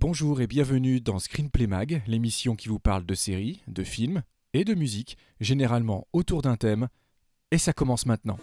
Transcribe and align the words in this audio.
Bonjour 0.00 0.40
et 0.40 0.46
bienvenue 0.46 1.00
dans 1.00 1.18
Screenplay 1.18 1.66
Mag, 1.66 2.04
l'émission 2.06 2.54
qui 2.54 2.68
vous 2.68 2.78
parle 2.78 3.04
de 3.04 3.14
séries, 3.14 3.62
de 3.66 3.82
films 3.82 4.22
et 4.52 4.64
de 4.64 4.74
musique, 4.74 5.18
généralement 5.40 6.06
autour 6.12 6.40
d'un 6.40 6.54
thème. 6.54 6.86
Et 7.50 7.58
ça 7.58 7.72
commence 7.72 8.06
maintenant. 8.06 8.38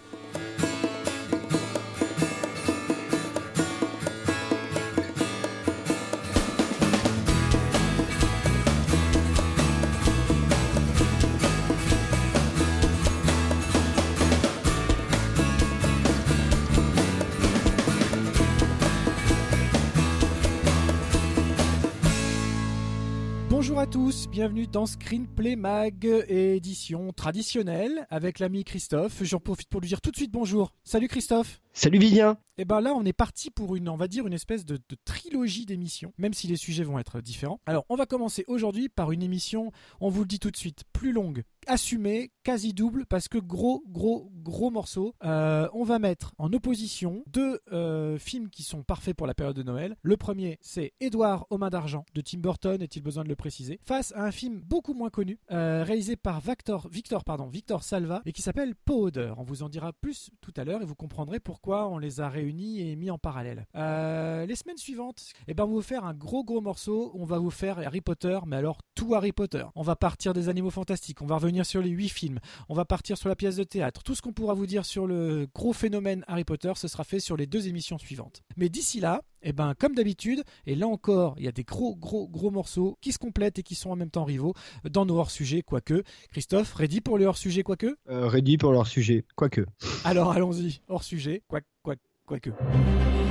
Bienvenue 24.35 24.67
dans 24.67 24.85
Screenplay 24.85 25.55
Mag, 25.55 26.05
édition 26.27 27.13
traditionnelle 27.13 28.05
avec 28.09 28.39
l'ami 28.39 28.65
Christophe. 28.65 29.23
J'en 29.23 29.39
profite 29.39 29.69
pour 29.69 29.79
lui 29.79 29.87
dire 29.87 30.01
tout 30.01 30.11
de 30.11 30.17
suite 30.17 30.33
bonjour. 30.33 30.73
Salut 30.83 31.07
Christophe. 31.07 31.61
Salut 31.77 31.99
Vivien 31.99 32.37
Et 32.57 32.63
ben 32.63 32.79
là, 32.79 32.93
on 32.95 33.03
est 33.03 33.11
parti 33.11 33.51
pour 33.51 33.75
une, 33.75 33.89
on 33.89 33.97
va 33.97 34.07
dire, 34.07 34.25
une 34.25 34.31
espèce 34.33 34.63
de, 34.63 34.79
trilogie 35.03 35.65
d'émissions, 35.65 36.13
même 36.17 36.33
si 36.33 36.47
les 36.47 36.55
sujets 36.55 36.85
vont 36.85 36.97
être 36.99 37.19
différents. 37.19 37.59
Alors, 37.65 37.85
on 37.89 37.97
va 37.97 38.05
commencer 38.05 38.45
aujourd'hui 38.47 38.87
par 38.87 39.11
une 39.11 39.21
émission, 39.21 39.73
on 39.99 40.07
vous 40.07 40.21
le 40.21 40.27
dit 40.27 40.39
tout 40.39 40.51
de 40.51 40.55
suite, 40.55 40.85
plus 40.93 41.11
longue, 41.11 41.43
assumée, 41.67 42.31
quasi 42.43 42.73
double, 42.73 43.05
parce 43.05 43.27
que 43.27 43.39
gros, 43.39 43.83
gros, 43.89 44.31
gros 44.37 44.71
morceau. 44.71 45.15
Euh, 45.25 45.67
on 45.73 45.83
va 45.83 45.99
mettre 45.99 46.33
en 46.37 46.53
opposition 46.53 47.23
deux 47.27 47.59
euh, 47.73 48.17
films 48.17 48.49
qui 48.49 48.63
sont 48.63 48.83
parfaits 48.83 49.17
pour 49.17 49.27
la 49.27 49.33
période 49.33 49.55
de 49.57 49.63
Noël. 49.63 49.97
Le 50.01 50.15
premier, 50.15 50.57
c'est 50.61 50.93
Édouard 51.01 51.47
aux 51.49 51.57
mains 51.57 51.69
d'argent 51.69 52.05
de 52.13 52.21
Tim 52.21 52.37
Burton, 52.37 52.81
est-il 52.81 53.01
besoin 53.01 53.25
de 53.25 53.29
le 53.29 53.35
préciser, 53.35 53.81
face 53.83 54.13
à 54.15 54.23
un 54.23 54.31
film 54.31 54.61
beaucoup 54.61 54.93
moins 54.93 55.09
connu, 55.09 55.39
euh, 55.51 55.83
réalisé 55.83 56.15
par 56.15 56.39
Victor, 56.39 56.87
Victor, 56.87 57.25
pardon, 57.25 57.47
Victor 57.47 57.83
Salva, 57.83 58.21
et 58.25 58.31
qui 58.31 58.41
s'appelle 58.41 58.75
Powder. 58.75 59.33
On 59.37 59.43
vous 59.43 59.61
en 59.61 59.67
dira 59.67 59.91
plus 59.91 60.29
tout 60.39 60.53
à 60.55 60.63
l'heure 60.63 60.81
et 60.81 60.85
vous 60.85 60.95
comprendrez 60.95 61.41
pourquoi 61.41 61.64
on 61.73 61.97
les 61.97 62.21
a 62.21 62.29
réunis 62.29 62.81
et 62.81 62.95
mis 62.95 63.11
en 63.11 63.17
parallèle. 63.17 63.65
Euh, 63.75 64.45
les 64.45 64.55
semaines 64.55 64.77
suivantes, 64.77 65.33
eh 65.47 65.53
ben, 65.53 65.63
on 65.63 65.67
va 65.67 65.73
vous 65.73 65.81
faire 65.81 66.05
un 66.05 66.13
gros 66.13 66.43
gros 66.43 66.61
morceau. 66.61 67.11
On 67.15 67.25
va 67.25 67.39
vous 67.39 67.51
faire 67.51 67.79
Harry 67.79 68.01
Potter, 68.01 68.39
mais 68.45 68.55
alors 68.55 68.79
tout 68.93 69.15
Harry 69.15 69.31
Potter. 69.31 69.63
On 69.75 69.81
va 69.81 69.95
partir 69.95 70.33
des 70.33 70.49
animaux 70.49 70.69
fantastiques, 70.69 71.21
on 71.21 71.25
va 71.25 71.35
revenir 71.35 71.65
sur 71.65 71.81
les 71.81 71.89
huit 71.89 72.09
films, 72.09 72.39
on 72.69 72.73
va 72.73 72.85
partir 72.85 73.17
sur 73.17 73.29
la 73.29 73.35
pièce 73.35 73.55
de 73.55 73.63
théâtre. 73.63 74.03
Tout 74.03 74.15
ce 74.15 74.21
qu'on 74.21 74.33
pourra 74.33 74.53
vous 74.53 74.65
dire 74.65 74.85
sur 74.85 75.07
le 75.07 75.47
gros 75.53 75.73
phénomène 75.73 76.23
Harry 76.27 76.43
Potter, 76.43 76.71
ce 76.75 76.87
sera 76.87 77.03
fait 77.03 77.19
sur 77.19 77.37
les 77.37 77.47
deux 77.47 77.67
émissions 77.67 77.97
suivantes. 77.97 78.43
Mais 78.57 78.69
d'ici 78.69 78.99
là, 78.99 79.21
eh 79.47 79.53
ben, 79.53 79.75
comme 79.77 79.93
d'habitude, 79.93 80.43
et 80.65 80.73
là 80.73 80.87
encore, 80.87 81.35
il 81.37 81.45
y 81.45 81.47
a 81.47 81.51
des 81.51 81.63
gros, 81.63 81.95
gros, 81.95 82.27
gros 82.27 82.49
morceaux 82.49 82.97
qui 82.99 83.11
se 83.11 83.19
complètent 83.19 83.59
et 83.59 83.63
qui 83.63 83.75
sont 83.75 83.91
en 83.91 83.95
même 83.95 84.09
temps 84.09 84.23
rivaux 84.23 84.55
dans 84.89 85.05
nos 85.05 85.19
hors-sujets, 85.19 85.61
quoique. 85.61 86.03
Christophe, 86.31 86.73
ready 86.73 86.99
pour 86.99 87.19
les 87.19 87.25
hors-sujets, 87.25 87.61
quoique? 87.61 87.95
Euh, 88.09 88.27
Ready 88.27 88.57
pour 88.57 88.71
leur 88.71 88.87
sujet, 88.87 89.23
quoique. 89.35 89.65
Alors 90.03 90.31
allons-y, 90.31 90.81
hors-sujet, 90.87 91.43
quoique, 91.47 91.54
quoique, 91.83 92.01
quoique. 92.25 92.49
Alors, 92.49 93.24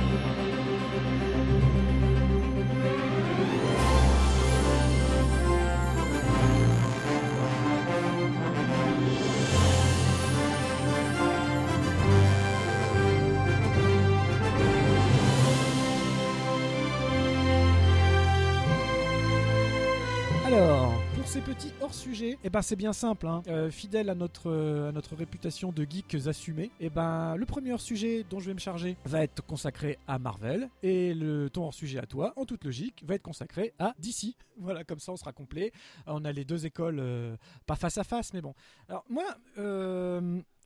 ces 21.35 21.41
petits 21.41 21.73
hors-sujets, 21.81 22.37
eh 22.45 22.49
ben 22.49 22.61
c'est 22.61 22.77
bien 22.77 22.93
simple, 22.93 23.27
hein. 23.27 23.41
Euh, 23.49 23.69
fidèle 23.69 24.09
à 24.09 24.15
notre, 24.15 24.49
euh, 24.49 24.87
à 24.87 24.91
notre 24.93 25.17
réputation 25.17 25.73
de 25.73 25.83
geeks 25.83 26.27
assumés. 26.27 26.71
Eh 26.79 26.89
ben 26.89 27.35
le 27.35 27.45
premier 27.45 27.73
hors-sujet 27.73 28.23
dont 28.29 28.39
je 28.39 28.47
vais 28.47 28.53
me 28.53 28.59
charger 28.59 28.95
va 29.03 29.21
être 29.21 29.45
consacré 29.45 29.99
à 30.07 30.17
Marvel 30.17 30.69
et 30.81 31.13
le 31.13 31.49
ton 31.49 31.65
hors-sujet 31.65 31.99
à 31.99 32.05
toi, 32.05 32.31
en 32.37 32.45
toute 32.45 32.63
logique, 32.63 33.03
va 33.05 33.15
être 33.15 33.21
consacré 33.21 33.73
à 33.79 33.93
DC. 33.99 34.35
Voilà, 34.57 34.85
comme 34.85 34.99
ça 34.99 35.11
on 35.11 35.17
sera 35.17 35.33
complet. 35.33 35.73
On 36.07 36.23
a 36.23 36.31
les 36.31 36.45
deux 36.45 36.65
écoles, 36.65 36.99
euh, 37.01 37.35
pas 37.65 37.75
face 37.75 37.97
à 37.97 38.05
face, 38.05 38.33
mais 38.33 38.39
bon. 38.39 38.53
Alors 38.87 39.03
moi. 39.09 39.25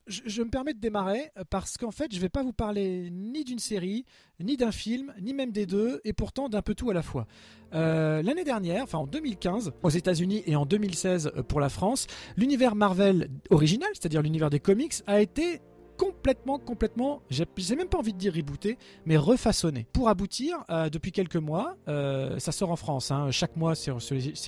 Euh, 0.09 0.21
je, 0.25 0.41
me 0.41 0.49
permets 0.49 0.73
de 0.73 0.79
démarrer 0.79 1.31
parce 1.49 1.77
qu'en 1.77 1.91
fait, 1.91 2.13
je 2.13 2.19
vais 2.19 2.29
pas 2.29 2.43
vous 2.43 2.53
parler 2.53 3.09
ni 3.11 3.43
d'une 3.43 3.59
série, 3.59 4.05
ni 4.39 4.57
d'un 4.57 4.71
film, 4.71 5.13
ni 5.21 5.33
même 5.33 5.51
des 5.51 5.65
deux, 5.65 6.01
et 6.03 6.13
pourtant 6.13 6.49
d'un 6.49 6.61
peu 6.61 6.75
tout 6.75 6.89
à 6.89 6.93
la 6.93 7.01
fois. 7.01 7.27
Euh, 7.73 8.21
L'année 8.21 8.43
dernière, 8.43 8.83
enfin 8.83 8.97
en 8.97 9.07
2015, 9.07 9.73
aux 9.83 9.89
États-Unis 9.89 10.43
et 10.45 10.55
en 10.55 10.65
2016 10.65 11.31
euh, 11.35 11.43
pour 11.43 11.59
la 11.59 11.69
France, 11.69 12.07
l'univers 12.37 12.75
Marvel 12.75 13.29
original, 13.49 13.89
c'est-à-dire 13.93 14.21
l'univers 14.21 14.49
des 14.49 14.59
comics, 14.59 14.93
a 15.07 15.21
été 15.21 15.61
complètement, 15.99 16.57
complètement, 16.57 17.21
j'ai 17.29 17.75
même 17.75 17.89
pas 17.89 17.97
envie 17.97 18.13
de 18.13 18.17
dire 18.17 18.33
rebooté, 18.33 18.77
mais 19.05 19.17
refaçonné. 19.17 19.85
Pour 19.91 20.07
aboutir, 20.07 20.63
euh, 20.69 20.89
depuis 20.89 21.11
quelques 21.11 21.35
mois, 21.35 21.75
euh, 21.89 22.39
ça 22.39 22.53
sort 22.53 22.71
en 22.71 22.77
France, 22.77 23.11
hein, 23.11 23.31
chaque 23.31 23.57
mois 23.57 23.75
c'est 23.75 23.91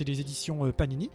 les, 0.08 0.20
éditions 0.20 0.64
euh, 0.64 0.72
Panini. 0.72 1.10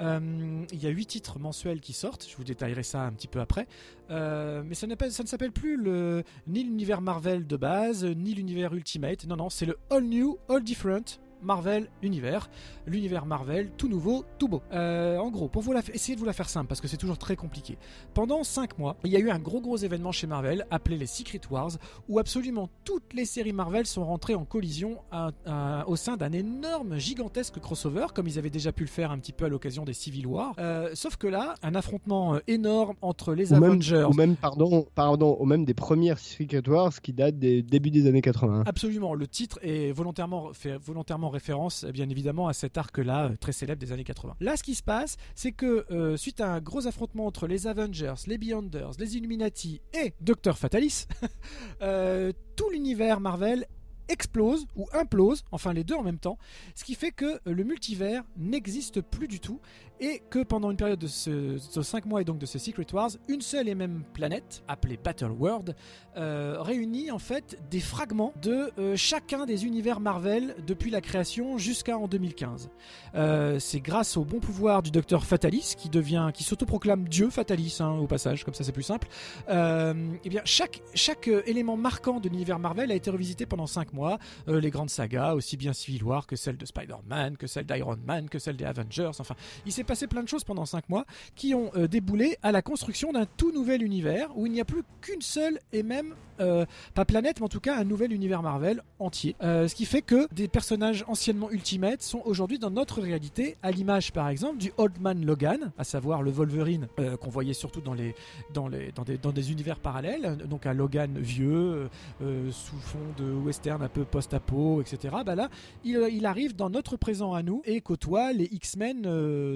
Euh, 0.00 0.64
il 0.72 0.82
y 0.82 0.86
a 0.86 0.90
huit 0.90 1.06
titres 1.06 1.38
mensuels 1.38 1.80
qui 1.80 1.92
sortent, 1.92 2.26
je 2.28 2.36
vous 2.36 2.44
détaillerai 2.44 2.82
ça 2.82 3.02
un 3.02 3.12
petit 3.12 3.26
peu 3.26 3.40
après. 3.40 3.66
Euh, 4.10 4.62
mais 4.64 4.74
ça, 4.74 4.86
ça 5.10 5.22
ne 5.22 5.28
s'appelle 5.28 5.52
plus 5.52 5.76
le, 5.76 6.22
ni 6.46 6.62
l'univers 6.62 7.00
Marvel 7.00 7.46
de 7.46 7.56
base, 7.56 8.04
ni 8.04 8.34
l'univers 8.34 8.72
Ultimate. 8.74 9.26
Non, 9.26 9.36
non, 9.36 9.50
c'est 9.50 9.66
le 9.66 9.76
All 9.90 10.04
New, 10.04 10.38
All 10.48 10.62
Different. 10.62 11.20
Marvel 11.42 11.88
Univers, 12.02 12.48
l'univers 12.86 13.26
Marvel, 13.26 13.70
tout 13.76 13.88
nouveau, 13.88 14.24
tout 14.38 14.48
beau. 14.48 14.62
Euh, 14.72 15.18
en 15.18 15.30
gros, 15.30 15.48
pour 15.48 15.62
vous 15.62 15.72
la, 15.72 15.80
essayer 15.92 16.14
de 16.14 16.20
vous 16.20 16.26
la 16.26 16.32
faire 16.32 16.48
simple, 16.48 16.66
parce 16.68 16.80
que 16.80 16.88
c'est 16.88 16.96
toujours 16.96 17.18
très 17.18 17.36
compliqué. 17.36 17.78
Pendant 18.14 18.44
5 18.44 18.78
mois, 18.78 18.96
il 19.04 19.10
y 19.12 19.16
a 19.16 19.20
eu 19.20 19.30
un 19.30 19.38
gros 19.38 19.60
gros 19.60 19.76
événement 19.76 20.12
chez 20.12 20.26
Marvel 20.26 20.66
appelé 20.70 20.96
les 20.96 21.06
Secret 21.06 21.40
Wars, 21.50 21.70
où 22.08 22.18
absolument 22.18 22.68
toutes 22.84 23.12
les 23.14 23.24
séries 23.24 23.52
Marvel 23.52 23.86
sont 23.86 24.04
rentrées 24.04 24.34
en 24.34 24.44
collision 24.44 24.98
à- 25.10 25.30
à- 25.46 25.88
au 25.88 25.96
sein 25.96 26.16
d'un 26.16 26.32
énorme, 26.32 26.98
gigantesque 26.98 27.58
crossover, 27.60 28.06
comme 28.14 28.26
ils 28.26 28.38
avaient 28.38 28.50
déjà 28.50 28.72
pu 28.72 28.84
le 28.84 28.88
faire 28.88 29.10
un 29.10 29.18
petit 29.18 29.32
peu 29.32 29.44
à 29.44 29.48
l'occasion 29.48 29.84
des 29.84 29.92
Civil 29.92 30.26
War. 30.26 30.54
Euh, 30.58 30.90
sauf 30.94 31.16
que 31.16 31.26
là, 31.26 31.54
un 31.62 31.74
affrontement 31.74 32.34
euh, 32.34 32.38
énorme 32.46 32.94
entre 33.02 33.34
les 33.34 33.52
Ou 33.52 33.56
même, 33.56 33.64
Avengers. 33.64 34.04
ou 34.10 34.14
même, 34.14 34.36
pardon, 34.36 34.86
pardon, 34.94 35.36
ou 35.40 35.44
même 35.46 35.64
des 35.64 35.74
premières 35.74 36.18
Secret 36.18 36.68
Wars 36.68 37.00
qui 37.00 37.12
datent 37.12 37.38
des 37.38 37.62
débuts 37.62 37.90
des 37.90 38.06
années 38.06 38.22
80. 38.22 38.64
Absolument, 38.66 39.14
le 39.14 39.26
titre 39.26 39.58
est 39.62 39.92
volontairement 39.92 40.52
fait 40.52 40.76
volontairement 40.78 41.27
référence, 41.28 41.84
eh 41.88 41.92
bien 41.92 42.08
évidemment, 42.08 42.48
à 42.48 42.52
cet 42.52 42.78
arc-là 42.78 43.26
euh, 43.26 43.36
très 43.36 43.52
célèbre 43.52 43.80
des 43.80 43.92
années 43.92 44.04
80. 44.04 44.36
Là, 44.40 44.56
ce 44.56 44.62
qui 44.62 44.74
se 44.74 44.82
passe, 44.82 45.16
c'est 45.34 45.52
que 45.52 45.86
euh, 45.90 46.16
suite 46.16 46.40
à 46.40 46.52
un 46.52 46.60
gros 46.60 46.86
affrontement 46.86 47.26
entre 47.26 47.46
les 47.46 47.66
Avengers, 47.66 48.14
les 48.26 48.38
Beyonders, 48.38 48.92
les 48.98 49.16
Illuminati 49.16 49.80
et 49.94 50.14
Docteur 50.20 50.58
Fatalis, 50.58 51.06
euh, 51.82 52.32
tout 52.56 52.70
l'univers 52.70 53.20
Marvel 53.20 53.66
explose 54.08 54.66
ou 54.74 54.86
implose, 54.92 55.44
enfin 55.52 55.72
les 55.72 55.84
deux 55.84 55.94
en 55.94 56.02
même 56.02 56.18
temps, 56.18 56.38
ce 56.74 56.84
qui 56.84 56.94
fait 56.94 57.10
que 57.10 57.40
le 57.44 57.62
multivers 57.64 58.24
n'existe 58.36 59.00
plus 59.00 59.28
du 59.28 59.38
tout 59.38 59.60
et 60.00 60.22
que 60.30 60.42
pendant 60.42 60.70
une 60.70 60.76
période 60.76 60.98
de 60.98 61.06
ce, 61.06 61.58
5 61.58 62.06
mois 62.06 62.20
et 62.20 62.24
donc 62.24 62.38
de 62.38 62.46
ce 62.46 62.58
Secret 62.58 62.86
Wars, 62.92 63.10
une 63.28 63.40
seule 63.40 63.68
et 63.68 63.74
même 63.74 64.02
planète, 64.12 64.62
appelée 64.68 64.98
Battle 65.02 65.30
World, 65.30 65.74
euh, 66.16 66.56
réunit 66.60 67.10
en 67.10 67.18
fait 67.18 67.58
des 67.70 67.80
fragments 67.80 68.32
de 68.42 68.70
euh, 68.78 68.96
chacun 68.96 69.46
des 69.46 69.66
univers 69.66 70.00
Marvel 70.00 70.54
depuis 70.66 70.90
la 70.90 71.00
création 71.00 71.58
jusqu'à 71.58 71.96
en 71.96 72.08
2015. 72.08 72.70
Euh, 73.14 73.58
c'est 73.58 73.80
grâce 73.80 74.16
au 74.16 74.24
bon 74.24 74.40
pouvoir 74.40 74.82
du 74.82 74.90
docteur 74.90 75.24
Fatalis 75.24 75.74
qui 75.76 75.88
devient, 75.88 76.30
qui 76.34 76.44
s'autoproclame 76.44 77.08
Dieu 77.08 77.30
Fatalis 77.30 77.78
hein, 77.80 77.90
au 77.92 78.06
passage, 78.06 78.44
comme 78.44 78.54
ça 78.54 78.64
c'est 78.64 78.72
plus 78.72 78.82
simple. 78.82 79.08
Euh, 79.48 79.94
eh 80.24 80.28
bien 80.28 80.42
chaque 80.44 80.82
chaque 80.94 81.28
élément 81.46 81.76
marquant 81.76 82.20
de 82.20 82.28
l'univers 82.28 82.58
Marvel 82.58 82.90
a 82.90 82.94
été 82.94 83.10
revisité 83.10 83.46
pendant 83.46 83.66
5 83.66 83.92
mois. 83.92 84.18
Les 84.46 84.70
grandes 84.70 84.90
sagas, 84.90 85.34
aussi 85.34 85.56
bien 85.56 85.72
Civil 85.72 86.02
War 86.04 86.26
que 86.26 86.36
celle 86.36 86.56
de 86.56 86.66
Spider-Man, 86.66 87.36
que 87.36 87.46
celle 87.46 87.66
d'Iron 87.66 87.98
Man, 88.04 88.28
que 88.28 88.38
celle 88.38 88.56
des 88.56 88.64
Avengers. 88.64 89.10
Enfin, 89.18 89.34
il 89.66 89.72
s'est 89.72 89.84
passé 89.88 90.06
plein 90.06 90.22
de 90.22 90.28
choses 90.28 90.44
pendant 90.44 90.66
5 90.66 90.88
mois 90.90 91.06
qui 91.34 91.54
ont 91.54 91.70
euh, 91.74 91.88
déboulé 91.88 92.36
à 92.42 92.52
la 92.52 92.62
construction 92.62 93.10
d'un 93.10 93.24
tout 93.24 93.50
nouvel 93.52 93.82
univers 93.82 94.28
où 94.36 94.46
il 94.46 94.52
n'y 94.52 94.60
a 94.60 94.64
plus 94.64 94.82
qu'une 95.00 95.22
seule 95.22 95.58
et 95.72 95.82
même 95.82 96.14
euh, 96.40 96.66
pas 96.94 97.04
planète, 97.04 97.40
mais 97.40 97.46
en 97.46 97.48
tout 97.48 97.58
cas 97.58 97.76
un 97.76 97.84
nouvel 97.84 98.12
univers 98.12 98.42
Marvel 98.42 98.82
entier. 99.00 99.34
Euh, 99.42 99.66
ce 99.66 99.74
qui 99.74 99.86
fait 99.86 100.02
que 100.02 100.28
des 100.32 100.46
personnages 100.46 101.04
anciennement 101.08 101.50
Ultimate 101.50 102.02
sont 102.02 102.22
aujourd'hui 102.24 102.58
dans 102.58 102.70
notre 102.70 103.00
réalité, 103.00 103.56
à 103.62 103.70
l'image 103.70 104.12
par 104.12 104.28
exemple 104.28 104.58
du 104.58 104.72
Old 104.76 105.00
Man 105.00 105.24
Logan, 105.24 105.72
à 105.78 105.84
savoir 105.84 106.22
le 106.22 106.30
Wolverine 106.30 106.86
qu'on 107.20 107.30
voyait 107.30 107.54
surtout 107.54 107.80
dans, 107.80 107.94
les, 107.94 108.14
dans, 108.52 108.68
les, 108.68 108.92
dans, 108.92 109.04
des, 109.04 109.16
dans 109.16 109.32
des 109.32 109.50
univers 109.50 109.80
parallèles, 109.80 110.36
donc 110.44 110.66
un 110.66 110.74
Logan 110.74 111.18
vieux, 111.18 111.88
sous 112.20 112.76
fond 112.76 112.98
de 113.16 113.32
western 113.32 113.82
un 113.82 113.88
peu 113.88 114.04
post-apo, 114.04 114.82
etc. 114.82 115.16
Bah 115.24 115.34
là, 115.34 115.48
il, 115.84 116.26
arrive 116.26 116.54
dans 116.54 116.68
notre 116.68 116.96
présent 116.96 117.32
à 117.32 117.42
nous 117.42 117.62
et 117.64 117.80
côtoie 117.80 118.32
les 118.32 118.48
X-Men 118.52 119.02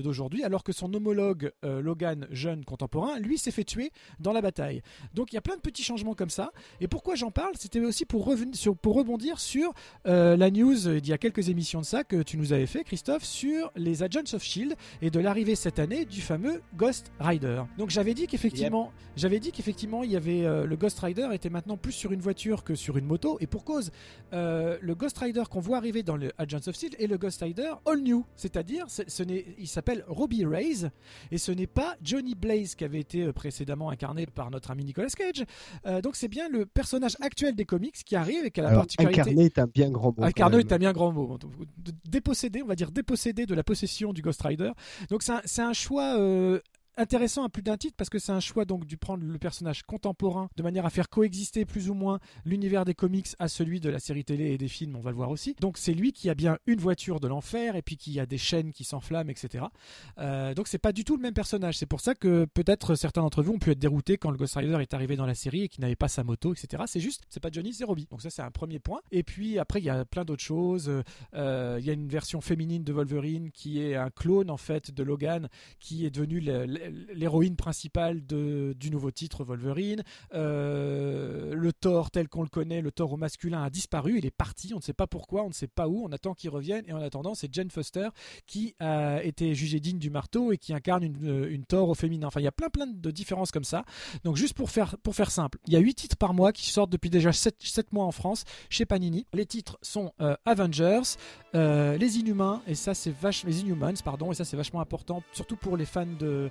d'aujourd'hui, 0.03 0.22
alors 0.45 0.65
que 0.65 0.73
son 0.73 0.93
homologue 0.95 1.53
Logan, 1.63 2.27
jeune 2.31 2.65
contemporain, 2.65 3.19
lui 3.19 3.39
s'est 3.39 3.51
fait 3.51 3.65
tuer 3.65 3.93
dans 4.21 4.33
la 4.33 4.41
bataille. 4.41 4.83
Donc 5.15 5.33
il 5.33 5.37
y 5.37 5.39
a 5.39 5.43
plein 5.43 5.57
de 5.57 5.61
petits 5.61 5.83
changements 5.83 6.15
comme 6.15 6.31
ça. 6.31 6.53
Et 6.81 6.89
pourquoi 6.89 7.15
j'en 7.15 7.31
parle? 7.31 7.53
C'était 7.59 7.81
aussi 7.81 8.05
pour, 8.05 8.25
revenir 8.25 8.57
sur, 8.57 8.77
pour 8.77 8.95
rebondir 8.95 9.39
sur 9.39 9.73
la 10.05 10.51
news 10.51 10.89
il 10.89 11.07
y 11.07 11.13
a 11.13 11.19
quelques 11.19 11.49
émissions 11.49 11.81
de 11.81 11.87
ça 11.87 12.05
que 12.05 12.23
tu 12.23 12.37
nous 12.37 12.53
avais 12.53 12.67
fait, 12.67 12.85
Christophe, 12.85 13.25
sur 13.25 13.71
les 13.77 14.03
Agents 14.03 14.35
of 14.35 14.43
Shield 14.43 14.75
et 15.01 15.11
de 15.11 15.21
l'arrivée 15.21 15.55
cette 15.55 15.79
année 15.79 16.05
du 16.05 16.21
fameux 16.21 16.63
Ghost 16.77 17.13
Rider. 17.21 17.63
Donc 17.79 17.91
j'avais 17.91 18.15
dit 18.15 18.27
qu'effectivement, 18.27 18.93
j'avais 19.17 19.41
dit 19.41 19.53
qu'effectivement 19.53 20.03
il 20.03 20.11
y 20.11 20.17
avait 20.17 20.45
euh, 20.45 20.67
le 20.67 20.77
Ghost 20.77 20.99
Rider 21.01 21.29
était 21.33 21.51
maintenant 21.51 21.77
plus 21.77 21.93
sur 21.93 22.13
une 22.13 22.21
voiture 22.21 22.65
que 22.65 22.75
sur 22.75 22.97
une 22.97 23.07
moto 23.07 23.39
et 23.41 23.47
pour 23.47 23.65
cause. 23.65 23.91
Euh, 24.33 24.79
le 24.81 24.95
Ghost 24.95 25.19
Rider 25.19 25.43
qu'on 25.51 25.61
voit 25.61 25.77
arriver 25.77 26.03
dans 26.03 26.17
le 26.17 26.33
Agents 26.39 26.67
of 26.67 26.77
Shield 26.77 26.97
est 26.99 27.07
le 27.07 27.19
Ghost 27.19 27.43
Rider 27.43 27.73
all 27.87 28.01
new, 28.01 28.25
c'est-à-dire 28.37 28.87
ce 28.89 29.23
n'est, 29.23 29.45
il 29.59 29.69
s'appelle 29.69 30.05
Robbie 30.13 30.45
Reyes 30.45 30.89
et 31.31 31.39
ce 31.39 31.53
n'est 31.53 31.67
pas 31.67 31.97
Johnny 32.03 32.35
Blaze 32.35 32.75
qui 32.75 32.85
avait 32.85 33.01
été 33.01 33.23
euh, 33.23 33.33
précédemment 33.33 33.91
incarné 33.91 34.27
par 34.27 34.51
notre 34.51 34.71
ami 34.71 34.85
Nicolas 34.85 35.09
Cage. 35.09 35.45
donc 36.03 36.17
c'est 36.17 36.29
bien 36.29 36.49
le 36.49 36.67
personnage 36.67 37.17
actuel 37.21 37.55
des 37.55 37.65
comics 37.65 37.95
qui 38.05 38.17
arrive 38.17 38.45
et 38.45 38.51
qui 38.51 38.61
a 38.61 38.65
la 38.65 38.75
particularité. 38.75 39.21
Incarné 39.21 39.45
est 39.45 39.59
un 39.59 39.67
bien 39.67 39.91
grand 39.91 40.17
mot. 40.17 40.25
Incarné 40.25 40.59
est 40.59 40.73
un 40.73 40.79
bien 40.79 40.93
grand 40.93 41.13
mot. 41.13 41.39
Dépossédé, 42.09 42.63
on 42.63 42.67
va 42.67 42.75
dire 42.75 42.91
dépossédé 42.91 43.47
de 43.47 43.55
la 43.55 43.65
possession 43.65 44.13
du 44.13 44.23
Ghost 44.23 44.43
Rider. 44.43 44.73
Donc 45.09 45.23
c'est 45.23 45.63
un, 45.63 45.73
choix 45.73 46.19
euh, 46.19 46.61
intéressant 46.97 47.45
à 47.45 47.49
plus 47.49 47.63
d'un 47.63 47.77
titre 47.77 47.95
parce 47.97 48.11
que 48.11 48.19
c'est 48.19 48.33
un 48.33 48.41
choix 48.41 48.65
donc 48.65 48.87
du 48.87 48.97
prendre 48.97 49.25
le 49.25 49.39
personnage 49.39 49.83
contemporain 49.83 50.49
de 50.57 50.63
manière 50.63 50.87
à 50.87 50.91
faire 50.91 51.09
coexister 51.09 51.65
plus 51.65 51.89
ou 51.89 51.95
moins 51.95 52.19
l'univers 52.45 52.85
des 52.85 52.95
comics 52.95 53.29
à 53.39 53.49
celui 53.49 53.81
de 53.81 53.89
la 53.89 53.99
série 53.99 54.25
télé 54.25 54.53
et 54.53 54.59
des 54.59 54.69
films, 54.69 54.97
on 54.97 55.01
va 55.01 55.11
le 55.11 55.17
voir 55.17 55.31
aussi. 55.31 55.55
Donc 55.61 55.79
c'est 55.79 55.95
lui 55.95 56.13
qui 56.13 56.29
a 56.31 56.35
bien 56.35 56.59
une 56.67 56.81
voiture 56.81 57.21
de 57.21 57.29
l'enfer 57.29 57.77
et 57.77 57.83
puis 57.83 57.97
qui 57.97 58.19
a 58.21 58.27
des 58.27 58.39
chaînes 58.39 58.73
qui 58.73 58.85
s'enflamment, 58.85 59.31
etc. 59.31 59.65
Euh, 60.19 60.55
donc 60.55 60.69
c'est 60.69 60.79
pas 60.79 60.93
du 60.93 61.05
tout 61.05 61.17
le 61.17 61.23
même 61.23 61.35
personnage. 61.35 61.79
C'est 61.79 61.87
pour 61.87 62.01
ça 62.01 62.15
que 62.15 62.45
peut-être 62.45 62.95
certains 62.95 63.23
d'entre 63.23 63.43
vous 63.43 63.53
ont 63.53 63.59
pu 63.59 63.71
être 63.71 63.79
déroutés 63.79 64.19
quand 64.19 64.31
le 64.31 64.37
Ghost 64.37 64.55
Rider 64.57 64.79
est 64.81 64.95
arrivé 64.95 65.17
dans 65.17 65.27
la 65.27 65.35
série 65.35 65.63
et 65.63 65.69
qu'il 65.69 65.83
n'avait 65.83 65.97
pas 65.97 66.09
sa 66.09 66.25
moto, 66.25 66.53
etc. 66.53 66.83
C'est 66.87 67.01
juste, 67.01 67.23
c'est 67.29 67.41
pas 67.41 67.51
Johnny, 67.51 67.73
c'est 67.73 67.85
Robbie. 67.85 68.07
Donc 68.11 68.23
ça 68.23 68.31
c'est 68.31 68.43
un 68.43 68.51
premier 68.51 68.79
point. 68.79 69.01
Et 69.11 69.23
puis 69.23 69.59
après 69.59 69.81
il 69.81 69.85
y 69.85 69.91
a 69.91 70.05
plein 70.05 70.25
d'autres 70.25 70.43
choses. 70.43 70.91
Euh, 71.35 71.77
il 71.79 71.87
y 71.87 71.91
a 71.91 71.93
une 71.93 72.09
version 72.09 72.41
féminine 72.41 72.85
de 72.85 72.93
Wolverine 72.93 73.51
qui 73.51 73.81
est 73.81 73.97
un 73.97 74.11
clone 74.11 74.51
en 74.51 74.57
fait 74.57 74.91
de 74.91 75.03
Logan 75.03 75.49
qui 75.81 76.05
est 76.07 76.11
devenu 76.11 76.41
le 76.41 76.82
l'héroïne 77.15 77.57
principale 77.57 78.25
de, 78.27 78.75
du 78.79 78.91
nouveau 78.91 79.11
titre 79.11 79.45
Wolverine. 79.45 80.03
Euh, 80.35 81.55
le 81.55 81.73
Thor 81.73 82.11
tel 82.11 82.29
qu'on 82.29 82.43
le 82.43 82.49
connaît, 82.49 82.81
le 82.81 82.91
Thor 82.91 83.13
au 83.13 83.17
masculin 83.17 83.63
a 83.63 83.71
disparu, 83.71 84.19
il 84.19 84.27
est 84.27 84.31
parti, 84.31 84.73
on 84.75 84.79
ne 84.79 84.83
sait 84.83 84.93
pas 84.93 85.07
pourquoi, 85.07 85.43
on 85.43 85.49
ne 85.49 85.55
sait 85.55 85.69
pas 85.69 85.89
où, 85.89 86.05
on 86.05 86.13
attend 86.13 86.35
qu'il 86.35 86.51
revienne 86.51 86.85
et 86.87 86.93
en 86.93 87.01
attendant 87.01 87.35
c'est 87.35 87.53
Jane 87.53 87.71
Foster 87.71 88.09
qui 88.47 88.75
a 88.81 89.23
été 89.23 89.55
jugée 89.55 89.81
digne 89.81 89.99
du 89.99 90.11
marteau 90.11 90.53
et 90.53 90.59
qui 90.59 90.73
incarne 90.73 91.03
une, 91.03 91.47
une 91.49 91.65
Thor 91.65 91.89
au 91.89 91.95
féminin. 91.95 92.27
Enfin 92.27 92.41
il 92.41 92.45
y 92.45 92.49
a 92.49 92.53
plein 92.53 92.69
plein 92.69 92.87
de 92.87 93.11
différences 93.11 93.51
comme 93.51 93.65
ça. 93.65 93.85
Donc 94.25 94.37
juste 94.37 94.55
pour 94.55 94.71
faire, 94.71 94.97
pour 94.99 95.15
faire 95.15 95.31
simple, 95.31 95.59
il 95.67 95.73
y 95.73 95.77
a 95.77 95.81
8 95.81 95.95
titres 95.95 96.17
par 96.17 96.35
mois 96.35 96.53
qui 96.53 96.71
sortent 96.71 96.91
depuis 96.91 97.11
déjà 97.11 97.33
7, 97.33 97.57
7 97.61 97.93
mois 97.93 98.05
en 98.05 98.13
France 98.13 98.45
chez 98.71 98.87
Panini. 98.87 99.27
Les 99.33 99.47
titres 99.47 99.79
sont 99.83 100.13
euh, 100.21 100.37
Avengers, 100.45 101.03
euh, 101.55 101.97
les 101.97 102.19
Inhumains 102.19 102.63
et 102.67 102.75
ça 102.75 102.95
c'est 102.95 103.11
vache 103.11 103.45
les 103.45 103.61
Inhumans 103.61 103.95
pardon 104.05 104.33
et 104.33 104.35
ça 104.35 104.45
c'est 104.45 104.57
vachement 104.57 104.81
important 104.81 105.23
surtout 105.33 105.57
pour 105.57 105.77
les 105.77 105.85
fans 105.85 106.07
de, 106.19 106.51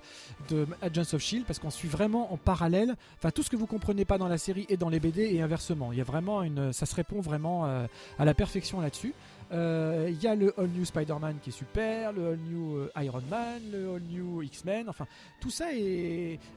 de 0.49 0.67
Agents 0.81 1.13
of 1.13 1.21
Shield 1.21 1.45
parce 1.45 1.59
qu'on 1.59 1.69
suit 1.69 1.87
vraiment 1.87 2.33
en 2.33 2.37
parallèle, 2.37 2.95
enfin 3.17 3.31
tout 3.31 3.43
ce 3.43 3.49
que 3.49 3.55
vous 3.55 3.67
comprenez 3.67 4.05
pas 4.05 4.17
dans 4.17 4.27
la 4.27 4.37
série 4.37 4.65
et 4.69 4.77
dans 4.77 4.89
les 4.89 4.99
BD 4.99 5.23
et 5.33 5.41
inversement. 5.41 5.91
Il 5.91 5.97
y 5.97 6.01
a 6.01 6.05
vraiment 6.05 6.43
une, 6.43 6.73
ça 6.73 6.85
se 6.85 6.95
répond 6.95 7.21
vraiment 7.21 7.65
euh, 7.65 7.87
à 8.19 8.25
la 8.25 8.33
perfection 8.33 8.81
là-dessus. 8.81 9.13
Euh, 9.51 10.09
il 10.09 10.21
y 10.21 10.27
a 10.27 10.35
le 10.35 10.53
All 10.59 10.69
New 10.69 10.85
Spider-Man 10.85 11.35
qui 11.41 11.49
est 11.49 11.53
super, 11.53 12.13
le 12.13 12.29
All 12.29 12.39
New 12.49 12.77
euh, 12.77 12.91
Iron 13.01 13.21
Man, 13.29 13.61
le 13.71 13.95
All 13.95 14.01
New 14.09 14.41
X-Men. 14.43 14.87
Enfin, 14.87 15.05
tout 15.39 15.49
ça 15.49 15.65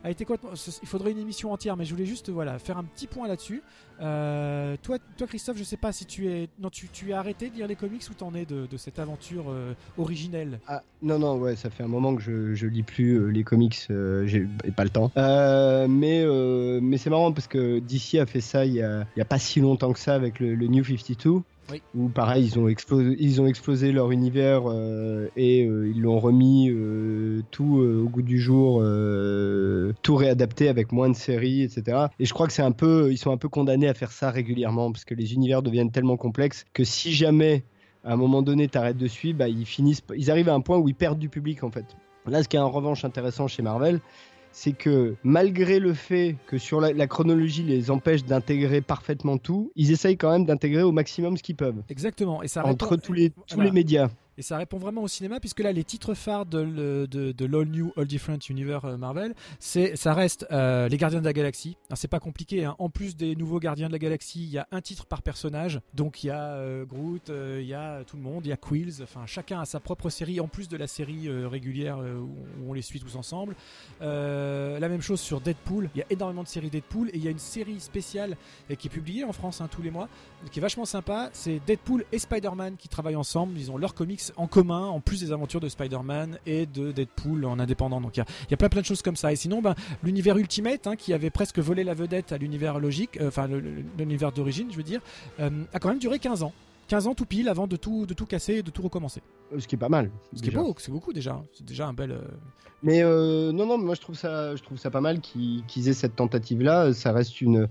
a 0.05 0.11
été 0.11 0.25
quoi 0.25 0.37
Il 0.83 0.89
faudrait 0.89 1.11
une 1.11 1.19
émission 1.19 1.53
entière, 1.53 1.77
mais 1.77 1.85
je 1.85 1.93
voulais 1.93 2.07
juste 2.07 2.31
voilà 2.31 2.59
faire 2.59 2.79
un 2.79 2.85
petit 2.85 3.07
point 3.07 3.27
là-dessus. 3.27 3.63
Euh, 4.01 4.77
toi, 4.83 4.99
toi, 5.17 5.27
Christophe, 5.27 5.57
je 5.57 5.65
sais 5.65 5.77
pas 5.77 5.93
si 5.93 6.05
tu 6.05 6.29
es, 6.29 6.49
non, 6.61 6.69
tu, 6.69 6.89
tu 6.89 7.13
arrêté 7.13 7.49
de 7.49 7.55
lire 7.55 7.67
les 7.67 7.77
comics 7.77 8.03
ou 8.11 8.15
t'en 8.15 8.35
es 8.35 8.45
de, 8.45 8.77
cette 8.77 8.99
aventure 8.99 9.47
originelle? 9.99 10.59
Ah, 10.67 10.83
Non, 11.03 11.19
non, 11.19 11.37
ouais, 11.37 11.55
ça 11.57 11.71
fait 11.71 11.85
un 11.85 11.89
moment 11.89 12.15
que 12.15 12.23
je, 12.23 12.55
je 12.55 12.67
lis 12.67 12.83
plus 12.83 13.31
les 13.31 13.45
comics, 13.45 13.89
j'ai 13.89 14.47
pas 14.77 14.85
le 14.85 14.91
temps. 14.91 15.11
mais 15.17 16.25
mais 16.81 16.99
c'est 16.99 17.11
marrant 17.11 17.33
parce 17.33 17.47
que 17.47 17.79
DC 17.79 18.17
a 18.21 18.27
fait 18.27 18.41
ça 18.41 18.67
il 18.67 18.75
y 18.75 18.83
a, 18.83 19.07
y 19.17 19.21
a 19.21 19.25
pas 19.25 19.39
si 19.39 19.61
longtemps 19.61 19.93
que 19.93 19.99
ça 19.99 20.15
avec 20.15 20.41
le, 20.41 20.55
le 20.55 20.67
New 20.67 20.85
52. 20.85 21.43
Oui. 21.71 21.83
Où 21.95 22.09
pareil, 22.09 22.45
ils 22.45 22.59
ont 22.59 22.69
explosé, 22.69 23.17
ils 23.19 23.41
ont 23.41 23.47
explosé 23.47 23.91
leur 23.93 24.11
univers 24.11 24.63
euh, 24.67 25.29
et 25.37 25.65
euh, 25.65 25.91
ils 25.95 26.01
l'ont 26.01 26.21
remis 26.21 26.69
euh, 26.71 27.43
tout 27.51 27.77
au 27.77 28.09
goût 28.09 28.23
du 28.23 28.39
jour, 28.39 28.83
tout 30.03 30.17
réadapté 30.17 30.69
avec 30.69 30.93
moins 30.93 31.09
de 31.09 31.17
séries, 31.17 31.63
etc. 31.63 32.07
Et 32.19 32.25
je 32.25 32.35
crois 32.35 32.47
que 32.47 32.53
c'est 32.53 32.63
un 32.63 32.73
peu, 32.73 33.11
ils 33.11 33.19
sont 33.19 33.31
un 33.31 33.37
peu 33.37 33.49
condamnés 33.49 33.89
à 33.89 33.95
faire 33.95 34.13
ça 34.13 34.31
régulièrement 34.31 34.93
parce 34.93 35.05
que 35.05 35.15
les 35.15 35.35
univers 35.35 35.63
deviennent 35.63 35.91
tellement 35.91 36.17
complexes 36.17 36.65
que 36.73 36.85
si 36.85 37.13
jamais 37.13 37.65
à 38.05 38.13
un 38.13 38.17
moment 38.17 38.43
donné 38.43 38.69
t'arrêtes 38.69 38.99
de 38.99 39.07
suivre, 39.09 39.39
bah, 39.39 39.49
ils 39.49 39.67
finissent, 39.67 40.03
ils 40.15 40.31
arrivent 40.31 40.51
à 40.51 40.55
un 40.55 40.61
point 40.61 40.77
où 40.77 40.89
ils 40.89 40.95
perdent 40.95 41.19
du 41.19 41.29
public 41.29 41.65
en 41.65 41.71
fait. 41.71 41.87
Là, 42.27 42.43
ce 42.43 42.49
qui 42.49 42.57
est 42.57 42.61
en 42.61 42.71
revanche 42.71 43.05
intéressant 43.05 43.49
chez 43.49 43.63
Marvel, 43.63 44.01
c'est 44.55 44.73
que 44.73 45.17
malgré 45.25 45.81
le 45.81 45.93
fait 45.95 46.37
que 46.47 46.59
sur 46.59 46.81
la, 46.81 47.07
chronologie 47.09 47.65
les 47.65 47.91
empêche 47.91 48.25
d'intégrer 48.25 48.81
parfaitement 48.81 49.37
tout, 49.37 49.73
ils 49.75 49.91
essayent 49.91 50.17
quand 50.17 50.31
même 50.31 50.47
d'intégrer 50.47 50.83
au 50.83 50.93
maximum 50.93 51.37
ce 51.37 51.43
qu'ils 51.43 51.57
peuvent. 51.57 51.83
Exactement. 51.89 52.41
Et 52.43 52.49
ça 52.49 52.65
entre 52.65 52.97
tous 52.97 53.13
les 53.13 53.33
tous 53.49 53.61
les 53.61 53.73
médias. 53.73 54.09
Et 54.37 54.43
ça 54.43 54.59
répond 54.59 54.79
vraiment 54.79 55.03
au 55.03 55.09
cinéma, 55.09 55.41
puisque 55.41 55.61
là, 55.61 55.73
les 55.73 55.85
titres 55.85 56.15
phares 56.15 56.47
de, 56.47 57.07
de, 57.07 57.45
l'All 57.45 57.69
New, 57.69 57.93
All 57.97 58.07
Different 58.07 58.39
Universe 58.49 58.85
euh, 58.85 58.97
Marvel, 58.97 59.35
ça 59.59 60.15
reste 60.15 60.47
euh, 60.51 60.89
les 60.89 60.97
Gardiens 60.97 61.21
de 61.21 61.25
la 61.25 61.33
Galaxie. 61.33 61.77
C'est 61.95 62.09
pas 62.09 62.21
compliqué, 62.21 62.65
hein. 62.65 62.75
en 62.79 62.89
plus 62.89 63.17
des 63.17 63.37
nouveaux 63.37 63.61
Gardiens 63.61 63.89
de 63.89 63.93
la 63.93 63.99
Galaxie, 63.99 64.43
il 64.43 64.51
y 64.51 64.59
a 64.59 64.67
un 64.73 64.81
titre 64.81 65.07
par 65.07 65.23
personnage. 65.23 65.81
Donc, 65.95 66.25
il 66.25 66.29
y 66.29 66.31
a 66.31 66.55
euh, 66.55 66.85
Groot, 66.85 67.29
il 67.29 67.67
y 67.67 67.75
a 67.75 68.03
tout 68.05 68.17
le 68.17 68.23
monde, 68.23 68.45
il 68.47 68.49
y 68.49 68.53
a 68.53 68.57
Quills, 68.57 69.03
enfin, 69.03 69.27
chacun 69.27 69.61
a 69.61 69.65
sa 69.65 69.81
propre 69.81 70.11
série, 70.11 70.41
en 70.41 70.49
plus 70.49 70.69
de 70.69 70.77
la 70.77 70.87
série 70.87 71.29
régulière 71.47 71.99
où, 71.99 72.69
on 72.69 72.73
les 72.73 72.83
suit 72.83 73.01
tous 73.01 73.17
ensemble. 73.17 73.55
la 74.01 74.89
même 74.89 75.03
chose 75.03 75.21
sur 75.21 75.41
Deadpool, 75.41 75.91
il 75.95 75.99
y 75.99 76.03
a 76.03 76.07
énormément 76.11 76.43
de 76.43 76.49
séries 76.49 76.71
Deadpool, 76.71 77.09
et 77.11 77.17
il 77.17 77.25
y 77.25 77.29
a 77.29 77.31
une 77.31 77.39
série 77.39 77.81
spéciale 77.81 78.37
qui 78.79 78.89
est 78.89 78.91
publiée 78.91 79.25
en 79.25 79.33
France 79.33 79.61
hein, 79.61 79.69
tous 79.71 79.83
les 79.83 79.91
mois, 79.91 80.09
qui 80.51 80.59
est 80.59 80.63
vachement 80.63 80.85
sympa. 80.85 81.31
C'est 81.33 81.61
Deadpool 81.67 82.05
et 82.13 82.19
Spider-Man 82.19 82.77
qui 82.77 82.89
travaillent 82.89 83.17
ensemble, 83.17 83.59
ils 83.59 83.71
ont 83.71 83.77
leurs 83.77 83.95
comics 83.95 84.24
en 84.37 84.47
commun, 84.47 84.87
en 84.87 85.01
plus 85.01 85.21
des 85.21 85.33
aventures 85.33 85.61
de 85.61 85.69
Spider-Man 85.69 86.39
et 86.47 86.67
de 86.67 86.93
Deadpool 86.93 87.45
en 87.45 87.59
indépendant. 87.59 88.01
Donc 88.01 88.17
il 88.17 88.25
y, 88.51 88.55
a, 88.55 88.57
plein 88.57 88.69
plein 88.69 88.81
de 88.81 88.87
choses 88.87 89.03
comme 89.03 89.17
ça. 89.17 89.33
Et 89.33 89.37
sinon, 89.37 89.63
ben, 89.63 89.75
l'univers 90.03 90.37
Ultimate, 90.37 90.87
hein, 90.87 90.97
qui 90.97 91.13
avait 91.13 91.31
presque 91.31 91.59
volé 91.59 91.85
la 91.85 91.95
vedette 91.95 92.33
à 92.33 92.39
l'univers 92.39 92.79
logique, 92.79 93.21
euh, 93.21 93.29
enfin 93.29 93.49
l'univers 93.99 94.33
d'origine, 94.33 94.69
je 94.71 94.77
veux 94.77 94.83
dire, 94.83 95.01
euh, 95.41 95.51
a 95.73 95.79
quand 95.79 95.89
même 95.89 95.99
duré 95.99 96.19
15 96.19 96.43
ans. 96.43 96.53
15 96.89 97.07
ans 97.07 97.15
tout 97.15 97.25
pile 97.25 97.49
avant 97.49 97.67
de 97.67 97.77
tout, 97.77 98.05
de 98.05 98.13
tout 98.13 98.27
casser 98.27 98.57
et 98.57 98.63
de 98.63 98.71
tout 98.71 98.83
recommencer. 98.83 99.23
Euh, 99.53 99.61
ce 99.61 99.67
qui 99.67 99.75
est 99.75 99.79
pas 99.79 99.89
mal. 99.89 100.11
Ce 100.35 100.43
qui 100.43 100.51
est 100.51 100.53
beau, 100.53 100.75
c'est 100.79 100.93
beaucoup 100.93 101.13
déjà. 101.13 101.43
C'est 101.53 101.65
déjà 101.65 101.87
un 101.87 101.95
bel. 101.95 102.19
Mais 102.83 103.03
non, 103.03 103.67
non, 103.67 103.79
moi 103.79 103.95
je 103.95 104.01
trouve 104.01 104.17
ça, 104.17 104.55
je 104.57 104.63
trouve 104.63 104.79
ça 104.79 104.91
pas 104.91 105.01
mal 105.01 105.21
qu'ils 105.21 105.89
aient 105.89 105.95
cette 105.95 106.17
tentative-là. 106.17 106.93
Ça 106.93 107.13
reste 107.13 107.41
une, 107.41 107.69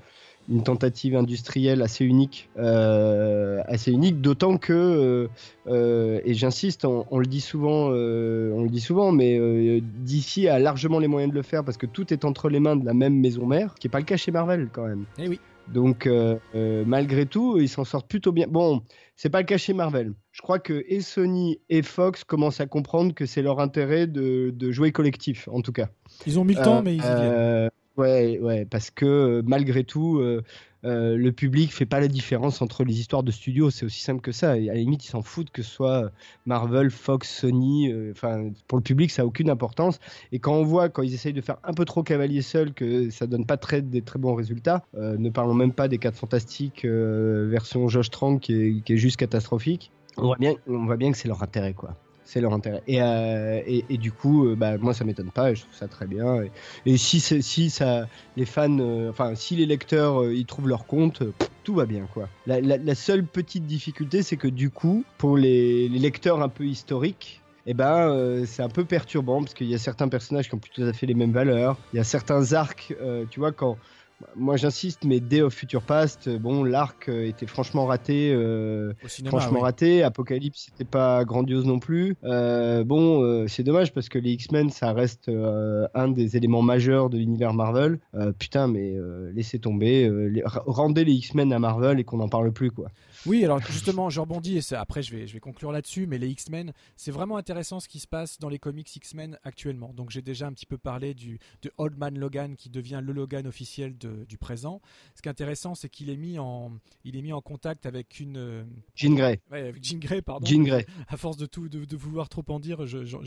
une 0.50 0.64
tentative 0.64 1.16
industrielle 1.16 1.82
assez 1.82 2.06
unique, 2.06 2.50
euh, 2.58 3.62
assez 3.68 3.92
unique, 3.92 4.22
d'autant 4.22 4.58
que, 4.58 4.74
euh, 4.74 5.28
euh, 5.68 6.20
et 6.26 6.34
j'insiste, 6.34 6.86
on, 6.86 7.18
le 7.18 7.26
dit 7.26 7.42
souvent, 7.42 7.88
on 7.88 8.64
le 8.64 8.70
dit 8.70 8.82
souvent, 8.82 9.12
mais 9.12 9.40
DC 9.82 10.48
a 10.50 10.60
largement 10.60 11.00
les 11.00 11.08
moyens 11.08 11.32
de 11.32 11.38
le 11.38 11.44
faire 11.44 11.64
parce 11.64 11.78
que 11.78 11.86
tout 11.86 12.14
est 12.14 12.26
entre 12.26 12.50
les 12.50 12.60
mains 12.60 12.76
de 12.76 12.86
la 12.86 12.94
même 12.94 13.20
maison 13.20 13.46
mère, 13.46 13.76
qui 13.76 13.88
n'est 13.88 13.92
pas 13.92 14.00
le 14.00 14.06
cas 14.06 14.18
chez 14.18 14.32
Marvel 14.32 14.70
quand 14.72 14.86
même. 14.86 15.06
Eh 15.18 15.28
oui. 15.28 15.40
Donc 15.74 16.10
malgré 16.54 17.26
tout, 17.26 17.58
ils 17.60 17.70
s'en 17.70 17.86
sortent 17.86 18.10
plutôt 18.10 18.34
bien. 18.34 18.48
Bon, 18.50 18.82
c'est 19.16 19.30
pas 19.30 19.40
le 19.40 19.46
cas 19.46 19.58
chez 19.58 19.74
Marvel. 19.74 20.14
Je 20.34 20.42
crois 20.42 20.60
que 20.60 20.84
et 20.88 21.00
Sony 21.00 21.60
et 21.70 21.84
Fox 21.84 22.26
commencent 22.26 22.60
à 22.60 22.66
comprendre 22.66 23.14
que 23.14 23.26
c'est 23.26 23.42
leur 23.42 23.60
intérêt 23.62 24.08
de, 24.08 24.52
de, 24.54 24.72
jouer 24.72 24.92
collectif, 24.92 25.48
en 25.48 25.62
tout 25.62 25.72
cas. 25.72 25.88
Ils 26.26 26.38
ont 26.38 26.44
mis 26.44 26.56
le 26.56 26.64
temps, 26.64 26.82
mais 26.82 26.96
ils 26.96 27.02
y 27.02 27.02
viennent. 27.02 27.70
Ouais, 27.96 28.40
ouais, 28.40 28.66
parce 28.66 28.90
que 28.90 29.06
euh, 29.06 29.42
malgré 29.46 29.84
tout, 29.84 30.18
euh, 30.18 30.44
euh, 30.84 31.16
le 31.16 31.32
public 31.32 31.72
fait 31.72 31.86
pas 31.86 32.00
la 32.00 32.08
différence 32.08 32.64
entre 32.64 32.84
les 32.84 33.00
histoires 33.00 33.22
de 33.22 33.32
studio. 33.32 33.70
C'est 33.70 33.86
aussi 33.86 34.02
simple 34.02 34.22
que 34.22 34.32
ça. 34.32 34.52
À 34.52 34.58
la 34.58 34.74
limite, 34.74 35.06
ils 35.06 35.10
s'en 35.10 35.22
foutent 35.22 35.52
que 35.52 35.62
ce 35.62 35.70
soit 35.70 36.12
Marvel, 36.48 36.90
Fox, 36.90 37.30
Sony. 37.30 37.94
Enfin, 38.12 38.50
pour 38.68 38.80
le 38.80 38.84
public, 38.84 39.12
ça 39.12 39.22
a 39.22 39.26
aucune 39.26 39.50
importance. 39.50 40.00
Et 40.32 40.40
quand 40.40 40.54
on 40.54 40.64
voit, 40.64 40.90
quand 40.90 41.04
ils 41.04 41.14
essayent 41.14 41.34
de 41.34 41.42
faire 41.42 41.58
un 41.64 41.74
peu 41.74 41.86
trop 41.86 42.02
cavalier 42.02 42.42
seul, 42.42 42.74
que 42.74 43.12
ça 43.12 43.28
donne 43.28 43.46
pas 43.46 43.58
très, 43.58 43.84
des 43.84 44.02
très 44.02 44.18
bons 44.18 44.34
résultats. 44.34 44.84
ne 44.96 45.30
parlons 45.30 45.54
même 45.54 45.74
pas 45.74 45.88
des 45.88 46.00
4 46.00 46.16
fantastiques 46.16 46.86
version 46.86 47.88
Josh 47.88 48.10
Trank 48.10 48.42
qui 48.42 48.54
est, 48.54 48.84
qui 48.84 48.94
est 48.94 48.98
juste 48.98 49.18
catastrophique. 49.18 49.92
On 50.18 50.24
voit 50.24 50.38
bien, 50.38 50.56
on 50.68 50.86
voit 50.86 50.98
bien 50.98 51.12
que 51.12 51.18
c'est 51.18 51.28
leur 51.28 51.44
intérêt, 51.44 51.74
quoi. 51.74 51.96
C'est 52.26 52.42
leur 52.42 52.54
intérêt. 52.54 52.82
Et, 52.88 53.02
euh, 53.02 53.62
et, 53.66 53.98
du 53.98 54.12
coup, 54.12 54.48
euh, 54.48 54.56
bah, 54.56 54.78
moi, 54.78 54.94
ça 54.94 55.04
m'étonne 55.04 55.32
pas 55.32 55.52
et 55.52 55.56
je 55.56 55.62
trouve 55.62 55.76
ça 55.76 55.88
très 55.88 56.08
bien. 56.08 56.44
Et, 56.86 56.98
si, 56.98 57.20
si 57.20 57.70
ça, 57.70 58.08
les 58.38 58.46
fans, 58.46 58.80
euh, 58.80 59.12
si 59.36 59.56
les 59.56 59.66
lecteurs 59.66 60.32
ils 60.32 60.46
trouvent 60.46 60.70
leur 60.70 60.86
compte, 60.86 61.24
tout 61.64 61.76
va 61.76 61.86
bien, 61.86 62.08
quoi. 62.14 62.30
La, 62.46 62.96
seule 62.96 63.26
petite 63.26 63.66
difficulté, 63.66 64.24
c'est 64.24 64.38
que 64.38 64.48
du 64.48 64.70
coup, 64.70 65.04
pour 65.18 65.38
les, 65.38 65.90
lecteurs 65.90 66.42
un 66.42 66.50
peu 66.50 66.66
historiques, 66.66 67.42
eh 67.66 67.74
ben, 67.74 68.44
c'est 68.46 68.62
un 68.62 68.70
peu 68.70 68.84
perturbant 68.84 69.42
parce 69.42 69.54
qu'il 69.54 69.68
y 69.68 69.76
a 69.76 69.78
certains 69.78 70.10
personnages 70.10 70.50
qui 70.50 70.56
ont 70.56 70.60
plus 70.60 70.72
tout 70.72 70.84
à 70.84 70.94
fait 70.94 71.06
les 71.06 71.14
mêmes 71.14 71.32
valeurs. 71.32 71.78
Il 71.94 71.98
y 71.98 72.00
a 72.00 72.04
certains 72.04 72.54
arcs, 72.54 72.94
tu 73.30 73.40
vois, 73.40 73.52
quand. 73.52 73.78
Moi 74.36 74.58
j'insiste, 74.58 75.04
mais 75.06 75.20
Day 75.20 75.42
of 75.42 75.54
Future 75.54 75.82
Past, 75.82 76.30
bon, 76.30 76.64
l'arc 76.64 77.10
euh, 77.10 77.26
était 77.28 77.46
franchement 77.48 77.86
raté. 77.86 78.32
Euh, 78.34 78.94
cinéma, 79.08 79.38
franchement 79.38 79.60
oui. 79.60 79.64
raté. 79.64 80.04
Apocalypse, 80.04 80.68
c'était 80.70 80.84
pas 80.90 81.24
grandiose 81.26 81.66
non 81.66 81.80
plus. 81.80 82.16
Euh, 82.24 82.84
bon, 82.84 83.24
euh, 83.24 83.48
c'est 83.48 83.64
dommage 83.64 83.94
parce 83.94 84.10
que 84.10 84.18
les 84.20 84.32
X-Men, 84.32 84.70
ça 84.70 84.94
reste 84.94 85.30
euh, 85.30 85.88
un 85.94 86.08
des 86.08 86.38
éléments 86.38 86.62
majeurs 86.62 87.10
de 87.10 87.18
l'univers 87.18 87.54
Marvel. 87.54 88.00
Euh, 88.16 88.32
putain, 88.32 88.68
mais 88.68 88.96
euh, 88.96 89.32
laissez 89.34 89.60
tomber. 89.60 90.06
euh, 90.08 90.28
les- 90.28 90.44
rendez 90.46 91.04
les 91.06 91.14
X-Men 91.14 91.52
à 91.54 91.60
Marvel 91.60 92.00
et 92.00 92.04
qu'on 92.04 92.18
n'en 92.18 92.30
parle 92.30 92.52
plus, 92.52 92.72
quoi. 92.72 92.90
Oui, 93.26 93.44
alors 93.46 93.60
justement, 93.62 94.10
je 94.10 94.20
rebondis 94.20 94.58
et 94.58 94.76
après 94.76 95.02
je 95.02 95.16
vais, 95.16 95.28
je 95.28 95.34
vais 95.34 95.40
conclure 95.40 95.72
là-dessus, 95.72 96.08
mais 96.08 96.18
les 96.18 96.30
X-Men, 96.30 96.74
c'est 96.98 97.12
vraiment 97.12 97.38
intéressant 97.38 97.80
ce 97.80 97.88
qui 97.88 98.00
se 98.00 98.08
passe 98.08 98.38
dans 98.40 98.50
les 98.50 98.60
comics 98.60 98.94
X-Men 98.96 99.38
actuellement. 99.44 99.94
Donc 99.94 100.10
j'ai 100.10 100.22
déjà 100.22 100.48
un 100.48 100.54
petit 100.54 100.66
peu 100.66 100.78
parlé 100.78 101.14
du, 101.14 101.40
de 101.62 101.72
Old 101.78 101.98
Man 101.98 102.18
Logan 102.20 102.56
qui 102.56 102.70
devient 102.70 103.02
le 103.04 103.14
Logan 103.14 103.48
officiel 103.48 103.98
de- 103.98 104.26
du 104.26 104.38
présent. 104.38 104.82
Ce 105.16 105.22
qui 105.22 105.30
est 105.30 105.32
intéressant, 105.32 105.74
c'est 105.76 105.90
qu'il 105.90 106.10
est, 106.10 106.18
mis 106.18 106.38
en- 106.40 106.72
il 107.06 107.16
est 107.16 107.22
mis 107.22 107.34
en 107.34 107.42
contact 107.42 107.86
avec 107.86 108.20
une. 108.20 108.38
euh, 108.38 108.64
Jean 108.96 109.14
Grey. 109.16 109.40
ouais, 109.52 109.70
avec 109.70 109.84
Jean 109.84 110.00
Grey, 110.00 110.22
pardon. 110.22 110.46
Jean 110.46 110.64
Grey. 110.64 110.86
À 111.08 111.16
force 111.18 111.38
de, 111.38 111.46
tout, 111.46 111.70
de, 111.70 111.86
de 111.86 111.96
vouloir 111.98 112.28
trop 112.30 112.44
en 112.50 112.60
dire, 112.60 112.86
je, 112.86 113.06
je- 113.06 113.18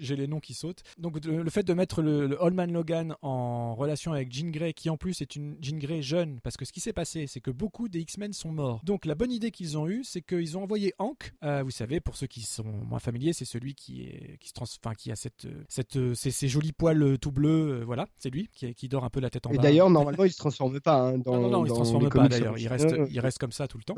j'ai- 0.00 0.16
les 0.16 0.26
noms 0.26 0.40
qui 0.40 0.54
sautent. 0.54 0.82
Donc 0.98 1.22
le, 1.26 1.42
le 1.42 1.50
fait 1.50 1.62
de 1.62 1.74
mettre 1.74 2.00
le, 2.00 2.26
le 2.26 2.42
Old 2.42 2.54
Man 2.54 2.72
Logan 2.72 3.14
en 3.20 3.74
relation 3.74 4.12
avec 4.12 4.32
Jean 4.32 4.50
Grey, 4.50 4.72
qui 4.72 4.88
en 4.88 4.96
plus 4.96 5.20
est 5.20 5.36
une 5.36 5.56
Jean 5.60 5.78
Grey 5.78 6.00
jeune, 6.00 6.40
parce 6.40 6.56
que 6.56 6.64
ce 6.64 6.72
qui 6.72 6.80
s'est 6.80 6.94
passé, 6.94 7.26
c'est 7.26 7.40
que 7.40 7.50
beaucoup 7.50 7.88
des 7.88 8.00
X-Men 8.00 8.32
sont 8.32 8.50
morts. 8.52 8.80
Donc 8.84 9.04
la 9.04 9.14
bonne 9.14 9.25
idée 9.30 9.50
qu'ils 9.50 9.76
ont 9.78 9.88
eue, 9.88 10.02
c'est 10.04 10.22
qu'ils 10.22 10.56
ont 10.56 10.62
envoyé 10.62 10.92
Hank. 10.98 11.32
euh, 11.44 11.62
vous 11.62 11.70
savez, 11.70 12.00
pour 12.00 12.16
ceux 12.16 12.26
qui 12.26 12.42
sont 12.42 12.64
moins 12.64 12.98
familiers, 12.98 13.32
c'est 13.32 13.44
celui 13.44 13.74
qui 13.74 14.02
est 14.04 14.38
qui 14.38 14.48
se 14.48 14.52
trans, 14.54 14.64
enfin, 14.84 14.94
qui 14.94 15.10
a 15.10 15.16
cette, 15.16 15.44
euh, 15.44 15.64
cette, 15.68 15.96
euh, 15.96 16.14
ces, 16.14 16.30
ces 16.30 16.48
jolis 16.48 16.72
poils 16.72 17.18
tout 17.18 17.32
bleus. 17.32 17.80
euh, 17.80 17.84
voilà, 17.84 18.06
c'est 18.18 18.30
lui 18.30 18.48
qui, 18.52 18.74
qui 18.74 18.88
dort 18.88 19.04
un 19.04 19.10
peu 19.10 19.20
la 19.20 19.30
tête 19.30 19.46
en 19.46 19.52
Et 19.52 19.56
bas. 19.56 19.62
d'ailleurs, 19.62 19.90
normalement, 19.90 20.24
il 20.24 20.32
se 20.32 20.38
transforme 20.38 20.80
pas. 20.80 21.08
hein, 21.08 21.18
dans, 21.18 21.34
non, 21.34 21.42
non, 21.42 21.50
non, 21.50 21.64
il 21.64 21.68
se 21.68 21.74
transforme 21.74 22.04
pas 22.04 22.10
comics 22.10 22.30
d'ailleurs. 22.30 22.58
Il 22.58 22.68
reste, 22.68 22.94
il 23.10 23.20
reste 23.20 23.38
comme 23.38 23.52
ça 23.52 23.68
tout 23.68 23.78
le 23.78 23.84
temps. 23.84 23.96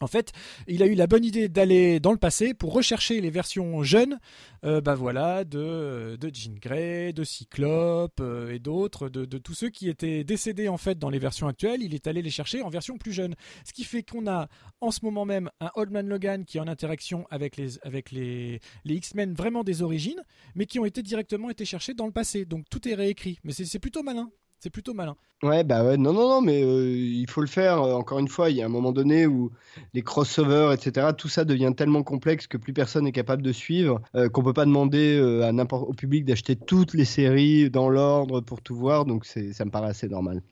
En 0.00 0.06
fait, 0.06 0.32
il 0.66 0.82
a 0.82 0.86
eu 0.86 0.94
la 0.94 1.06
bonne 1.06 1.24
idée 1.24 1.48
d'aller 1.48 2.00
dans 2.00 2.12
le 2.12 2.18
passé 2.18 2.52
pour 2.52 2.72
rechercher 2.72 3.20
les 3.20 3.30
versions 3.30 3.82
jeunes, 3.82 4.18
euh, 4.64 4.80
bah 4.80 4.94
voilà, 4.94 5.44
de, 5.44 6.16
de 6.20 6.30
Jean 6.34 6.58
Grey, 6.60 7.12
de 7.12 7.24
Cyclope 7.24 8.20
euh, 8.20 8.52
et 8.52 8.58
d'autres, 8.58 9.08
de, 9.08 9.24
tous 9.38 9.54
ceux 9.54 9.70
qui 9.70 9.88
étaient 9.88 10.24
décédés 10.24 10.68
en 10.68 10.76
fait 10.76 10.98
dans 10.98 11.08
les 11.08 11.18
versions 11.18 11.48
actuelles. 11.48 11.82
Il 11.82 11.94
est 11.94 12.06
allé 12.06 12.20
les 12.20 12.30
chercher 12.30 12.62
en 12.62 12.68
version 12.68 12.98
plus 12.98 13.12
jeune. 13.12 13.34
Ce 13.64 13.72
qui 13.72 13.84
fait 13.84 14.02
qu'on 14.02 14.26
a 14.26 14.48
en 14.80 14.90
ce 14.90 15.00
moment 15.02 15.24
même 15.24 15.50
un 15.60 15.70
Old 15.74 15.90
Man 15.90 16.08
Logan 16.08 16.44
qui 16.44 16.58
est 16.58 16.60
en 16.60 16.68
interaction 16.68 17.26
avec 17.30 17.56
les, 17.56 17.78
avec 17.82 18.10
les, 18.10 18.60
les 18.84 18.94
X-Men 18.94 19.34
vraiment 19.34 19.64
des 19.64 19.82
origines, 19.82 20.22
mais 20.54 20.66
qui 20.66 20.78
ont 20.78 20.84
été 20.84 21.02
directement 21.02 21.48
été 21.48 21.64
cherchés 21.64 21.94
dans 21.94 22.06
le 22.06 22.12
passé. 22.12 22.44
Donc 22.44 22.66
tout 22.68 22.86
est 22.88 22.94
réécrit. 22.94 23.38
Mais 23.44 23.52
c'est 23.52 23.78
plutôt 23.78 24.02
malin. 24.02 24.30
C'est 24.66 24.70
plutôt 24.70 24.94
malin. 24.94 25.14
Ouais, 25.44 25.62
bah 25.62 25.84
ouais, 25.84 25.96
non, 25.96 26.12
non, 26.12 26.28
non, 26.28 26.40
mais 26.40 26.60
euh, 26.64 26.90
il 26.90 27.30
faut 27.30 27.40
le 27.40 27.46
faire. 27.46 27.80
Euh, 27.80 27.94
Encore 27.94 28.18
une 28.18 28.26
fois, 28.26 28.50
il 28.50 28.56
y 28.56 28.62
a 28.62 28.66
un 28.66 28.68
moment 28.68 28.90
donné 28.90 29.24
où 29.24 29.52
les 29.94 30.02
crossovers, 30.02 30.72
etc., 30.72 31.12
tout 31.16 31.28
ça 31.28 31.44
devient 31.44 31.72
tellement 31.76 32.02
complexe 32.02 32.48
que 32.48 32.56
plus 32.56 32.72
personne 32.72 33.04
n'est 33.04 33.12
capable 33.12 33.42
de 33.42 33.52
suivre, 33.52 34.02
euh, 34.16 34.28
qu'on 34.28 34.42
peut 34.42 34.52
pas 34.52 34.64
demander 34.64 35.20
euh, 35.20 35.48
au 35.70 35.92
public 35.92 36.24
d'acheter 36.24 36.56
toutes 36.56 36.94
les 36.94 37.04
séries 37.04 37.70
dans 37.70 37.88
l'ordre 37.88 38.40
pour 38.40 38.60
tout 38.60 38.74
voir. 38.74 39.04
Donc 39.04 39.24
ça 39.24 39.64
me 39.64 39.70
paraît 39.70 39.90
assez 39.90 40.08
normal. 40.08 40.42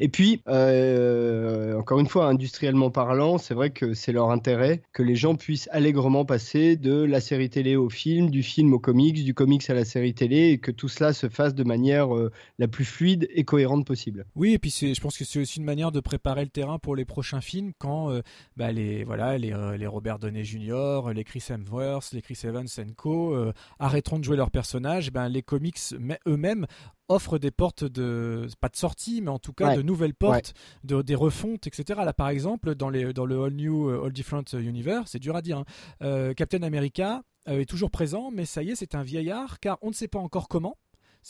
Et 0.00 0.08
puis, 0.08 0.42
euh, 0.48 1.78
encore 1.78 2.00
une 2.00 2.06
fois, 2.06 2.26
industriellement 2.26 2.90
parlant, 2.90 3.38
c'est 3.38 3.54
vrai 3.54 3.70
que 3.70 3.94
c'est 3.94 4.12
leur 4.12 4.30
intérêt 4.30 4.82
que 4.92 5.02
les 5.02 5.16
gens 5.16 5.34
puissent 5.34 5.68
allègrement 5.72 6.24
passer 6.24 6.76
de 6.76 7.02
la 7.02 7.20
série 7.20 7.50
télé 7.50 7.76
au 7.76 7.88
film, 7.88 8.30
du 8.30 8.42
film 8.42 8.72
au 8.72 8.78
comics, 8.78 9.24
du 9.24 9.34
comics 9.34 9.68
à 9.70 9.74
la 9.74 9.84
série 9.84 10.14
télé, 10.14 10.50
et 10.50 10.58
que 10.58 10.70
tout 10.70 10.88
cela 10.88 11.12
se 11.12 11.28
fasse 11.28 11.54
de 11.54 11.64
manière 11.64 12.14
euh, 12.14 12.30
la 12.58 12.68
plus 12.68 12.84
fluide 12.84 13.28
et 13.32 13.44
cohérente 13.44 13.86
possible. 13.86 14.26
Oui, 14.34 14.52
et 14.52 14.58
puis 14.58 14.70
je 14.70 15.00
pense 15.00 15.16
que 15.16 15.24
c'est 15.24 15.40
aussi 15.40 15.58
une 15.58 15.64
manière 15.64 15.92
de 15.92 16.00
préparer 16.00 16.44
le 16.44 16.50
terrain 16.50 16.78
pour 16.78 16.96
les 16.96 17.04
prochains 17.04 17.40
films 17.40 17.72
quand 17.78 18.10
euh, 18.10 18.22
bah, 18.56 18.72
les 18.72 19.04
voilà 19.04 19.38
les, 19.38 19.54
les 19.78 19.86
Robert 19.86 20.18
Downey 20.18 20.44
Jr., 20.44 21.00
les 21.14 21.24
Chris 21.24 21.44
Hemsworth, 21.48 22.12
les 22.12 22.22
Chris 22.22 22.38
Evans 22.44 22.66
co 22.96 23.36
arrêteront 23.78 24.18
de 24.18 24.24
jouer 24.24 24.36
leurs 24.36 24.50
personnages. 24.50 25.10
Ben 25.10 25.28
les 25.28 25.42
comics 25.42 25.78
eux-mêmes 26.26 26.66
offrent 27.08 27.38
des 27.38 27.50
portes 27.50 27.84
de 27.84 28.46
pas 28.60 28.68
de 28.68 28.76
sortie, 28.76 29.20
mais 29.22 29.30
en 29.30 29.38
tout 29.38 29.52
cas 29.52 29.68
Ouais. 29.68 29.76
de 29.76 29.82
nouvelles 29.82 30.14
portes, 30.14 30.54
de, 30.84 31.02
des 31.02 31.14
refontes, 31.14 31.66
etc. 31.66 32.00
Là, 32.04 32.12
par 32.12 32.28
exemple, 32.28 32.74
dans 32.74 32.90
les 32.90 33.12
dans 33.12 33.26
le 33.26 33.42
All 33.42 33.52
New, 33.54 33.88
euh, 33.88 34.04
All 34.04 34.12
Different 34.12 34.44
Universe, 34.52 35.10
c'est 35.12 35.18
dur 35.18 35.34
à 35.36 35.42
dire. 35.42 35.58
hein, 35.58 35.64
euh, 36.02 36.34
Captain 36.34 36.62
America 36.62 37.22
euh, 37.48 37.60
est 37.60 37.66
toujours 37.66 37.90
présent, 37.90 38.30
mais 38.32 38.44
ça 38.44 38.62
y 38.62 38.70
est, 38.70 38.74
c'est 38.76 38.94
un 38.94 39.02
vieillard, 39.02 39.58
car 39.60 39.78
on 39.82 39.88
ne 39.88 39.94
sait 39.94 40.08
pas 40.08 40.18
encore 40.18 40.48
comment. 40.48 40.76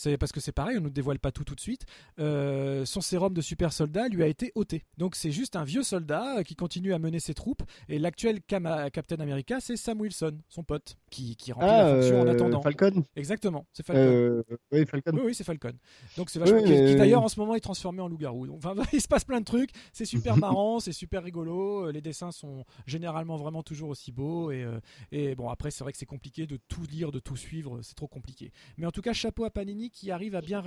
C'est 0.00 0.16
parce 0.16 0.30
que 0.30 0.38
c'est 0.38 0.52
pareil, 0.52 0.78
on 0.78 0.82
ne 0.82 0.88
dévoile 0.90 1.18
pas 1.18 1.32
tout 1.32 1.42
tout 1.42 1.56
de 1.56 1.60
suite. 1.60 1.84
Euh, 2.20 2.84
son 2.84 3.00
sérum 3.00 3.34
de 3.34 3.40
super 3.40 3.72
soldat 3.72 4.06
lui 4.06 4.22
a 4.22 4.28
été 4.28 4.52
ôté. 4.54 4.84
Donc 4.96 5.16
c'est 5.16 5.32
juste 5.32 5.56
un 5.56 5.64
vieux 5.64 5.82
soldat 5.82 6.38
euh, 6.38 6.42
qui 6.44 6.54
continue 6.54 6.92
à 6.92 7.00
mener 7.00 7.18
ses 7.18 7.34
troupes. 7.34 7.64
Et 7.88 7.98
l'actuel 7.98 8.40
Captain 8.42 9.18
America, 9.18 9.58
c'est 9.58 9.74
Sam 9.76 10.00
Wilson, 10.00 10.38
son 10.48 10.62
pote, 10.62 10.96
qui, 11.10 11.34
qui 11.34 11.50
remplit 11.50 11.68
Ah, 11.68 11.82
la 11.82 11.94
fonction 11.96 12.20
en 12.20 12.26
euh, 12.28 12.30
attendant. 12.30 12.62
Falcon 12.62 13.02
Exactement, 13.16 13.66
c'est 13.72 13.84
Falcon. 13.84 14.02
Euh, 14.04 14.42
Oui, 14.70 14.86
Falcon. 14.86 15.10
Oui, 15.14 15.20
oui, 15.24 15.34
c'est 15.34 15.42
Falcon. 15.42 15.72
Donc 16.16 16.30
c'est 16.30 16.38
vachement. 16.38 16.58
Oui, 16.58 16.62
qui- 16.62 16.94
d'ailleurs 16.94 17.24
en 17.24 17.28
ce 17.28 17.40
moment 17.40 17.56
est 17.56 17.60
transformé 17.60 18.00
en 18.00 18.06
loup-garou. 18.06 18.46
Enfin, 18.54 18.76
il 18.92 19.00
se 19.00 19.08
passe 19.08 19.24
plein 19.24 19.40
de 19.40 19.44
trucs. 19.46 19.70
C'est 19.92 20.04
super 20.04 20.36
marrant, 20.36 20.78
c'est 20.78 20.92
super 20.92 21.24
rigolo. 21.24 21.90
Les 21.90 22.02
dessins 22.02 22.30
sont 22.30 22.64
généralement 22.86 23.36
vraiment 23.36 23.64
toujours 23.64 23.88
aussi 23.88 24.12
beaux. 24.12 24.52
Et, 24.52 24.64
et 25.10 25.34
bon, 25.34 25.48
après, 25.48 25.72
c'est 25.72 25.82
vrai 25.82 25.90
que 25.90 25.98
c'est 25.98 26.06
compliqué 26.06 26.46
de 26.46 26.56
tout 26.68 26.84
lire, 26.88 27.10
de 27.10 27.18
tout 27.18 27.36
suivre. 27.36 27.80
C'est 27.82 27.96
trop 27.96 28.06
compliqué. 28.06 28.52
Mais 28.76 28.86
en 28.86 28.92
tout 28.92 29.02
cas, 29.02 29.12
chapeau 29.12 29.44
à 29.44 29.50
Panini 29.50 29.87
qui 29.90 30.10
arrive 30.10 30.34
à 30.34 30.40
bien. 30.40 30.62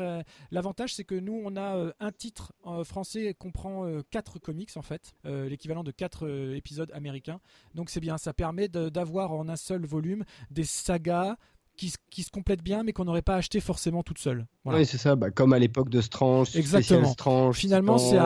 L'avantage, 0.52 0.94
c'est 0.96 1.04
que 1.04 1.16
nous, 1.16 1.42
on 1.44 1.56
a 1.56 1.76
euh, 1.76 1.94
un 2.00 2.12
titre 2.12 2.54
euh, 2.66 2.84
français 2.84 3.34
comprend 3.34 3.86
euh, 3.86 4.02
quatre 4.10 4.40
comics 4.40 4.72
en 4.76 4.82
fait, 4.82 5.16
l'équivalent 5.24 5.84
de 5.84 5.92
quatre 5.92 6.28
épisodes 6.56 6.92
américains. 6.94 7.40
Donc 7.76 7.90
c'est 7.90 8.00
bien. 8.00 8.18
Ça 8.18 8.34
permet 8.34 8.68
d'avoir 8.68 9.32
en 9.34 9.50
un 9.50 9.56
seul 9.56 9.86
volume 9.86 10.24
des 10.50 10.64
sagas. 10.64 11.38
Qui, 11.82 11.90
se- 11.90 11.98
qui 12.12 12.22
se 12.22 12.30
complètent 12.30 12.62
bien, 12.62 12.84
mais 12.84 12.94
qu'on 12.94 13.06
n'aurait 13.06 13.24
pas 13.24 13.38
acheté 13.38 13.60
forcément 13.60 14.04
toute 14.04 14.20
seule. 14.20 14.46
Voilà. 14.64 14.78
Oui, 14.78 14.86
c'est 14.86 15.00
ça, 15.00 15.16
bah, 15.16 15.32
comme 15.32 15.52
à 15.52 15.58
l'époque 15.58 15.90
de 15.90 16.00
Strange, 16.00 16.56
Exactement. 16.56 17.08
Strange, 17.08 17.56
Finalement, 17.58 17.98
c'est 17.98 18.18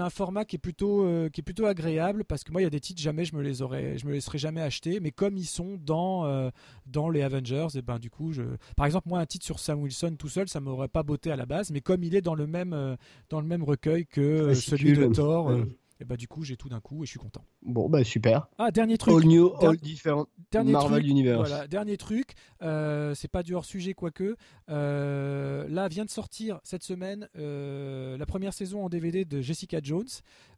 un- 0.00 0.08
format 0.08 0.46
qui 0.46 0.56
est 0.56 0.58
plutôt 0.58 1.04
euh, 1.04 1.28
qui 1.28 1.42
est 1.42 1.44
plutôt 1.44 1.66
agréable 1.66 2.24
parce 2.24 2.42
que 2.42 2.50
moi 2.50 2.62
il 2.62 2.64
y 2.64 2.66
a 2.66 2.70
des 2.70 2.80
titres 2.80 3.02
jamais 3.02 3.26
je 3.26 3.36
me 3.36 3.42
les 3.42 3.60
aurais 3.60 3.98
je 3.98 4.06
me 4.06 4.12
les 4.12 4.20
serais 4.22 4.38
jamais 4.38 4.62
achetés 4.62 4.98
mais 5.00 5.10
comme 5.10 5.36
ils 5.36 5.44
sont 5.44 5.76
dans 5.84 6.24
euh, 6.24 6.48
dans 6.86 7.10
les 7.10 7.20
Avengers 7.22 7.66
et 7.74 7.82
ben 7.82 7.98
du 7.98 8.08
coup 8.08 8.32
je 8.32 8.42
par 8.76 8.86
exemple 8.86 9.08
moi 9.10 9.18
un 9.20 9.26
titre 9.26 9.44
sur 9.44 9.58
Sam 9.58 9.82
Wilson 9.82 10.16
tout 10.18 10.28
seul 10.28 10.48
ça 10.48 10.60
m'aurait 10.60 10.88
pas 10.88 11.02
botté 11.02 11.30
à 11.30 11.36
la 11.36 11.44
base 11.46 11.70
mais 11.70 11.80
comme 11.82 12.02
il 12.02 12.14
est 12.14 12.22
dans 12.22 12.34
le 12.34 12.46
même 12.46 12.72
euh, 12.72 12.96
dans 13.28 13.40
le 13.42 13.46
même 13.46 13.62
recueil 13.62 14.06
que 14.06 14.54
celui 14.54 14.92
de. 14.94 15.06
Thor 15.12 15.46
Ouais. 15.46 15.64
Et 16.02 16.04
ben 16.04 16.16
du 16.16 16.26
coup 16.26 16.42
j'ai 16.42 16.56
tout 16.56 16.68
d'un 16.68 16.80
coup 16.80 17.04
et 17.04 17.06
je 17.06 17.10
suis 17.10 17.18
content. 17.20 17.44
Bon, 17.62 17.88
bah 17.88 18.02
super. 18.02 18.48
Ah 18.58 18.72
dernier 18.72 18.98
truc 18.98 19.14
All 19.14 19.24
new, 19.24 19.52
all 19.60 19.76
different 19.76 20.26
dernier 20.50 20.72
Marvel 20.72 20.98
truc, 20.98 21.10
Universe. 21.10 21.48
Voilà, 21.48 21.68
dernier 21.68 21.96
truc, 21.96 22.32
euh, 22.60 23.14
c'est 23.14 23.28
pas 23.28 23.44
du 23.44 23.54
hors 23.54 23.64
sujet 23.64 23.94
quoique. 23.94 24.36
Euh, 24.68 25.66
là 25.68 25.86
vient 25.86 26.04
de 26.04 26.10
sortir 26.10 26.58
cette 26.64 26.82
semaine 26.82 27.28
euh, 27.38 28.18
la 28.18 28.26
première 28.26 28.52
saison 28.52 28.84
en 28.84 28.88
DVD 28.88 29.24
de 29.24 29.40
Jessica 29.40 29.78
Jones. 29.80 30.08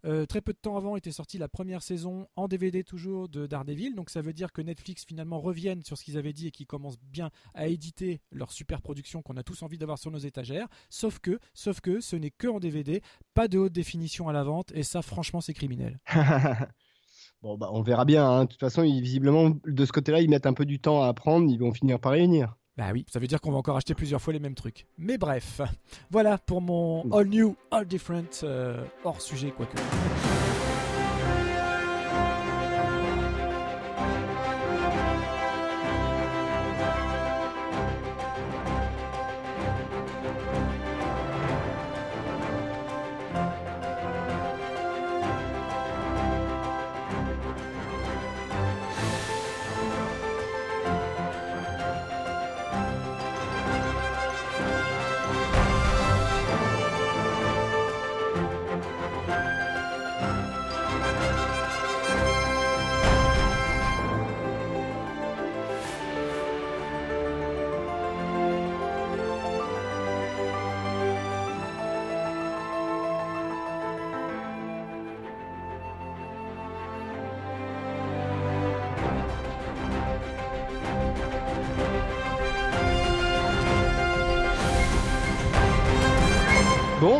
Euh, 0.04 0.26
très 0.26 0.40
peu 0.40 0.52
de 0.52 0.58
temps 0.58 0.76
avant 0.76 0.96
était 0.96 1.12
sortie 1.12 1.38
la 1.38 1.48
première 1.48 1.82
saison 1.82 2.26
en 2.36 2.48
DVD 2.48 2.84
toujours 2.84 3.28
de 3.28 3.46
Daredevil. 3.46 3.94
Donc 3.94 4.10
ça 4.10 4.20
veut 4.20 4.32
dire 4.32 4.52
que 4.52 4.60
Netflix 4.62 5.04
finalement 5.04 5.40
reviennent 5.40 5.82
sur 5.82 5.96
ce 5.96 6.04
qu'ils 6.04 6.18
avaient 6.18 6.32
dit 6.32 6.48
et 6.48 6.50
qu'ils 6.50 6.66
commencent 6.66 7.00
bien 7.00 7.30
à 7.54 7.66
éditer 7.68 8.20
leur 8.30 8.52
super 8.52 8.82
production 8.82 9.22
qu'on 9.22 9.36
a 9.36 9.42
tous 9.42 9.62
envie 9.62 9.78
d'avoir 9.78 9.98
sur 9.98 10.10
nos 10.10 10.18
étagères. 10.18 10.68
Sauf 10.90 11.18
que, 11.18 11.38
sauf 11.54 11.80
que 11.80 12.00
ce 12.00 12.16
n'est 12.16 12.30
que 12.30 12.48
en 12.48 12.60
DVD, 12.60 13.02
pas 13.34 13.48
de 13.48 13.58
haute 13.58 13.72
définition 13.72 14.28
à 14.28 14.32
la 14.32 14.44
vente 14.44 14.72
et 14.74 14.82
ça 14.82 15.02
franchement 15.02 15.40
c'est 15.40 15.54
criminel. 15.54 15.98
bon, 17.42 17.56
bah 17.56 17.70
on 17.72 17.82
verra 17.82 18.04
bien. 18.04 18.26
hein. 18.28 18.44
De 18.44 18.50
toute 18.50 18.60
façon, 18.60 18.82
visiblement, 18.82 19.50
de 19.64 19.84
ce 19.84 19.92
côté-là, 19.92 20.20
ils 20.20 20.30
mettent 20.30 20.46
un 20.46 20.54
peu 20.54 20.66
du 20.66 20.80
temps 20.80 21.02
à 21.02 21.08
apprendre. 21.08 21.50
Ils 21.50 21.58
vont 21.58 21.72
finir 21.72 21.98
par 22.00 22.12
réunir. 22.12 22.56
Bah 22.76 22.86
oui, 22.92 23.06
ça 23.08 23.20
veut 23.20 23.28
dire 23.28 23.40
qu'on 23.40 23.52
va 23.52 23.58
encore 23.58 23.76
acheter 23.76 23.94
plusieurs 23.94 24.20
fois 24.20 24.32
les 24.32 24.40
mêmes 24.40 24.56
trucs. 24.56 24.86
Mais 24.98 25.16
bref, 25.16 25.60
voilà 26.10 26.38
pour 26.38 26.60
mon 26.60 27.08
all 27.12 27.26
new, 27.26 27.56
all 27.70 27.86
different, 27.86 28.42
euh, 28.42 28.84
hors 29.04 29.20
sujet 29.20 29.52
quoique. 29.52 29.76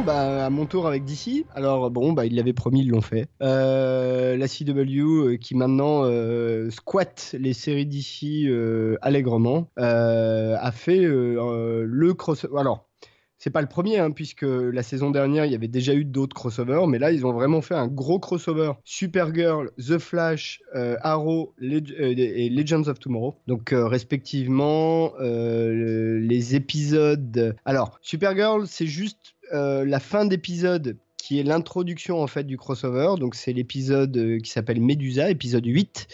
Bah, 0.05 0.47
à 0.47 0.51
mon 0.51 0.67
tour 0.67 0.87
avec 0.87 1.05
DC. 1.05 1.47
Alors, 1.55 1.91
bon, 1.91 2.13
bah, 2.13 2.27
ils 2.27 2.35
l'avaient 2.35 2.53
promis, 2.53 2.81
ils 2.81 2.91
l'ont 2.91 3.01
fait. 3.01 3.29
Euh, 3.43 4.37
la 4.37 4.49
CW, 4.49 5.01
euh, 5.01 5.37
qui 5.37 5.55
maintenant 5.55 6.05
euh, 6.05 6.71
squatte 6.71 7.35
les 7.39 7.55
séries 7.55 7.87
DC 7.87 8.51
allègrement, 9.01 9.71
a 9.77 10.73
fait 10.73 11.01
le 11.01 12.13
crossover. 12.13 12.59
Alors, 12.59 12.89
c'est 13.39 13.51
pas 13.51 13.61
le 13.61 13.67
premier, 13.67 13.99
hein, 13.99 14.11
puisque 14.11 14.47
la 14.47 14.83
saison 14.83 15.11
dernière, 15.11 15.45
il 15.45 15.53
y 15.53 15.55
avait 15.55 15.69
déjà 15.69 15.95
eu 15.95 16.05
d'autres 16.05 16.35
crossovers, 16.35 16.87
mais 16.87 16.99
là, 16.99 17.13
ils 17.13 17.27
ont 17.27 17.33
vraiment 17.33 17.61
fait 17.61 17.75
un 17.75 17.89
gros 17.89 18.19
crossover. 18.19 18.73
Supergirl, 18.85 19.71
The 19.79 19.99
Flash, 19.99 20.61
Arrow 20.73 21.55
et 21.61 22.49
Legends 22.51 22.89
of 22.89 22.99
Tomorrow. 22.99 23.37
Donc, 23.47 23.73
respectivement, 23.75 25.13
les 25.21 26.55
épisodes. 26.55 27.57
Alors, 27.65 27.99
Supergirl, 28.03 28.67
c'est 28.67 28.87
juste 28.87 29.34
la 29.55 30.01
fin 30.01 30.25
d'épisode 30.25 30.97
qui 31.25 31.41
est 31.41 31.43
l'introduction 31.43 32.23
en 32.23 32.27
fait 32.27 32.45
du 32.45 32.59
crossover. 32.59 33.15
Donc 33.19 33.35
c'est 33.35 33.55
l'épisode 33.55 34.15
euh, 34.15 34.39
qui 34.41 34.51
s'appelle 34.51 34.79
Medusa, 34.79 35.31
épisode 35.31 35.65
8. 35.65 36.07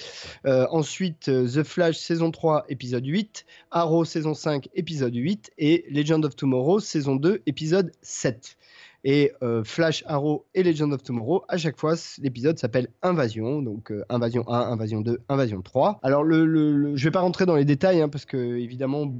Euh, 0.46 0.68
ensuite 0.70 1.24
The 1.24 1.64
Flash 1.64 1.98
saison 1.98 2.30
3, 2.30 2.66
épisode 2.68 3.04
8. 3.04 3.44
Arrow 3.72 4.04
saison 4.04 4.34
5, 4.34 4.68
épisode 4.76 5.16
8. 5.16 5.50
Et 5.58 5.84
Legend 5.90 6.24
of 6.24 6.36
Tomorrow 6.36 6.78
saison 6.78 7.16
2, 7.16 7.42
épisode 7.46 7.90
7. 8.02 8.56
Et 9.02 9.32
Flash, 9.64 10.04
Arrow 10.06 10.44
et 10.54 10.62
Legend 10.62 10.92
of 10.92 11.02
Tomorrow, 11.02 11.42
à 11.48 11.56
chaque 11.56 11.78
fois, 11.78 11.94
l'épisode 12.18 12.58
s'appelle 12.58 12.88
Invasion. 13.00 13.62
Donc 13.62 13.90
Invasion 14.10 14.46
1, 14.46 14.52
Invasion 14.52 15.00
2, 15.00 15.20
Invasion 15.30 15.62
3. 15.62 16.00
Alors 16.02 16.22
le, 16.22 16.94
je 16.94 17.04
vais 17.04 17.10
pas 17.10 17.20
rentrer 17.20 17.46
dans 17.46 17.56
les 17.56 17.64
détails 17.64 18.02
hein, 18.02 18.10
parce 18.10 18.26
que 18.26 18.36
évidemment 18.36 19.10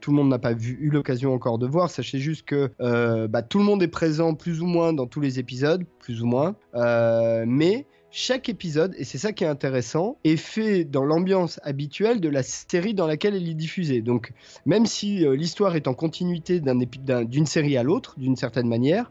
tout 0.00 0.10
le 0.10 0.16
monde 0.16 0.28
n'a 0.28 0.38
pas 0.38 0.52
eu 0.52 0.90
l'occasion 0.90 1.32
encore 1.34 1.58
de 1.58 1.66
voir. 1.66 1.90
Sachez 1.90 2.18
juste 2.18 2.44
que 2.44 2.70
euh, 2.80 3.28
bah, 3.28 3.42
tout 3.42 3.58
le 3.58 3.64
monde 3.64 3.82
est 3.82 3.88
présent 3.88 4.34
plus 4.34 4.60
ou 4.60 4.66
moins 4.66 4.92
dans 4.92 5.06
tous 5.06 5.20
les 5.20 5.38
épisodes, 5.38 5.84
plus 5.98 6.22
ou 6.22 6.26
moins. 6.26 6.56
Euh, 6.74 7.44
mais 7.46 7.86
chaque 8.10 8.48
épisode, 8.48 8.94
et 8.96 9.04
c'est 9.04 9.18
ça 9.18 9.32
qui 9.32 9.42
est 9.42 9.48
intéressant, 9.48 10.18
est 10.22 10.36
fait 10.36 10.84
dans 10.84 11.04
l'ambiance 11.04 11.58
habituelle 11.64 12.20
de 12.20 12.28
la 12.28 12.44
série 12.44 12.94
dans 12.94 13.08
laquelle 13.08 13.34
elle 13.34 13.48
est 13.48 13.54
diffusée. 13.54 14.02
Donc, 14.02 14.32
même 14.66 14.86
si 14.86 15.26
euh, 15.26 15.34
l'histoire 15.34 15.74
est 15.74 15.88
en 15.88 15.94
continuité 15.94 16.60
d'une 16.60 17.46
série 17.46 17.76
à 17.76 17.82
l'autre, 17.82 18.14
d'une 18.18 18.36
certaine 18.36 18.68
manière, 18.68 19.10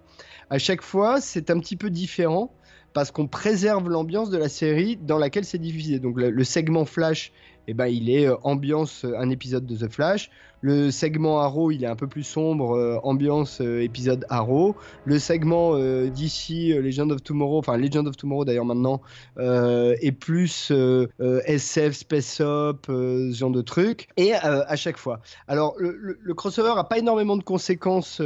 à 0.49 0.57
chaque 0.57 0.81
fois, 0.81 1.19
c'est 1.19 1.49
un 1.49 1.59
petit 1.59 1.75
peu 1.75 1.89
différent 1.89 2.53
parce 2.93 3.11
qu'on 3.11 3.27
préserve 3.27 3.89
l'ambiance 3.89 4.29
de 4.29 4.37
la 4.37 4.49
série 4.49 4.97
dans 4.97 5.17
laquelle 5.17 5.45
c'est 5.45 5.57
diffusé. 5.57 5.99
Donc, 5.99 6.15
le 6.17 6.43
segment 6.43 6.85
Flash 6.85 7.31
eh 7.67 7.73
ben, 7.73 7.87
il 7.87 8.09
est 8.09 8.27
euh, 8.27 8.35
ambiance 8.43 9.05
euh, 9.05 9.17
un 9.17 9.29
épisode 9.29 9.65
de 9.65 9.75
The 9.75 9.91
Flash. 9.91 10.29
Le 10.61 10.91
segment 10.91 11.41
Arrow, 11.41 11.71
il 11.71 11.83
est 11.83 11.87
un 11.87 11.95
peu 11.97 12.07
plus 12.07 12.23
sombre, 12.23 12.77
euh, 12.77 12.97
ambiance 13.03 13.59
épisode 13.59 14.25
Arrow. 14.29 14.77
Le 15.03 15.19
segment 15.19 15.77
d'ici 16.07 16.69
Legend 16.69 17.11
of 17.11 17.21
Tomorrow, 17.21 17.59
enfin 17.59 17.75
Legend 17.75 18.07
of 18.07 18.15
Tomorrow 18.15 18.45
d'ailleurs 18.45 18.63
maintenant, 18.63 19.01
est 19.37 20.17
plus 20.17 20.71
SF, 21.19 21.93
Space 21.95 22.39
Up, 22.39 22.85
ce 22.87 23.33
genre 23.33 23.51
de 23.51 23.61
trucs. 23.61 24.07
Et 24.15 24.33
à 24.33 24.75
chaque 24.77 24.97
fois. 24.97 25.19
Alors, 25.49 25.75
le, 25.79 26.33
crossover 26.33 26.73
a 26.77 26.85
pas 26.85 26.97
énormément 26.97 27.35
de 27.35 27.43
conséquences 27.43 28.21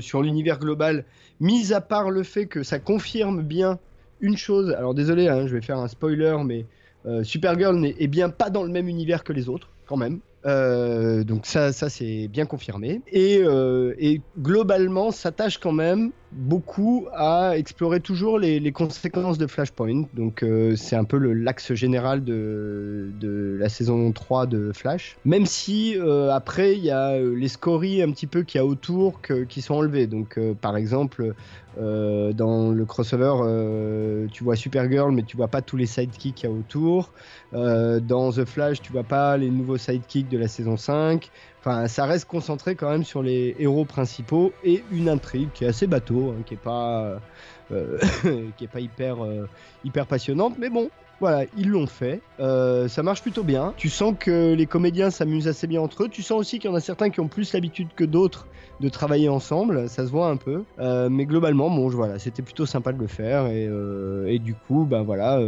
sur 0.00 0.22
l'univers 0.22 0.58
global, 0.58 1.04
mis 1.42 1.72
à 1.72 1.80
part 1.80 2.10
le 2.10 2.22
fait 2.22 2.46
que 2.46 2.62
ça 2.62 2.78
confirme 2.78 3.42
bien 3.42 3.78
une 4.20 4.36
chose. 4.36 4.70
Alors, 4.78 4.94
désolé, 4.94 5.26
hein, 5.28 5.46
je 5.48 5.54
vais 5.54 5.60
faire 5.60 5.78
un 5.78 5.88
spoiler, 5.88 6.36
mais 6.44 6.64
euh, 7.04 7.24
Supergirl 7.24 7.76
n'est 7.76 8.06
bien 8.06 8.30
pas 8.30 8.48
dans 8.48 8.62
le 8.62 8.70
même 8.70 8.88
univers 8.88 9.24
que 9.24 9.32
les 9.32 9.48
autres, 9.48 9.68
quand 9.86 9.96
même. 9.96 10.20
Euh, 10.44 11.22
donc 11.24 11.46
ça, 11.46 11.72
ça 11.72 11.88
c'est 11.88 12.28
bien 12.28 12.46
confirmé. 12.46 13.00
Et, 13.08 13.40
euh, 13.42 13.94
et 13.98 14.20
globalement, 14.38 15.10
s'attache 15.10 15.58
quand 15.58 15.72
même 15.72 16.10
beaucoup 16.32 17.06
à 17.12 17.58
explorer 17.58 18.00
toujours 18.00 18.38
les, 18.38 18.72
conséquences 18.72 19.38
de 19.38 19.46
Flashpoint. 19.46 20.04
Donc 20.14 20.42
euh, 20.42 20.76
c'est 20.76 20.96
un 20.96 21.04
peu 21.04 21.18
l'axe 21.18 21.74
général 21.74 22.24
de, 22.24 23.12
la 23.58 23.68
saison 23.68 24.10
3 24.12 24.46
de 24.46 24.72
Flash. 24.72 25.16
Même 25.24 25.46
si 25.46 25.96
après, 26.30 26.76
il 26.76 26.84
y 26.84 26.90
a 26.90 27.18
les 27.18 27.48
scories 27.48 28.02
un 28.02 28.10
petit 28.10 28.26
peu 28.26 28.42
qu'il 28.42 28.58
y 28.58 28.62
a 28.62 28.66
autour 28.66 29.20
qui 29.48 29.62
sont 29.62 29.74
enlevés. 29.74 30.06
Donc 30.06 30.38
par 30.60 30.76
exemple, 30.76 31.34
dans 31.76 32.70
le 32.70 32.86
crossover, 32.86 34.26
tu 34.30 34.44
vois 34.44 34.56
Supergirl, 34.56 35.12
mais 35.12 35.24
tu 35.24 35.36
vois 35.36 35.48
pas 35.48 35.62
tous 35.62 35.76
les 35.76 35.86
sidekicks 35.86 36.36
qu'il 36.36 36.48
y 36.48 36.52
a 36.52 36.52
autour. 36.52 37.12
dans 37.52 38.32
The 38.32 38.44
Flash, 38.44 38.80
tu 38.82 38.92
vois 38.92 39.04
pas 39.04 39.36
les 39.36 39.50
nouveaux 39.50 39.78
sidekicks 39.78 40.28
de 40.28 40.38
la 40.38 40.48
saison 40.48 40.76
5. 40.76 41.30
Enfin, 41.60 41.86
ça 41.88 42.06
reste 42.06 42.24
concentré 42.26 42.76
quand 42.76 42.90
même 42.90 43.04
sur 43.04 43.22
les 43.22 43.54
héros 43.58 43.86
principaux 43.86 44.56
et 44.62 44.84
une 44.90 45.08
intrigue 45.08 45.52
qui 45.52 45.64
est 45.64 45.68
assez 45.68 45.86
bateau, 45.86 46.32
hein, 46.32 46.42
qui 46.44 46.54
est 46.54 46.56
pas, 46.56 47.22
euh, 47.70 47.98
qui 48.56 48.64
est 48.64 48.68
pas 48.68 48.80
hyper, 48.80 49.24
euh, 49.24 49.48
hyper 49.82 50.06
passionnante, 50.06 50.58
mais 50.58 50.70
bon, 50.70 50.90
voilà, 51.22 51.44
ils 51.56 51.68
l'ont 51.68 51.86
fait. 51.86 52.20
Euh, 52.40 52.88
ça 52.88 53.04
marche 53.04 53.22
plutôt 53.22 53.44
bien. 53.44 53.74
Tu 53.76 53.88
sens 53.88 54.12
que 54.18 54.54
les 54.54 54.66
comédiens 54.66 55.10
s'amusent 55.10 55.46
assez 55.46 55.68
bien 55.68 55.80
entre 55.80 56.02
eux. 56.02 56.08
Tu 56.08 56.20
sens 56.20 56.40
aussi 56.40 56.58
qu'il 56.58 56.68
y 56.68 56.72
en 56.72 56.76
a 56.76 56.80
certains 56.80 57.10
qui 57.10 57.20
ont 57.20 57.28
plus 57.28 57.52
l'habitude 57.52 57.90
que 57.94 58.02
d'autres 58.02 58.48
de 58.80 58.88
travailler 58.88 59.28
ensemble. 59.28 59.88
Ça 59.88 60.04
se 60.04 60.10
voit 60.10 60.26
un 60.26 60.36
peu. 60.36 60.64
Euh, 60.80 61.08
mais 61.08 61.24
globalement, 61.24 61.70
bon, 61.70 61.88
voilà, 61.90 62.18
c'était 62.18 62.42
plutôt 62.42 62.66
sympa 62.66 62.92
de 62.92 62.98
le 62.98 63.06
faire. 63.06 63.46
Et, 63.46 63.68
euh, 63.68 64.36
du 64.38 64.54
coup, 64.54 64.84
ben 64.84 65.04
voilà, 65.04 65.40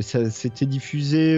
ça 0.00 0.30
s'était 0.30 0.64
diffusé 0.64 1.36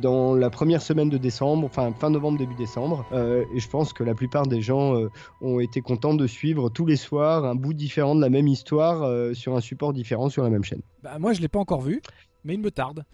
dans 0.00 0.34
la 0.34 0.48
première 0.48 0.80
semaine 0.80 1.10
de 1.10 1.18
décembre, 1.18 1.66
enfin 1.66 1.92
fin 1.92 2.08
novembre, 2.08 2.38
début 2.38 2.54
décembre. 2.54 3.04
et 3.12 3.58
je 3.58 3.68
pense 3.68 3.92
que 3.92 4.02
la 4.02 4.14
plupart 4.14 4.46
des 4.46 4.62
gens 4.62 4.94
ont 5.42 5.60
été 5.60 5.82
contents 5.82 6.14
de 6.14 6.26
suivre 6.26 6.70
tous 6.70 6.86
les 6.86 6.96
soirs 6.96 7.44
un 7.44 7.54
bout 7.54 7.74
différent 7.74 8.14
de 8.14 8.22
la 8.22 8.30
même 8.30 8.48
histoire 8.48 9.34
sur 9.34 9.54
un 9.54 9.60
support 9.60 9.92
différent 9.92 10.30
sur 10.30 10.42
la 10.42 10.48
même 10.48 10.64
chaîne. 10.64 10.80
Bah, 11.02 11.18
moi, 11.18 11.34
je 11.34 11.42
l'ai 11.42 11.48
pas 11.48 11.58
encore 11.58 11.82
vu 11.82 12.00
mais 12.46 12.54
il 12.54 12.60
me 12.60 12.70
tarde. 12.70 13.04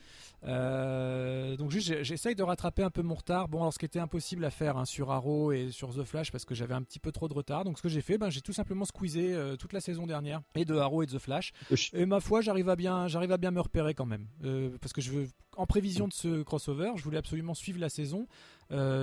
Euh, 0.45 1.57
donc 1.57 1.71
juste 1.71 2.03
j'essaye 2.03 2.35
de 2.35 2.43
rattraper 2.43 2.83
un 2.83 2.91
peu 2.91 3.03
mon 3.03 3.15
retard. 3.15 3.49
Bon 3.49 3.61
alors 3.61 3.73
ce 3.73 3.79
qui 3.79 3.85
était 3.85 4.01
impossible 4.01 4.45
à 4.45 4.51
faire 4.51 4.77
hein, 4.77 4.85
sur 4.85 5.11
Arrow 5.11 5.53
et 5.53 5.71
sur 5.71 5.95
The 5.95 6.05
Flash 6.05 6.33
parce 6.33 6.45
que 6.45 6.55
j'avais 6.55 6.75
un 6.75 6.83
petit 6.83 6.99
peu 6.99 7.13
trop 7.13 7.29
de 7.29 7.35
retard. 7.35 7.65
Donc 7.65 7.79
ce 7.79 7.83
que 7.83 7.89
j'ai 7.89 8.01
fait, 8.01 8.19
ben, 8.19 8.29
j'ai 8.29 8.41
tout 8.41 8.53
simplement 8.53 8.85
squeezé 8.85 9.35
euh, 9.35 9.57
toute 9.57 9.73
la 9.73 9.81
saison 9.81 10.07
dernière 10.07 10.41
et 10.55 10.65
de 10.65 10.77
Arrow 10.77 11.03
et 11.03 11.07
de 11.07 11.13
The 11.13 11.19
Flash. 11.19 11.53
Et 11.93 12.07
ma 12.07 12.21
foi 12.21 12.41
j'arrive 12.41 12.69
à 12.69 12.77
bien, 12.77 13.09
j'arrive 13.09 13.33
à 13.33 13.39
bien 13.39 13.51
me 13.51 13.61
repérer 13.61 13.95
quand 13.95 14.07
même 14.07 14.27
euh, 14.45 14.77
parce 14.81 14.93
que 14.93 15.01
je 15.01 15.11
veux, 15.11 15.29
en 15.57 15.67
prévision 15.67 16.09
de 16.09 16.13
ce 16.13 16.43
crossover, 16.43 16.93
je 16.97 17.05
voulais 17.05 17.19
absolument 17.19 17.55
suivre 17.55 17.81
la 17.81 17.89
saison 17.89 18.27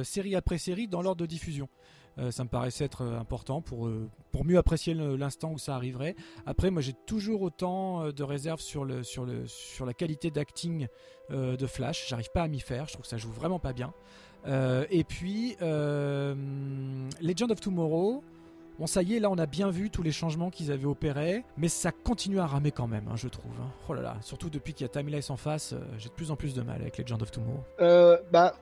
série 0.03 0.35
après 0.35 0.57
série 0.57 0.87
dans 0.87 1.03
l'ordre 1.03 1.21
de 1.21 1.27
diffusion. 1.27 1.69
Euh, 2.19 2.32
ça 2.32 2.43
me 2.43 2.49
paraissait 2.49 2.86
être 2.86 3.03
euh, 3.03 3.19
important 3.19 3.62
pour, 3.62 3.88
euh, 3.88 4.10
pour 4.32 4.45
mieux 4.45 4.58
apprécier 4.58 4.93
l'instant 4.93 5.51
où 5.51 5.58
ça 5.58 5.75
arriverait. 5.75 6.15
Après, 6.45 6.69
moi 6.71 6.82
j'ai 6.82 6.93
toujours 7.05 7.41
autant 7.41 8.12
de 8.12 8.23
réserves 8.23 8.60
sur, 8.60 8.86
le, 8.86 9.03
sur, 9.03 9.25
le, 9.25 9.47
sur 9.47 9.86
la 9.86 9.93
qualité 9.93 10.32
d'acting 10.32 10.88
de 11.32 11.67
Flash. 11.67 12.08
J'arrive 12.08 12.32
pas 12.32 12.43
à 12.43 12.47
m'y 12.47 12.60
faire, 12.60 12.88
je 12.88 12.93
trouve 12.93 13.03
que 13.03 13.10
ça 13.10 13.17
joue 13.17 13.32
vraiment 13.32 13.60
pas 13.60 13.73
bien. 13.73 13.93
et 14.45 15.03
puis, 15.03 15.55
Legend 15.62 17.51
of 17.51 17.60
Tomorrow. 17.60 18.23
Bon, 18.79 18.88
ça 18.88 19.01
y 19.03 19.15
est, 19.15 19.19
là, 19.19 19.29
on 19.29 19.38
a 19.38 19.45
bien 19.45 19.69
vu 19.69 19.89
tous 19.89 20.03
les 20.03 20.13
changements 20.13 20.49
qu'ils 20.49 20.71
avaient 20.71 20.86
opérés, 20.86 21.43
mais 21.58 21.67
ça 21.67 21.91
continue 21.91 22.39
à 22.39 22.47
ramer 22.47 22.71
quand 22.71 22.88
même, 22.88 23.10
hein, 23.10 23.17
je 23.17 23.27
trouve. 23.27 23.51
Hein. 23.62 23.69
Oh 23.89 23.93
là 23.93 24.01
là, 24.01 24.17
surtout 24.21 24.49
depuis 24.49 24.73
qu'il 24.73 24.86
y 24.86 24.89
a 24.89 24.89
Timeless 24.89 25.29
en 25.29 25.36
face, 25.36 25.75
j'ai 25.97 26.08
de 26.08 26.13
plus 26.13 26.32
en 26.32 26.38
plus 26.38 26.53
de 26.53 26.62
mal 26.62 26.79
avec 26.82 26.97
Legend 26.97 27.21
of 27.21 27.29
Tomorrow. 27.29 27.63
Euh, 27.82 28.17
bah, 28.32 28.55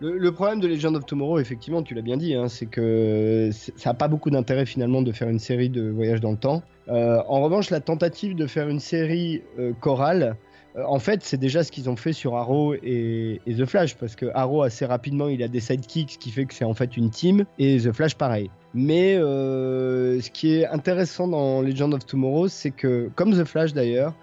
le, 0.00 0.32
problème 0.32 0.60
de 0.60 0.68
Legend 0.68 0.96
of 0.96 1.04
Tomorrow, 1.04 1.38
effectivement, 1.38 1.82
tu 1.82 1.94
l'as 1.94 2.02
bien 2.02 2.16
dit, 2.16 2.34
hein, 2.34 2.48
c'est 2.48 2.66
que 2.66 3.50
ça 3.52 3.90
n'a 3.90 3.94
pas 3.94 4.08
beaucoup 4.08 4.30
d'intérêt 4.30 4.64
finalement 4.64 5.02
de 5.02 5.12
faire 5.12 5.28
une 5.28 5.38
série 5.38 5.68
de 5.68 5.90
voyages 5.90 6.20
dans 6.20 6.30
le 6.30 6.38
temps. 6.38 6.62
Euh, 6.88 7.22
en 7.28 7.42
revanche, 7.42 7.70
la 7.70 7.80
tentative 7.80 8.34
de 8.34 8.46
faire 8.46 8.68
une 8.68 8.80
série 8.80 9.42
euh, 9.58 9.72
chorale, 9.78 10.36
euh, 10.76 10.84
en 10.86 10.98
fait, 10.98 11.22
c'est 11.22 11.36
déjà 11.36 11.64
ce 11.64 11.70
qu'ils 11.70 11.90
ont 11.90 11.96
fait 11.96 12.12
sur 12.12 12.36
Arrow 12.36 12.74
et, 12.74 13.40
The 13.46 13.64
Flash, 13.66 13.96
parce 13.96 14.16
que 14.16 14.26
Arrow 14.34 14.62
assez 14.62 14.86
rapidement, 14.86 15.28
il 15.28 15.42
a 15.42 15.48
des 15.48 15.60
sidekicks, 15.60 16.12
ce 16.12 16.18
qui 16.18 16.30
fait 16.30 16.46
que 16.46 16.54
c'est 16.54 16.64
en 16.64 16.74
fait 16.74 16.96
une 16.96 17.10
team, 17.10 17.44
et 17.58 17.78
The 17.78 17.92
Flash 17.92 18.14
pareil. 18.14 18.50
Mais 18.72 19.16
ce 19.16 20.30
qui 20.30 20.54
est 20.54 20.66
intéressant 20.66 21.28
dans 21.28 21.60
Legend 21.60 21.92
of 21.92 22.06
Tomorrow, 22.06 22.48
c'est 22.48 22.70
que, 22.70 23.10
comme 23.16 23.32
The 23.32 23.44
Flash 23.44 23.72
d'ailleurs, 23.72 24.14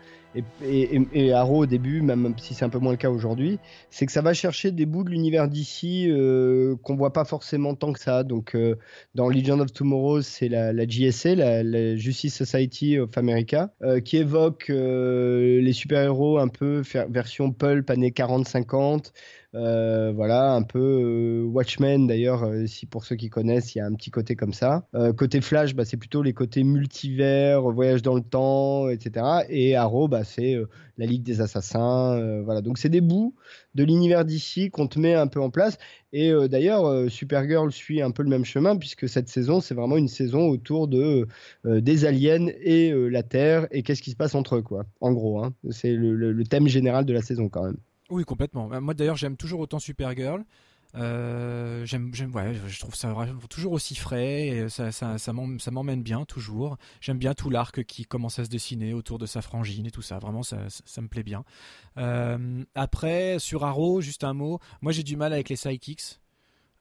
et, 0.64 1.32
Arrow 1.34 1.64
au 1.64 1.66
début, 1.66 2.02
même 2.02 2.34
si 2.38 2.54
c'est 2.54 2.66
un 2.66 2.70
peu 2.70 2.80
moins 2.80 2.92
le 2.92 2.98
cas 2.98 3.10
aujourd'hui, 3.10 3.60
c'est 3.90 4.06
que 4.06 4.12
ça 4.12 4.22
va 4.22 4.34
chercher 4.34 4.72
des 4.72 4.86
bouts 4.86 5.04
de 5.04 5.10
l'univers 5.10 5.48
d'ici 5.48 6.08
euh, 6.10 6.76
qu'on 6.84 6.96
voit 6.96 7.14
pas 7.14 7.26
forcément 7.26 7.76
tant 7.76 7.94
que 7.94 8.00
ça. 8.00 8.24
Donc 8.24 8.56
euh, 8.56 8.76
dans 9.16 9.30
Legend 9.30 9.62
of 9.62 9.74
Tomorrow, 9.74 10.22
c'est 10.22 10.50
la, 10.50 10.74
la, 10.74 10.86
GSA, 10.86 11.36
la, 11.36 11.96
Justice 11.96 12.36
Society 12.36 13.00
of 13.00 13.18
America, 13.18 13.72
euh, 13.82 14.00
qui 14.00 14.18
évoque 14.18 14.70
les 14.70 15.74
super-héros 15.74 16.40
un 16.40 16.48
peu 16.48 16.82
version 17.10 17.52
pulp 17.52 17.90
années 17.90 18.12
40-50. 18.12 19.12
Voilà, 20.14 20.54
un 20.54 20.64
peu 20.64 21.44
Watchmen 21.48 22.08
d'ailleurs, 22.08 22.50
si 22.68 22.86
pour 22.86 23.06
ceux 23.06 23.16
qui 23.16 23.30
connaissent, 23.30 23.76
il 23.76 23.80
y 23.80 23.82
a 23.82 23.86
un 23.86 23.94
petit 23.94 24.12
côté 24.12 24.36
comme 24.36 24.54
ça. 24.54 24.88
côté 25.18 25.42
Flash, 25.42 25.76
bah, 25.76 25.86
c'est 25.86 25.98
plutôt 25.98 26.22
les 26.22 26.34
côtés 26.34 26.64
multivers, 26.64 27.62
voyage 27.62 28.02
dans 28.02 28.16
le 28.16 28.22
temps, 28.22 28.90
etc. 28.90 29.26
Et 29.50 29.76
Arrow, 29.76 30.08
bah, 30.08 30.24
c'est 30.24 30.58
la 30.98 31.06
Ligue 31.06 31.24
des 31.24 31.42
Assassins. 31.42 32.42
voilà, 32.44 32.62
donc 32.62 32.78
c'est 32.78 32.90
des 32.90 33.02
bouts 33.02 33.36
de 33.76 33.84
l'univers 33.84 34.26
d'ici 34.26 34.70
qu'on 34.70 34.88
te 34.88 35.00
met 35.00 35.14
un 35.14 35.28
peu 35.28 35.40
en 35.40 35.50
place. 35.50 35.78
Et 36.14 36.32
euh, 36.32 36.48
d'ailleurs, 36.48 36.86
euh, 36.86 37.10
Supergirl 37.10 37.72
suit 37.72 38.02
un 38.02 38.12
peu 38.12 38.24
le 38.24 38.30
même 38.30 38.46
chemin 38.46 38.76
puisque 38.78 39.08
cette 39.08 39.30
saison, 39.30 39.62
c'est 39.62 39.76
vraiment 39.76 39.98
une 39.98 40.08
saison 40.08 40.48
autour 40.48 40.88
de 40.88 41.28
euh, 41.66 41.82
des 41.82 42.06
aliens 42.06 42.48
et 42.62 42.92
la 42.92 43.24
Terre 43.24 43.68
et 43.72 43.84
qu'est-ce 43.84 44.02
qui 44.02 44.12
se 44.12 44.16
passe 44.16 44.36
entre 44.36 44.58
eux, 44.58 44.62
quoi. 44.62 44.86
En 45.02 45.12
gros, 45.14 45.44
hein. 45.44 45.54
c'est 45.70 45.94
le, 45.94 46.44
thème 46.46 46.68
général 46.68 47.06
de 47.06 47.14
la 47.14 47.22
saison 47.22 47.50
quand 47.50 47.64
même. 47.64 47.78
Oui, 48.10 48.24
complètement. 48.24 48.70
Moi, 48.82 48.94
d'ailleurs, 48.94 49.18
j'aime 49.18 49.38
toujours 49.38 49.60
autant 49.60 49.80
Supergirl. 49.80 50.44
Euh, 50.96 51.86
j'aime, 51.86 52.12
je 52.14 52.80
trouve 52.80 52.96
ça 52.96 53.14
toujours 53.50 53.74
aussi 53.74 53.94
frais 53.94 54.48
et 54.48 54.70
ça, 54.70 54.92
ça, 54.92 55.34
m'emmène 55.72 56.02
bien 56.02 56.26
toujours. 56.26 56.78
J'aime 57.02 57.18
bien 57.18 57.34
tout 57.34 57.50
l'arc 57.50 57.84
qui 57.84 58.06
commence 58.06 58.40
à 58.40 58.46
se 58.46 58.50
dessiner 58.50 58.94
autour 58.94 59.18
de 59.18 59.26
sa 59.26 59.42
frangine 59.42 59.86
et 59.86 59.92
tout 59.92 60.02
ça. 60.02 60.18
Vraiment, 60.20 60.44
ça, 60.44 60.58
me 61.02 61.08
plaît 61.08 61.24
bien. 61.24 61.44
Euh, 61.98 62.64
après, 62.76 63.38
sur 63.40 63.64
Arrow, 63.66 64.02
juste 64.02 64.24
un 64.24 64.34
mot. 64.34 64.60
Moi, 64.82 64.92
j'ai 64.92 65.04
du 65.04 65.18
mal 65.18 65.34
avec 65.34 65.50
les 65.50 65.56
sidekicks. 65.56 66.20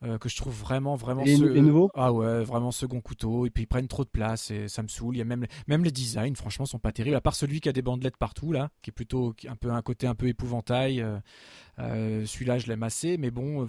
Euh, 0.04 0.18
que 0.18 0.28
je 0.28 0.36
trouve 0.36 0.52
vraiment 0.52 0.94
vraiment 0.94 1.24
et, 1.24 1.38
nouveau? 1.38 1.90
Ah 1.94 2.12
ouais 2.12 2.44
vraiment 2.44 2.70
second 2.70 3.00
couteau. 3.00 3.46
Et 3.46 3.50
puis 3.50 3.62
ils 3.62 3.66
prennent 3.66 3.88
trop 3.88 4.04
de 4.04 4.10
place 4.10 4.50
et 4.50 4.68
ça 4.68 4.82
me 4.82 4.88
saoule. 4.88 5.16
Il 5.16 5.18
y 5.18 5.22
a 5.22 5.24
même 5.24 5.46
même 5.68 5.84
les 5.84 5.90
designs 5.90 6.34
franchement 6.34 6.66
sont 6.66 6.78
pas 6.78 6.92
terribles. 6.92 7.16
À 7.16 7.22
part 7.22 7.34
celui 7.34 7.60
qui 7.60 7.70
a 7.70 7.72
des 7.72 7.80
bandelettes 7.80 8.18
partout 8.18 8.52
là 8.52 8.68
qui 8.82 8.90
est 8.90 8.92
plutôt 8.92 9.34
un 9.48 9.56
peu 9.56 9.70
un 9.70 9.80
côté 9.80 10.06
un 10.06 10.14
peu 10.14 10.28
épouvantail 10.28 11.00
euh, 11.00 11.18
euh, 11.78 12.26
celui-là 12.26 12.58
je 12.58 12.66
l'aime 12.66 12.82
assez. 12.82 13.16
Mais 13.16 13.30
bon 13.30 13.66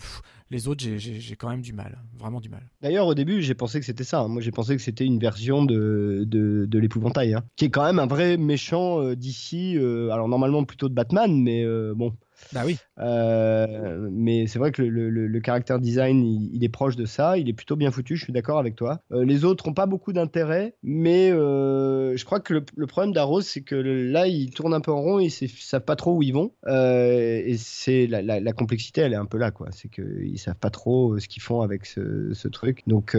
les 0.49 0.67
autres 0.67 0.83
j'ai 0.97 1.35
quand 1.37 1.49
même 1.49 1.61
du 1.61 1.71
mal. 1.71 1.97
Vraiment 2.19 2.41
du 2.41 2.49
mal. 2.49 2.69
D'ailleurs 2.81 3.07
au 3.07 3.15
début 3.15 3.41
j'ai 3.41 3.55
pensé 3.55 3.79
que 3.79 3.85
c'était 3.85 4.03
ça 4.03 4.19
hein. 4.19 4.27
moi 4.27 4.41
j'ai 4.41 4.51
pensé 4.51 4.75
que 4.75 4.81
c'était 4.81 5.05
une 5.05 5.19
version 5.19 5.63
de 5.63 6.25
de, 6.27 6.65
de 6.65 6.79
l'épouvantail 6.79 7.35
hein, 7.35 7.43
qui 7.55 7.65
est 7.65 7.69
quand 7.69 7.85
même 7.85 7.99
un 7.99 8.07
vrai 8.07 8.35
méchant 8.35 9.13
d'ici 9.13 9.77
alors 9.77 10.27
normalement 10.27 10.65
plutôt 10.65 10.89
de 10.89 10.93
Batman 10.93 11.41
mais 11.41 11.65
bon 11.95 12.13
bah 12.54 12.62
oui. 12.65 12.78
Euh, 13.00 14.08
mais 14.12 14.47
c'est 14.47 14.60
vrai 14.60 14.71
que 14.71 14.82
le, 14.82 15.10
le, 15.10 15.39
caractère 15.39 15.80
design, 15.80 16.23
il, 16.54 16.63
est 16.63 16.69
proche 16.69 16.95
de 16.95 17.06
ça. 17.06 17.38
Il 17.38 17.50
est 17.50 17.54
plutôt 17.54 17.76
bien 17.76 17.91
foutu. 17.91 18.15
Je 18.15 18.23
suis 18.23 18.34
d'accord 18.34 18.60
avec 18.60 18.76
toi. 18.76 19.02
Euh, 19.12 19.26
les 19.26 19.43
autres 19.43 19.67
n'ont 19.67 19.73
pas 19.73 19.86
beaucoup 19.86 20.13
d'intérêt, 20.13 20.76
mais 20.84 21.32
euh, 21.32 22.15
je 22.15 22.26
crois 22.26 22.39
que 22.39 22.54
le, 22.54 22.88
problème 22.88 23.13
d'Arrow, 23.13 23.41
c'est 23.41 23.62
que 23.62 23.76
là, 23.76 24.28
ils 24.28 24.52
tournent 24.52 24.73
un 24.73 24.82
peu 24.82 24.91
en 24.91 25.02
rond. 25.02 25.19
Ils 25.19 25.34
ne 25.41 25.47
savent 25.47 25.84
pas 25.84 25.95
trop 25.95 26.15
où 26.15 26.23
ils 26.23 26.34
vont. 26.34 26.52
et 26.67 27.56
c'est 27.58 28.08
la, 28.08 28.21
la, 28.21 28.54
complexité, 28.54 29.02
elle 29.02 29.13
est 29.13 29.17
un 29.17 29.26
peu 29.26 29.38
là, 29.38 29.52
quoi. 29.52 29.67
C'est 29.71 29.89
qu'ils 29.89 30.39
savent 30.39 30.56
pas 30.56 30.69
trop 30.69 31.19
ce 31.19 31.28
qu'ils 31.28 31.43
font 31.43 31.62
avec 31.62 31.86
ce, 31.86 32.47
truc. 32.47 32.84
Donc 32.88 33.17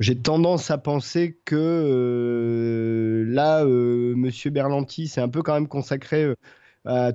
j'ai 0.00 0.16
tendance 0.16 0.70
à 0.70 0.78
penser 0.78 1.38
que 1.44 3.24
là, 3.28 3.64
Monsieur 3.64 4.50
Berlanti, 4.50 5.06
c'est 5.06 5.20
un 5.20 5.28
peu 5.28 5.42
quand 5.42 5.54
même 5.54 5.68
consacré 5.68 6.34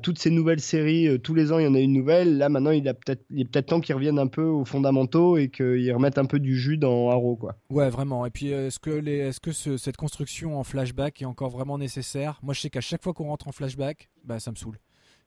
toutes 0.02 0.20
ces 0.20 0.30
nouvelles 0.30 0.60
séries, 0.60 1.08
euh, 1.08 1.18
tous 1.18 1.34
les 1.34 1.52
ans 1.52 1.60
il 1.60 1.66
y 1.66 1.68
en 1.68 1.74
a 1.74 1.80
une 1.80 1.94
nouvelle. 1.94 2.38
Là 2.38 2.50
maintenant 2.50 2.72
il, 2.72 2.88
a 2.88 2.94
peut-être, 2.94 3.24
il 3.30 3.42
est 3.42 3.46
peut-être 3.46 3.68
temps 3.68 3.80
qu'ils 3.80 3.96
reviennent 3.96 4.20
un 4.20 4.28
peu 4.28 4.44
aux 4.44 4.66
fondamentaux 4.66 5.38
et 5.38 5.50
qu'ils 5.50 5.92
remettent 5.94 6.18
un 6.18 6.26
peu 6.26 6.40
du 6.40 6.56
jus 6.58 6.78
dans 6.78 7.10
Arrow. 7.10 7.36
Quoi. 7.36 7.56
Ouais, 7.70 7.90
vraiment. 7.90 8.26
Et 8.26 8.30
puis 8.30 8.54
euh, 8.54 8.68
est-ce 8.68 8.80
que, 8.80 8.92
les, 8.92 9.18
est-ce 9.18 9.40
que 9.40 9.52
cette 9.52 9.98
construction 9.98 10.60
en 10.60 10.64
flashback 10.64 11.22
est 11.22 11.26
encore 11.26 11.50
vraiment 11.50 11.78
nécessaire? 11.78 12.40
Moi 12.44 12.54
je 12.54 12.62
sais 12.62 12.70
qu'à 12.70 12.82
chaque 12.82 13.04
fois 13.04 13.14
qu'on 13.14 13.26
rentre 13.26 13.48
en 13.48 13.52
flashback, 13.52 14.10
bah, 14.24 14.40
ça 14.40 14.52
me 14.52 14.56
saoule. 14.56 14.78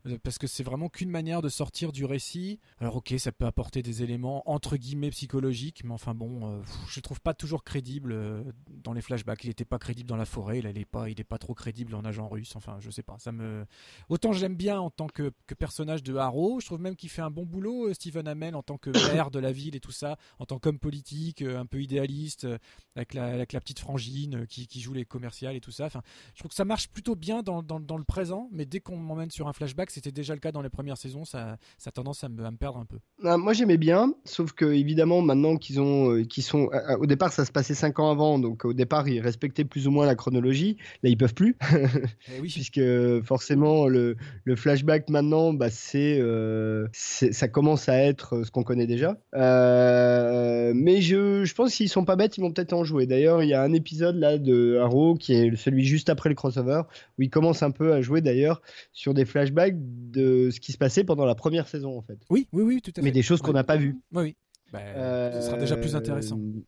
Euh, 0.06 0.18
parce 0.22 0.38
que 0.38 0.46
c'est 0.46 0.62
vraiment 0.62 0.88
qu'une 0.88 1.10
manière 1.10 1.42
de 1.42 1.48
sortir 1.48 1.92
du 1.92 2.04
récit. 2.04 2.60
Alors 2.80 2.96
ok, 2.96 3.14
ça 3.18 3.32
peut 3.32 3.46
apporter 3.46 3.82
des 3.82 4.02
éléments 4.02 4.48
entre 4.50 4.76
guillemets 4.76 5.10
psychologiques, 5.10 5.82
mais 5.84 5.92
enfin 5.92 6.14
bon, 6.14 6.48
euh, 6.48 6.62
je 6.88 7.00
trouve 7.00 7.20
pas 7.20 7.34
toujours 7.34 7.64
crédible 7.64 8.12
euh, 8.12 8.42
dans 8.68 8.92
les 8.92 9.02
flashbacks. 9.02 9.44
Il 9.44 9.50
était 9.50 9.64
pas 9.64 9.78
crédible 9.78 10.08
dans 10.08 10.16
la 10.16 10.24
forêt, 10.24 10.58
il 10.58 10.66
est 10.66 10.84
pas, 10.84 11.08
il 11.08 11.20
est 11.20 11.24
pas 11.24 11.38
trop 11.38 11.54
crédible 11.54 11.94
en 11.94 12.04
agent 12.04 12.28
russe. 12.28 12.54
Enfin, 12.56 12.76
je 12.80 12.90
sais 12.90 13.02
pas. 13.02 13.16
Ça 13.18 13.32
me, 13.32 13.66
autant 14.08 14.32
j'aime 14.32 14.56
bien 14.56 14.78
en 14.78 14.90
tant 14.90 15.06
que, 15.06 15.32
personnage 15.58 16.02
de 16.02 16.14
Harrow, 16.16 16.60
je 16.60 16.66
trouve 16.66 16.80
même 16.80 16.96
qu'il 16.96 17.08
fait 17.08 17.22
un 17.22 17.30
bon 17.30 17.44
boulot, 17.44 17.92
Stephen 17.94 18.28
Amell 18.28 18.54
en 18.54 18.62
tant 18.62 18.78
que 18.78 18.90
maire 19.12 19.30
de 19.30 19.38
la 19.38 19.52
ville 19.52 19.74
et 19.76 19.80
tout 19.80 19.92
ça, 19.92 20.16
en 20.38 20.46
tant 20.46 20.58
qu'homme 20.58 20.78
politique, 20.78 21.42
un 21.42 21.66
peu 21.66 21.82
idéaliste, 21.82 22.46
avec 22.94 23.14
la, 23.14 23.26
avec 23.26 23.52
la 23.52 23.60
petite 23.60 23.78
frangine 23.78 24.46
qui, 24.46 24.66
qui, 24.66 24.80
joue 24.80 24.92
les 24.92 25.04
commerciales 25.04 25.56
et 25.56 25.60
tout 25.60 25.70
ça. 25.70 25.86
Enfin, 25.86 26.02
je 26.34 26.40
trouve 26.40 26.50
que 26.50 26.54
ça 26.54 26.64
marche 26.64 26.88
plutôt 26.88 27.16
bien 27.16 27.42
dans, 27.42 27.62
dans, 27.62 27.80
dans 27.80 27.96
le 27.96 28.04
présent, 28.04 28.48
mais 28.52 28.66
dès 28.66 28.80
qu'on 28.80 28.96
m'emmène 28.96 29.30
sur 29.30 29.48
un 29.48 29.52
flashback 29.52 29.90
c'était 29.96 30.12
déjà 30.12 30.34
le 30.34 30.40
cas 30.40 30.52
dans 30.52 30.60
les 30.60 30.68
premières 30.68 30.98
saisons, 30.98 31.24
ça, 31.24 31.56
ça 31.78 31.88
a 31.88 31.90
tendance 31.90 32.22
à 32.22 32.28
me, 32.28 32.44
à 32.44 32.50
me 32.50 32.58
perdre 32.58 32.78
un 32.78 32.84
peu. 32.84 32.98
Ah, 33.24 33.38
moi 33.38 33.54
j'aimais 33.54 33.78
bien, 33.78 34.12
sauf 34.26 34.52
que 34.52 34.66
évidemment 34.66 35.22
maintenant 35.22 35.56
qu'ils 35.56 35.80
ont, 35.80 36.12
euh, 36.12 36.24
qu'ils 36.24 36.42
sont, 36.42 36.68
euh, 36.70 36.76
euh, 36.90 36.96
au 36.98 37.06
départ 37.06 37.32
ça 37.32 37.46
se 37.46 37.50
passait 37.50 37.72
5 37.72 37.98
ans 37.98 38.10
avant, 38.10 38.38
donc 38.38 38.66
au 38.66 38.74
départ 38.74 39.08
ils 39.08 39.20
respectaient 39.20 39.64
plus 39.64 39.86
ou 39.86 39.90
moins 39.90 40.04
la 40.04 40.14
chronologie. 40.14 40.76
Là 41.02 41.08
ils 41.08 41.16
peuvent 41.16 41.32
plus, 41.32 41.56
eh 41.72 42.40
oui. 42.42 42.48
puisque 42.52 42.82
forcément 43.22 43.88
le, 43.88 44.16
le, 44.44 44.54
flashback 44.54 45.08
maintenant, 45.08 45.54
bah, 45.54 45.70
c'est, 45.70 46.20
ça 46.92 47.48
commence 47.48 47.88
à 47.88 47.96
être 47.96 48.44
ce 48.44 48.50
qu'on 48.50 48.64
connaît 48.64 48.86
déjà. 48.86 49.16
mais 49.32 51.00
je, 51.00 51.44
je 51.44 51.54
pense 51.54 51.74
qu'ils 51.74 51.88
sont 51.88 52.04
pas 52.04 52.16
bêtes, 52.16 52.36
ils 52.36 52.42
vont 52.42 52.52
peut-être 52.52 52.74
en 52.74 52.84
jouer. 52.84 53.06
D'ailleurs 53.06 53.42
il 53.42 53.48
y 53.48 53.54
a 53.54 53.62
un 53.62 53.72
épisode 53.72 54.16
là 54.16 54.36
de 54.36 54.76
Arrow 54.76 55.14
qui 55.14 55.32
est 55.32 55.56
celui 55.56 55.86
juste 55.86 56.10
après 56.10 56.28
le 56.28 56.34
crossover 56.34 56.82
où 57.18 57.22
il 57.22 57.30
commence 57.30 57.62
un 57.62 57.70
peu 57.70 57.94
à 57.94 58.02
jouer 58.02 58.20
d'ailleurs 58.20 58.60
sur 58.92 59.14
des 59.14 59.24
flashbacks 59.24 59.85
de 59.86 60.50
ce 60.50 60.60
qui 60.60 60.72
se 60.72 60.78
passait 60.78 61.04
pendant 61.04 61.24
la 61.24 61.34
première 61.34 61.68
saison 61.68 61.96
en 61.96 62.02
fait. 62.02 62.18
Oui, 62.30 62.48
oui, 62.52 62.62
oui, 62.62 62.82
tout 62.82 62.90
à 62.90 63.00
fait. 63.00 63.02
Mais 63.02 63.12
des 63.12 63.22
choses 63.22 63.40
qu'on 63.42 63.52
n'a 63.52 63.64
pas 63.64 63.76
vues. 63.76 63.96
Oui, 64.12 64.22
oui. 64.22 64.36
Bah, 64.72 64.80
ce 65.34 65.46
sera 65.46 65.56
déjà 65.58 65.76
plus 65.76 65.94
intéressant. 65.94 66.38
Euh, 66.38 66.60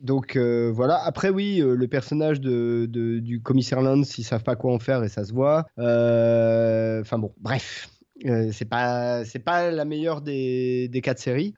donc 0.00 0.36
euh, 0.36 0.70
voilà. 0.74 0.96
Après 1.04 1.30
oui, 1.30 1.60
euh, 1.60 1.74
le 1.74 1.88
personnage 1.88 2.40
de, 2.40 2.86
du 2.86 3.40
commissaire 3.42 3.80
Lance, 3.80 4.18
ils 4.18 4.24
savent 4.24 4.44
pas 4.44 4.56
quoi 4.56 4.72
en 4.72 4.78
faire 4.78 5.02
et 5.04 5.08
ça 5.08 5.24
se 5.24 5.32
voit. 5.32 5.66
Enfin 5.76 7.18
bon, 7.18 7.32
bref. 7.38 7.88
c'est 8.52 8.68
pas 8.68 9.24
c'est 9.24 9.38
pas 9.38 9.70
la 9.70 9.86
meilleure 9.86 10.20
des, 10.20 10.88
des 10.88 11.00
quatre 11.00 11.18
séries. 11.18 11.54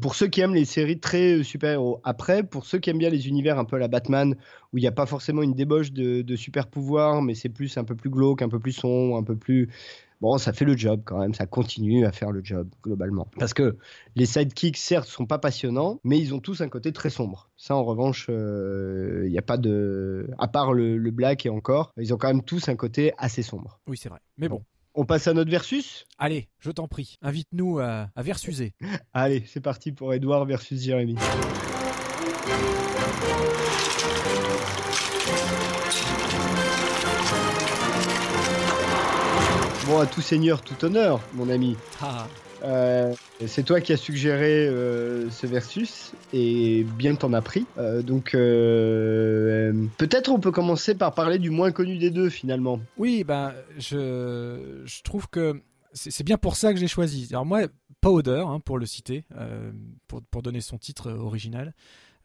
pour 0.00 0.14
ceux 0.14 0.28
qui 0.28 0.40
aiment 0.40 0.54
les 0.54 0.64
séries 0.64 1.00
très 1.00 1.42
super 1.42 1.72
héros. 1.72 2.00
Après, 2.04 2.42
pour 2.42 2.64
ceux 2.66 2.78
qui 2.78 2.90
aiment 2.90 2.98
bien 2.98 3.10
les 3.10 3.28
univers 3.28 3.58
un 3.58 3.64
peu 3.64 3.76
à 3.76 3.78
la 3.78 3.88
Batman 3.88 4.34
où 4.72 4.78
il 4.78 4.80
n'y 4.80 4.88
a 4.88 4.92
pas 4.92 5.06
forcément 5.06 5.42
une 5.42 5.54
débauche 5.54 5.92
de, 5.92 6.22
de 6.22 6.36
super 6.36 6.66
pouvoirs, 6.68 7.22
mais 7.22 7.34
c'est 7.34 7.50
plus 7.50 7.76
un 7.76 7.84
peu 7.84 7.94
plus 7.94 8.10
glauque, 8.10 8.42
un 8.42 8.48
peu 8.48 8.58
plus 8.58 8.72
sombre, 8.72 9.16
un 9.16 9.22
peu 9.22 9.36
plus 9.36 9.68
bon, 10.20 10.38
ça 10.38 10.52
fait 10.52 10.64
le 10.64 10.76
job 10.76 11.02
quand 11.04 11.18
même, 11.18 11.34
ça 11.34 11.46
continue 11.46 12.04
à 12.06 12.12
faire 12.12 12.30
le 12.30 12.42
job 12.42 12.68
globalement. 12.82 13.28
Parce 13.38 13.54
que 13.54 13.76
les 14.14 14.26
sidekicks, 14.26 14.76
certes, 14.76 15.08
sont 15.08 15.26
pas 15.26 15.38
passionnants, 15.38 16.00
mais 16.04 16.18
ils 16.18 16.34
ont 16.34 16.40
tous 16.40 16.60
un 16.60 16.68
côté 16.68 16.92
très 16.92 17.10
sombre. 17.10 17.50
Ça, 17.56 17.76
en 17.76 17.84
revanche, 17.84 18.26
il 18.28 18.34
euh, 18.34 19.28
n'y 19.28 19.38
a 19.38 19.42
pas 19.42 19.58
de. 19.58 20.28
À 20.38 20.48
part 20.48 20.72
le, 20.72 21.10
Black 21.10 21.46
et 21.46 21.50
encore, 21.50 21.92
ils 21.96 22.12
ont 22.12 22.18
quand 22.18 22.28
même 22.28 22.42
tous 22.42 22.68
un 22.68 22.76
côté 22.76 23.12
assez 23.16 23.42
sombre. 23.42 23.80
Oui, 23.86 23.96
c'est 23.96 24.08
vrai. 24.08 24.20
Mais 24.36 24.48
bon. 24.48 24.62
On 24.98 25.04
passe 25.04 25.26
à 25.28 25.34
notre 25.34 25.50
versus? 25.50 26.06
Allez, 26.16 26.48
je 26.58 26.70
t'en 26.70 26.88
prie, 26.88 27.18
invite-nous 27.20 27.80
à, 27.80 28.08
à 28.16 28.22
versuser. 28.22 28.72
Allez, 29.12 29.44
c'est 29.46 29.60
parti 29.60 29.92
pour 29.92 30.14
Edouard 30.14 30.46
versus 30.46 30.80
Jérémy. 30.80 31.16
Bon, 39.86 40.00
à 40.00 40.06
tout 40.06 40.20
seigneur, 40.20 40.62
tout 40.62 40.84
honneur, 40.84 41.20
mon 41.34 41.48
ami. 41.48 41.76
Ah. 42.02 42.26
Euh, 42.64 43.14
c'est 43.46 43.62
toi 43.62 43.80
qui 43.80 43.92
as 43.92 43.96
suggéré 43.96 44.66
euh, 44.66 45.30
ce 45.30 45.46
versus 45.46 46.12
et 46.32 46.84
bien 46.98 47.14
t'en 47.14 47.32
as 47.32 47.40
pris. 47.42 47.66
Euh, 47.78 48.02
donc 48.02 48.32
peut-être 48.32 50.30
on 50.32 50.40
peut 50.40 50.50
commencer 50.50 50.96
par 50.96 51.14
parler 51.14 51.38
du 51.38 51.50
moins 51.50 51.70
connu 51.70 51.98
des 51.98 52.10
deux 52.10 52.30
finalement. 52.30 52.80
Oui, 52.96 53.22
ben 53.22 53.54
je, 53.78 54.82
je 54.84 55.02
trouve 55.02 55.28
que 55.28 55.62
c'est 55.92 56.24
bien 56.24 56.36
pour 56.36 56.56
ça 56.56 56.72
que 56.72 56.80
j'ai 56.80 56.88
choisi. 56.88 57.28
Alors 57.30 57.46
moi, 57.46 57.68
Powder, 58.00 58.44
hein, 58.44 58.58
pour 58.58 58.78
le 58.78 58.86
citer, 58.86 59.24
pour, 60.08 60.20
pour, 60.22 60.42
donner 60.42 60.60
son 60.60 60.78
titre 60.78 61.12
original. 61.12 61.74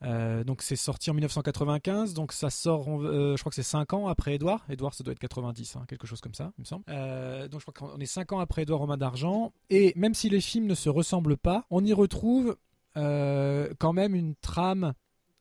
Euh, 0.04 0.44
donc 0.44 0.62
c'est 0.62 0.76
sorti 0.76 1.12
en 1.12 1.14
1995, 1.14 2.14
donc 2.14 2.32
ça 2.32 2.50
sort, 2.50 2.88
euh, 2.90 3.36
je 3.36 3.42
crois 3.42 3.52
que 3.52 3.56
c'est 3.56 3.64
5 3.64 3.94
ans 3.94 4.08
après 4.08 4.36
Edouard. 4.36 4.66
Edouard, 4.70 4.94
ça 4.94 5.04
doit 5.04 5.12
être 5.12 5.20
90, 5.20 5.76
hein, 5.76 5.86
quelque 5.88 6.08
chose 6.08 6.22
comme 6.22 6.34
ça, 6.34 6.52
il 6.58 6.62
me 6.62 6.66
semble. 6.66 6.84
Euh, 6.90 7.48
donc 7.48 7.62
je 7.62 7.72
crois 7.72 7.90
qu'on 7.90 8.00
est 8.00 8.06
5 8.06 8.32
ans 8.34 8.40
après 8.40 8.64
Edouard 8.64 8.80
Romain 8.80 8.98
d'Argent. 8.98 9.54
Et 9.70 9.94
même 9.96 10.14
si 10.14 10.30
les 10.30 10.42
films 10.42 10.66
ne 10.66 10.76
se 10.76 10.90
ressemblent 10.90 11.38
pas, 11.38 11.66
on 11.70 11.84
y 11.84 11.94
retrouve 11.94 12.58
quand 12.94 13.94
même 13.94 14.16
une 14.16 14.36
trame 14.36 14.94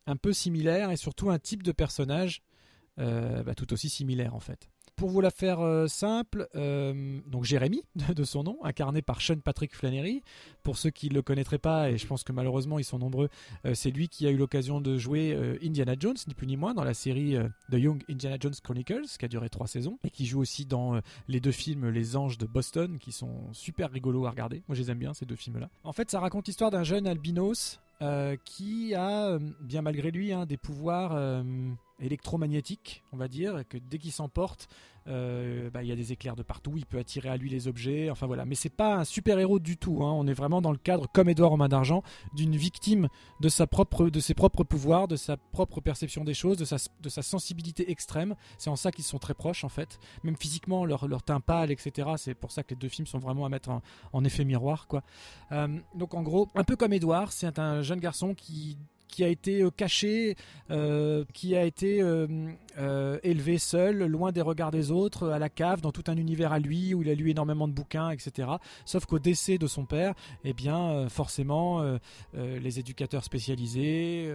un 0.07 0.15
peu 0.15 0.33
similaire 0.33 0.93
et 0.93 0.97
surtout 0.97 1.31
un 1.31 1.39
type 1.41 1.65
de 1.65 1.73
personnage 1.73 2.43
bah, 2.97 3.55
tout 3.57 3.73
aussi 3.73 3.89
similaire 3.89 4.35
en 4.35 4.41
fait. 4.41 4.71
Pour 5.01 5.09
vous 5.09 5.23
la 5.23 5.31
faire 5.31 5.61
euh, 5.61 5.87
simple, 5.87 6.47
euh, 6.57 7.21
donc 7.27 7.45
Jérémy, 7.45 7.83
de 8.15 8.23
son 8.23 8.43
nom, 8.43 8.59
incarné 8.63 9.01
par 9.01 9.23
Sean 9.23 9.41
Patrick 9.41 9.75
Flannery. 9.75 10.23
Pour 10.63 10.77
ceux 10.77 10.91
qui 10.91 11.09
ne 11.09 11.15
le 11.15 11.23
connaîtraient 11.23 11.57
pas, 11.57 11.91
et 11.91 11.97
je 11.97 12.07
pense 12.07 12.23
que 12.23 12.33
malheureusement 12.33 12.79
ils 12.79 12.85
sont 12.85 12.99
nombreux, 12.99 13.31
euh, 13.65 13.73
c'est 13.73 13.91
lui 13.91 14.11
qui 14.11 14.27
a 14.27 14.31
eu 14.31 14.37
l'occasion 14.37 14.79
de 14.79 14.99
jouer 14.99 15.35
Indiana 15.63 15.95
Jones, 15.99 16.19
ni 16.29 16.35
plus 16.35 16.47
ni 16.47 16.59
moins, 16.59 16.75
dans 16.75 16.85
la 16.85 16.93
série 16.93 17.35
The 17.71 17.77
Young 17.77 18.03
Indiana 18.11 18.37
Jones 18.39 18.53
Chronicles, 18.63 19.07
qui 19.19 19.25
a 19.25 19.29
duré 19.29 19.49
trois 19.49 19.67
saisons, 19.67 19.99
et 20.05 20.11
qui 20.11 20.27
joue 20.27 20.41
aussi 20.41 20.67
dans 20.67 21.01
les 21.29 21.41
deux 21.41 21.51
films 21.51 21.89
Les 21.89 22.15
Anges 22.15 22.37
de 22.37 22.45
Boston, 22.45 22.99
qui 22.99 23.13
sont 23.13 23.51
super 23.53 23.91
rigolos 23.91 24.27
à 24.27 24.31
regarder. 24.31 24.63
Moi 24.69 24.75
je 24.75 24.83
les 24.83 24.91
aime 24.91 24.99
bien, 24.99 25.15
ces 25.15 25.25
deux 25.25 25.37
films-là. 25.37 25.71
En 25.83 25.95
fait, 25.95 26.11
ça 26.11 26.21
raconte 26.21 26.47
l'histoire 26.47 26.71
d'un 26.71 26.85
jeune 26.85 27.07
albinos 27.07 27.81
qui 28.45 28.95
a, 28.95 29.39
bien 29.63 29.81
malgré 29.81 30.11
lui, 30.11 30.35
hein, 30.35 30.45
des 30.45 30.59
pouvoirs 30.59 31.43
électromagnétiques, 32.01 33.03
on 33.13 33.17
va 33.17 33.29
dire, 33.29 33.63
que 33.69 33.79
dès 33.79 33.99
qu'il 33.99 34.13
s'emporte, 34.13 34.69
euh, 35.09 35.71
bah, 35.71 35.83
il 35.83 35.89
y 35.89 35.93
a 35.93 35.97
des 35.97 36.13
éclairs 36.13 36.37
de 36.37 36.43
partout, 36.43 36.73
il 36.77 36.85
peut 36.85 36.99
attirer 36.99 37.29
à 37.29 37.37
lui 37.37 37.49
les 37.49 37.69
objets, 37.69 38.11
enfin 38.11 38.27
voilà. 38.27 38.45
Mais 38.45 38.55
c'est 38.55 38.69
pas 38.69 38.97
un 38.97 39.05
super 39.05 39.39
héros 39.39 39.59
du 39.59 39.77
tout. 39.77 40.03
Hein. 40.03 40.13
On 40.13 40.27
est 40.27 40.35
vraiment 40.35 40.61
dans 40.61 40.73
le 40.73 40.79
cadre, 40.79 41.07
comme 41.13 41.29
Edouard 41.29 41.53
en 41.53 41.57
main 41.57 41.69
d'argent, 41.69 42.03
d'une 42.35 42.57
victime 42.57 43.09
de 43.41 43.49
sa 43.49 43.67
propre, 43.67 44.11
de 44.11 44.21
ses 44.21 44.35
propres 44.35 44.63
pouvoirs, 44.63 45.09
de 45.09 45.17
sa 45.17 45.37
propre 45.37 45.81
perception 45.81 46.25
des 46.25 46.35
choses, 46.35 46.59
de 46.59 46.65
sa, 46.65 46.77
de 47.01 47.09
sa 47.09 47.23
sensibilité 47.23 47.91
extrême. 47.91 48.37
C'est 48.59 48.71
en 48.71 48.77
ça 48.77 48.93
qu'ils 48.93 49.05
sont 49.05 49.19
très 49.19 49.35
proches 49.35 49.65
en 49.65 49.69
fait. 49.69 49.99
Même 50.23 50.37
physiquement, 50.37 50.85
leur, 50.85 51.23
teint 51.23 51.41
pâle, 51.41 51.71
etc. 51.71 52.11
C'est 52.17 52.35
pour 52.35 52.53
ça 52.53 52.63
que 52.63 52.71
les 52.71 52.77
deux 52.77 52.89
films 52.89 53.07
sont 53.07 53.19
vraiment 53.19 53.47
à 53.47 53.49
mettre 53.49 53.71
en, 54.13 54.25
effet 54.25 54.45
miroir, 54.45 54.87
quoi. 54.87 55.03
Euh, 55.53 55.79
donc 55.95 56.15
en 56.15 56.23
gros, 56.23 56.49
un 56.55 56.65
peu 56.65 56.77
comme 56.77 56.93
Edouard, 56.93 57.33
c'est 57.33 57.59
un 57.59 57.83
jeune 57.83 58.01
garçon 58.01 58.35
qui 58.35 58.77
qui 59.11 59.25
a 59.25 59.29
été 59.29 59.63
euh, 59.63 59.71
caché, 59.71 60.37
euh, 60.71 61.25
qui 61.35 61.57
a 61.57 61.65
été 61.65 62.01
euh, 62.01 63.19
élevé 63.23 63.59
seul, 63.59 64.07
loin 64.07 64.33
des 64.33 64.41
regards 64.41 64.71
des 64.71 64.91
autres, 64.91 65.29
à 65.29 65.39
la 65.39 65.49
cave, 65.49 65.81
dans 65.81 65.93
tout 65.93 66.05
un 66.07 66.17
univers 66.17 66.53
à 66.53 66.59
lui, 66.59 66.95
où 66.95 67.03
il 67.03 67.11
a 67.11 67.15
lu 67.15 67.31
énormément 67.31 67.69
de 67.69 67.73
bouquins, 67.73 68.11
etc. 68.11 68.49
Sauf 68.85 69.07
qu'au 69.07 69.19
décès 69.19 69.59
de 69.59 69.67
son 69.67 69.85
père, 69.85 70.15
eh 70.45 70.53
bien, 70.53 71.09
forcément, 71.09 71.83
les 72.35 72.79
éducateurs 72.79 73.25
spécialisés, 73.25 74.33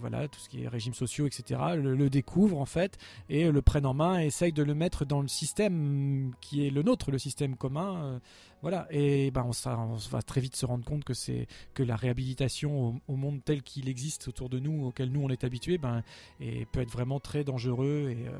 voilà, 0.00 0.28
tout 0.28 0.40
ce 0.40 0.48
qui 0.48 0.64
est 0.64 0.68
régimes 0.68 0.94
sociaux, 0.94 1.26
etc., 1.26 1.60
le, 1.76 2.10
découvrent 2.10 2.58
en 2.58 2.66
fait 2.66 2.98
et 3.28 3.50
le 3.50 3.62
prennent 3.62 3.86
en 3.86 3.94
main 3.94 4.20
et 4.20 4.26
essayent 4.26 4.52
de 4.52 4.62
le 4.62 4.74
mettre 4.74 5.04
dans 5.04 5.20
le 5.20 5.28
système 5.28 6.32
qui 6.40 6.66
est 6.66 6.70
le 6.70 6.82
nôtre, 6.82 7.10
le 7.10 7.18
système 7.18 7.56
commun. 7.56 8.20
Voilà, 8.62 8.86
et 8.90 9.30
ben 9.30 9.46
on, 9.46 9.96
va 10.10 10.22
très 10.22 10.40
vite 10.40 10.54
se 10.54 10.66
rendre 10.66 10.84
compte 10.84 11.04
que 11.04 11.14
c'est 11.14 11.46
que 11.72 11.82
la 11.82 11.96
réhabilitation 11.96 13.00
au, 13.08 13.16
monde 13.16 13.40
tel 13.44 13.62
qu'il 13.62 13.88
existe 13.88 14.28
autour 14.28 14.48
de 14.50 14.58
nous, 14.58 14.86
auquel 14.86 15.10
nous 15.10 15.22
on 15.22 15.30
est 15.30 15.44
habitué, 15.44 15.78
ben, 15.78 16.02
et 16.40 16.66
peut 16.66 16.80
être 16.80 16.90
vraiment 16.90 17.20
très 17.20 17.42
dangereux 17.42 18.08
et, 18.10 18.28
euh, 18.28 18.38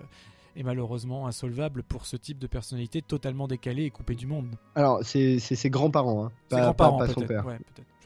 et 0.56 0.62
malheureusement 0.62 1.26
insolvable 1.26 1.82
pour 1.82 2.06
ce 2.06 2.16
type 2.16 2.38
de 2.38 2.46
personnalité 2.46 3.02
totalement 3.02 3.48
décalée 3.48 3.84
et 3.84 3.90
coupée 3.90 4.14
du 4.14 4.26
monde. 4.26 4.48
Alors 4.74 5.00
c'est 5.02 5.38
ses 5.38 5.70
grands-parents, 5.70 6.26
hein, 6.26 6.32
pas, 6.48 6.60
grands-parents, 6.62 6.98
pas, 6.98 7.08
son 7.08 7.20
père. 7.22 7.44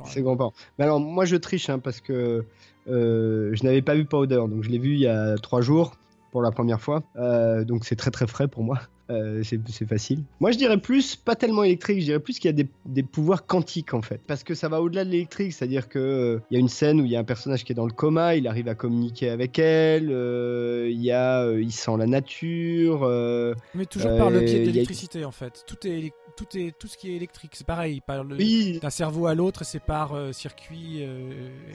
ses 0.04 0.22
grands-parents. 0.22 0.52
Mais 0.78 0.84
alors 0.84 1.00
moi 1.00 1.24
je 1.24 1.36
triche 1.36 1.68
hein, 1.70 1.78
parce 1.78 2.00
que 2.00 2.44
euh, 2.86 3.50
je 3.54 3.64
n'avais 3.64 3.82
pas 3.82 3.94
vu 3.94 4.04
Powder, 4.04 4.42
donc 4.48 4.62
je 4.62 4.70
l'ai 4.70 4.78
vu 4.78 4.92
il 4.92 5.00
y 5.00 5.06
a 5.06 5.36
trois 5.36 5.62
jours 5.62 5.96
pour 6.30 6.42
la 6.42 6.50
première 6.50 6.80
fois, 6.80 7.02
euh, 7.16 7.64
donc 7.64 7.84
c'est 7.84 7.96
très 7.96 8.10
très 8.10 8.26
frais 8.26 8.48
pour 8.48 8.62
moi. 8.62 8.80
Euh, 9.10 9.42
c'est 9.42 9.86
facile. 9.86 10.20
Moi, 10.40 10.50
je 10.52 10.58
dirais 10.58 10.78
plus, 10.78 11.14
pas 11.14 11.34
tellement 11.34 11.62
électrique, 11.62 12.00
je 12.00 12.06
dirais 12.06 12.20
plus 12.20 12.38
qu'il 12.38 12.56
y 12.56 12.60
a 12.60 12.64
des, 12.86 13.02
pouvoirs 13.02 13.46
quantiques 13.46 13.92
en 13.92 14.00
fait. 14.00 14.20
Parce 14.26 14.44
que 14.44 14.54
ça 14.54 14.68
va 14.68 14.80
au-delà 14.80 15.04
de 15.04 15.10
l'électrique, 15.10 15.52
c'est-à-dire 15.52 15.88
qu'il 15.88 16.00
euh, 16.00 16.38
y 16.50 16.56
a 16.56 16.58
une 16.58 16.68
scène 16.68 17.00
où 17.00 17.04
il 17.04 17.10
y 17.10 17.16
a 17.16 17.20
un 17.20 17.24
personnage 17.24 17.64
qui 17.64 17.72
est 17.72 17.74
dans 17.74 17.86
le 17.86 17.92
coma, 17.92 18.34
il 18.34 18.48
arrive 18.48 18.68
à 18.68 18.74
communiquer 18.74 19.28
avec 19.28 19.58
elle, 19.58 20.08
euh, 20.10 20.88
il, 20.90 21.02
y 21.02 21.12
a, 21.12 21.50
il 21.52 21.72
sent 21.72 21.96
la 21.98 22.06
nature. 22.06 23.02
Mais 23.74 23.84
toujours 23.84 24.16
par 24.16 24.30
le 24.30 24.40
pied 24.40 24.60
de 24.60 24.70
l'électricité 24.70 25.24
en 25.24 25.32
fait. 25.32 25.64
Tout 25.66 25.86
est 25.86 26.12
tout, 26.36 26.56
est, 26.56 26.76
tout 26.78 26.86
ce 26.86 26.96
qui 26.96 27.10
est 27.12 27.16
électrique, 27.16 27.52
c'est 27.54 27.66
pareil. 27.66 28.00
Par 28.06 28.24
d'un 28.24 28.90
cerveau 28.90 29.26
à 29.26 29.34
l'autre, 29.34 29.64
c'est 29.64 29.80
par 29.80 30.12
circuit 30.32 31.02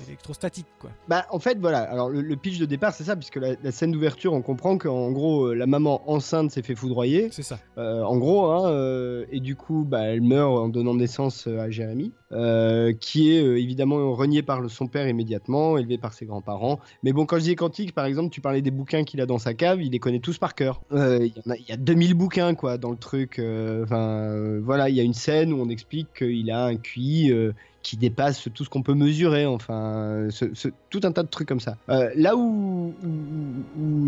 électrostatique. 0.07 0.67
Quoi. 0.79 0.91
Bah, 1.07 1.25
en 1.31 1.39
fait, 1.39 1.57
voilà. 1.59 1.79
Alors, 1.79 2.09
le, 2.09 2.35
pitch 2.35 2.57
de 2.59 2.65
départ, 2.65 2.93
c'est 2.93 3.03
ça, 3.03 3.15
puisque 3.15 3.35
la, 3.35 3.55
la 3.61 3.71
scène 3.71 3.91
d'ouverture, 3.91 4.33
on 4.33 4.41
comprend 4.41 4.77
qu'en 4.77 5.11
gros, 5.11 5.53
la 5.53 5.67
maman 5.67 6.09
enceinte 6.09 6.51
s'est 6.51 6.61
fait 6.61 6.75
foudroyer. 6.75 7.29
C'est 7.31 7.43
ça. 7.43 7.59
Euh, 7.77 8.03
en 8.03 8.17
gros, 8.17 8.45
hein, 8.47 8.69
euh, 8.71 9.25
et 9.31 9.39
du 9.39 9.55
coup, 9.55 9.85
bah, 9.87 10.01
elle 10.01 10.21
meurt 10.21 10.51
en 10.51 10.69
donnant 10.69 10.95
naissance 10.95 11.47
euh, 11.47 11.59
à 11.59 11.69
Jérémy, 11.69 12.13
qui 12.99 13.31
est 13.31 13.43
évidemment 13.43 14.13
renié 14.13 14.43
par 14.43 14.69
son 14.69 14.87
père 14.87 15.07
immédiatement, 15.07 15.77
élevé 15.77 15.97
par 15.97 16.13
ses 16.13 16.25
grands-parents. 16.25 16.79
Mais 17.03 17.13
bon, 17.13 17.25
quand 17.25 17.37
je 17.37 17.43
dis 17.43 17.55
quantique, 17.55 17.93
par 17.93 18.05
exemple, 18.05 18.29
tu 18.29 18.41
parlais 18.41 18.61
des 18.61 18.71
bouquins 18.71 19.03
qu'il 19.03 19.21
a 19.21 19.25
dans 19.25 19.39
sa 19.39 19.53
cave, 19.53 19.81
il 19.81 19.91
les 19.91 19.99
connaît 19.99 20.19
tous 20.19 20.37
par 20.37 20.55
cœur. 20.55 20.81
Il 20.91 21.25
y, 21.25 21.69
y, 21.69 21.71
a 21.71 21.77
2000 21.77 22.13
bouquins, 22.13 22.53
quoi, 22.55 22.77
dans 22.77 22.91
le 22.91 22.97
truc. 22.97 23.41
Enfin, 23.83 24.48
voilà, 24.63 24.89
il 24.89 24.95
y 24.95 24.99
a 24.99 25.03
une 25.03 25.13
scène 25.13 25.53
où 25.53 25.61
on 25.61 25.69
explique 25.69 26.07
qu'il 26.13 26.49
a 26.51 26.65
un 26.65 26.75
QI 26.75 27.31
qui 27.81 27.97
dépasse 27.97 28.47
tout 28.53 28.63
ce 28.63 28.69
qu'on 28.69 28.81
peut 28.81 28.93
mesurer, 28.93 29.45
enfin, 29.45 30.27
tout 30.89 31.01
un 31.03 31.11
tas 31.11 31.23
de 31.23 31.27
trucs 31.27 31.47
comme 31.47 31.59
ça. 31.59 31.77
Euh, 31.89 32.09
là 32.15 32.35
où, 32.35 32.93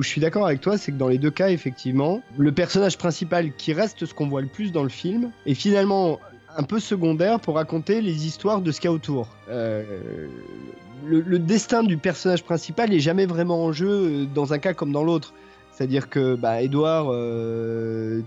je 0.01 0.07
suis 0.07 0.21
d'accord 0.21 0.45
avec 0.45 0.61
toi, 0.61 0.77
c'est 0.77 0.91
que 0.91 0.97
dans 0.97 1.07
les 1.07 1.17
deux 1.17 1.31
cas, 1.31 1.49
effectivement, 1.49 2.21
le 2.37 2.51
personnage 2.51 2.97
principal 2.97 3.53
qui 3.55 3.73
reste 3.73 4.05
ce 4.05 4.13
qu'on 4.13 4.27
voit 4.27 4.41
le 4.41 4.47
plus 4.47 4.71
dans 4.71 4.83
le 4.83 4.89
film 4.89 5.31
est 5.45 5.53
finalement 5.53 6.19
un 6.57 6.63
peu 6.63 6.79
secondaire 6.79 7.39
pour 7.39 7.55
raconter 7.55 8.01
les 8.01 8.25
histoires 8.25 8.61
de 8.61 8.71
ce 8.71 8.81
qu'il 8.81 8.89
y 8.89 8.91
a 8.91 8.93
autour. 8.93 9.27
Euh, 9.49 10.27
le, 11.05 11.39
destin 11.39 11.83
du 11.83 11.97
personnage 11.97 12.43
principal 12.43 12.93
est 12.93 12.99
jamais 12.99 13.25
vraiment 13.25 13.63
en 13.63 13.71
jeu 13.71 13.89
euh, 13.89 14.25
dans 14.25 14.53
un 14.53 14.59
cas 14.59 14.73
comme 14.73 14.91
dans 14.91 15.03
l'autre. 15.03 15.33
C'est-à-dire 15.81 16.09
que, 16.09 16.35
bah, 16.35 16.61
Edouard, 16.61 17.11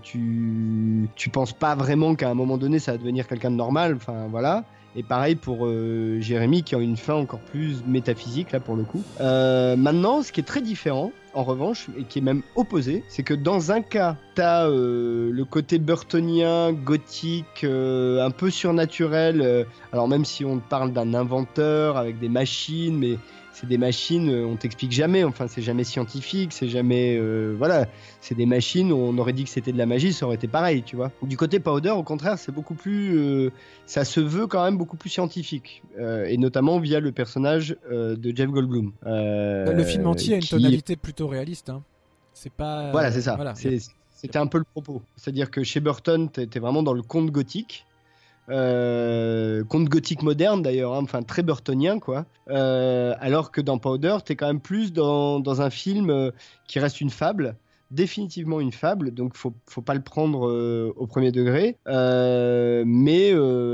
tu, 0.03 1.09
tu 1.15 1.29
penses 1.29 1.53
pas 1.53 1.73
vraiment 1.73 2.15
qu'à 2.15 2.29
un 2.29 2.33
moment 2.33 2.57
donné 2.57 2.79
ça 2.79 2.91
va 2.91 2.97
devenir 2.97 3.27
quelqu'un 3.27 3.49
de 3.49 3.55
normal, 3.55 3.95
enfin 3.95 4.27
voilà. 4.29 4.65
Et 4.97 5.03
pareil 5.03 5.35
pour 5.35 5.65
euh, 5.65 6.19
Jérémy 6.21 6.63
qui 6.63 6.73
a 6.73 6.79
une 6.79 6.95
fin 6.95 7.13
encore 7.13 7.39
plus 7.39 7.83
métaphysique 7.85 8.51
là 8.51 8.59
pour 8.59 8.75
le 8.75 8.83
coup. 8.83 9.03
Euh, 9.19 9.75
maintenant, 9.75 10.21
ce 10.21 10.31
qui 10.31 10.39
est 10.39 10.45
très 10.45 10.61
différent, 10.61 11.11
en 11.33 11.43
revanche, 11.43 11.87
et 11.97 12.03
qui 12.03 12.19
est 12.19 12.21
même 12.21 12.43
opposé, 12.55 13.03
c'est 13.09 13.23
que 13.23 13.33
dans 13.33 13.71
un 13.71 13.81
cas, 13.81 14.15
t'as 14.35 14.69
euh, 14.69 15.31
le 15.31 15.45
côté 15.45 15.79
burtonien, 15.79 16.71
gothique, 16.71 17.65
un 17.65 18.31
peu 18.31 18.49
surnaturel. 18.49 19.65
alors 19.91 20.07
même 20.07 20.23
si 20.23 20.45
on 20.45 20.59
parle 20.59 20.93
d'un 20.93 21.13
inventeur 21.13 21.97
avec 21.97 22.19
des 22.19 22.29
machines, 22.29 22.97
mais 22.97 23.17
c'est 23.55 23.67
des 23.67 23.77
machines, 23.77 24.29
euh, 24.29 24.45
on 24.45 24.57
t'explique 24.57 24.91
jamais, 24.91 25.23
enfin 25.23 25.47
c'est 25.47 25.61
jamais 25.61 25.85
scientifique, 25.85 26.51
c'est 26.51 26.67
jamais, 26.67 27.17
euh, 27.17 27.55
voilà, 27.57 27.87
c'est 28.19 28.35
des 28.35 28.45
machines, 28.45 28.91
on 28.91 29.17
aurait 29.17 29.31
dit 29.31 29.45
que 29.45 29.49
c'était 29.49 29.71
de 29.71 29.77
la 29.77 29.85
magie, 29.85 30.11
ça 30.11 30.25
aurait 30.25 30.35
été 30.35 30.49
pareil, 30.49 30.83
tu 30.83 30.97
vois. 30.97 31.11
Du 31.23 31.37
côté 31.37 31.61
Powder, 31.61 31.91
au 31.91 32.03
contraire, 32.03 32.37
c'est 32.37 32.51
beaucoup 32.51 32.73
plus, 32.73 33.17
euh, 33.17 33.51
ça 33.85 34.03
se 34.03 34.19
veut 34.19 34.45
quand 34.45 34.63
même 34.63 34.77
beaucoup 34.77 34.97
plus 34.97 35.09
scientifique, 35.09 35.83
et 35.97 36.37
notamment 36.37 36.79
via 36.79 36.99
le 36.99 37.13
personnage 37.13 37.77
de 37.89 38.35
Jeff 38.35 38.49
Goldblum. 38.49 38.91
le 39.03 39.83
film 39.83 40.07
entier 40.07 40.33
a 40.33 40.37
une 40.37 40.43
tonalité 40.43 40.95
plutôt 40.97 41.27
réaliste, 41.27 41.69
hein. 41.69 41.81
C'est 42.33 42.51
pas. 42.51 42.91
Voilà, 42.91 43.11
c'est 43.11 43.21
ça. 43.21 43.37
C'était 44.09 44.37
un 44.37 44.47
peu 44.47 44.57
le 44.57 44.65
propos. 44.65 45.01
C'est-à-dire 45.15 45.51
que 45.51 45.63
chez 45.63 45.79
Burton, 45.79 46.29
t'étais 46.29 46.59
vraiment 46.59 46.83
dans 46.83 46.93
le 46.93 47.01
conte 47.01 47.31
gothique. 47.31 47.85
Euh, 48.49 49.63
gothique 49.63 50.21
moderne 50.21 50.61
d'ailleurs, 50.61 50.93
hein, 50.93 51.01
enfin 51.03 51.23
très 51.23 51.43
burtonien 51.43 51.99
quoi. 51.99 52.25
Euh, 52.49 53.13
alors 53.19 53.51
que 53.51 53.61
dans 53.61 53.77
Powder, 53.77 54.17
t'es 54.23 54.35
quand 54.35 54.47
même 54.47 54.59
plus 54.59 54.93
dans, 54.93 55.39
dans 55.39 55.61
un 55.61 55.69
film 55.69 56.09
euh, 56.09 56.31
qui 56.67 56.79
reste 56.79 57.01
une 57.01 57.09
fable, 57.09 57.55
définitivement 57.91 58.59
une 58.59 58.71
fable, 58.71 59.11
donc 59.11 59.35
faut, 59.35 59.53
faut 59.67 59.81
pas 59.81 59.93
le 59.93 60.01
prendre 60.01 60.93
au 60.95 61.07
premier 61.07 61.31
degré, 61.31 61.77
mais, 61.87 63.33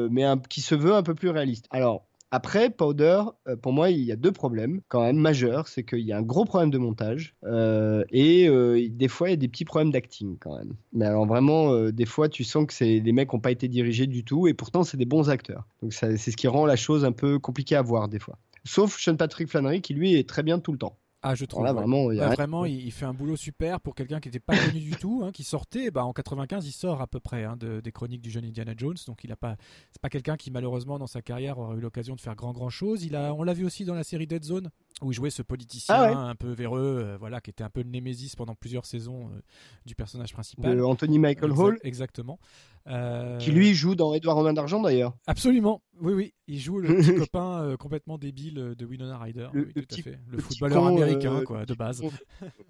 mais 0.09 0.25
qui 0.49 0.61
se 0.61 0.75
veut 0.75 0.93
un 0.93 1.03
peu 1.03 1.15
plus 1.15 1.29
réaliste. 1.29 1.67
Alors 1.71 2.03
après, 2.33 2.69
Powder, 2.69 3.23
euh, 3.49 3.57
pour 3.57 3.73
moi, 3.73 3.89
il 3.89 3.99
y 3.99 4.11
a 4.11 4.15
deux 4.15 4.31
problèmes 4.31 4.79
quand 4.87 5.01
même 5.01 5.17
majeurs. 5.17 5.67
C'est 5.67 5.83
qu'il 5.83 5.99
y 5.99 6.13
a 6.13 6.17
un 6.17 6.21
gros 6.21 6.45
problème 6.45 6.71
de 6.71 6.77
montage 6.77 7.35
euh, 7.43 8.05
et 8.09 8.47
euh, 8.47 8.87
des 8.89 9.09
fois, 9.09 9.27
il 9.27 9.31
y 9.31 9.33
a 9.33 9.37
des 9.37 9.49
petits 9.49 9.65
problèmes 9.65 9.91
d'acting 9.91 10.37
quand 10.39 10.57
même. 10.57 10.73
Mais 10.93 11.05
alors 11.05 11.25
vraiment, 11.25 11.89
des 11.89 12.05
fois, 12.05 12.29
tu 12.29 12.45
sens 12.45 12.65
que 12.65 12.73
c'est 12.73 13.01
des 13.01 13.11
mecs 13.11 13.33
n'ont 13.33 13.39
pas 13.41 13.51
été 13.51 13.67
dirigés 13.67 14.07
du 14.07 14.23
tout 14.23 14.47
et 14.47 14.53
pourtant, 14.53 14.83
c'est 14.83 14.97
des 14.97 15.05
bons 15.05 15.29
acteurs. 15.29 15.67
Donc 15.81 15.93
c'est 15.93 16.17
ce 16.17 16.37
qui 16.37 16.47
rend 16.47 16.65
la 16.65 16.77
chose 16.77 17.03
un 17.03 17.11
peu 17.11 17.37
compliquée 17.37 17.75
à 17.75 17.81
voir 17.81 18.07
des 18.07 18.19
fois. 18.19 18.37
Sauf 18.63 18.97
Sean 18.97 19.17
Patrick 19.17 19.49
Flannery 19.49 19.81
qui 19.81 19.93
lui 19.93 20.15
est 20.15 20.27
très 20.27 20.43
bien 20.43 20.59
tout 20.59 20.71
le 20.71 20.77
temps. 20.77 20.97
Ah, 21.23 21.35
je 21.35 21.45
trouve. 21.45 21.63
vraiment, 21.65 22.11
il, 22.11 22.19
vraiment 22.19 22.65
il, 22.65 22.91
fait 22.91 23.05
un 23.05 23.13
boulot 23.13 23.35
super 23.35 23.79
pour 23.79 23.93
quelqu'un 23.93 24.19
qui 24.19 24.29
n'était 24.29 24.39
pas 24.39 24.57
connu 24.57 24.79
du 24.79 24.91
tout, 24.91 25.21
hein, 25.23 25.31
qui 25.31 25.43
sortait. 25.43 25.91
Bah, 25.91 26.03
en 26.03 26.13
95, 26.13 26.65
il 26.65 26.71
sort 26.71 27.01
à 27.01 27.07
peu 27.07 27.19
près 27.19 27.43
hein, 27.43 27.55
de, 27.57 27.79
des 27.79 27.91
chroniques 27.91 28.21
du 28.21 28.31
jeune 28.31 28.45
Indiana 28.45 28.73
Jones. 28.75 28.97
Donc, 29.05 29.23
il 29.23 29.31
a 29.31 29.35
pas. 29.35 29.55
C'est 29.91 30.01
pas 30.01 30.09
quelqu'un 30.09 30.35
qui 30.35 30.49
malheureusement 30.49 30.97
dans 30.97 31.07
sa 31.07 31.21
carrière 31.21 31.59
aura 31.59 31.75
eu 31.75 31.79
l'occasion 31.79 32.15
de 32.15 32.21
faire 32.21 32.35
grand 32.35 32.53
grand 32.53 32.69
chose. 32.69 33.03
Il 33.03 33.15
a, 33.15 33.33
on 33.33 33.43
l'a 33.43 33.53
vu 33.53 33.65
aussi 33.65 33.85
dans 33.85 33.95
la 33.95 34.03
série 34.03 34.25
Dead 34.25 34.43
Zone 34.43 34.71
où 35.01 35.11
il 35.11 35.15
jouait 35.15 35.29
ce 35.29 35.41
politicien 35.41 35.95
ah 35.95 36.29
un 36.29 36.35
peu 36.35 36.51
véreux, 36.51 37.01
euh, 37.03 37.17
voilà, 37.17 37.41
qui 37.41 37.49
était 37.49 37.63
un 37.63 37.69
peu 37.69 37.81
le 37.81 37.89
némésis 37.89 38.35
pendant 38.35 38.55
plusieurs 38.55 38.85
saisons 38.85 39.27
euh, 39.27 39.41
du 39.85 39.95
personnage 39.95 40.33
principal. 40.33 40.77
De 40.77 40.81
Anthony 40.81 41.19
Michael 41.19 41.51
Hall. 41.51 41.79
Exactement. 41.83 42.39
Euh, 42.87 43.37
qui 43.37 43.51
lui 43.51 43.75
joue 43.75 43.93
dans 43.93 44.13
Edouard 44.13 44.37
Romain 44.37 44.53
d'Argent 44.53 44.81
d'ailleurs. 44.81 45.15
Absolument, 45.27 45.83
oui, 45.99 46.13
oui. 46.13 46.33
Il 46.47 46.59
joue 46.59 46.79
le 46.79 46.87
petit 46.97 47.15
copain 47.15 47.61
euh, 47.61 47.77
complètement 47.77 48.17
débile 48.17 48.73
de 48.77 48.85
Winona 48.85 49.17
Ryder. 49.19 49.49
Le, 49.53 49.65
oui, 49.75 49.85
tout 49.85 49.95
à 49.95 50.01
fait. 50.01 50.19
le, 50.27 50.39
footballeur 50.39 50.87
américain, 50.87 51.43
quoi, 51.45 51.65
de 51.65 51.73
base. 51.75 52.01
ouais, 52.01 52.11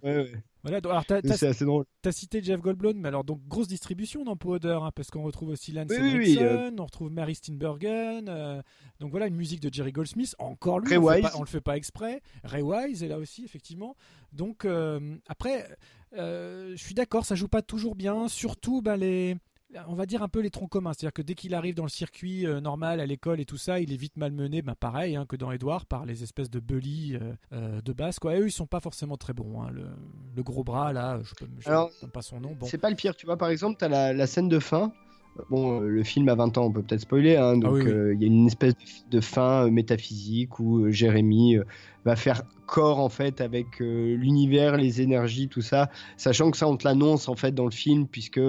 ouais. 0.03 0.33
Voilà, 0.63 0.77
alors 0.77 1.03
c'est 1.07 1.47
assez 1.47 1.65
drôle. 1.65 1.85
T'as 2.01 2.11
cité 2.11 2.41
Jeff 2.41 2.61
Goldblum, 2.61 2.97
mais 2.97 3.07
alors 3.07 3.23
donc 3.23 3.41
grosse 3.47 3.67
distribution 3.67 4.23
dans 4.23 4.35
Powder, 4.35 4.77
hein, 4.81 4.91
parce 4.95 5.09
qu'on 5.09 5.23
retrouve 5.23 5.49
aussi 5.49 5.71
Lance 5.71 5.87
oui, 5.89 6.37
on 6.77 6.85
retrouve 6.85 7.11
Mary 7.11 7.35
Steenburgen, 7.35 8.25
donc 8.99 9.11
voilà 9.11 9.27
une 9.27 9.35
musique 9.35 9.59
de 9.59 9.73
Jerry 9.73 9.91
Goldsmith, 9.91 10.35
encore 10.39 10.79
lui, 10.79 10.97
on, 10.97 11.01
ne 11.01 11.39
le 11.39 11.45
fait 11.45 11.61
pas 11.61 11.77
exprès. 11.77 12.21
Ray 12.43 12.61
Wise 12.61 13.03
est 13.03 13.07
là 13.07 13.17
aussi 13.17 13.43
effectivement. 13.43 13.95
Donc 14.33 14.67
après, 15.27 15.67
je 16.13 16.75
suis 16.77 16.93
d'accord, 16.93 17.25
ça 17.25 17.35
joue 17.35 17.47
pas 17.47 17.61
toujours 17.61 17.95
bien, 17.95 18.27
surtout 18.27 18.81
bah, 18.81 18.97
les 18.97 19.37
on 19.87 19.95
va 19.95 20.05
dire 20.05 20.23
un 20.23 20.27
peu 20.27 20.39
les 20.39 20.49
troncs 20.49 20.69
communs. 20.69 20.93
C'est-à-dire 20.93 21.13
que 21.13 21.21
dès 21.21 21.35
qu'il 21.35 21.55
arrive 21.55 21.75
dans 21.75 21.83
le 21.83 21.89
circuit 21.89 22.45
euh, 22.45 22.59
normal, 22.59 22.99
à 22.99 23.05
l'école 23.05 23.39
et 23.39 23.45
tout 23.45 23.57
ça, 23.57 23.79
il 23.79 23.91
est 23.93 23.97
vite 23.97 24.17
malmené, 24.17 24.61
ben 24.61 24.75
pareil 24.75 25.15
hein, 25.15 25.25
que 25.27 25.35
dans 25.35 25.51
Edouard, 25.51 25.85
par 25.85 26.05
les 26.05 26.23
espèces 26.23 26.49
de 26.49 26.59
bullies 26.59 27.17
euh, 27.21 27.33
euh, 27.53 27.81
de 27.81 27.93
base. 27.93 28.19
Quoi. 28.19 28.35
Et 28.35 28.39
eux, 28.39 28.47
ils 28.47 28.51
sont 28.51 28.67
pas 28.67 28.79
forcément 28.79 29.17
très 29.17 29.33
bons. 29.33 29.61
Hein. 29.61 29.71
Le, 29.71 30.43
gros 30.43 30.63
bras, 30.63 30.91
là, 30.91 31.19
je 31.23 31.45
ne 31.45 31.89
sais 31.91 32.07
pas 32.07 32.21
son 32.21 32.39
nom. 32.39 32.55
Bon. 32.59 32.65
C'est 32.65 32.77
pas 32.77 32.89
le 32.89 32.95
pire, 32.95 33.15
tu 33.15 33.25
vois. 33.25 33.37
Par 33.37 33.49
exemple, 33.49 33.77
tu 33.77 33.85
as 33.85 33.89
la, 33.89 34.13
la, 34.13 34.27
scène 34.27 34.49
de 34.49 34.59
fin. 34.59 34.91
Bon, 35.49 35.79
le 35.79 36.03
film 36.03 36.27
a 36.29 36.35
20 36.35 36.57
ans, 36.57 36.65
on 36.65 36.71
peut 36.71 36.81
peut-être 36.81 37.01
spoiler. 37.01 37.35
Hein, 37.35 37.53
ah 37.55 37.59
donc, 37.59 37.83
il 37.83 38.21
y 38.21 38.23
a 38.23 38.27
une 38.27 38.47
espèce 38.47 38.75
de 39.09 39.21
fin 39.21 39.69
métaphysique 39.69 40.59
où 40.59 40.91
Jérémy 40.91 41.57
va 42.05 42.15
faire 42.15 42.43
corps 42.65 42.99
en 42.99 43.09
fait 43.09 43.41
avec 43.41 43.79
l'univers, 43.79 44.77
les 44.77 45.01
énergies, 45.01 45.47
tout 45.47 45.61
ça, 45.61 45.89
sachant 46.17 46.51
que 46.51 46.57
ça 46.57 46.67
on 46.67 46.77
te 46.77 46.87
l'annonce 46.87 47.27
en 47.27 47.35
fait 47.35 47.53
dans 47.53 47.65
le 47.65 47.71
film 47.71 48.07
puisque 48.07 48.39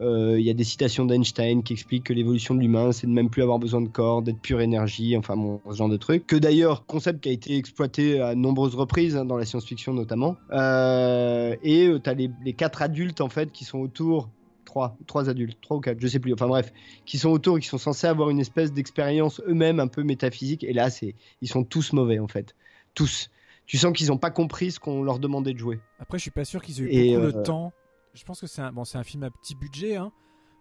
il 0.00 0.40
y 0.40 0.50
a 0.50 0.54
des 0.54 0.64
citations 0.64 1.04
d'Einstein 1.04 1.62
qui 1.62 1.74
expliquent 1.74 2.04
que 2.04 2.12
l'évolution 2.12 2.54
de 2.54 2.60
l'humain 2.60 2.92
c'est 2.92 3.06
de 3.06 3.12
même 3.12 3.30
plus 3.30 3.42
avoir 3.42 3.58
besoin 3.58 3.80
de 3.80 3.88
corps, 3.88 4.22
d'être 4.22 4.40
pure 4.40 4.60
énergie, 4.60 5.16
enfin 5.16 5.36
bon, 5.36 5.60
ce 5.70 5.76
genre 5.76 5.88
de 5.88 5.96
truc. 5.96 6.26
Que 6.26 6.36
d'ailleurs 6.36 6.86
concept 6.86 7.20
qui 7.20 7.28
a 7.28 7.32
été 7.32 7.56
exploité 7.56 8.20
à 8.20 8.34
nombreuses 8.34 8.74
reprises 8.74 9.16
hein, 9.16 9.24
dans 9.24 9.36
la 9.36 9.44
science-fiction 9.44 9.94
notamment. 9.94 10.36
Euh, 10.50 11.54
et 11.62 11.88
tu 12.02 12.10
as 12.10 12.14
les, 12.14 12.30
les 12.44 12.52
quatre 12.52 12.82
adultes 12.82 13.20
en 13.20 13.28
fait 13.28 13.52
qui 13.52 13.64
sont 13.64 13.78
autour 13.78 14.28
trois, 14.72 14.96
trois 15.06 15.28
adultes, 15.28 15.60
trois 15.60 15.76
ou 15.76 15.80
quatre, 15.80 16.00
je 16.00 16.08
sais 16.08 16.18
plus, 16.18 16.32
enfin 16.32 16.48
bref, 16.48 16.72
qui 17.04 17.18
sont 17.18 17.28
autour 17.28 17.58
et 17.58 17.60
qui 17.60 17.68
sont 17.68 17.76
censés 17.76 18.06
avoir 18.06 18.30
une 18.30 18.40
espèce 18.40 18.72
d'expérience 18.72 19.42
eux-mêmes 19.46 19.80
un 19.80 19.86
peu 19.86 20.02
métaphysique. 20.02 20.64
Et 20.64 20.72
là, 20.72 20.88
c'est, 20.88 21.14
ils 21.42 21.48
sont 21.48 21.62
tous 21.62 21.92
mauvais 21.92 22.18
en 22.18 22.28
fait, 22.28 22.56
tous. 22.94 23.30
Tu 23.66 23.76
sens 23.76 23.92
qu'ils 23.92 24.08
n'ont 24.08 24.18
pas 24.18 24.30
compris 24.30 24.72
ce 24.72 24.80
qu'on 24.80 25.02
leur 25.02 25.18
demandait 25.18 25.52
de 25.52 25.58
jouer. 25.58 25.78
Après, 25.98 26.16
je 26.16 26.22
suis 26.22 26.30
pas 26.30 26.44
sûr 26.44 26.62
qu'ils 26.62 26.80
aient 26.80 27.12
eu 27.12 27.16
beaucoup 27.16 27.38
euh, 27.38 27.42
temps. 27.42 27.72
Je 28.14 28.24
pense 28.24 28.40
que 28.40 28.46
c'est 28.46 28.62
un, 28.62 28.72
bon, 28.72 28.84
c'est 28.84 28.98
un 28.98 29.04
film 29.04 29.22
à 29.24 29.30
petit 29.30 29.54
budget, 29.54 29.96
hein. 29.96 30.10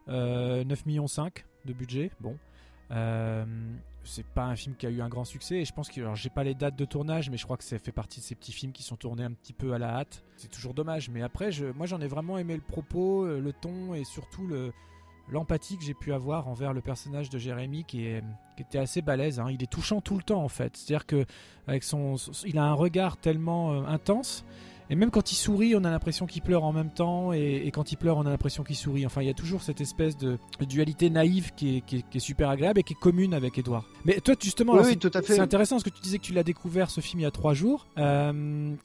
9 0.08 0.15
euh, 0.17 0.63
millions 0.86 1.08
5 1.08 1.45
de 1.65 1.74
budget. 1.74 2.12
Bon, 2.19 2.36
euh, 2.91 3.45
c'est 4.04 4.26
pas 4.26 4.46
un 4.46 4.56
film 4.56 4.76
qui 4.76 4.86
a 4.86 4.90
eu 4.90 5.02
un 5.02 5.10
grand 5.10 5.26
succès 5.26 5.58
et 5.58 5.66
je 5.66 5.74
pense 5.74 5.90
que 5.90 6.02
alors 6.02 6.16
j'ai 6.16 6.30
pas 6.30 6.44
les 6.44 6.56
dates 6.56 6.76
de 6.76 6.86
tournage 6.86 7.30
mais 7.30 7.38
je 7.38 7.46
crois 7.46 7.58
que 7.58 7.64
ça 7.64 7.78
fait 7.80 7.92
partie 7.92 8.20
de 8.20 8.26
ces 8.26 8.36
petits 8.36 8.52
films 8.52 8.72
qui 8.72 8.84
sont 8.84 8.96
tournés 8.96 9.24
un 9.24 9.32
petit 9.32 9.54
peu 9.54 9.74
à 9.74 9.78
la 9.78 10.00
hâte 10.00 10.24
c'est 10.38 10.50
toujours 10.50 10.74
dommage 10.74 11.10
mais 11.10 11.22
après 11.22 11.52
je, 11.52 11.68
moi 11.68 11.86
j'en 11.86 12.02
ai 12.02 12.08
vraiment 12.08 12.38
aimé 12.38 12.56
le 12.56 12.62
propos 12.62 13.26
le 13.26 13.54
ton 13.54 13.94
et 13.94 14.04
surtout 14.04 14.48
le 14.48 14.72
l'empathie 15.32 15.78
que 15.78 15.84
j'ai 15.84 15.94
pu 15.94 16.14
avoir 16.14 16.48
envers 16.48 16.74
le 16.74 16.82
personnage 16.82 17.30
de 17.30 17.40
Jérémy 17.40 17.84
qui, 17.86 18.06
est, 18.06 18.24
qui 18.56 18.64
était 18.64 18.78
assez 18.78 19.02
balèze. 19.02 19.40
Hein. 19.40 19.48
Il 19.50 19.64
est 19.64 19.72
touchant 19.72 20.02
tout 20.02 20.18
le 20.18 20.24
temps 20.24 20.44
en 20.44 20.50
fait. 20.50 20.76
C'est-à-dire 20.76 21.06
que 21.06 21.26
avec 21.68 21.84
son, 21.84 22.16
il 22.46 22.58
a 22.58 22.66
un 22.66 22.74
regard 22.74 23.18
tellement 23.18 23.74
euh, 23.74 23.84
intense. 23.86 24.46
Et 24.91 24.95
même 24.95 25.10
quand 25.10 25.32
il 25.32 25.36
sourit, 25.36 25.73
on 25.73 25.86
a 25.86 25.89
l'impression 25.89 26.25
qu'il 26.25 26.41
pleure 26.41 26.65
en 26.65 26.73
même 26.73 26.89
temps, 26.89 27.32
et, 27.32 27.71
quand 27.73 27.93
il 27.93 27.95
pleure, 27.95 28.17
on 28.17 28.25
a 28.25 28.30
l'impression 28.30 28.63
qu'il 28.63 28.75
sourit. 28.75 29.06
Enfin, 29.06 29.21
il 29.21 29.27
y 29.27 29.32
a 29.32 29.34
toujours 29.34 29.62
cette 29.63 29.80
espèce 29.80 30.17
de, 30.17 30.38
dualité 30.60 31.10
naïve 31.10 31.54
qui 31.56 31.77
est, 31.77 31.82
qui, 31.82 32.04
est, 32.13 32.19
super 32.19 32.49
agréable 32.49 32.82
et 32.82 32.84
qui 32.84 32.91
est 32.91 32.99
commune 32.99 33.34
avec 33.34 33.58
Edouard. 33.58 33.86
Mais 34.04 34.19
toi, 34.19 34.36
justement, 34.39 34.84
c'est 34.84 35.39
intéressant 35.39 35.77
parce 35.77 35.86
que 35.86 35.89
tu 35.89 36.01
disais 36.01 36.17
que 36.17 36.23
tu 36.23 36.34
l'as 36.34 36.43
découvert 36.43 36.89
ce 36.89 36.99
film 36.99 37.21
il 37.21 37.23
y 37.23 37.25
a 37.25 37.32
trois 37.32 37.54
jours. 37.54 37.88
Euh, 37.97 38.75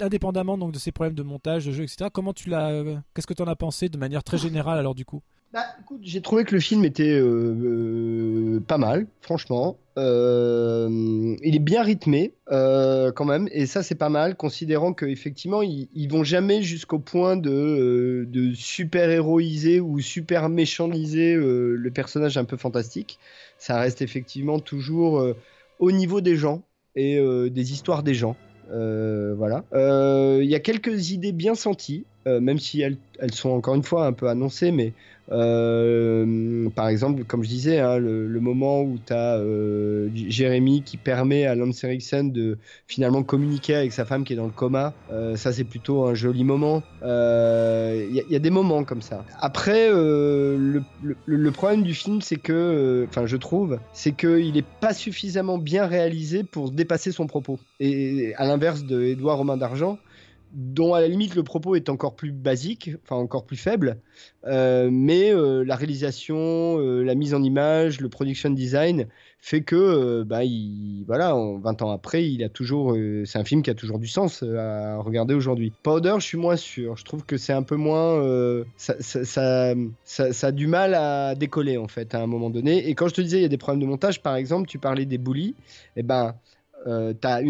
indépendamment 0.00 0.56
donc 0.56 0.72
de 0.72 0.78
ces 0.78 0.90
problèmes 0.90 1.14
de 1.14 1.22
montage, 1.22 1.66
de 1.66 1.72
jeu, 1.72 1.82
etc. 1.82 2.06
Comment 2.10 2.32
tu 2.32 2.48
l'as 2.48 2.70
euh, 2.70 2.96
Qu'est-ce 3.14 3.26
que 3.26 3.34
tu 3.34 3.42
en 3.42 3.46
as 3.46 3.56
pensé 3.56 3.90
de 3.90 3.98
manière 3.98 4.24
très 4.24 4.38
générale 4.38 4.78
alors 4.78 4.94
du 4.94 5.04
coup? 5.04 5.22
Bah, 5.52 5.64
écoute, 5.80 6.00
j'ai 6.02 6.20
trouvé 6.20 6.44
que 6.44 6.54
le 6.54 6.60
film 6.60 6.84
était 6.84 7.18
euh, 7.18 8.56
euh, 8.56 8.60
pas 8.60 8.76
mal, 8.76 9.06
franchement. 9.22 9.78
Il 9.98 11.56
est 11.56 11.60
bien 11.60 11.82
rythmé 11.82 12.32
quand 12.48 13.24
même, 13.24 13.48
et 13.52 13.66
ça 13.66 13.82
c'est 13.82 13.94
pas 13.94 14.08
mal, 14.08 14.36
considérant 14.36 14.92
qu'effectivement 14.92 15.62
ils, 15.62 16.08
vont 16.08 16.24
jamais 16.24 16.62
jusqu'au 16.62 16.98
point 16.98 17.36
de, 17.36 18.26
de 18.28 18.54
super 18.54 19.10
héroïser 19.10 19.80
ou 19.80 20.00
super 20.00 20.48
méchantiser 20.48 21.34
le 21.34 21.90
personnage 21.90 22.36
un 22.38 22.44
peu 22.44 22.56
fantastique. 22.56 23.18
Ça 23.58 23.80
reste 23.80 24.02
effectivement 24.02 24.60
toujours 24.60 25.24
au 25.78 25.92
niveau 25.92 26.20
des 26.20 26.36
gens 26.36 26.62
et 26.96 27.20
des 27.50 27.72
histoires 27.72 28.02
des 28.02 28.14
gens. 28.14 28.36
Euh, 28.70 29.34
voilà. 29.36 29.64
Euh, 29.72 30.40
il 30.42 30.48
y 30.48 30.54
a 30.54 30.60
quelques 30.60 31.10
idées 31.10 31.32
bien 31.32 31.54
senties, 31.54 32.04
euh, 32.26 32.40
même 32.40 32.58
si 32.58 32.80
elles, 32.80 32.98
sont 33.32 33.50
encore 33.50 33.74
une 33.74 33.82
fois 33.82 34.06
un 34.06 34.12
peu 34.12 34.28
annoncées, 34.28 34.70
mais 34.70 34.92
euh, 35.30 36.68
par 36.70 36.88
exemple, 36.88 37.24
comme 37.24 37.42
je 37.42 37.48
disais, 37.48 37.80
hein, 37.80 37.98
le, 37.98 38.40
moment 38.40 38.82
où 38.82 38.98
tu 39.04 39.12
as 39.12 39.36
euh, 39.36 40.08
Jérémy 40.14 40.82
qui 40.82 40.96
permet 40.96 41.44
à 41.44 41.54
Lance 41.54 41.82
Erickson 41.84 42.30
de 42.32 42.56
finalement 42.86 43.22
communiquer 43.22 43.74
avec 43.74 43.92
sa 43.92 44.04
femme 44.04 44.24
qui 44.24 44.32
est 44.32 44.36
dans 44.36 44.46
le 44.46 44.52
coma, 44.52 44.94
euh, 45.12 45.36
ça 45.36 45.52
c'est 45.52 45.64
plutôt 45.64 46.04
un 46.04 46.14
joli 46.14 46.44
moment. 46.44 46.82
Il 47.02 48.24
y, 48.30 48.36
a 48.36 48.38
des 48.38 48.50
moments 48.50 48.84
comme 48.84 49.02
ça. 49.02 49.24
Après, 49.40 49.90
le, 49.90 50.82
le, 51.26 51.50
problème 51.50 51.82
du 51.82 51.94
film, 51.94 52.20
c'est 52.20 52.36
que, 52.36 53.06
enfin, 53.08 53.26
je 53.26 53.36
trouve, 53.36 53.78
c'est 53.92 54.12
qu'il 54.12 54.52
n'est 54.52 54.64
pas 54.80 54.94
suffisamment 54.94 55.58
bien 55.58 55.86
réalisé 55.86 56.44
pour 56.44 56.70
dépasser 56.70 57.12
son 57.12 57.26
propos. 57.26 57.58
Et 57.80 58.34
à 58.36 58.46
l'inverse 58.46 58.84
de 58.84 59.02
Édouard 59.02 59.38
Romain 59.38 59.56
d'Argent, 59.56 59.98
dont 60.52 60.94
à 60.94 61.00
la 61.00 61.08
limite 61.08 61.34
le 61.34 61.42
propos 61.42 61.74
est 61.74 61.88
encore 61.88 62.14
plus 62.14 62.32
basique, 62.32 62.90
enfin 63.02 63.16
encore 63.16 63.44
plus 63.44 63.56
faible, 63.56 63.98
euh, 64.46 64.88
mais 64.90 65.32
euh, 65.32 65.62
la 65.64 65.76
réalisation, 65.76 66.78
euh, 66.78 67.02
la 67.02 67.14
mise 67.14 67.34
en 67.34 67.42
image, 67.42 68.00
le 68.00 68.08
production 68.08 68.50
design 68.50 69.06
fait 69.40 69.60
que, 69.60 70.22
bah, 70.24 70.44
il, 70.44 71.04
voilà, 71.06 71.34
20 71.34 71.82
ans 71.82 71.90
après, 71.90 72.28
il 72.28 72.42
a 72.42 72.48
toujours, 72.48 72.96
c'est 73.24 73.38
un 73.38 73.44
film 73.44 73.62
qui 73.62 73.70
a 73.70 73.74
toujours 73.74 74.00
du 74.00 74.08
sens 74.08 74.42
à 74.42 74.96
regarder 74.96 75.32
aujourd'hui. 75.32 75.72
Powder, 75.82 76.16
je 76.18 76.24
suis 76.24 76.38
moins 76.38 76.56
sûr. 76.56 76.96
Je 76.96 77.04
trouve 77.04 77.24
que 77.24 77.36
c'est 77.36 77.52
un 77.52 77.62
peu 77.62 77.76
moins, 77.76 78.20
ça 78.76 78.94
ça, 79.00 79.74
ça, 80.04 80.46
a 80.46 80.52
du 80.52 80.66
mal 80.66 80.94
à 80.94 81.36
décoller 81.36 81.76
en 81.76 81.86
fait 81.86 82.16
à 82.16 82.20
un 82.20 82.26
moment 82.26 82.50
donné. 82.50 82.88
Et 82.88 82.94
quand 82.96 83.06
je 83.06 83.14
te 83.14 83.20
disais 83.20 83.38
il 83.38 83.42
y 83.42 83.46
a 83.46 83.48
des 83.48 83.58
problèmes 83.58 83.80
de 83.80 83.86
montage, 83.86 84.22
par 84.22 84.34
exemple, 84.34 84.68
tu 84.68 84.80
parlais 84.80 85.04
des 85.04 85.18
bullies, 85.18 85.54
et 85.94 86.00
eh 86.00 86.02
ben, 86.02 86.34
t'as 87.20 87.40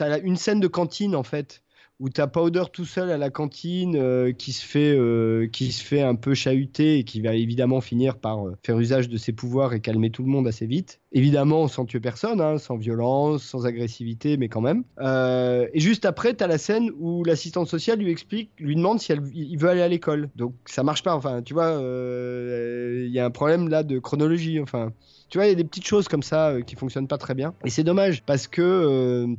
as 0.00 0.18
une 0.18 0.36
scène 0.36 0.58
de 0.58 0.68
cantine 0.68 1.14
en 1.14 1.22
fait 1.22 1.62
où 2.00 2.08
t'as 2.08 2.28
Powder 2.28 2.64
tout 2.72 2.84
seul 2.84 3.10
à 3.10 3.18
la 3.18 3.30
cantine 3.30 3.96
euh, 3.96 4.32
qui 4.32 4.52
se 4.52 4.64
fait 4.64 4.96
euh, 4.96 5.48
qui 5.48 5.72
se 5.72 5.82
fait 5.82 6.02
un 6.02 6.14
peu 6.14 6.34
chahuter 6.34 6.98
et 6.98 7.04
qui 7.04 7.20
va 7.20 7.34
évidemment 7.34 7.80
finir 7.80 8.18
par 8.18 8.46
euh, 8.46 8.56
faire 8.64 8.78
usage 8.78 9.08
de 9.08 9.16
ses 9.16 9.32
pouvoirs 9.32 9.74
et 9.74 9.80
calmer 9.80 10.10
tout 10.10 10.22
le 10.22 10.28
monde 10.28 10.46
assez 10.46 10.66
vite. 10.66 11.00
Évidemment 11.10 11.66
sans 11.66 11.86
tuer 11.86 12.00
personne, 12.00 12.40
hein, 12.40 12.58
sans 12.58 12.76
violence, 12.76 13.42
sans 13.42 13.66
agressivité, 13.66 14.36
mais 14.36 14.48
quand 14.48 14.60
même. 14.60 14.84
et 15.00 15.80
juste 15.80 16.04
après, 16.04 16.34
t'as 16.34 16.46
la 16.46 16.58
scène 16.58 16.90
où 16.98 17.24
l'assistante 17.24 17.68
sociale 17.68 17.98
lui 17.98 18.10
explique, 18.10 18.50
lui 18.58 18.76
demande 18.76 19.00
si 19.00 19.12
elle, 19.12 19.22
il 19.34 19.56
veut 19.56 19.70
aller 19.70 19.82
à 19.82 19.88
l'école. 19.88 20.28
Donc 20.36 20.54
ça 20.66 20.82
marche 20.82 21.02
pas. 21.02 21.14
Enfin, 21.14 21.42
tu 21.42 21.54
vois, 21.54 21.80
il 21.80 23.10
y 23.10 23.18
a 23.18 23.24
un 23.24 23.30
problème 23.30 23.68
là 23.68 23.82
de 23.82 23.98
chronologie. 23.98 24.60
Enfin, 24.60 24.92
tu 25.30 25.38
vois, 25.38 25.46
il 25.46 25.50
y 25.50 25.52
a 25.52 25.56
des 25.56 25.64
petites 25.64 25.86
choses 25.86 26.08
comme 26.08 26.22
ça 26.22 26.56
qui 26.66 26.76
fonctionnent 26.76 27.08
pas 27.08 27.18
très 27.18 27.34
bien. 27.34 27.54
Et 27.64 27.70
c'est 27.70 27.84
dommage 27.84 28.22
parce 28.24 28.46
que 28.46 29.34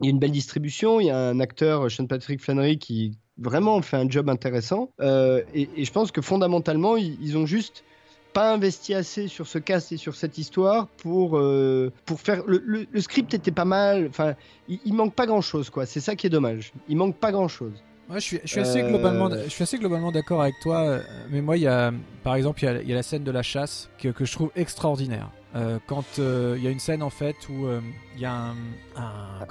il 0.00 0.06
y 0.06 0.08
a 0.08 0.10
une 0.10 0.18
belle 0.18 0.32
distribution, 0.32 1.00
il 1.00 1.06
y 1.06 1.10
a 1.10 1.18
un 1.18 1.40
acteur, 1.40 1.90
Sean 1.90 2.06
Patrick 2.06 2.40
Flannery, 2.40 2.78
qui 2.78 3.18
vraiment 3.38 3.80
fait 3.82 3.96
un 3.96 4.08
job 4.08 4.28
intéressant. 4.28 4.90
Euh, 5.00 5.42
et, 5.54 5.84
je 5.84 5.92
pense 5.92 6.12
que 6.12 6.20
fondamentalement, 6.20 6.96
ils, 6.96 7.36
ont 7.36 7.46
juste 7.46 7.84
pas 8.32 8.52
investi 8.52 8.94
assez 8.94 9.28
sur 9.28 9.46
ce 9.46 9.58
cast 9.58 9.92
et 9.92 9.96
sur 9.96 10.14
cette 10.14 10.36
histoire 10.38 10.88
pour, 10.98 11.38
euh, 11.38 11.92
pour 12.04 12.20
faire. 12.20 12.42
Le, 12.46 12.86
script 13.00 13.32
était 13.34 13.50
pas 13.50 13.64
mal. 13.64 14.06
Enfin, 14.08 14.34
il, 14.68 14.92
manque 14.92 15.14
pas 15.14 15.26
grand 15.26 15.40
chose, 15.40 15.70
quoi. 15.70 15.86
C'est 15.86 16.00
ça 16.00 16.14
qui 16.14 16.26
est 16.26 16.30
dommage. 16.30 16.72
Il 16.88 16.96
manque 16.96 17.16
pas 17.16 17.32
grand 17.32 17.48
chose. 17.48 17.72
Moi, 18.08 18.18
je 18.20 18.24
suis, 18.24 18.40
je 18.44 18.48
suis 18.48 18.60
assez 18.60 18.82
globalement, 18.82 19.30
euh, 19.32 19.44
je 19.44 19.50
suis 19.50 19.64
assez 19.64 19.78
globalement 19.78 20.12
d'accord 20.12 20.42
avec 20.42 20.54
toi. 20.62 21.00
Mais 21.30 21.40
moi, 21.40 21.56
il 21.56 21.64
y 21.64 21.66
a, 21.66 21.92
par 22.22 22.36
exemple, 22.36 22.62
il 22.62 22.66
y 22.66 22.68
a, 22.68 22.82
il 22.82 22.88
y 22.88 22.92
a 22.92 22.94
la 22.94 23.02
scène 23.02 23.24
de 23.24 23.32
la 23.32 23.42
chasse 23.42 23.88
que, 23.98 24.08
que 24.08 24.24
je 24.24 24.32
trouve 24.32 24.50
extraordinaire. 24.54 25.30
Euh, 25.56 25.78
quand 25.86 26.18
euh, 26.18 26.54
il 26.58 26.64
y 26.64 26.66
a 26.66 26.70
une 26.70 26.80
scène 26.80 27.02
en 27.02 27.10
fait 27.10 27.48
où 27.48 27.66
euh, 27.66 27.80
il 28.14 28.20
y 28.20 28.26
a 28.26 28.32
un, 28.34 28.56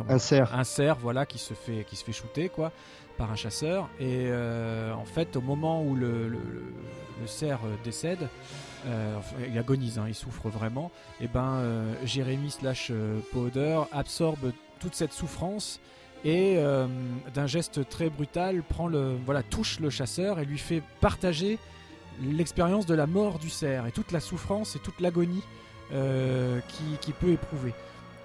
un, 0.07 0.19
cerf. 0.19 0.53
un 0.53 0.63
cerf 0.63 0.97
voilà 0.99 1.25
qui 1.25 1.39
se 1.39 1.55
fait 1.55 1.83
qui 1.85 1.95
se 1.95 2.03
fait 2.03 2.11
shooter 2.11 2.49
quoi 2.49 2.71
par 3.17 3.31
un 3.31 3.35
chasseur 3.35 3.89
et 3.99 4.29
en 4.93 5.05
fait 5.05 5.35
au 5.37 5.41
moment 5.41 5.81
où 5.81 5.95
le, 5.95 6.27
le, 6.27 6.37
le, 7.21 7.27
cerf 7.27 7.61
décède 7.85 8.27
il 9.49 9.57
agonise 9.57 9.97
hein, 9.97 10.05
il 10.09 10.13
souffre 10.13 10.49
vraiment 10.49 10.91
et 11.21 11.27
ben 11.29 11.63
Jérémy 12.03 12.51
slash 12.51 12.91
Powder 13.31 13.83
absorbe 13.93 14.51
toute 14.81 14.95
cette 14.95 15.13
souffrance 15.13 15.79
et 16.25 16.59
d'un 17.33 17.47
geste 17.47 17.87
très 17.87 18.09
brutal 18.09 18.63
prend 18.63 18.87
le 18.87 19.15
voilà 19.25 19.43
touche 19.43 19.79
le 19.79 19.89
chasseur 19.89 20.39
et 20.39 20.45
lui 20.45 20.57
fait 20.57 20.83
partager 20.99 21.57
l'expérience 22.21 22.85
de 22.85 22.95
la 22.95 23.07
mort 23.07 23.39
du 23.39 23.49
cerf 23.49 23.87
et 23.87 23.91
toute 23.93 24.11
la 24.11 24.19
souffrance 24.19 24.75
et 24.75 24.79
toute 24.79 24.99
l'agonie 24.99 25.41
qu'il 25.89 27.13
peut 27.13 27.31
éprouver. 27.31 27.73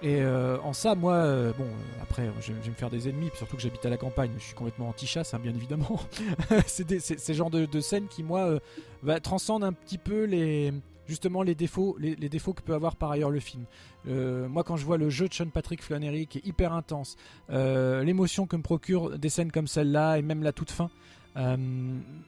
Et 0.03 0.25
en 0.25 0.73
ça, 0.73 0.95
moi, 0.95 1.51
bon, 1.57 1.67
après, 2.01 2.29
je, 2.41 2.53
vais 2.53 2.69
me 2.69 2.75
faire 2.75 2.89
des 2.89 3.07
ennemis, 3.07 3.29
surtout 3.35 3.55
que 3.55 3.61
j'habite 3.61 3.85
à 3.85 3.89
la 3.89 3.97
campagne, 3.97 4.31
je 4.37 4.43
suis 4.43 4.55
complètement 4.55 4.89
anti-chasse, 4.89 5.33
hein, 5.33 5.39
bien 5.39 5.53
évidemment. 5.53 5.99
c'est 6.65 7.19
ce 7.19 7.33
genre 7.33 7.51
de, 7.51 7.65
de 7.65 7.79
scène 7.79 8.07
qui, 8.07 8.23
moi, 8.23 8.59
va 9.03 9.19
transcende 9.19 9.63
un 9.63 9.73
petit 9.73 9.97
peu 9.99 10.23
les, 10.23 10.73
justement 11.11 11.43
les 11.43 11.55
défauts, 11.55 11.97
les, 11.99 12.15
défauts 12.15 12.53
que 12.53 12.61
peut 12.61 12.73
avoir 12.73 12.95
par 12.95 13.11
ailleurs 13.11 13.29
le 13.29 13.41
film. 13.41 13.65
Euh, 14.07 14.47
moi, 14.47 14.63
quand 14.63 14.77
je 14.77 14.85
vois 14.85 14.97
le 14.97 15.09
jeu 15.09 15.27
de 15.27 15.33
Sean 15.33 15.49
Patrick 15.49 15.83
Flannery 15.83 16.25
qui 16.25 16.37
est 16.37 16.45
hyper 16.45 16.71
intense, 16.73 17.17
euh, 17.49 18.01
l'émotion 18.03 18.47
que 18.47 18.55
me 18.55 18.61
procure 18.61 19.19
des 19.19 19.27
scènes 19.27 19.51
comme 19.51 19.67
celle-là 19.67 20.17
et 20.17 20.21
même 20.21 20.41
la 20.41 20.53
toute 20.53 20.71
fin. 20.71 20.89
Euh, 21.37 21.57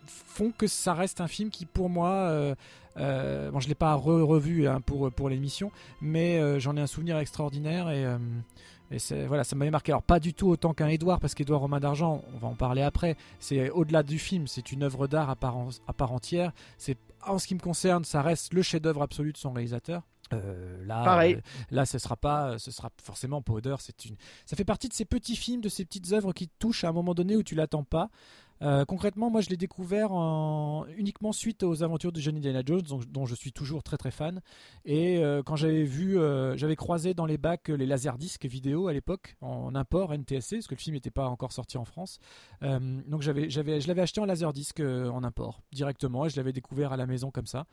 font 0.05 0.51
que 0.51 0.67
ça 0.67 0.93
reste 0.93 1.19
un 1.19 1.27
film 1.27 1.49
qui 1.49 1.65
pour 1.65 1.89
moi 1.89 2.55
bon 2.95 3.59
je 3.59 3.67
l'ai 3.67 3.75
pas 3.75 3.93
revu 3.95 4.67
hein, 4.67 4.81
pour, 4.81 5.11
pour 5.11 5.29
l'émission 5.29 5.71
mais 6.01 6.59
j'en 6.59 6.75
ai 6.77 6.81
un 6.81 6.87
souvenir 6.87 7.17
extraordinaire 7.17 7.89
et, 7.89 8.05
et 8.93 9.25
voilà, 9.25 9.43
ça 9.43 9.55
m'avait 9.55 9.71
marqué. 9.71 9.91
Alors, 9.91 10.03
pas 10.03 10.19
du 10.19 10.33
tout 10.33 10.49
autant 10.49 10.73
qu'un 10.73 10.87
Edouard, 10.87 11.19
parce 11.19 11.33
qu'Edouard 11.33 11.61
Romain 11.61 11.79
d'Argent, 11.79 12.23
on 12.35 12.37
va 12.37 12.47
en 12.47 12.55
parler 12.55 12.83
après, 12.83 13.17
c'est 13.39 13.69
au-delà 13.71 14.03
du 14.03 14.19
film, 14.19 14.45
c'est 14.45 14.71
une 14.71 14.83
œuvre 14.83 15.07
d'art 15.07 15.29
à 15.29 15.35
part, 15.35 15.57
à 15.87 15.93
part 15.93 16.11
entière. 16.11 16.51
C'est 16.77 16.97
en 17.25 17.39
ce 17.39 17.47
qui 17.47 17.55
me 17.55 17.59
concerne, 17.59 18.03
ça 18.03 18.21
reste 18.21 18.53
le 18.53 18.61
chef-d'œuvre 18.61 19.01
absolu 19.01 19.31
de 19.31 19.37
son 19.37 19.51
réalisateur. 19.51 20.03
Euh, 20.31 20.85
là, 20.85 21.03
Pareil. 21.03 21.35
Euh, 21.35 21.41
là, 21.71 21.85
ce 21.85 21.97
sera 21.97 22.15
pas, 22.15 22.57
ce 22.59 22.71
sera 22.71 22.89
forcément 23.01 23.41
pas 23.41 23.53
Odeur. 23.53 23.81
C'est 23.81 24.05
une, 24.05 24.15
ça 24.45 24.55
fait 24.55 24.65
partie 24.65 24.89
de 24.89 24.93
ces 24.93 25.05
petits 25.05 25.35
films, 25.35 25.61
de 25.61 25.69
ces 25.69 25.85
petites 25.85 26.11
œuvres 26.11 26.33
qui 26.33 26.47
te 26.47 26.53
touchent 26.59 26.83
à 26.83 26.89
un 26.89 26.93
moment 26.93 27.13
donné 27.13 27.35
où 27.35 27.43
tu 27.43 27.55
l'attends 27.55 27.83
pas. 27.83 28.09
Euh, 28.63 28.85
concrètement, 28.85 29.29
moi 29.29 29.41
je 29.41 29.49
l'ai 29.49 29.57
découvert 29.57 30.11
uniquement 30.97 31.31
suite 31.31 31.63
aux 31.63 31.83
aventures 31.83 32.11
de 32.11 32.19
Johnny 32.19 32.37
Indiana 32.37 32.61
Jones, 32.65 32.81
dont, 33.09 33.25
je 33.25 33.35
suis 33.35 33.51
toujours 33.51 33.83
très 33.83 33.97
très 33.97 34.11
fan. 34.11 34.41
Et 34.85 35.17
euh, 35.17 35.43
quand 35.43 35.55
j'avais 35.55 35.83
vu, 35.83 36.17
euh, 36.17 36.55
j'avais 36.57 36.75
croisé 36.75 37.13
dans 37.13 37.25
les 37.25 37.37
bacs 37.37 37.69
les 37.69 37.85
laserdiscs 37.85 38.45
vidéo 38.45 38.87
à 38.87 38.93
l'époque, 38.93 39.35
en 39.41 39.75
import 39.75 40.13
NTSC, 40.13 40.55
parce 40.55 40.67
que 40.67 40.75
le 40.75 40.79
film 40.79 40.95
n'était 40.95 41.11
pas 41.11 41.27
encore 41.27 41.51
sorti 41.51 41.77
en 41.77 41.85
France. 41.85 42.19
donc 42.61 43.21
j'avais, 43.21 43.49
j'avais, 43.49 43.81
je 43.81 43.87
l'avais 43.87 44.01
acheté 44.01 44.21
en 44.21 44.25
laserdisc 44.25 44.79
en 44.79 45.23
import 45.23 45.61
directement, 45.71 46.25
et 46.25 46.29
je 46.29 46.37
l'avais 46.37 46.53
découvert 46.53 46.93
à 46.93 46.97
la 46.97 47.05
maison 47.05 47.31
comme 47.31 47.47
ça. 47.47 47.65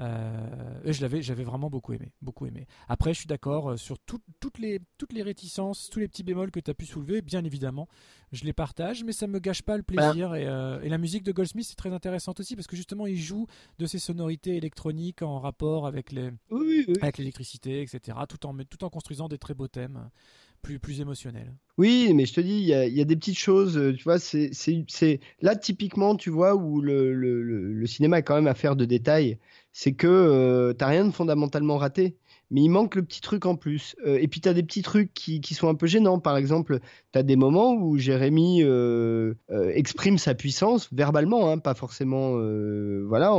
et 0.00 0.92
je 0.92 1.00
l'avais, 1.00 1.22
j'avais 1.22 1.44
vraiment 1.44 1.70
beaucoup 1.70 1.92
aimé, 1.92 2.12
beaucoup 2.20 2.46
aimé. 2.46 2.66
Après, 2.88 3.14
je 3.14 3.20
suis 3.20 3.26
d'accord 3.26 3.78
sur 3.78 3.98
toutes, 3.98 4.58
les, 4.58 4.80
toutes 4.98 5.12
les 5.12 5.22
réticences, 5.22 5.88
tous 5.90 6.00
les 6.00 6.08
petits 6.08 6.24
bémols 6.24 6.50
que 6.50 6.60
tu 6.60 6.70
as 6.70 6.74
pu 6.74 6.86
soulever, 6.86 7.22
bien 7.22 7.44
évidemment 7.44 7.88
je 8.34 8.44
les 8.44 8.52
partage, 8.52 9.04
mais 9.04 9.12
ça 9.12 9.26
me 9.26 9.38
gâche 9.38 9.62
pas 9.62 9.76
le 9.76 9.82
plaisir. 9.82 10.33
Euh, 10.34 10.80
et, 10.82 10.88
la 10.88 10.98
musique 10.98 11.22
de 11.22 11.32
Goldsmith 11.32 11.66
c'est 11.68 11.76
très 11.76 11.92
intéressante 11.92 12.40
aussi 12.40 12.56
parce 12.56 12.66
que 12.66 12.76
justement 12.76 13.06
il 13.06 13.16
joue 13.16 13.46
de 13.78 13.86
ces 13.86 13.98
sonorités 13.98 14.56
électroniques 14.56 15.22
en 15.22 15.38
rapport 15.38 15.86
avec 15.86 16.12
les, 16.12 16.30
avec 17.00 17.18
l'électricité, 17.18 17.82
etc. 17.82 18.18
Tout 18.28 18.46
en 18.46 18.56
tout 18.68 18.84
en 18.84 18.90
construisant 18.90 19.28
des 19.28 19.38
très 19.38 19.54
beaux 19.54 19.68
thèmes 19.68 20.10
plus 20.62 20.78
plus 20.78 21.00
émotionnels. 21.00 21.52
Oui, 21.76 22.12
mais 22.14 22.26
je 22.26 22.34
te 22.34 22.40
dis, 22.40 22.58
il 22.58 22.66
y, 22.66 23.00
a 23.00 23.04
des 23.04 23.16
petites 23.16 23.38
choses, 23.38 23.76
euh, 23.76 23.92
tu 23.92 24.04
vois, 24.04 24.18
c'est 24.18 25.20
là 25.42 25.56
typiquement, 25.56 26.16
tu 26.16 26.30
vois, 26.30 26.54
où 26.54 26.80
le, 26.80 27.12
le, 27.14 27.42
le, 27.42 27.86
cinéma 27.86 28.18
est 28.18 28.22
quand 28.22 28.36
même 28.36 28.46
affaire 28.46 28.76
de 28.76 28.84
détails, 28.84 29.38
c'est 29.72 29.92
que 29.92 30.06
euh, 30.06 30.72
tu 30.72 30.78
n'as 30.84 30.90
rien 30.90 31.04
de 31.04 31.10
fondamentalement 31.10 31.76
raté 31.76 32.16
mais 32.50 32.62
il 32.62 32.68
manque 32.68 32.94
le 32.94 33.02
petit 33.02 33.20
truc 33.20 33.46
en 33.46 33.56
plus. 33.56 33.96
Euh, 34.06 34.18
et 34.20 34.28
puis 34.28 34.40
tu 34.40 34.48
as 34.48 34.54
des 34.54 34.62
petits 34.62 34.82
trucs 34.82 35.12
qui, 35.14 35.40
qui, 35.40 35.54
sont 35.54 35.68
un 35.68 35.74
peu 35.74 35.86
gênants. 35.86 36.18
Par 36.18 36.36
exemple, 36.36 36.80
tu 37.12 37.18
as 37.18 37.22
des 37.22 37.36
moments 37.36 37.74
où 37.74 37.98
Jérémy 37.98 38.62
euh, 38.62 39.34
euh, 39.50 39.70
exprime 39.74 40.18
sa 40.18 40.34
puissance 40.34 40.88
verbalement, 40.92 41.50
hein, 41.50 41.58
pas 41.58 41.74
forcément. 41.74 42.32
voilà, 43.06 43.34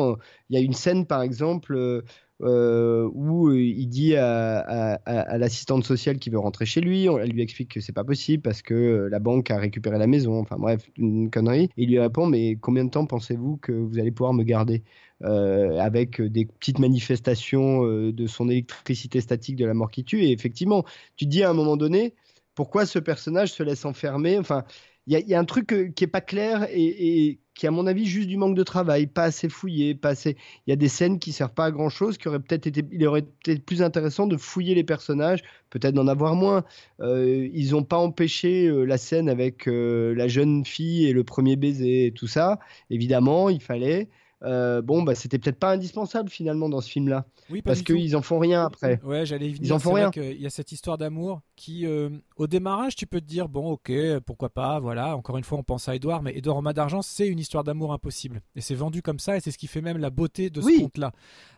il 0.50 0.56
y 0.56 0.58
a 0.58 0.64
une 0.64 0.74
scène 0.74 1.06
par 1.06 1.22
exemple. 1.22 2.04
Où 2.40 3.52
il 3.52 3.88
dit 3.88 4.16
à, 4.16 5.00
l'assistante 5.38 5.84
sociale 5.84 6.18
qui 6.18 6.30
veut 6.30 6.40
rentrer 6.40 6.66
chez 6.66 6.82
lui, 6.82 7.06
elle 7.06 7.32
lui 7.32 7.42
explique 7.42 7.74
que 7.74 7.80
c'est 7.80 7.94
pas 7.94 8.04
possible 8.04 8.42
parce 8.42 8.62
que 8.62 9.08
la 9.10 9.20
banque 9.20 9.52
a 9.52 9.58
récupéré 9.58 9.98
la 9.98 10.08
maison, 10.08 10.40
enfin 10.40 10.58
bref, 10.58 10.90
une 10.98 11.30
connerie. 11.30 11.70
Et 11.78 11.84
il 11.84 11.90
lui 11.90 12.00
répond 12.00 12.28
mais 12.28 12.56
combien 12.56 12.86
de 12.86 12.90
temps 12.90 13.06
pensez-vous 13.06 13.58
que 13.58 13.72
vous 13.72 14.00
allez 14.00 14.12
pouvoir 14.12 14.34
me 14.34 14.44
garder? 14.44 14.84
Euh, 15.24 15.80
avec 15.80 16.22
des 16.22 16.46
petites 16.46 16.78
manifestations 16.78 17.86
euh, 17.86 18.12
de 18.12 18.28
son 18.28 18.50
électricité 18.50 19.22
statique 19.22 19.56
de 19.56 19.66
la 19.66 19.74
mort 19.74 19.90
qui 19.90 20.04
tue. 20.04 20.26
Et 20.26 20.32
effectivement, 20.34 20.84
tu 21.16 21.26
dis 21.26 21.42
à 21.42 21.50
un 21.50 21.54
moment 21.54 21.78
donné, 21.78 22.16
pourquoi 22.54 22.86
ce 22.86 23.00
personnage 23.00 23.54
se 23.54 23.64
laisse 23.64 23.86
enfermer? 23.86 24.38
Enfin, 24.38 24.66
il 25.08 25.18
y, 25.18 25.34
a 25.34 25.40
un 25.40 25.46
truc 25.46 25.72
euh, 25.72 25.90
qui 25.90 26.04
est 26.04 26.08
pas 26.08 26.20
clair 26.20 26.68
et, 26.70 27.40
qui, 27.56 27.66
à 27.68 27.72
mon 27.72 27.88
avis, 27.88 28.06
juste 28.06 28.28
du 28.28 28.38
manque 28.38 28.56
de 28.56 28.64
travail, 28.64 29.08
pas 29.08 29.24
assez 29.24 29.50
fouillé, 29.50 29.96
pas 29.96 30.10
assez. 30.10 30.38
Il 30.68 30.70
y 30.70 30.74
a 30.74 30.76
des 30.76 30.90
scènes 30.90 31.20
qui 31.20 31.32
servent 31.32 31.54
pas 31.54 31.66
à 31.66 31.72
grand 31.72 31.90
chose, 31.90 32.18
qui 32.18 32.28
aurait 32.28 32.40
peut-être 32.40 32.68
été, 32.68 32.84
il 32.92 33.08
aurait 33.08 33.22
été 33.22 33.58
plus 33.60 33.82
intéressant 33.82 34.28
de 34.28 34.38
fouiller 34.38 34.76
les 34.76 34.84
personnages, 34.84 35.42
peut-être 35.70 35.96
d'en 35.96 36.08
avoir 36.08 36.36
moins. 36.36 36.64
ils 37.02 37.70
n'ont 37.72 37.84
pas 37.84 37.98
empêché 37.98 38.70
la 38.86 38.98
scène 38.98 39.30
avec 39.30 39.66
la 39.68 40.28
jeune 40.28 40.66
fille 40.66 41.06
et 41.08 41.14
le 41.14 41.24
premier 41.24 41.56
baiser 41.56 42.08
et 42.08 42.12
tout 42.12 42.28
ça. 42.28 42.60
Évidemment, 42.90 43.50
il 43.50 43.62
fallait. 43.62 44.10
Euh, 44.44 44.82
bon, 44.82 45.04
bah, 45.04 45.16
c'était 45.16 45.40
peut-être 45.40 45.60
pas 45.60 45.72
indispensable 45.72 46.30
finalement 46.30 46.70
dans 46.70 46.82
ce 46.82 46.90
film-là. 46.90 47.26
Oui, 47.50 47.62
parce 47.62 47.82
qu'ils 47.82 48.16
en 48.16 48.22
font 48.22 48.40
rien 48.40 48.66
après. 48.66 49.00
Ouais, 49.04 49.26
j'allais 49.26 49.50
Ils 49.50 49.74
en 49.74 49.80
font 49.80 49.94
rien. 49.94 50.12
Il 50.16 50.42
y 50.42 50.46
a 50.46 50.50
cette 50.50 50.72
histoire 50.72 50.98
d'amour 50.98 51.42
qui, 51.56 51.86
euh, 51.86 52.10
au 52.36 52.48
démarrage, 52.48 52.96
tu 52.96 53.08
peux 53.08 53.22
te 53.22 53.26
dire 53.26 53.48
bon, 53.48 53.72
ok, 53.72 53.92
pourquoi 54.26 54.50
pas, 54.50 54.80
voilà. 54.80 55.16
Encore 55.16 55.38
une 55.38 55.44
fois, 55.44 55.58
on 55.58 55.64
pense 55.64 55.88
à 55.88 55.96
Edouard, 55.96 56.22
mais 56.22 56.36
Edouard 56.38 56.58
en 56.58 56.64
d'argent, 56.64 57.02
c'est 57.02 57.28
une 57.28 57.40
histoire 57.40 57.64
d'amour 57.64 57.94
impossible. 57.94 58.42
Et 58.56 58.62
c'est 58.62 58.76
vendu 58.76 59.02
comme 59.02 59.20
ça, 59.20 59.38
et 59.38 59.40
c'est 59.40 59.52
ce 59.52 59.58
qui 59.58 59.68
fait 59.68 59.82
même 59.82 59.98
la 59.98 60.10
beauté 60.10 60.50
de 60.50 60.62
ce 60.62 60.80
conte-là. 60.82 61.12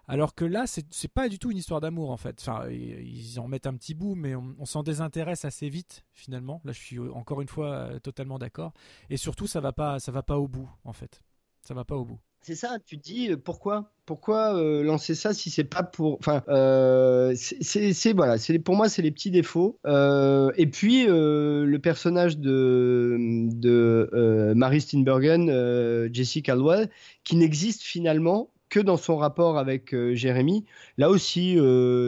Alors 0.09 0.35
que 0.35 0.45
là, 0.45 0.65
c'est 0.67 1.11
pas 1.11 1.27
du 1.27 1.37
tout 1.37 1.51
une 1.51 1.57
histoire 1.57 1.81
d'amour 1.81 2.11
en 2.11 2.17
fait. 2.17 2.37
Enfin, 2.39 2.69
ils 2.69 3.39
en 3.39 3.47
mettent 3.47 3.67
un 3.67 3.75
petit 3.75 3.93
bout, 3.93 4.15
mais 4.15 4.35
on, 4.35 4.65
s'en 4.65 4.83
désintéresse 4.83 5.43
assez 5.43 5.67
vite 5.69 6.05
finalement. 6.13 6.61
Là, 6.63 6.71
je 6.71 6.79
suis 6.79 6.99
encore 6.99 7.41
une 7.41 7.49
fois 7.49 7.71
euh, 7.71 7.99
totalement 7.99 8.39
d'accord. 8.39 8.71
Et 9.09 9.17
surtout, 9.17 9.47
ça 9.47 9.59
va 9.59 9.73
pas, 9.73 9.99
ça 9.99 10.11
va 10.11 10.23
pas 10.23 10.37
au 10.37 10.47
bout 10.47 10.69
en 10.85 10.93
fait. 10.93 11.21
Ça 11.61 11.73
va 11.73 11.83
pas 11.83 11.95
au 11.97 12.05
bout. 12.05 12.19
C'est 12.41 12.55
ça, 12.55 12.77
tu 12.85 12.97
te 12.97 13.03
dis 13.03 13.31
euh, 13.31 13.37
pourquoi 13.37 13.91
pourquoi 14.05 14.55
euh, 14.55 14.81
lancer 14.83 15.15
ça 15.15 15.33
si 15.33 15.49
c'est 15.49 15.65
pas 15.65 15.83
pour 15.83 16.17
enfin 16.19 16.43
euh, 16.47 17.33
c'est 17.35 18.13
voilà 18.13 18.37
c'est 18.37 18.57
pour 18.57 18.77
moi 18.77 18.87
c'est 18.87 19.01
les 19.01 19.11
petits 19.11 19.31
défauts. 19.31 19.79
Et 19.85 20.67
puis 20.67 21.05
le 21.07 21.77
personnage 21.77 22.37
de 22.37 23.17
de 23.51 24.53
Mary 24.55 24.79
Steenburgen 24.79 26.09
Jessica 26.13 26.53
Caldwell 26.53 26.89
qui 27.25 27.35
n'existe 27.35 27.81
finalement 27.81 28.49
que 28.69 28.79
dans 28.79 28.97
son 28.97 29.17
rapport 29.17 29.57
avec 29.57 29.93
Jérémy 30.13 30.63
là 30.97 31.09
aussi 31.09 31.57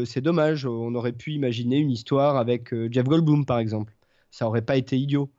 c'est 0.06 0.22
dommage. 0.22 0.66
On 0.66 0.96
aurait 0.96 1.12
pu 1.12 1.34
imaginer 1.34 1.78
une 1.80 1.92
histoire 1.92 2.38
avec 2.38 2.74
Jeff 2.92 3.04
Goldblum 3.06 3.46
par 3.46 3.60
exemple. 3.60 3.94
Ça 4.32 4.48
aurait 4.48 4.62
pas 4.62 4.78
été 4.78 4.98
idiot 4.98 5.30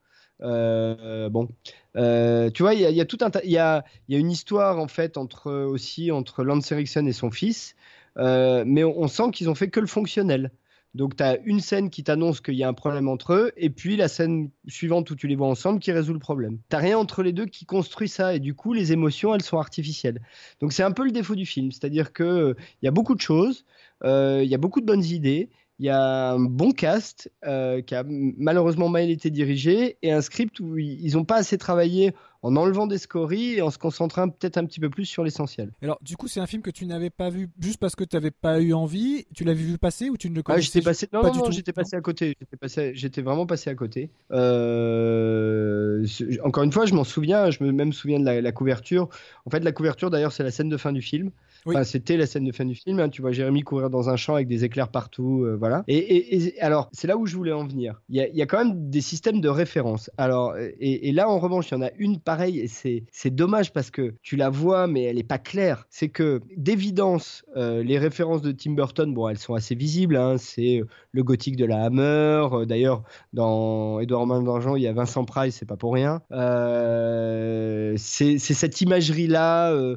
bon, 0.40 1.48
euh, 1.96 2.50
tu 2.50 2.62
vois, 2.62 2.74
il 2.74 2.80
y, 2.80 3.00
a 3.00 3.04
tout 3.04 3.18
un, 3.20 3.30
y 3.42 3.52
y 3.52 3.58
a, 3.58 3.84
une 4.08 4.30
histoire 4.30 4.78
en 4.78 4.88
fait 4.88 5.16
entre 5.16 5.50
aussi 5.52 6.10
entre 6.10 6.44
Lance 6.44 6.70
Erickson 6.70 7.06
et 7.06 7.12
son 7.12 7.30
fils, 7.30 7.74
euh, 8.18 8.64
mais 8.66 8.84
on, 8.84 9.08
sent 9.08 9.30
qu'ils 9.32 9.50
ont 9.50 9.54
fait 9.54 9.70
que 9.70 9.80
le 9.80 9.86
fonctionnel. 9.86 10.50
Donc 10.94 11.16
tu 11.16 11.22
as 11.22 11.38
une 11.44 11.60
scène 11.60 11.88
qui 11.88 12.02
t'annonce 12.02 12.40
qu'il 12.40 12.54
y 12.54 12.64
a 12.64 12.68
un 12.68 12.74
problème 12.74 13.08
entre 13.08 13.32
eux, 13.34 13.52
et 13.56 13.70
puis 13.70 13.96
la 13.96 14.08
scène 14.08 14.50
suivante 14.66 15.08
où 15.10 15.14
tu 15.14 15.28
les 15.28 15.36
vois 15.36 15.46
ensemble 15.46 15.78
qui 15.78 15.92
résout 15.92 16.12
le 16.12 16.18
problème. 16.18 16.58
T'as 16.68 16.78
rien 16.78 16.98
entre 16.98 17.22
les 17.22 17.32
deux 17.32 17.46
qui 17.46 17.64
construit 17.64 18.08
ça, 18.08 18.34
et 18.34 18.40
du 18.40 18.54
coup 18.54 18.72
les 18.72 18.92
émotions 18.92 19.34
elles 19.34 19.42
sont 19.42 19.58
artificielles. 19.58 20.20
Donc 20.60 20.72
c'est 20.72 20.82
un 20.82 20.90
peu 20.90 21.04
le 21.04 21.12
défaut 21.12 21.36
du 21.36 21.46
film, 21.46 21.70
c'est-à-dire 21.70 22.12
que 22.12 22.56
il 22.82 22.84
y 22.84 22.88
a 22.88 22.92
beaucoup 22.92 23.14
de 23.14 23.20
choses, 23.20 23.64
il 24.04 24.46
y 24.46 24.54
a 24.54 24.58
beaucoup 24.58 24.80
de 24.80 24.86
bonnes 24.86 25.04
idées, 25.04 25.50
il 25.80 25.86
y 25.86 25.88
a 25.88 26.32
un 26.32 26.38
bon 26.38 26.72
cast 26.72 27.32
euh, 27.46 27.80
qui 27.80 27.94
a 27.94 28.04
malheureusement 28.06 28.90
mal 28.90 29.08
été 29.08 29.30
dirigé 29.30 29.96
et 30.02 30.12
un 30.12 30.20
script 30.20 30.60
où 30.60 30.76
ils 30.76 31.14
n'ont 31.14 31.24
pas 31.24 31.36
assez 31.36 31.56
travaillé 31.56 32.12
en 32.42 32.54
enlevant 32.56 32.86
des 32.86 32.98
scories 32.98 33.54
et 33.54 33.62
en 33.62 33.70
se 33.70 33.78
concentrant 33.78 34.28
peut-être 34.28 34.58
un 34.58 34.66
petit 34.66 34.78
peu 34.78 34.90
plus 34.90 35.06
sur 35.06 35.24
l'essentiel. 35.24 35.72
Alors, 35.82 35.98
du 36.02 36.18
coup, 36.18 36.28
c'est 36.28 36.40
un 36.40 36.46
film 36.46 36.60
que 36.60 36.70
tu 36.70 36.84
n'avais 36.84 37.08
pas 37.08 37.30
vu 37.30 37.48
juste 37.58 37.78
parce 37.78 37.96
que 37.96 38.04
tu 38.04 38.14
n'avais 38.14 38.30
pas 38.30 38.60
eu 38.60 38.74
envie 38.74 39.26
Tu 39.34 39.44
l'avais 39.44 39.62
vu 39.62 39.78
passer 39.78 40.10
ou 40.10 40.18
tu 40.18 40.28
ne 40.28 40.34
le 40.34 40.40
ah, 40.40 40.52
connaissais 40.52 40.80
ah, 40.82 40.84
passé... 40.84 41.08
Non, 41.14 41.22
pas 41.22 41.30
non, 41.30 41.50
j'étais 41.50 41.72
passé 41.72 41.96
à 41.96 42.02
côté. 42.02 42.36
J'étais 42.92 43.22
vraiment 43.22 43.46
passé 43.46 43.70
à 43.70 43.74
côté. 43.74 44.10
Euh, 44.32 46.06
encore 46.44 46.62
une 46.62 46.72
fois, 46.72 46.84
je 46.84 46.94
m'en 46.94 47.04
souviens. 47.04 47.50
Je 47.50 47.64
me 47.64 47.72
même 47.72 47.94
souviens 47.94 48.20
de 48.20 48.24
la, 48.24 48.52
couverture. 48.52 49.08
En 49.46 49.50
fait, 49.50 49.60
la 49.60 49.72
couverture, 49.72 50.10
d'ailleurs, 50.10 50.32
c'est 50.32 50.42
la 50.42 50.50
scène 50.50 50.68
de 50.68 50.76
fin 50.76 50.92
du 50.92 51.00
film. 51.02 51.30
C'était 51.84 52.16
la 52.16 52.26
scène 52.26 52.44
de 52.44 52.52
fin 52.52 52.64
du 52.64 52.74
film. 52.74 53.00
Hein. 53.00 53.08
tu 53.08 53.22
vois 53.22 53.32
Jérémy 53.32 53.62
courir 53.62 53.90
dans 53.90 54.08
un 54.08 54.16
champ 54.16 54.34
avec 54.34 54.48
des 54.48 54.64
éclairs 54.64 54.88
partout, 54.88 55.44
euh, 55.44 55.56
voilà. 55.56 55.84
Et, 55.88 56.54
alors, 56.60 56.88
c'est 56.92 57.06
là 57.06 57.16
où 57.16 57.26
je 57.26 57.36
voulais 57.36 57.52
en 57.52 57.66
venir. 57.66 58.00
Il 58.08 58.16
y, 58.16 58.42
a, 58.42 58.46
quand 58.46 58.64
même 58.64 58.90
des 58.90 59.00
systèmes 59.00 59.40
de 59.40 59.48
référence. 59.48 60.10
Alors, 60.16 60.54
et, 60.58 61.12
là, 61.12 61.28
en 61.28 61.38
revanche, 61.38 61.70
il 61.70 61.74
y 61.74 61.76
en 61.76 61.82
a 61.82 61.90
une 61.98 62.18
pareille 62.20 62.60
et 62.60 62.68
c'est 62.68 63.30
dommage 63.30 63.72
parce 63.72 63.90
que 63.90 64.14
tu 64.22 64.36
la 64.36 64.50
vois, 64.50 64.86
mais 64.86 65.04
elle 65.04 65.16
n'est 65.16 65.22
pas 65.22 65.38
claire. 65.38 65.86
C'est 65.90 66.08
que 66.08 66.40
d'évidence, 66.56 67.44
euh, 67.56 67.82
les 67.82 67.98
références 67.98 68.42
de 68.42 68.52
Tim 68.52 68.72
Burton, 68.72 69.12
bon, 69.12 69.28
elles 69.28 69.38
sont 69.38 69.54
assez 69.54 69.74
visibles. 69.74 70.16
Hein. 70.16 70.36
c'est 70.38 70.82
le 71.12 71.22
gothique 71.22 71.56
de 71.56 71.64
la 71.64 71.84
Hammer. 71.84 72.66
D'ailleurs, 72.66 73.02
dans 73.32 74.00
Edouard 74.00 74.26
Main 74.26 74.42
d'Argent, 74.42 74.76
il 74.76 74.82
y 74.82 74.86
a 74.86 74.92
Vincent 74.92 75.24
Price, 75.24 75.56
c'est 75.58 75.68
pas 75.68 75.76
pour 75.76 75.94
rien. 75.94 76.22
c'est 77.96 78.38
cette 78.38 78.80
imagerie-là, 78.80 79.96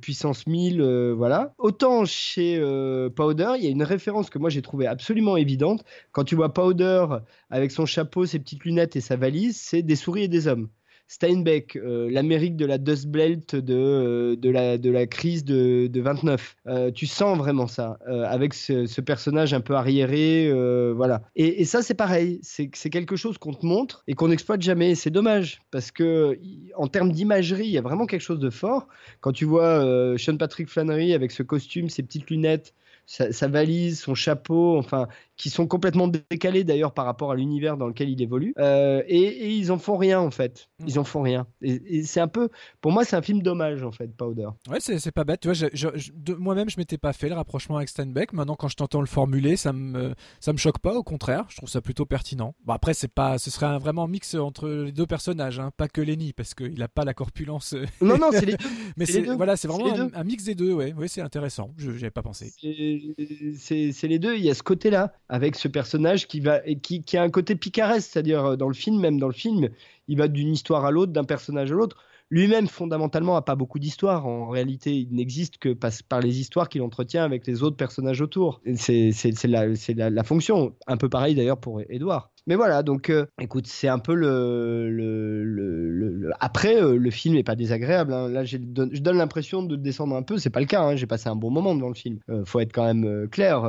puissance 0.00 0.46
1000 0.46 0.80
euh, 0.94 1.14
voilà. 1.14 1.54
Autant 1.58 2.04
chez 2.04 2.58
euh, 2.58 3.10
Powder, 3.10 3.54
il 3.56 3.64
y 3.64 3.66
a 3.66 3.70
une 3.70 3.82
référence 3.82 4.30
que 4.30 4.38
moi 4.38 4.50
j'ai 4.50 4.62
trouvé 4.62 4.86
absolument 4.86 5.36
évidente. 5.36 5.84
Quand 6.12 6.24
tu 6.24 6.34
vois 6.34 6.52
Powder 6.54 7.06
avec 7.50 7.70
son 7.70 7.86
chapeau, 7.86 8.26
ses 8.26 8.38
petites 8.38 8.64
lunettes 8.64 8.96
et 8.96 9.00
sa 9.00 9.16
valise, 9.16 9.60
c'est 9.60 9.82
des 9.82 9.96
souris 9.96 10.24
et 10.24 10.28
des 10.28 10.46
hommes. 10.48 10.68
Steinbeck, 11.06 11.76
euh, 11.76 12.08
l'Amérique 12.10 12.56
de 12.56 12.64
la 12.64 12.78
Dust 12.78 13.06
Belt 13.06 13.54
de, 13.54 13.74
euh, 13.74 14.36
de, 14.36 14.50
la, 14.50 14.78
de 14.78 14.90
la 14.90 15.06
crise 15.06 15.44
de, 15.44 15.86
de 15.86 16.00
29. 16.00 16.56
Euh, 16.66 16.90
tu 16.90 17.06
sens 17.06 17.36
vraiment 17.36 17.66
ça, 17.66 17.98
avec 18.06 18.54
ce, 18.54 19.00
personnage 19.00 19.52
un 19.52 19.60
peu 19.60 19.74
arriéré. 19.74 20.50
voilà. 20.94 21.22
Et, 21.36 21.64
ça, 21.64 21.82
c'est 21.82 21.94
pareil. 21.94 22.40
C'est 22.42 22.90
quelque 22.90 23.16
chose 23.16 23.38
qu'on 23.38 23.52
te 23.52 23.66
montre 23.66 24.02
et 24.08 24.14
qu'on 24.14 24.28
n'exploite 24.28 24.62
jamais. 24.62 24.94
C'est 24.94 25.10
dommage, 25.10 25.60
parce 25.70 25.90
que 25.90 26.38
en 26.76 26.88
termes 26.88 27.12
d'imagerie, 27.12 27.66
il 27.66 27.72
y 27.72 27.78
a 27.78 27.82
vraiment 27.82 28.06
quelque 28.06 28.22
chose 28.22 28.40
de 28.40 28.50
fort. 28.50 28.88
Quand 29.20 29.32
tu 29.32 29.44
vois 29.44 30.16
Sean 30.16 30.36
Patrick 30.36 30.68
Flannery 30.68 31.12
avec 31.12 31.32
ce 31.32 31.42
costume, 31.42 31.90
ses 31.90 32.02
petites 32.02 32.30
lunettes, 32.30 32.74
sa, 33.06 33.48
valise, 33.48 34.00
son 34.00 34.14
chapeau, 34.14 34.78
enfin, 34.78 35.08
qui 35.36 35.50
sont 35.50 35.66
complètement 35.66 36.08
décalés 36.08 36.64
d'ailleurs 36.64 36.94
par 36.94 37.04
rapport 37.04 37.32
à 37.32 37.34
l'univers 37.34 37.76
dans 37.76 37.88
lequel 37.88 38.08
il 38.08 38.22
évolue. 38.22 38.54
Euh, 38.58 39.02
et, 39.06 39.50
ils 39.54 39.72
en 39.72 39.78
font 39.78 39.96
rien 39.96 40.20
en 40.20 40.30
fait. 40.30 40.68
Mm. 40.78 40.84
Ils 40.86 40.98
en 40.98 41.04
font 41.04 41.22
rien. 41.22 41.46
Et, 41.62 42.04
c'est 42.04 42.20
un 42.20 42.28
peu, 42.28 42.50
pour 42.80 42.92
moi, 42.92 43.04
c'est 43.04 43.16
un 43.16 43.22
film 43.22 43.42
dommage 43.42 43.82
en 43.82 43.92
fait, 43.92 44.08
Powder. 44.16 44.48
Ouais, 44.68 44.78
c'est 44.80 45.12
pas 45.12 45.24
bête. 45.24 45.40
Tu 45.40 45.50
vois, 45.50 45.92
moi-même, 46.38 46.70
je 46.70 46.76
m'étais 46.78 46.98
pas 46.98 47.12
fait 47.12 47.28
le 47.28 47.34
rapprochement 47.34 47.76
avec 47.76 47.88
Steinbeck. 47.88 48.32
Maintenant, 48.32 48.54
quand 48.54 48.68
je 48.68 48.76
t'entends 48.76 49.00
le 49.00 49.06
formuler, 49.06 49.56
ça 49.56 49.72
me, 49.72 50.14
ça 50.40 50.52
me 50.52 50.58
choque 50.58 50.78
pas. 50.78 50.94
Au 50.94 51.02
contraire, 51.02 51.46
je 51.48 51.56
trouve 51.56 51.68
ça 51.68 51.80
plutôt 51.80 52.06
pertinent. 52.06 52.54
Bon, 52.64 52.72
après, 52.72 52.94
c'est 52.94 53.08
pas, 53.08 53.38
ce 53.38 53.50
serait 53.50 53.66
un 53.66 53.78
vraiment 53.78 54.06
mix 54.06 54.34
entre 54.34 54.68
les 54.68 54.92
deux 54.92 55.06
personnages, 55.06 55.58
hein, 55.58 55.70
pas 55.76 55.88
que 55.88 56.00
Lenny, 56.00 56.32
parce 56.32 56.54
qu'il 56.54 56.80
a 56.82 56.88
pas 56.88 57.04
la 57.04 57.14
corpulence. 57.14 57.74
Euh, 57.74 57.84
non, 58.00 58.18
non, 58.18 58.28
c'est 58.30 58.46
les 58.46 58.56
deux. 58.56 58.68
Mais 58.96 59.06
c'est 59.06 59.22
voilà, 59.22 59.56
c'est 59.56 59.68
vraiment 59.68 60.10
un, 60.14 60.24
mix 60.24 60.44
des 60.44 60.54
deux. 60.54 60.72
Ouais, 60.72 60.92
ouais, 60.92 61.08
c'est 61.08 61.22
intéressant. 61.22 61.70
Je 61.76 61.90
avais 61.90 62.10
pas 62.10 62.22
pensé. 62.22 62.52
C'est 62.60 64.08
les 64.08 64.18
deux. 64.18 64.36
Il 64.36 64.44
y 64.44 64.50
a 64.50 64.54
ce 64.54 64.62
côté-là 64.62 65.12
avec 65.28 65.56
ce 65.56 65.68
personnage 65.68 66.26
qui, 66.28 66.40
va, 66.40 66.60
qui, 66.60 67.16
a 67.16 67.22
un 67.22 67.30
côté 67.30 67.56
picaresque, 67.56 68.10
c'est-à-dire 68.12 68.44
euh, 68.44 68.56
dans 68.56 68.68
le 68.68 68.74
film, 68.74 69.00
même 69.00 69.18
dans 69.18 69.26
le 69.26 69.32
film, 69.32 69.68
il 70.08 70.18
va 70.18 70.28
d'une 70.28 70.52
histoire 70.52 70.84
à 70.84 70.90
l'autre, 70.90 71.12
d'un 71.12 71.24
personnage 71.24 71.72
à 71.72 71.74
l'autre. 71.74 71.96
Lui-même, 72.30 72.66
fondamentalement, 72.68 73.34
n'a 73.34 73.42
pas 73.42 73.54
beaucoup 73.54 73.78
d'histoire. 73.78 74.26
En 74.26 74.48
réalité, 74.48 74.94
il 74.96 75.14
n'existe 75.14 75.58
que 75.58 75.72
par, 75.72 76.20
les 76.20 76.40
histoires 76.40 76.68
qu'il 76.68 76.82
entretient 76.82 77.22
avec 77.22 77.46
les 77.46 77.62
autres 77.62 77.76
personnages 77.76 78.20
autour. 78.20 78.60
C'est 78.76 79.12
la, 79.44 79.66
la, 79.66 80.10
la, 80.10 80.24
fonction. 80.24 80.74
Un 80.86 80.96
peu 80.96 81.08
pareil 81.08 81.34
d'ailleurs 81.34 81.58
pour 81.58 81.80
Edouard. 81.88 82.33
Mais 82.46 82.56
voilà, 82.56 82.82
donc 82.82 83.08
euh, 83.08 83.24
écoute, 83.40 83.66
c'est 83.66 83.88
un 83.88 83.98
peu 83.98 84.14
le. 84.14 84.90
le, 84.90 85.42
le, 85.42 86.30
Après, 86.40 86.76
euh, 86.76 86.98
le 86.98 87.10
film 87.10 87.34
n'est 87.36 87.42
pas 87.42 87.56
désagréable. 87.56 88.12
Hein. 88.12 88.28
Là, 88.28 88.44
je 88.44 88.58
donne 88.58 89.16
l'impression 89.16 89.62
de 89.62 89.76
descendre 89.76 90.14
un 90.14 90.22
peu. 90.22 90.36
C'est 90.36 90.50
pas 90.50 90.60
le 90.60 90.66
cas. 90.66 90.82
Hein. 90.82 90.96
J'ai 90.96 91.06
passé 91.06 91.28
un 91.28 91.36
bon 91.36 91.50
moment 91.50 91.74
devant 91.74 91.88
le 91.88 91.94
film. 91.94 92.18
Euh, 92.28 92.44
faut 92.44 92.60
être 92.60 92.72
quand 92.72 92.84
même 92.84 93.28
clair. 93.28 93.64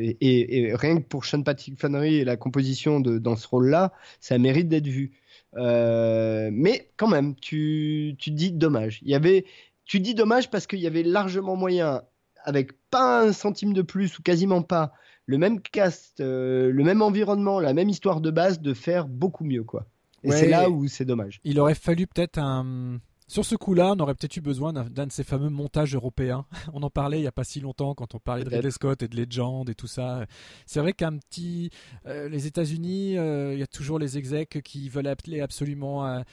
Et, 0.00 0.16
et, 0.20 0.74
rien 0.74 0.96
que 0.96 1.06
pour 1.06 1.24
Sean 1.24 1.42
Patrick 1.42 1.78
Flannery 1.78 2.16
et 2.16 2.24
la 2.24 2.36
composition 2.36 2.98
de, 2.98 3.18
dans 3.18 3.36
ce 3.36 3.46
rôle-là, 3.46 3.92
ça 4.18 4.38
mérite 4.38 4.68
d'être 4.68 4.88
vu. 4.88 5.12
mais 5.54 6.90
quand 6.96 7.08
même, 7.08 7.36
tu, 7.36 8.16
tu 8.18 8.32
dis 8.32 8.50
dommage. 8.50 8.98
Il 9.02 9.10
y 9.10 9.14
avait, 9.14 9.44
tu 9.84 10.00
dis 10.00 10.14
dommage 10.14 10.50
parce 10.50 10.66
qu'il 10.66 10.80
y 10.80 10.86
avait 10.88 11.04
largement 11.04 11.54
moyen, 11.54 12.02
avec 12.44 12.72
pas 12.90 13.22
un 13.22 13.32
centime 13.32 13.72
de 13.72 13.82
plus 13.82 14.18
ou 14.18 14.22
quasiment 14.22 14.62
pas, 14.62 14.92
le 15.26 15.38
même 15.38 15.60
cast, 15.60 16.20
euh, 16.20 16.70
le 16.70 16.84
même 16.84 17.02
environnement, 17.02 17.60
la 17.60 17.74
même 17.74 17.88
histoire 17.88 18.20
de 18.20 18.30
base, 18.30 18.60
de 18.60 18.74
faire 18.74 19.06
beaucoup 19.06 19.44
mieux, 19.44 19.62
quoi. 19.62 19.86
Et 20.22 20.32
c'est 20.32 20.48
là 20.48 20.68
où 20.68 20.86
c'est 20.86 21.04
dommage. 21.04 21.40
Il 21.44 21.58
aurait 21.60 21.74
fallu 21.74 22.06
peut-être 22.06 22.38
un, 22.38 22.98
sur 23.30 23.44
ce 23.44 23.54
coup-là, 23.54 23.92
on 23.96 24.00
aurait 24.00 24.16
peut-être 24.16 24.36
eu 24.36 24.40
besoin 24.40 24.72
d'un 24.72 25.06
de 25.06 25.12
ces 25.12 25.22
fameux 25.22 25.50
montages 25.50 25.94
européens. 25.94 26.46
On 26.72 26.82
en 26.82 26.90
parlait 26.90 27.18
il 27.18 27.20
n'y 27.20 27.28
a 27.28 27.32
pas 27.32 27.44
si 27.44 27.60
longtemps 27.60 27.94
quand 27.94 28.16
on 28.16 28.18
parlait 28.18 28.42
de 28.42 28.50
Ridley 28.50 28.72
Scott 28.72 29.04
et 29.04 29.08
de 29.08 29.16
Legend 29.16 29.68
et 29.70 29.76
tout 29.76 29.86
ça. 29.86 30.26
C'est 30.66 30.80
vrai 30.80 30.94
qu'un 30.94 31.16
petit, 31.16 31.70
euh, 32.06 32.28
les 32.28 32.48
États-Unis, 32.48 33.16
euh, 33.16 33.52
il 33.54 33.60
y 33.60 33.62
a 33.62 33.68
toujours 33.68 34.00
les 34.00 34.18
execs 34.18 34.60
qui 34.64 34.88
veulent 34.88 35.06
appeler 35.06 35.40
absolument 35.40 36.24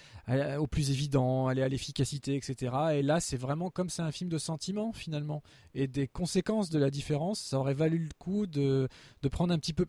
au 0.57 0.65
plus 0.65 0.89
évident, 0.89 1.47
aller 1.47 1.61
à 1.61 1.69
l'efficacité, 1.69 2.35
etc. 2.35 2.73
Et 2.95 3.03
là, 3.03 3.19
c'est 3.19 3.37
vraiment 3.37 3.69
comme 3.69 3.89
c'est 3.89 4.01
un 4.01 4.11
film 4.11 4.31
de 4.31 4.39
sentiment 4.39 4.91
finalement 4.91 5.43
et 5.75 5.87
des 5.87 6.07
conséquences 6.07 6.71
de 6.71 6.79
la 6.79 6.89
différence. 6.89 7.39
Ça 7.39 7.59
aurait 7.59 7.75
valu 7.75 7.99
le 7.99 8.09
coup 8.17 8.47
de, 8.47 8.87
de 9.21 9.29
prendre 9.29 9.53
un 9.53 9.59
petit 9.59 9.73
peu 9.73 9.85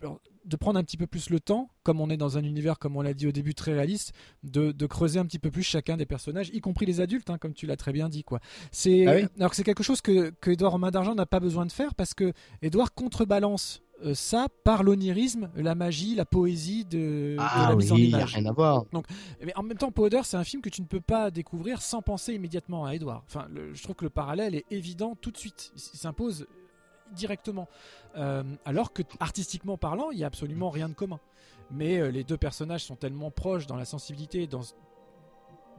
de 0.48 0.56
prendre 0.56 0.78
un 0.78 0.82
petit 0.82 0.96
peu 0.96 1.06
plus 1.06 1.30
le 1.30 1.40
temps, 1.40 1.70
comme 1.82 2.00
on 2.00 2.10
est 2.10 2.16
dans 2.16 2.38
un 2.38 2.44
univers, 2.44 2.78
comme 2.78 2.96
on 2.96 3.02
l'a 3.02 3.14
dit 3.14 3.26
au 3.26 3.32
début, 3.32 3.54
très 3.54 3.72
réaliste, 3.72 4.12
de, 4.42 4.72
creuser 4.86 5.18
un 5.18 5.26
petit 5.26 5.38
peu 5.38 5.50
plus 5.50 5.62
chacun 5.62 5.96
des 5.96 6.06
personnages, 6.06 6.50
y 6.52 6.60
compris 6.60 6.86
les 6.86 7.00
adultes, 7.00 7.30
hein, 7.30 7.38
comme 7.38 7.52
tu 7.52 7.66
l'as 7.66 7.76
très 7.76 7.92
bien 7.92 8.08
dit. 8.08 8.24
Quoi. 8.24 8.40
C'est, 8.72 9.06
ah 9.06 9.28
Alors 9.38 9.50
que 9.50 9.56
c'est 9.56 9.64
quelque 9.64 9.82
chose 9.82 10.00
que, 10.00 10.30
que 10.40 10.50
Edouard 10.50 10.74
en 10.74 10.78
main 10.78 10.90
d'argent 10.90 11.14
n'a 11.14 11.26
pas 11.26 11.40
besoin 11.40 11.66
de 11.66 11.72
faire 11.72 11.94
parce 11.94 12.14
que 12.14 12.32
Edouard 12.62 12.94
contrebalance 12.94 13.82
euh, 14.04 14.14
ça 14.14 14.46
par 14.62 14.84
l'onirisme, 14.84 15.50
la 15.56 15.74
magie, 15.74 16.14
la 16.14 16.24
poésie 16.24 16.84
de, 16.84 17.36
ah 17.38 17.66
la 17.70 17.76
mise 17.76 17.92
en 17.92 17.96
image. 17.96 18.34
rien 18.34 18.46
à 18.46 18.52
voir. 18.52 18.84
Donc, 18.92 19.06
mais 19.44 19.52
en 19.56 19.62
même 19.64 19.76
temps, 19.76 19.90
Powder, 19.90 20.20
c'est 20.22 20.36
un 20.36 20.44
film 20.44 20.62
que 20.62 20.68
tu 20.68 20.82
ne 20.82 20.86
peux 20.86 21.00
pas 21.00 21.32
découvrir 21.32 21.82
sans 21.82 22.00
penser 22.00 22.34
immédiatement 22.34 22.84
à 22.84 22.94
Edouard. 22.94 23.24
Enfin, 23.26 23.48
je 23.72 23.82
trouve 23.82 23.96
que 23.96 24.04
le 24.04 24.10
parallèle 24.10 24.54
est 24.54 24.66
évident 24.70 25.16
tout 25.20 25.32
de 25.32 25.36
suite. 25.36 25.72
Il 25.74 25.98
s'impose 25.98 26.46
directement. 27.12 27.68
Euh, 28.16 28.42
alors 28.64 28.92
que 28.92 29.02
artistiquement 29.20 29.76
parlant, 29.76 30.10
il 30.10 30.18
n'y 30.18 30.24
a 30.24 30.26
absolument 30.26 30.70
rien 30.70 30.88
de 30.88 30.94
commun. 30.94 31.20
Mais 31.70 31.98
euh, 31.98 32.10
les 32.10 32.24
deux 32.24 32.36
personnages 32.36 32.84
sont 32.84 32.96
tellement 32.96 33.30
proches 33.30 33.66
dans 33.66 33.76
la 33.76 33.84
sensibilité, 33.84 34.46
dans, 34.46 34.62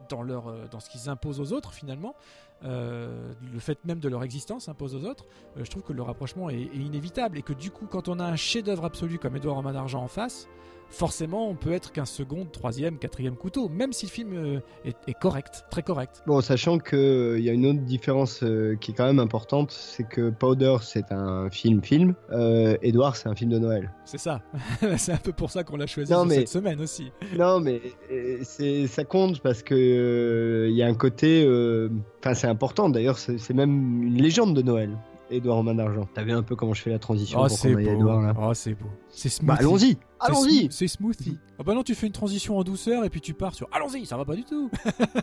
dans, 0.08 0.22
leur, 0.22 0.48
euh, 0.48 0.66
dans 0.70 0.80
ce 0.80 0.88
qu'ils 0.88 1.08
imposent 1.08 1.40
aux 1.40 1.52
autres 1.52 1.72
finalement, 1.72 2.14
le 2.62 3.58
fait 3.58 3.82
même 3.86 4.00
de 4.00 4.08
leur 4.10 4.22
existence 4.22 4.68
impose 4.68 4.94
aux 4.94 5.04
autres, 5.06 5.24
je 5.56 5.64
trouve 5.70 5.82
que 5.82 5.94
le 5.94 6.02
rapprochement 6.02 6.50
est, 6.50 6.60
inévitable 6.74 7.38
et 7.38 7.42
que 7.42 7.54
du 7.54 7.70
coup 7.70 7.86
quand 7.86 8.08
on 8.08 8.20
a 8.20 8.24
un 8.24 8.36
chef-d'œuvre 8.36 8.84
absolu 8.84 9.18
comme 9.18 9.34
Edouard 9.34 9.56
en 9.56 9.62
main 9.62 9.72
d'argent 9.72 10.02
en 10.02 10.08
face, 10.08 10.46
forcément 10.90 11.48
on 11.48 11.54
peut 11.54 11.72
être 11.72 11.92
qu'un 11.92 12.04
second, 12.04 12.46
troisième, 12.50 12.98
quatrième 12.98 13.36
couteau, 13.36 13.68
même 13.68 13.92
si 13.92 14.06
le 14.06 14.10
film 14.10 14.32
euh, 14.34 14.60
est, 14.84 15.18
correct, 15.18 15.64
très 15.70 15.82
correct. 15.82 16.22
Bon, 16.26 16.40
sachant 16.40 16.78
qu'il 16.78 16.98
euh, 16.98 17.38
il 17.38 17.44
y 17.44 17.50
a 17.50 17.52
une 17.52 17.66
autre 17.66 17.80
différence 17.80 18.42
euh, 18.42 18.76
qui 18.80 18.90
est 18.90 18.94
quand 18.94 19.06
même 19.06 19.18
importante, 19.18 19.70
c'est 19.70 20.04
que 20.04 20.30
Powder 20.30 20.76
c'est 20.82 21.12
un 21.12 21.48
film-film, 21.50 22.14
Edouard 22.82 23.16
c'est 23.16 23.28
un 23.28 23.34
film 23.34 23.50
de 23.50 23.58
Noël. 23.58 23.92
C'est 24.04 24.18
ça, 24.18 24.42
c'est 24.96 25.12
un 25.12 25.18
peu 25.18 25.32
pour 25.32 25.50
ça 25.50 25.64
qu'on 25.64 25.76
l'a 25.76 25.86
choisi 25.86 26.12
cette 26.30 26.48
semaine 26.48 26.80
aussi. 26.80 27.12
non 27.38 27.60
mais 27.60 27.80
ça 28.86 29.04
compte 29.04 29.40
parce 29.40 29.62
que 29.62 30.66
il 30.68 30.76
y 30.76 30.82
a 30.82 30.86
un 30.86 30.94
côté, 30.94 31.44
enfin 32.20 32.34
c'est 32.34 32.48
important 32.48 32.88
d'ailleurs, 32.88 33.18
c'est 33.18 33.54
même 33.54 34.02
une 34.02 34.20
légende 34.20 34.54
de 34.54 34.62
Noël. 34.62 34.96
Edouard 35.30 35.58
en 35.58 35.62
main 35.62 35.74
d'argent. 35.74 36.08
T'as 36.12 36.22
vu 36.22 36.32
un 36.32 36.42
peu 36.42 36.56
comment 36.56 36.74
je 36.74 36.82
fais 36.82 36.90
la 36.90 36.98
transition 36.98 37.40
oh, 37.40 37.48
c'est 37.48 37.72
beau. 37.72 37.78
Edouard 37.78 38.34
Oh, 38.40 38.54
c'est 38.54 38.74
beau. 38.74 38.88
C'est 39.08 39.44
bah, 39.44 39.56
allons-y. 39.58 39.96
Allons-y. 40.18 40.68
C'est 40.70 40.88
smoothie. 40.88 41.38
Ah 41.58 41.62
bah 41.62 41.74
non, 41.74 41.82
tu 41.82 41.94
fais 41.94 42.06
une 42.06 42.12
transition 42.12 42.58
en 42.58 42.64
douceur 42.64 43.04
et 43.04 43.10
puis 43.10 43.20
tu 43.20 43.34
pars 43.34 43.54
sur 43.54 43.68
allons-y, 43.72 44.06
ça 44.06 44.16
va 44.16 44.24
pas 44.24 44.34
du 44.34 44.44
tout. 44.44 44.70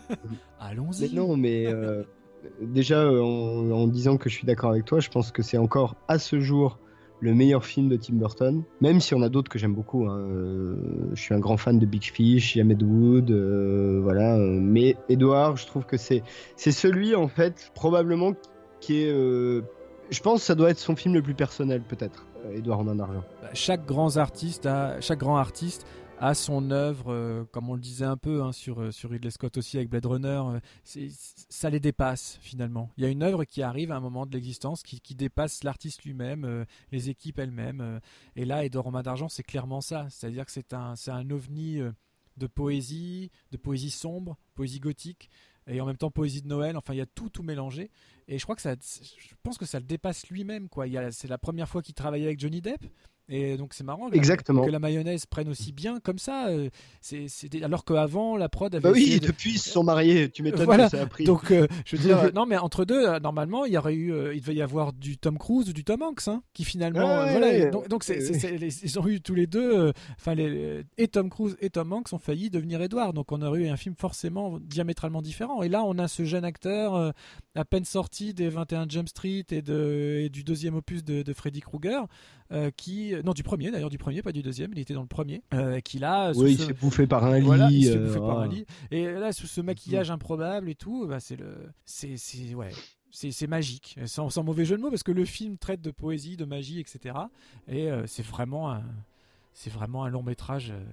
allons-y. 0.60 1.14
non, 1.14 1.36
mais 1.36 1.68
euh, 1.68 2.04
déjà 2.62 3.02
euh, 3.02 3.22
en, 3.22 3.88
disant 3.88 4.18
que 4.18 4.30
je 4.30 4.36
suis 4.36 4.46
d'accord 4.46 4.72
avec 4.72 4.86
toi, 4.86 5.00
je 5.00 5.10
pense 5.10 5.32
que 5.32 5.44
c'est 5.44 5.58
encore 5.58 5.96
à 6.08 6.20
ce 6.20 6.40
jour 6.40 6.80
le 7.20 7.34
meilleur 7.34 7.66
film 7.66 7.90
de 7.90 7.98
Tim 7.98 8.14
Burton, 8.14 8.64
même 8.80 9.00
si 9.02 9.16
on 9.16 9.24
a 9.24 9.30
d'autres 9.30 9.50
que 9.50 9.58
j'aime 9.58 9.74
beaucoup. 9.74 10.06
Hein. 10.06 10.20
Euh, 10.20 10.76
je 11.14 11.22
suis 11.22 11.34
un 11.34 11.40
grand 11.40 11.58
fan 11.58 11.80
de 11.80 11.86
Big 11.86 12.04
Fish, 12.04 12.56
Yamed 12.56 12.82
Wood, 12.82 13.32
voilà. 14.04 14.38
Mais 14.38 14.96
Edouard, 15.10 15.58
je 15.58 15.66
trouve 15.66 15.86
que 15.86 15.98
c'est 15.98 16.24
c'est 16.56 16.72
celui 16.72 17.16
en 17.16 17.28
fait 17.28 17.72
probablement 17.74 18.34
qui 18.80 19.02
est 19.02 19.64
je 20.10 20.20
pense 20.22 20.42
que 20.42 20.46
ça 20.46 20.56
doit 20.56 20.70
être 20.70 20.80
son 20.80 20.96
film 20.96 21.14
le 21.14 21.22
plus 21.22 21.34
personnel, 21.34 21.82
peut-être, 21.82 22.26
Edouard 22.52 22.80
en 22.80 22.88
un 22.88 23.00
argent. 23.00 23.24
Bah, 23.42 23.50
chaque 23.54 23.86
grand 23.86 24.18
artiste 24.18 24.66
a, 24.66 25.00
chaque 25.02 25.20
grand 25.20 25.38
artiste 25.38 25.86
a 26.20 26.34
son 26.34 26.72
œuvre, 26.72 27.12
euh, 27.12 27.44
comme 27.52 27.70
on 27.70 27.76
le 27.76 27.82
disait 27.82 28.06
un 28.06 28.18
peu 28.18 28.42
hein, 28.42 28.52
sur, 28.52 28.82
euh, 28.82 28.92
sur 28.92 29.12
Ridley 29.12 29.30
Scott 29.30 29.58
aussi 29.58 29.78
avec 29.78 29.90
Blade 29.90 30.06
Runner, 30.06 30.42
euh, 30.46 31.10
ça 31.50 31.70
les 31.70 31.80
dépasse 31.80 32.40
finalement. 32.42 32.90
Il 32.98 33.04
y 33.04 33.08
a 33.08 33.10
une 33.10 33.24
œuvre 33.24 33.44
qui 33.44 33.62
arrive 33.62 33.92
à 33.92 33.98
un 33.98 34.00
moment 34.00 34.26
de 34.26 34.34
l'existence 34.34 34.84
qui, 34.84 35.16
dépasse 35.16 35.64
l'artiste 35.64 36.04
lui-même, 36.04 36.66
les 36.92 37.10
équipes 37.10 37.40
elles-mêmes. 37.40 38.00
et 38.36 38.46
là, 38.46 38.66
Edouard 38.66 38.88
en 38.88 38.92
main 38.92 39.02
d'argent, 39.02 39.30
c'est 39.30 39.44
clairement 39.44 39.82
ça. 39.82 40.06
C'est-à-dire 40.10 40.46
que 40.46 40.52
c'est 40.52 40.74
un, 40.74 40.94
un 41.08 41.30
ovni 41.32 41.82
de 42.38 42.48
poésie, 42.48 43.32
de 43.52 43.58
poésie 43.58 43.90
sombre, 43.90 44.38
poésie 44.54 44.80
gothique, 44.80 45.30
et 45.68 45.82
en 45.82 45.86
même 45.86 45.98
temps 45.98 46.12
poésie 46.12 46.42
de 46.42 46.48
Noël. 46.48 46.78
Enfin, 46.78 46.94
il 46.94 46.98
y 46.98 47.02
a 47.02 47.06
tout, 47.06 47.30
tout 47.30 47.44
mélangé. 47.44 47.92
Et 48.28 48.38
je 48.40 48.44
crois 48.44 48.56
que 48.56 48.62
ça, 48.62 48.76
je 48.76 49.34
pense 49.44 49.58
que 49.58 49.66
ça 49.66 49.80
le 49.80 49.86
dépasse 49.86 50.28
lui-même, 50.30 50.70
quoi. 50.70 50.86
C'est 51.12 51.28
la 51.28 51.38
première 51.38 51.70
fois 51.70 51.82
qu'il 51.82 51.96
travaille 51.96 52.24
avec 52.24 52.40
Johnny 52.40 52.62
Depp. 52.62 52.86
Et 53.30 53.58
donc 53.58 53.74
c'est 53.74 53.84
marrant 53.84 54.10
Exactement. 54.12 54.66
que 54.66 54.72
la 54.72 54.80
mayonnaise 54.80 55.26
prenne 55.26 55.50
aussi 55.50 55.74
bien 55.74 56.00
comme 56.00 56.18
ça. 56.18 56.48
Euh, 56.48 56.70
c'est, 57.02 57.28
alors 57.62 57.84
qu'avant 57.84 58.38
la 58.38 58.48
prod 58.48 58.74
avait. 58.74 58.82
Bah 58.82 58.92
oui, 58.94 59.20
depuis 59.20 59.56
ils 59.56 59.60
se 59.60 59.70
sont 59.70 59.84
mariés. 59.84 60.30
Tu 60.30 60.44
m'étonnes 60.44 60.66
que 60.66 60.90
ça 60.90 61.02
a 61.02 61.06
pris. 61.08 61.26
Donc 61.26 61.52
euh, 61.52 61.68
je 61.86 61.98
veux 61.98 62.04
dire, 62.04 62.32
non 62.34 62.46
mais 62.46 62.58
entre 62.58 62.86
deux, 62.86 63.06
euh, 63.06 63.20
normalement 63.20 63.66
il 63.66 63.74
y 63.74 63.78
aurait 63.78 63.96
eu, 63.96 64.14
il 64.34 64.40
devait 64.40 64.56
y 64.56 64.62
avoir 64.62 64.94
du 64.94 65.18
Tom 65.18 65.38
Cruise 65.38 65.68
ou 65.70 65.74
du 65.74 65.84
Tom 65.84 66.04
Hanks, 66.04 66.28
hein, 66.28 66.42
qui 66.54 66.64
finalement, 66.64 67.00
voilà. 67.02 67.70
donc, 67.70 68.06
ils 68.08 69.00
ont 69.00 69.08
eu 69.08 69.20
tous 69.20 69.36
les 69.36 69.48
deux, 69.48 69.92
enfin 70.18 70.36
et 70.38 71.08
Tom 71.10 71.30
Cruise 71.30 71.58
et 71.60 71.70
Tom 71.70 71.92
Hanks 71.92 72.14
ont 72.14 72.20
failli 72.20 72.50
devenir 72.50 72.82
Edward. 72.82 73.14
Donc 73.14 73.34
on 73.34 73.42
aurait 73.42 73.64
eu 73.64 73.68
un 73.68 73.78
film 73.78 73.96
forcément 73.98 74.58
diamétralement 74.62 75.22
différent. 75.22 75.64
Et 75.64 75.70
là 75.70 75.84
on 75.84 75.98
a 75.98 76.08
ce 76.08 76.24
jeune 76.24 76.46
acteur 76.46 77.14
à 77.56 77.66
peine 77.66 77.84
sorti 77.84 78.34
des 78.34 78.48
21 78.48 78.86
Jump 78.88 79.10
Street 79.10 79.46
et, 79.52 79.62
de, 79.62 80.22
et 80.24 80.30
du 80.30 80.46
deuxième 80.46 80.76
opus 80.76 81.04
de, 81.04 81.24
de 81.24 81.34
Freddy 81.34 81.60
Krueger, 81.60 82.08
qui 82.76 83.14
non 83.24 83.34
du 83.34 83.44
premier 83.44 83.72
d'ailleurs 83.72 83.90
du 83.90 83.98
premier 83.98 84.22
pas 84.22 84.32
du 84.32 84.42
deuxième 84.42 84.72
il 84.74 84.80
était 84.80 84.94
dans 84.94 85.02
le 85.02 85.08
premier 85.08 85.42
euh, 85.54 85.80
qu'il 85.80 86.04
a 86.04 86.32
oui 86.36 86.54
il 86.54 86.60
s'est 86.60 86.74
bouffé 86.74 87.06
par 87.08 87.26
un 87.26 87.40
lit 87.40 87.80
il 87.80 87.86
s'est 87.86 87.98
bouffé 87.98 88.20
par 88.20 88.40
un 88.40 88.48
lit. 88.48 88.66
Et 88.92 89.06
là 89.06 89.32
sous 89.32 89.48
ce 89.48 89.62
maquillage 89.62 90.12
improbable 90.12 90.70
et 90.70 90.76
tout 90.76 91.08
bah, 91.08 91.20
c'est 91.20 91.36
le 91.36 91.70
c'est 91.86 92.16
ouais 92.56 92.72
c'est 93.12 93.48
magique, 93.48 93.98
sans, 94.06 94.30
sans, 94.30 94.44
mauvais 94.44 94.66
jeu 94.66 94.78
de 94.78 94.82
mots, 94.82 94.90
parce 94.90 95.02
que 95.02 95.12
le 95.12 95.26
film 95.26 95.58
traite 95.58 95.82
de 95.82 95.92
poésie, 95.92 96.38
de 96.38 96.46
magie, 96.46 96.80
etc. 96.80 97.16
Et 97.68 97.90
euh, 97.90 98.06
c'est 98.06 98.24
vraiment 98.24 98.72
un, 98.72 98.84
c'est 99.54 99.72
vraiment 99.72 100.04
un 100.04 100.10
long 100.10 100.22
métrage 100.22 100.72
euh, 100.72 100.84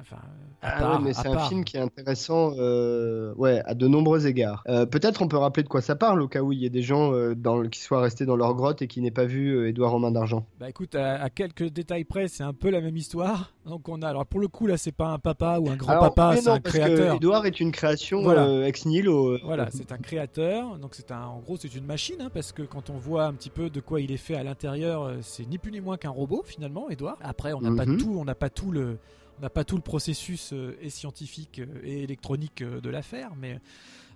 Enfin, 0.00 0.16
ah 0.62 0.98
mais 1.02 1.12
c'est 1.12 1.28
un 1.28 1.38
film 1.40 1.64
qui 1.64 1.76
est 1.76 1.80
intéressant 1.80 2.54
euh, 2.56 3.34
ouais, 3.34 3.62
à 3.66 3.74
de 3.74 3.86
nombreux 3.86 4.26
égards. 4.26 4.64
Euh, 4.68 4.86
peut-être 4.86 5.22
on 5.22 5.28
peut 5.28 5.36
rappeler 5.36 5.62
de 5.62 5.68
quoi 5.68 5.80
ça 5.80 5.96
parle 5.96 6.22
au 6.22 6.28
cas 6.28 6.40
où 6.40 6.52
il 6.52 6.58
y 6.58 6.66
ait 6.66 6.70
des 6.70 6.82
gens 6.82 7.12
euh, 7.12 7.34
dans, 7.34 7.62
qui 7.68 7.80
soient 7.80 8.00
restés 8.00 8.24
dans 8.24 8.36
leur 8.36 8.54
grotte 8.54 8.80
et 8.82 8.86
qui 8.86 9.00
n'aient 9.00 9.10
pas 9.10 9.26
vu 9.26 9.68
Édouard 9.68 9.92
Romain 9.92 10.10
d'Argent. 10.10 10.46
Bah 10.58 10.68
écoute, 10.68 10.94
à, 10.94 11.28
quelques 11.30 11.68
détails 11.68 12.04
près, 12.04 12.28
c'est 12.28 12.42
un 12.42 12.54
peu 12.54 12.70
la 12.70 12.80
même 12.80 12.96
histoire. 12.96 13.52
Donc 13.66 13.88
on 13.88 14.02
a, 14.02 14.08
alors 14.08 14.26
pour 14.26 14.40
le 14.40 14.48
coup 14.48 14.66
là, 14.66 14.76
c'est 14.76 14.92
pas 14.92 15.08
un 15.08 15.18
papa 15.18 15.58
ou 15.60 15.68
un 15.68 15.76
grand-papa, 15.76 16.36
c'est 16.36 16.48
un 16.48 16.60
créateur. 16.60 17.16
Édouard 17.16 17.46
est 17.46 17.60
une 17.60 17.70
création 17.70 18.62
ex 18.64 18.86
nihilo. 18.86 19.38
Voilà, 19.44 19.68
c'est 19.70 19.92
un 19.92 19.98
créateur. 19.98 20.78
Donc 20.78 20.94
c'est 20.94 21.12
un, 21.12 21.26
en 21.26 21.40
gros, 21.40 21.56
c'est 21.56 21.74
une 21.74 21.86
machine 21.86 22.20
hein, 22.20 22.30
parce 22.32 22.52
que 22.52 22.62
quand 22.62 22.90
on 22.90 22.96
voit 22.96 23.24
un 23.24 23.34
petit 23.34 23.50
peu 23.50 23.68
de 23.68 23.80
quoi 23.80 24.00
il 24.00 24.10
est 24.10 24.16
fait 24.16 24.36
à 24.36 24.42
l'intérieur, 24.42 25.12
c'est 25.20 25.48
ni 25.48 25.58
plus 25.58 25.70
ni 25.70 25.80
moins 25.80 25.96
qu'un 25.96 26.10
robot 26.10 26.42
finalement, 26.46 26.88
Édouard. 26.88 27.18
Après, 27.20 27.52
on 27.52 27.60
n'a 27.60 27.74
pas 27.76 27.86
mhm. 27.86 27.98
tout, 27.98 28.16
on 28.18 28.24
n'a 28.24 28.34
pas 28.34 28.50
tout 28.50 28.72
le 28.72 28.98
n'a 29.42 29.50
pas 29.50 29.64
tout 29.64 29.76
le 29.76 29.82
processus 29.82 30.52
euh, 30.52 30.78
et 30.80 30.88
scientifique 30.88 31.58
euh, 31.58 31.80
et 31.82 32.04
électronique 32.04 32.62
euh, 32.62 32.80
de 32.80 32.88
l'affaire, 32.88 33.32
mais 33.36 33.60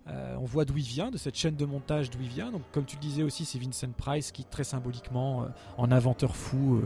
on 0.06 0.44
voit 0.44 0.64
d'où 0.64 0.76
il 0.76 0.84
vient, 0.84 1.10
de 1.10 1.18
cette 1.18 1.36
chaîne 1.36 1.56
de 1.56 1.64
montage 1.64 2.10
d'où 2.10 2.20
il 2.20 2.28
vient. 2.28 2.50
Donc, 2.50 2.62
comme 2.72 2.84
tu 2.84 2.96
le 2.96 3.00
disais 3.00 3.22
aussi, 3.22 3.44
c'est 3.44 3.58
Vincent 3.58 3.90
Price 3.96 4.30
qui, 4.30 4.44
très 4.44 4.64
symboliquement, 4.64 5.46
en 5.76 5.90
inventeur 5.90 6.36
fou, 6.36 6.80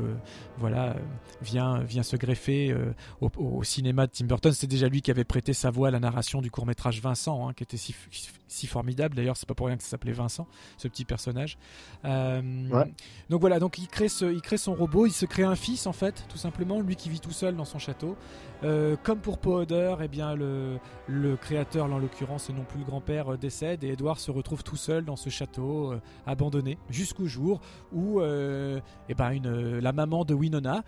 voilà, 0.59 0.97
vient, 1.43 1.81
vient 1.81 2.03
se 2.03 2.17
greffer 2.17 2.75
au, 3.21 3.63
cinéma 3.63 4.07
de 4.07 4.13
Tim 4.13 4.27
Burton. 4.27 4.53
C'est 4.53 4.67
déjà 4.67 4.89
lui 4.89 5.03
qui 5.03 5.11
avait 5.11 5.25
prêté 5.25 5.53
sa 5.53 5.71
voix 5.71 5.89
à 5.89 5.91
la 5.91 6.01
narration 6.01 6.41
du 6.41 6.51
court 6.51 6.67
métrage 6.67 7.01
Vincent, 7.01 7.49
hein, 7.49 7.53
qui 7.53 7.63
était 7.63 7.77
si, 7.77 7.95
si 8.51 8.67
formidable. 8.67 9.15
D'ailleurs, 9.15 9.37
c'est 9.37 9.49
pas 9.49 9.55
pour 9.55 9.67
rien 9.67 9.77
que 9.77 9.83
ça 9.83 9.91
s'appelait 9.91 10.13
Vincent, 10.13 10.47
ce 10.77 10.89
petit 10.89 11.05
personnage. 11.05 11.57
Euh, 12.05 12.43
donc 13.29 13.41
voilà, 13.41 13.59
donc 13.59 13.79
il 13.79 13.89
crée, 13.89 14.09
ce, 14.09 14.25
il 14.25 14.41
crée 14.41 14.59
son 14.59 14.75
robot, 14.75 15.07
il 15.07 15.13
se 15.13 15.27
crée 15.27 15.45
un 15.45 15.57
fils 15.57 15.87
en 15.87 15.93
fait, 15.93 16.25
tout 16.29 16.39
simplement, 16.39 16.81
lui 16.81 16.97
qui 16.97 17.09
vit 17.09 17.21
tout 17.21 17.31
seul 17.31 17.57
dans 17.57 17.65
son 17.65 17.79
château. 17.79 18.17
Euh, 18.63 18.97
comme 19.03 19.21
pour 19.21 19.39
Powder, 19.39 19.97
eh 20.03 20.09
bien 20.09 20.35
le, 20.35 20.79
le 21.07 21.37
créateur, 21.37 21.87
en 21.87 21.99
l'occurrence, 21.99 22.51
et 22.51 22.53
non 22.53 22.65
plus 22.65 22.81
le 22.81 22.85
grand-père, 22.85 23.10
euh, 23.11 23.37
décède 23.37 23.85
et 23.85 23.89
Edward 23.89 24.19
se 24.19 24.31
retrouve 24.31 24.63
tout 24.63 24.77
seul 24.77 25.05
dans 25.05 25.17
ce 25.17 25.31
château 25.31 25.95
abandonné 26.27 26.79
jusqu'au 26.89 27.27
jour 27.27 27.61
où 27.93 28.21
eh 28.23 29.15
ben 29.15 29.81
la 29.81 29.93
maman 29.93 30.25
de 30.25 30.35
Winona, 30.35 30.85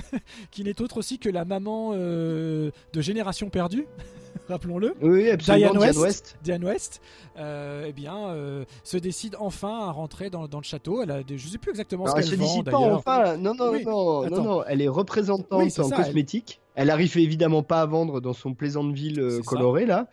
qui 0.50 0.64
n'est 0.64 0.80
autre 0.80 0.98
aussi 0.98 1.18
que 1.18 1.28
la 1.28 1.44
maman 1.44 1.92
de 1.94 2.72
Génération 2.94 3.50
perdue. 3.50 3.86
rappelons-le. 4.48 4.94
Oui, 5.02 5.30
absolument. 5.30 5.72
Diane 5.72 5.98
West, 5.98 6.36
Diane 6.42 6.64
West 6.64 7.00
euh, 7.38 7.86
eh 7.88 7.92
bien, 7.92 8.28
euh, 8.28 8.64
se 8.84 8.96
décide 8.96 9.36
enfin 9.40 9.88
à 9.88 9.90
rentrer 9.90 10.30
dans, 10.30 10.46
dans 10.46 10.58
le 10.58 10.64
château. 10.64 11.02
Elle 11.02 11.10
a 11.10 11.20
je 11.28 11.48
sais 11.48 11.58
plus 11.58 11.70
exactement 11.70 12.06
ce 12.06 12.14
qu'elle 12.14 12.38
vend. 12.38 12.44
décide 12.44 12.70
pas 12.70 12.78
enfin. 12.78 13.36
Non, 13.36 13.54
non, 13.54 13.72
non, 13.72 14.30
non, 14.30 14.42
non, 14.42 14.64
Elle 14.68 14.82
est 14.82 14.88
représentante 14.88 15.78
en 15.78 15.88
cosmétique. 15.90 16.60
Elle... 16.76 16.90
arrive 16.90 17.16
évidemment 17.18 17.62
pas 17.62 17.82
à 17.82 17.86
vendre 17.86 18.20
dans 18.20 18.32
son 18.32 18.54
Plaisante-Ville 18.54 19.20
euh, 19.20 19.40
coloré 19.42 19.86
là. 19.86 20.08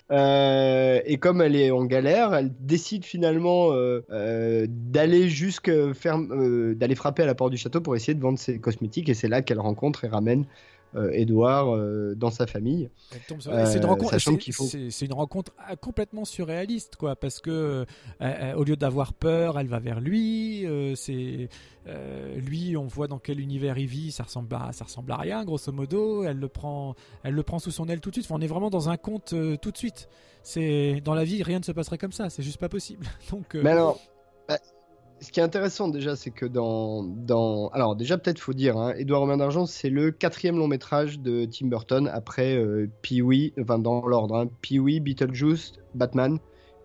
et 1.05 1.17
comme 1.17 1.41
elle 1.41 1.55
est 1.55 1.71
en 1.71 1.85
galère, 1.85 2.33
elle 2.33 2.51
décide 2.59 3.05
finalement 3.05 3.71
d'aller 4.09 5.29
jusque 5.29 5.71
d'aller 5.71 6.95
frapper 6.95 7.23
à 7.23 7.25
la 7.25 7.35
porte 7.35 7.51
du 7.51 7.57
château 7.57 7.81
pour 7.81 7.95
essayer 7.95 8.13
de 8.13 8.21
vendre 8.21 8.39
ses 8.39 8.59
cosmétiques. 8.59 9.09
Et 9.09 9.13
c'est 9.13 9.27
là 9.27 9.41
qu'elle 9.41 9.59
rencontre 9.59 10.05
et 10.05 10.07
ramène 10.07 10.45
Edouard 10.93 11.75
euh, 11.75 12.15
dans 12.15 12.31
sa 12.31 12.47
famille. 12.47 12.89
c'est 13.29 13.77
une 13.77 13.85
rencontre, 13.85 14.17
c'est, 14.19 15.05
une 15.05 15.13
rencontre 15.13 15.53
complètement 15.81 16.25
surréaliste, 16.25 16.95
quoi, 16.97 17.15
parce 17.15 17.39
que 17.39 17.85
euh, 18.21 18.53
au 18.55 18.63
lieu 18.63 18.75
d'avoir 18.75 19.13
peur, 19.13 19.59
elle 19.59 19.67
va 19.67 19.79
vers 19.79 19.99
lui. 19.99 20.65
Euh, 20.65 20.95
c'est 20.95 21.49
lui, 22.35 22.77
on 22.77 22.85
voit 22.85 23.07
dans 23.07 23.19
quel 23.19 23.39
univers 23.39 23.77
il 23.77 23.87
vit, 23.87 24.11
ça 24.11 24.23
ressemble 24.23 24.53
à, 24.55 24.71
ça 24.71 24.85
ressemble 24.85 25.11
à 25.11 25.17
rien, 25.17 25.43
grosso 25.43 25.71
modo. 25.71 26.23
Elle 26.23 26.37
le 26.37 26.47
prend, 26.47 26.95
elle 27.23 27.33
le 27.33 27.43
prend 27.43 27.59
sous 27.59 27.71
son 27.71 27.87
aile 27.87 28.01
tout 28.01 28.09
de 28.09 28.15
suite. 28.15 28.27
on 28.29 28.41
est 28.41 28.47
vraiment 28.47 28.69
dans 28.69 28.89
un 28.89 28.97
conte 28.97 29.33
tout 29.61 29.71
de 29.71 29.77
suite. 29.77 30.07
C'est 30.43 31.01
dans 31.03 31.13
la 31.13 31.23
vie, 31.23 31.43
rien 31.43 31.59
ne 31.59 31.63
se 31.63 31.71
passerait 31.71 31.97
comme 31.97 32.11
ça. 32.11 32.29
C'est 32.29 32.43
juste 32.43 32.59
pas 32.59 32.69
possible. 32.69 33.05
Donc. 33.31 33.55
Mais 33.55 33.71
alors. 33.71 33.99
Bah, 34.47 34.57
ce 35.21 35.31
qui 35.31 35.39
est 35.39 35.43
intéressant 35.43 35.87
déjà, 35.87 36.15
c'est 36.15 36.31
que 36.31 36.45
dans, 36.45 37.03
dans... 37.03 37.69
Alors 37.69 37.95
déjà 37.95 38.17
peut-être 38.17 38.39
faut 38.39 38.53
dire, 38.53 38.77
hein, 38.77 38.93
Édouard 38.97 39.21
Romain 39.21 39.37
d'Argent, 39.37 39.67
c'est 39.67 39.89
le 39.89 40.11
quatrième 40.11 40.57
long 40.57 40.67
métrage 40.67 41.19
de 41.19 41.45
Tim 41.45 41.67
Burton 41.67 42.09
après 42.11 42.55
euh, 42.55 42.89
Pee-wee, 43.03 43.53
enfin 43.61 43.77
dans 43.77 44.05
l'ordre, 44.07 44.35
hein, 44.35 44.49
Pee-wee, 44.61 44.99
Beetlejuice, 44.99 45.73
Batman 45.93 46.39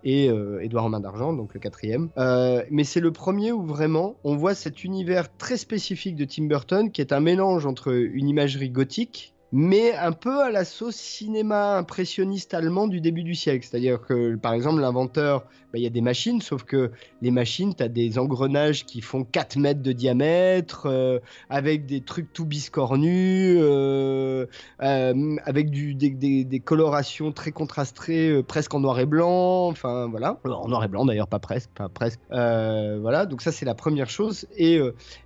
et 0.05 0.28
euh, 0.28 0.62
Édouard 0.62 0.84
Romain 0.84 1.01
d'Argent, 1.01 1.32
donc 1.32 1.55
le 1.55 1.61
quatrième. 1.61 2.11
Euh, 2.18 2.62
mais 2.70 2.84
c'est 2.84 3.01
le 3.01 3.11
premier 3.11 3.53
où 3.53 3.62
vraiment 3.62 4.16
on 4.22 4.37
voit 4.37 4.55
cet 4.55 4.84
univers 4.84 5.34
très 5.37 5.57
spécifique 5.57 6.14
de 6.14 6.26
Tim 6.26 6.45
Burton 6.45 6.93
qui 6.93 7.01
est 7.01 7.12
un 7.12 7.20
mélange 7.20 7.64
entre 7.64 7.93
une 7.93 8.28
imagerie 8.28 8.70
gothique 8.70 9.34
mais 9.53 9.94
un 9.94 10.12
peu 10.12 10.42
à 10.42 10.51
la 10.51 10.64
sauce 10.64 10.97
cinéma 10.97 11.76
impressionniste 11.76 12.55
allemand 12.55 12.88
du 12.88 13.01
début 13.01 13.22
du 13.22 13.34
siècle. 13.34 13.66
C'est-à-dire 13.68 14.01
que, 14.01 14.34
par 14.36 14.53
exemple, 14.53 14.80
l'inventeur, 14.80 15.44
bah, 15.72 15.78
il 15.78 15.82
y 15.82 15.86
a 15.86 15.90
des 15.90 16.01
machines, 16.01 16.40
sauf 16.40 16.64
que 16.64 16.90
les 17.22 17.30
machines, 17.30 17.74
tu 17.74 17.82
as 17.82 17.88
des 17.88 18.18
engrenages 18.18 18.84
qui 18.84 19.01
font 19.01 19.24
4 19.24 19.57
mètres 19.57 19.82
de 19.82 19.92
diamètre, 19.92 20.86
euh, 20.86 21.20
avec 21.49 21.86
des 21.86 22.01
trucs 22.01 22.32
tout 22.32 22.44
biscornus, 22.44 23.59
euh, 23.61 24.47
euh, 24.82 25.36
avec 25.44 25.70
des, 25.70 26.62
colorations 26.64 27.30
très 27.32 27.53
contrastées, 27.53 28.42
presque 28.42 28.74
en 28.74 28.80
noir 28.80 28.99
et 28.99 29.07
blanc, 29.07 29.68
enfin 29.68 30.09
voilà. 30.09 30.38
En 30.44 30.68
noir 30.68 30.82
et 30.84 30.88
blanc 30.88 31.05
d'ailleurs, 31.05 31.28
pas 31.28 31.38
presque, 31.38 31.70
pas 31.70 31.88
presque. 31.88 32.20
voilà, 32.30 33.26
donc 33.26 33.42
ça 33.42 33.53
c'est 33.53 33.66
la 33.66 33.74
première 33.74 34.11
chose. 34.11 34.47
et, 34.57 34.80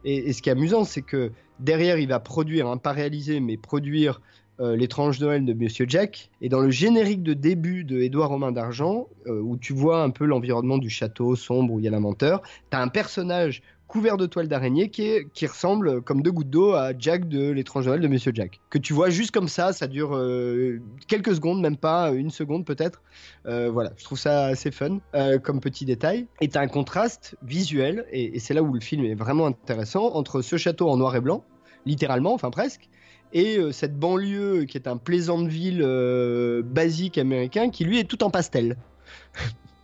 et 0.05 0.33
ce 0.33 0.43
qui 0.43 0.49
est 0.49 0.53
amusant, 0.53 0.85
c'est 0.85 1.03
que 1.03 1.33
Derrière, 1.61 1.99
il 1.99 2.09
va 2.09 2.21
produire, 2.21 2.67
hein, 2.67 2.77
pas 2.79 2.93
réaliser, 2.93 3.39
mais 3.41 3.57
produire 3.57 4.21
euh, 4.61 4.77
L'étrange 4.77 5.21
Noël 5.21 5.45
de 5.45 5.53
Monsieur 5.53 5.87
Jack. 5.89 6.31
Et 6.41 6.49
dans 6.49 6.61
le 6.61 6.71
générique 6.71 7.23
de 7.23 7.35
début 7.35 7.85
de 7.85 8.01
Édouard 8.01 8.31
Romain 8.31 8.53
d'Argent, 8.53 9.09
euh, 9.27 9.41
où 9.41 9.57
tu 9.57 9.73
vois 9.73 10.03
un 10.03 10.11
peu 10.11 10.25
l'environnement 10.25 10.79
du 10.79 10.91
château 10.91 11.37
sombre 11.37 11.75
où 11.75 11.79
il 11.79 11.85
y 11.85 11.89
a 11.89 11.91
l'inventeur, 11.91 12.43
tu 12.71 12.77
as 12.77 12.81
un 12.81 12.89
personnage 12.89 13.63
couvert 13.91 14.17
de 14.17 14.27
toile 14.27 14.49
d'araignée 14.49 14.89
qui, 14.89 15.19
qui 15.35 15.47
ressemble 15.47 16.01
comme 16.03 16.23
deux 16.23 16.31
gouttes 16.31 16.51
d'eau 16.51 16.73
à 16.73 16.93
Jack 16.99 17.29
de 17.29 17.51
l'étrange 17.51 17.87
Noël 17.87 18.01
de 18.01 18.09
Monsieur 18.09 18.33
Jack. 18.35 18.61
Que 18.71 18.79
tu 18.79 18.93
vois 18.93 19.11
juste 19.11 19.33
comme 19.33 19.49
ça, 19.49 19.73
ça 19.73 19.87
dure 19.87 20.15
euh, 20.15 20.81
quelques 21.09 21.35
secondes, 21.35 21.61
même 21.61 21.77
pas 21.77 22.11
une 22.13 22.31
seconde 22.31 22.65
peut-être. 22.65 23.03
voilà, 23.45 23.91
je 23.97 24.05
trouve 24.05 24.19
ça 24.19 24.47
assez 24.47 24.71
fun 24.71 24.99
comme 25.43 25.61
petit 25.61 25.85
détail. 25.85 26.27
Et 26.41 26.49
tu 26.49 26.57
as 26.57 26.61
un 26.61 26.69
contraste 26.69 27.37
visuel, 27.43 28.07
et, 28.13 28.39
c'est 28.39 28.55
là 28.55 28.63
où 28.63 28.73
le 28.73 28.81
film 28.81 29.05
est 29.05 29.15
vraiment 29.15 29.47
intéressant, 29.47 30.15
entre 30.15 30.41
ce 30.41 30.57
château 30.57 30.89
en 30.89 30.97
noir 30.97 31.17
et 31.17 31.21
blanc, 31.21 31.45
littéralement, 31.85 32.33
enfin 32.33 32.51
presque, 32.51 32.89
et 33.33 33.59
euh, 33.59 33.73
cette 33.73 33.99
banlieue 33.99 34.65
qui 34.65 34.77
est 34.77 34.89
un 34.89 34.97
plaisant 34.97 35.41
de 35.41 35.49
ville 35.49 35.83
euh, 35.83 36.63
basique 36.65 37.19
américain 37.19 37.71
qui 37.71 37.85
lui 37.85 37.99
est 37.99 38.05
tout 38.05 38.23
en 38.25 38.31
pastel. 38.31 38.77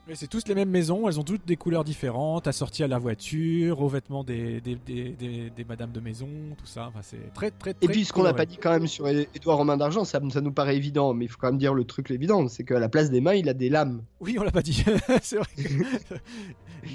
Mais 0.09 0.14
c'est 0.14 0.28
tous 0.28 0.46
les 0.46 0.54
mêmes 0.54 0.70
maisons, 0.70 1.09
elles 1.09 1.18
ont 1.18 1.24
toutes 1.24 1.44
des 1.46 1.57
couleurs 1.57 1.82
différentes, 1.82 2.46
assorties 2.46 2.84
à 2.84 2.86
la 2.86 2.96
voiture, 2.98 3.80
aux 3.82 3.88
vêtements 3.88 4.22
des, 4.22 4.61
des, 4.61 4.76
des, 4.76 5.09
des, 5.11 5.50
des 5.50 5.64
madames 5.64 5.90
de 5.90 5.98
maison, 5.98 6.28
tout 6.57 6.66
ça. 6.66 6.86
Enfin, 6.86 7.00
c'est 7.02 7.32
très, 7.34 7.50
très, 7.50 7.74
très. 7.74 7.84
Et 7.84 7.88
puis, 7.88 8.04
ce 8.04 8.12
qu'on 8.12 8.22
n'a 8.22 8.32
pas 8.32 8.46
dit 8.46 8.57
quand 8.57 8.70
même 8.70 8.86
sur 8.86 9.09
Édouard 9.09 9.57
Romain 9.59 9.76
d'Argent, 9.76 10.04
ça, 10.04 10.20
ça 10.30 10.40
nous 10.40 10.52
paraît 10.52 10.76
évident, 10.76 11.12
mais 11.12 11.24
il 11.24 11.28
faut 11.28 11.38
quand 11.40 11.48
même 11.48 11.59
dire 11.59 11.74
le 11.74 11.82
truc 11.82 12.09
évident 12.12 12.46
c'est 12.46 12.62
qu'à 12.62 12.78
la 12.78 12.88
place 12.88 13.11
des 13.11 13.20
mains, 13.20 13.34
il 13.34 13.48
a 13.48 13.54
des 13.54 13.68
lames. 13.68 14.02
Oui, 14.20 14.36
on 14.38 14.44
l'a 14.44 14.52
pas 14.52 14.62
dit. 14.62 14.84
c'est 15.22 15.38
vrai. 15.38 15.46
Que... 15.57 16.14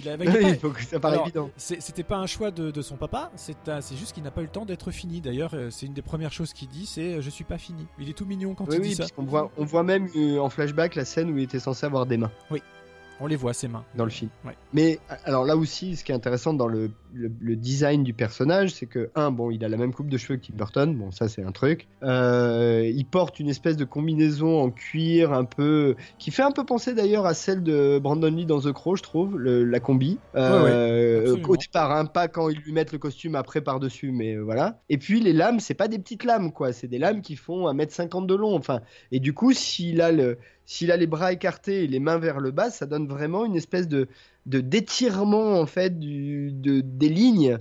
il 0.02 0.08
avait 0.08 0.28
Oui, 0.30 0.34
pas- 0.42 0.50
il 0.50 0.56
faut 0.56 0.70
que 0.70 0.82
ça 0.82 0.98
paraît 1.02 1.16
Alors, 1.16 1.26
évident. 1.28 1.50
C'était 1.58 2.04
pas 2.04 2.18
un 2.18 2.28
choix 2.28 2.50
de, 2.52 2.72
de 2.72 2.82
son 2.82 2.96
papa, 2.96 3.30
c'est 3.36 3.98
juste 3.98 4.14
qu'il 4.14 4.24
n'a 4.24 4.32
pas 4.32 4.40
eu 4.40 4.46
le 4.46 4.52
temps 4.52 4.66
d'être 4.66 4.90
fini. 4.92 5.20
D'ailleurs, 5.20 5.52
euh, 5.54 5.70
c'est 5.70 5.86
une 5.86 5.94
des 5.94 6.02
premières 6.02 6.32
choses 6.32 6.54
qu'il 6.54 6.70
dit, 6.70 6.86
c'est 6.86 7.16
euh, 7.16 7.22
je 7.22 7.30
suis 7.30 7.44
pas 7.44 7.58
fini. 7.58 7.86
Il 8.00 8.08
est 8.10 8.14
tout 8.14 8.26
mignon 8.26 8.54
quand 8.56 8.70
Oui, 8.70 8.76
il 8.78 8.82
oui, 8.82 8.88
dit 8.90 8.96
ça. 8.96 9.04
puisqu'on 9.04 9.24
voit, 9.24 9.52
on 9.58 9.66
voit 9.66 9.84
même 9.84 10.08
euh, 10.16 10.40
en 10.40 10.50
flashback 10.50 10.96
la 10.96 11.04
scène 11.04 11.30
où 11.30 11.38
il 11.38 11.44
était 11.44 11.60
censé 11.60 11.86
avoir 11.86 12.06
des 12.06 12.16
mains 12.16 12.32
On 13.22 13.28
les 13.28 13.36
voit 13.36 13.54
ses 13.54 13.68
mains. 13.68 13.86
dans 13.96 14.04
le 14.04 14.10
film. 14.10 14.30
Ouais. 14.46 14.56
Mais 14.74 15.00
alors 15.26 15.46
là 15.46 15.56
aussi, 15.56 15.96
ce 15.96 16.04
qui 16.04 16.12
est 16.12 16.16
intéressant 16.16 16.54
dans 16.54 16.68
le, 16.68 16.90
le- 17.14 17.32
le 17.40 17.56
design 17.56 18.04
du 18.04 18.14
personnage, 18.14 18.72
c'est 18.74 18.88
que, 18.88 19.12
un, 19.16 19.30
bon, 19.32 19.52
il 19.52 19.64
a 19.64 19.70
la 19.70 19.78
même 19.78 19.94
coupe 19.94 20.10
de 20.10 20.18
cheveux 20.18 20.38
que 20.40 20.48
Tim 20.48 20.56
Burton, 20.56 20.96
bon, 20.96 21.12
ça 21.12 21.30
c'est 21.30 21.44
un 21.44 21.52
truc. 21.52 21.88
Euh, 22.04 22.90
il 22.94 23.06
porte 23.06 23.40
une 23.40 23.50
espèce 23.50 23.78
de 23.78 23.86
combinaison 23.86 24.60
en 24.62 24.72
cuir 24.72 25.34
un 25.34 25.46
peu. 25.46 25.96
qui 26.18 26.32
fait 26.32 26.42
un 26.44 26.52
peu 26.52 26.66
penser 26.66 26.94
d'ailleurs 26.94 27.26
à 27.26 27.34
celle 27.34 27.62
de 27.64 28.00
Brandon 28.00 28.32
Lee 28.32 28.46
dans 28.46 28.60
The 28.62 28.72
Crow, 28.72 28.96
je 28.96 29.04
trouve, 29.04 29.38
le- 29.38 29.64
la 29.66 29.80
combi. 29.80 30.18
Euh, 30.36 31.22
absolument. 31.22 31.50
au 31.50 31.58
départ, 31.58 31.92
hein, 31.92 32.06
pas 32.06 32.28
quand 32.28 32.50
ils 32.50 32.58
lui 32.60 32.72
mettent 32.74 32.92
le 32.92 32.98
costume 32.98 33.36
après 33.36 33.62
par-dessus, 33.62 34.12
mais 34.12 34.36
euh, 34.36 34.42
voilà. 34.42 34.80
Et 34.90 34.98
puis 34.98 35.20
les 35.20 35.34
lames, 35.34 35.60
c'est 35.60 35.74
pas 35.74 35.88
des 35.88 36.00
petites 36.00 36.24
lames, 36.24 36.52
quoi, 36.52 36.74
c'est 36.74 36.88
des 36.88 36.98
lames 37.00 37.22
qui 37.22 37.36
font 37.36 37.68
1m50 37.72 38.26
de 38.26 38.36
long, 38.36 38.56
enfin. 38.56 38.82
Et 39.12 39.20
du 39.20 39.34
coup, 39.34 39.54
s'il 39.54 40.02
a 40.02 40.12
le. 40.12 40.38
S'il 40.66 40.92
a 40.92 40.98
les 40.98 41.08
bras 41.08 41.34
écartés 41.34 41.84
et 41.84 41.88
les 41.88 42.00
mains 42.00 42.18
vers 42.18 42.40
le 42.40 42.52
bas, 42.52 42.70
ça 42.70 42.86
donne 42.86 43.08
vraiment 43.08 43.46
une 43.46 43.56
espèce 43.56 43.88
de, 43.88 44.08
de 44.46 44.62
d'étirement 44.62 45.60
en 45.60 45.66
fait 45.66 46.00
du, 46.00 46.52
de, 46.52 46.82
des 46.82 47.10
lignes 47.10 47.58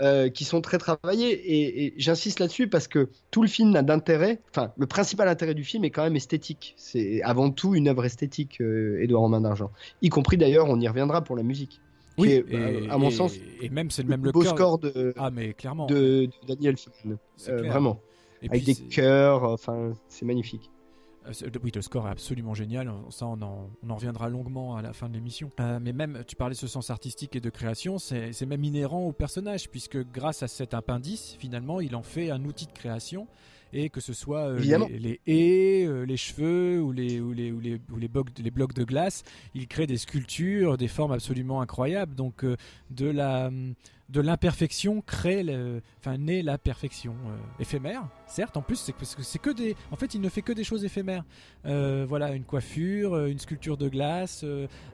euh, 0.00 0.28
qui 0.28 0.44
sont 0.44 0.60
très 0.60 0.78
travaillées. 0.78 1.30
Et, 1.32 1.84
et 1.86 1.94
j'insiste 1.98 2.40
là-dessus 2.40 2.66
parce 2.68 2.88
que 2.88 3.08
tout 3.30 3.42
le 3.42 3.48
film 3.48 3.70
n'a 3.70 3.82
d'intérêt. 3.82 4.40
Enfin, 4.50 4.72
le 4.76 4.86
principal 4.86 5.28
intérêt 5.28 5.54
du 5.54 5.62
film 5.64 5.84
est 5.84 5.90
quand 5.90 6.02
même 6.02 6.16
esthétique. 6.16 6.74
C'est 6.76 7.22
avant 7.22 7.50
tout 7.50 7.74
une 7.74 7.88
œuvre 7.88 8.04
esthétique, 8.04 8.60
euh, 8.60 9.02
Édouard 9.02 9.22
en 9.24 9.28
main 9.28 9.40
d'argent. 9.42 9.70
Y 10.02 10.08
compris 10.08 10.36
d'ailleurs, 10.36 10.66
on 10.68 10.80
y 10.80 10.88
reviendra 10.88 11.22
pour 11.22 11.36
la 11.36 11.42
musique. 11.42 11.80
est, 12.18 12.44
et- 12.50 12.88
à 12.90 12.96
mon 12.98 13.08
et- 13.08 13.12
sens, 13.12 13.34
Et 13.60 13.68
même, 13.68 13.90
c'est 13.90 14.02
le 14.04 14.08
même 14.08 14.24
le 14.24 14.32
beau 14.32 14.40
cœur- 14.42 14.54
score 14.54 14.78
de, 14.78 15.12
Ah, 15.16 15.30
mais 15.30 15.52
clairement. 15.52 15.86
de, 15.86 16.26
de 16.26 16.30
Daniel 16.48 16.76
Euh, 17.06 17.58
clair. 17.58 17.70
vraiment. 17.72 18.00
Et 18.42 18.48
Avec 18.48 18.64
puis, 18.64 18.74
des 18.74 18.74
c'est- 18.74 18.88
cœurs, 18.88 19.42
enfin, 19.44 19.92
c'est 20.08 20.24
magnifique. 20.24 20.70
Euh, 21.26 21.50
Oui, 21.62 21.70
le 21.74 21.82
score 21.82 22.06
est 22.06 22.10
absolument 22.10 22.54
génial. 22.54 22.92
Ça, 23.10 23.26
on 23.26 23.40
en, 23.42 23.70
on 23.82 23.90
en 23.90 23.94
reviendra 23.96 24.28
longuement 24.28 24.76
à 24.76 24.82
la 24.82 24.92
fin 24.92 25.08
de 25.08 25.14
l'émission. 25.14 25.50
Euh, 25.60 25.78
mais 25.80 25.92
même, 25.92 26.22
tu 26.26 26.36
parlais 26.36 26.54
de 26.54 26.58
ce 26.58 26.66
sens 26.66 26.90
artistique 26.90 27.36
et 27.36 27.40
de 27.40 27.50
création, 27.50 27.98
c'est 27.98 28.46
même 28.46 28.64
inhérent 28.64 29.06
au 29.06 29.12
personnage, 29.12 29.68
puisque 29.70 29.98
grâce 30.12 30.42
à 30.42 30.48
cet 30.48 30.74
appendice, 30.74 31.36
finalement, 31.38 31.80
il 31.80 31.94
en 31.96 32.02
fait 32.02 32.30
un 32.30 32.44
outil 32.44 32.66
de 32.66 32.72
création. 32.72 33.26
Et 33.76 33.90
que 33.90 34.00
ce 34.00 34.12
soit 34.12 34.50
euh, 34.50 34.58
les, 34.60 34.98
les 35.00 35.20
haies, 35.26 35.84
euh, 35.84 36.04
les 36.06 36.16
cheveux 36.16 36.80
ou 36.80 36.92
les, 36.92 37.18
ou 37.20 37.32
les, 37.32 37.50
ou 37.50 37.58
les, 37.58 37.80
ou 37.90 37.96
les, 37.96 38.06
blocs, 38.06 38.28
les 38.38 38.52
blocs 38.52 38.72
de 38.72 38.84
glace, 38.84 39.24
il 39.52 39.66
crée 39.66 39.88
des 39.88 39.96
sculptures, 39.96 40.76
des 40.76 40.86
formes 40.86 41.10
absolument 41.10 41.60
incroyables. 41.60 42.14
Donc, 42.14 42.44
de 42.90 43.06
la 43.06 43.50
de 44.10 44.20
l'imperfection 44.20 45.00
crée 45.00 45.42
le, 45.42 45.80
enfin 45.98 46.18
naît 46.18 46.42
la 46.42 46.58
perfection 46.58 47.14
euh, 47.26 47.36
éphémère 47.62 48.06
certes. 48.26 48.56
En 48.56 48.62
plus 48.62 48.76
c'est 48.76 48.92
parce 48.92 49.14
que 49.14 49.22
c'est 49.22 49.38
que 49.38 49.50
des 49.50 49.76
en 49.90 49.96
fait 49.96 50.14
il 50.14 50.20
ne 50.20 50.28
fait 50.28 50.42
que 50.42 50.52
des 50.52 50.64
choses 50.64 50.84
éphémères. 50.84 51.24
Euh, 51.64 52.04
voilà 52.06 52.32
une 52.32 52.44
coiffure 52.44 53.14
euh, 53.14 53.28
une 53.28 53.38
sculpture 53.38 53.76
de 53.78 53.88
glace 53.88 54.44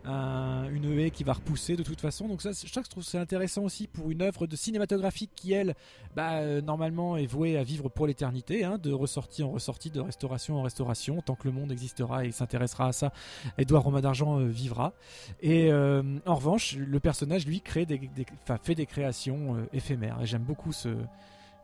un- 0.04 0.68
une 0.70 0.96
haie 0.98 1.11
qui 1.11 1.24
va 1.24 1.32
repousser 1.32 1.74
de 1.76 1.82
toute 1.82 2.00
façon. 2.00 2.28
Donc 2.28 2.40
ça 2.40 2.50
je 2.52 2.72
trouve 2.88 3.02
que 3.04 3.11
c'est 3.11 3.18
intéressant 3.18 3.62
aussi 3.64 3.88
pour 3.88 4.11
une 4.12 4.22
œuvre 4.22 4.46
de 4.46 4.54
cinématographique 4.54 5.30
qui 5.34 5.52
elle 5.52 5.74
bah, 6.14 6.61
normalement 6.62 7.16
est 7.16 7.26
vouée 7.26 7.56
à 7.56 7.64
vivre 7.64 7.88
pour 7.88 8.06
l'éternité 8.06 8.64
hein, 8.64 8.78
de 8.78 8.92
ressortie 8.92 9.42
en 9.42 9.50
ressortie 9.50 9.90
de 9.90 10.00
restauration 10.00 10.56
en 10.58 10.62
restauration 10.62 11.20
tant 11.20 11.34
que 11.34 11.48
le 11.48 11.52
monde 11.52 11.72
existera 11.72 12.24
et 12.24 12.30
s'intéressera 12.30 12.86
à 12.88 12.92
ça 12.92 13.12
Edouard 13.58 13.82
Romain 13.82 14.00
d'Argent 14.00 14.36
vivra. 14.38 14.92
Et 15.42 15.72
en 15.72 16.34
revanche, 16.34 16.76
le 16.76 17.00
personnage, 17.00 17.46
lui, 17.46 17.61
crée 17.61 17.86
des, 17.86 17.98
des- 17.98 18.26
fait 18.62 18.74
des 18.74 18.86
créations 18.86 18.99
euh, 19.05 19.66
éphémères. 19.72 20.20
Et 20.20 20.26
j'aime 20.26 20.42
beaucoup 20.42 20.72
ce, 20.72 20.96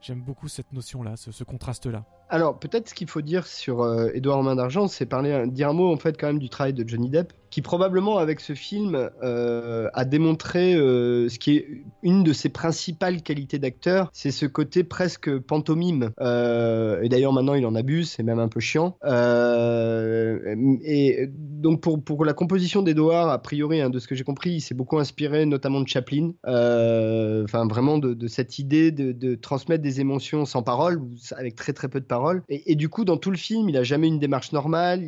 j'aime 0.01 0.21
beaucoup 0.21 0.49
cette 0.49 0.73
notion-là, 0.73 1.17
ce, 1.17 1.33
ce 1.33 1.45
contraste-là. 1.45 2.05
Alors, 2.29 2.59
peut-être 2.59 2.89
ce 2.89 2.95
qu'il 2.95 3.09
faut 3.09 3.23
dire 3.23 3.47
sur 3.47 3.83
euh, 3.83 4.11
Édouard 4.15 4.39
en 4.39 4.43
main 4.43 4.57
d'argent, 4.57 4.89
c'est 4.89 5.07
parler, 5.07 5.47
dire 5.47 5.69
un 5.69 5.73
mot 5.73 5.93
en 5.93 5.97
fait 5.97 6.19
quand 6.19 6.27
même 6.27 6.39
du 6.41 6.49
travail 6.49 6.73
de 6.73 6.87
Johnny 6.89 7.09
Depp, 7.09 7.33
qui 7.51 7.63
probablement 7.63 8.19
avec 8.19 8.41
ce 8.41 8.55
film 8.55 9.09
euh, 9.23 9.89
a 9.95 10.05
démontré 10.05 10.75
euh, 10.75 11.29
ce 11.29 11.39
qui 11.39 11.57
est 11.57 11.67
une 12.03 12.25
de 12.25 12.33
ses 12.33 12.49
principales 12.49 13.23
qualités 13.23 13.59
d'acteur, 13.59 14.11
c'est 14.13 14.31
ce 14.31 14.47
côté 14.47 14.85
presque 14.85 15.39
pantomime. 15.39 16.11
Euh, 16.21 17.01
et 17.03 17.09
d'ailleurs 17.09 17.33
maintenant 17.33 17.55
il 17.55 17.65
en 17.65 17.75
abuse, 17.75 18.11
c'est 18.11 18.23
même 18.23 18.41
un 18.41 18.49
peu 18.49 18.61
chiant. 18.61 18.97
Euh, 19.05 20.57
et 20.83 21.29
donc 21.31 21.81
pour, 21.81 22.03
pour 22.03 22.25
la 22.25 22.33
composition 22.33 22.83
d'Edouard, 22.83 23.31
a 23.31 23.39
priori, 23.39 23.81
hein, 23.81 23.91
de 23.91 23.99
ce 23.99 24.09
que 24.09 24.15
j'ai 24.15 24.25
compris, 24.25 24.51
il 24.51 24.61
s'est 24.61 24.75
beaucoup 24.75 24.99
inspiré 24.99 25.47
notamment 25.47 25.81
de 25.81 25.89
Chaplin. 25.89 26.33
Euh, 26.47 27.45
Enfin 27.45 27.67
vraiment 27.67 27.99
de, 27.99 28.27
cette 28.27 28.59
idée 28.59 28.91
de, 28.91 29.13
de 29.13 29.35
transmettre 29.35 29.83
des 29.83 30.01
émotions 30.01 30.45
sans 30.45 30.63
parole, 30.63 31.01
avec 31.37 31.55
très 31.55 31.73
très 31.73 31.89
peu 31.89 32.01
de 32.01 32.05
paroles. 32.05 32.16
Et, 32.49 32.75
du 32.75 32.89
coup 32.89 33.05
dans 33.05 33.17
tout 33.17 33.31
le 33.31 33.37
film, 33.37 33.69
il 33.69 33.77
a 33.77 33.83
jamais 33.83 34.09
une 34.09 34.19
démarche 34.19 34.53
normale. 34.53 35.03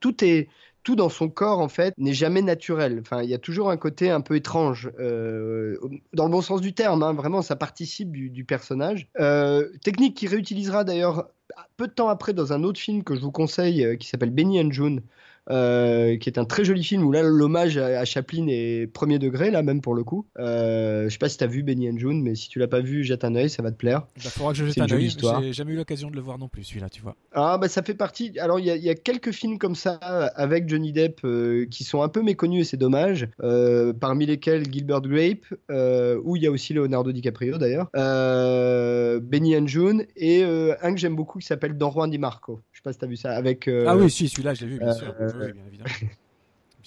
tout 0.00 0.24
est 0.24 0.48
tout 0.82 0.96
dans 0.96 1.08
son 1.08 1.28
corps 1.28 1.58
en 1.58 1.68
fait 1.68 1.94
n'est 1.98 2.14
jamais 2.14 2.42
naturel. 2.42 2.98
Enfin, 3.00 3.22
il 3.22 3.28
y 3.28 3.34
a 3.34 3.38
toujours 3.38 3.70
un 3.70 3.76
côté 3.76 4.10
un 4.10 4.20
peu 4.20 4.36
étrange, 4.36 4.90
euh, 4.98 5.76
dans 6.14 6.24
le 6.24 6.30
bon 6.30 6.40
sens 6.40 6.60
du 6.60 6.72
terme. 6.72 7.02
hein, 7.02 7.12
vraiment, 7.12 7.42
ça 7.42 7.56
participe 7.56 8.10
du, 8.12 8.30
du 8.30 8.44
personnage. 8.44 9.08
Euh, 9.20 9.68
technique 9.84 10.16
qu'il 10.16 10.28
réutilisera 10.28 10.84
d'ailleurs 10.84 11.28
peu 11.76 11.86
de 11.86 11.92
temps 11.92 12.08
après 12.08 12.32
dans 12.32 12.52
un 12.52 12.62
autre 12.62 12.80
film 12.80 13.02
que 13.04 13.14
je 13.14 13.20
vous 13.20 13.32
conseille, 13.32 13.84
euh, 13.84 13.96
qui 13.96 14.08
s'appelle 14.08 14.30
Benny 14.30 14.60
and 14.60 14.70
June. 14.70 15.02
Euh, 15.50 16.16
qui 16.16 16.28
est 16.28 16.38
un 16.38 16.44
très 16.44 16.64
joli 16.64 16.82
film 16.84 17.02
où 17.04 17.12
là 17.12 17.22
l'hommage 17.22 17.76
à, 17.76 18.00
à 18.00 18.04
Chaplin 18.04 18.46
est 18.48 18.86
premier 18.86 19.18
degré 19.18 19.50
là 19.50 19.62
même 19.62 19.80
pour 19.80 19.94
le 19.94 20.04
coup. 20.04 20.26
Euh, 20.38 21.04
je 21.04 21.08
sais 21.10 21.18
pas 21.18 21.28
si 21.28 21.36
tu 21.38 21.44
as 21.44 21.48
vu 21.48 21.62
Benny 21.62 21.90
and 21.90 21.98
June 21.98 22.22
mais 22.22 22.34
si 22.34 22.48
tu 22.48 22.58
l'as 22.58 22.68
pas 22.68 22.80
vu 22.80 23.04
jette 23.04 23.24
un 23.24 23.34
œil 23.34 23.50
ça 23.50 23.62
va 23.62 23.70
te 23.70 23.76
plaire. 23.76 24.06
Il 24.16 24.22
faudra 24.22 24.52
que 24.52 24.58
je 24.58 24.64
jette 24.66 24.74
un 24.82 24.86
œil. 24.96 25.10
J'ai 25.42 25.52
jamais 25.52 25.72
eu 25.72 25.76
l'occasion 25.76 26.10
de 26.10 26.14
le 26.16 26.20
voir 26.22 26.38
non 26.38 26.48
plus, 26.48 26.64
celui-là, 26.64 26.88
tu 26.88 27.02
vois. 27.02 27.16
Ah 27.32 27.58
bah 27.58 27.68
ça 27.68 27.82
fait 27.82 27.94
partie. 27.94 28.38
Alors 28.38 28.58
il 28.60 28.66
y, 28.66 28.70
a- 28.70 28.76
il 28.76 28.82
y 28.82 28.88
a 28.90 28.94
quelques 28.94 29.32
films 29.32 29.58
comme 29.58 29.74
ça 29.74 29.94
avec 29.94 30.68
Johnny 30.68 30.92
Depp 30.92 31.20
euh, 31.24 31.66
qui 31.70 31.84
sont 31.84 32.02
un 32.02 32.08
peu 32.08 32.22
méconnus 32.22 32.60
et 32.62 32.64
c'est 32.70 32.76
dommage. 32.76 33.28
Euh, 33.42 33.92
parmi 33.92 34.26
lesquels 34.26 34.70
Gilbert 34.70 35.00
Grape, 35.02 35.44
euh, 35.70 36.20
où 36.24 36.36
il 36.36 36.42
y 36.42 36.46
a 36.46 36.50
aussi 36.50 36.72
Leonardo 36.74 37.10
DiCaprio 37.12 37.58
d'ailleurs, 37.58 37.88
euh, 37.96 39.20
Benny 39.20 39.56
and 39.56 39.66
June 39.66 40.04
et 40.16 40.42
euh, 40.44 40.74
un 40.82 40.92
que 40.94 41.00
j'aime 41.00 41.16
beaucoup 41.16 41.38
qui 41.38 41.46
s'appelle 41.46 41.76
Don 41.76 41.90
Juan 41.90 42.10
Di 42.10 42.18
Marco. 42.18 42.60
Je 42.80 42.84
sais 42.84 42.88
pas 42.88 42.92
si 42.94 42.98
t'as 42.98 43.06
vu 43.06 43.16
ça 43.16 43.36
avec. 43.36 43.68
euh, 43.68 43.84
ah 43.86 43.94
oui, 43.94 44.10
si, 44.10 44.26
celui-là, 44.26 44.54
je 44.54 44.62
l'ai 44.62 44.68
vu, 44.68 44.78
bien 44.78 44.88
euh, 44.88 44.94
sûr. 44.94 45.14
Oui, 45.20 45.26
oui, 45.38 45.52
bien 45.52 45.66
évidemment. 45.66 45.90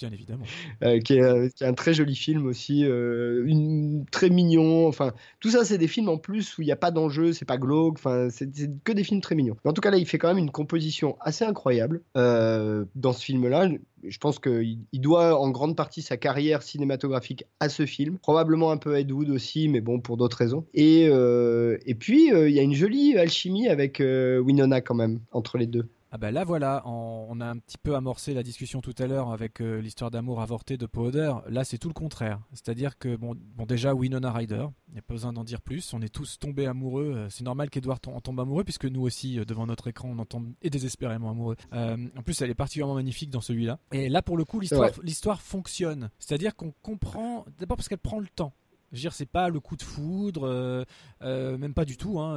Bien 0.04 0.12
évidemment. 0.12 0.44
euh, 0.82 1.00
qui, 1.00 1.14
est, 1.14 1.22
euh, 1.22 1.48
qui 1.48 1.64
est 1.64 1.66
un 1.66 1.72
très 1.72 1.94
joli 1.94 2.14
film 2.14 2.46
aussi, 2.46 2.84
euh, 2.84 3.42
une, 3.46 4.04
très 4.10 4.28
mignon. 4.28 4.86
Enfin, 4.86 5.14
tout 5.40 5.48
ça, 5.48 5.64
c'est 5.64 5.78
des 5.78 5.88
films 5.88 6.10
en 6.10 6.18
plus 6.18 6.58
où 6.58 6.62
il 6.62 6.66
n'y 6.66 6.72
a 6.72 6.76
pas 6.76 6.90
d'enjeu, 6.90 7.32
c'est 7.32 7.46
pas 7.46 7.56
glauque. 7.56 7.94
Enfin, 7.94 8.28
c'est 8.28 8.50
que 8.84 8.92
des 8.92 9.02
films 9.02 9.22
très 9.22 9.34
mignons. 9.34 9.56
En 9.64 9.72
tout 9.72 9.80
cas, 9.80 9.90
là, 9.90 9.96
il 9.96 10.04
fait 10.04 10.18
quand 10.18 10.28
même 10.28 10.36
une 10.36 10.50
composition 10.50 11.16
assez 11.20 11.42
incroyable 11.46 12.02
dans 12.14 13.12
ce 13.14 13.24
film-là. 13.24 13.70
Je 14.06 14.18
pense 14.18 14.38
qu'il 14.38 14.80
il 14.92 15.00
doit 15.00 15.40
en 15.40 15.48
grande 15.48 15.74
partie 15.74 16.02
sa 16.02 16.18
carrière 16.18 16.62
cinématographique 16.62 17.46
à 17.58 17.70
ce 17.70 17.86
film. 17.86 18.18
Probablement 18.18 18.72
un 18.72 18.76
peu 18.76 18.94
à 18.94 19.00
Ed 19.00 19.10
Wood 19.10 19.30
aussi, 19.30 19.68
mais 19.68 19.80
bon, 19.80 20.00
pour 20.00 20.18
d'autres 20.18 20.36
raisons. 20.36 20.66
Et, 20.74 21.04
et 21.04 21.94
puis, 21.94 22.28
il 22.28 22.50
y 22.50 22.58
a 22.58 22.62
une 22.62 22.74
jolie 22.74 23.16
alchimie 23.16 23.68
avec 23.68 24.00
Winona 24.00 24.82
quand 24.82 24.94
même, 24.94 25.20
entre 25.32 25.56
les 25.56 25.66
deux. 25.66 25.88
Ah 26.14 26.16
ben 26.16 26.30
là 26.30 26.44
voilà, 26.44 26.80
on, 26.86 27.26
on 27.28 27.40
a 27.40 27.46
un 27.46 27.58
petit 27.58 27.76
peu 27.76 27.96
amorcé 27.96 28.34
la 28.34 28.44
discussion 28.44 28.80
tout 28.80 28.94
à 28.98 29.08
l'heure 29.08 29.32
avec 29.32 29.60
euh, 29.60 29.80
l'histoire 29.80 30.12
d'amour 30.12 30.40
avortée 30.40 30.76
de 30.76 30.86
Powder. 30.86 31.34
Là 31.48 31.64
c'est 31.64 31.76
tout 31.76 31.88
le 31.88 31.92
contraire. 31.92 32.38
C'est-à-dire 32.52 32.98
que 32.98 33.16
bon, 33.16 33.34
bon 33.56 33.66
déjà 33.66 33.94
Winona 33.94 34.30
Ryder, 34.30 34.68
il 34.86 34.92
n'y 34.92 35.00
a 35.00 35.02
pas 35.02 35.14
besoin 35.14 35.32
d'en 35.32 35.42
dire 35.42 35.60
plus, 35.60 35.92
on 35.92 36.00
est 36.02 36.08
tous 36.08 36.38
tombés 36.38 36.66
amoureux. 36.66 37.14
Euh, 37.16 37.26
C'est 37.30 37.42
normal 37.42 37.68
qu'Edward 37.68 37.98
en 38.06 38.20
tombe 38.20 38.38
amoureux 38.38 38.62
puisque 38.62 38.84
nous 38.84 39.02
aussi 39.02 39.40
euh, 39.40 39.44
devant 39.44 39.66
notre 39.66 39.88
écran 39.88 40.08
on 40.12 40.18
en 40.20 40.24
tombe 40.24 40.52
et 40.62 40.70
désespérément 40.70 41.30
amoureux. 41.30 41.56
Euh, 41.72 41.96
en 42.16 42.22
plus 42.22 42.40
elle 42.42 42.50
est 42.50 42.54
particulièrement 42.54 42.94
magnifique 42.94 43.30
dans 43.30 43.40
celui-là. 43.40 43.80
Et 43.90 44.08
là 44.08 44.22
pour 44.22 44.36
le 44.36 44.44
coup 44.44 44.60
l'histoire 44.60 45.42
fonctionne. 45.42 46.10
C'est-à-dire 46.20 46.54
qu'on 46.54 46.72
comprend 46.80 47.44
d'abord 47.58 47.76
parce 47.76 47.88
qu'elle 47.88 47.98
prend 47.98 48.20
le 48.20 48.28
temps. 48.28 48.52
Je 48.92 48.96
veux 48.98 49.00
dire, 49.00 49.12
c'est 49.12 49.26
pas 49.26 49.48
le 49.48 49.60
coup 49.60 49.76
de 49.76 49.82
foudre, 49.82 50.46
euh, 50.46 50.84
euh, 51.22 51.58
même 51.58 51.74
pas 51.74 51.84
du 51.84 51.96
tout. 51.96 52.20
Hein, 52.20 52.36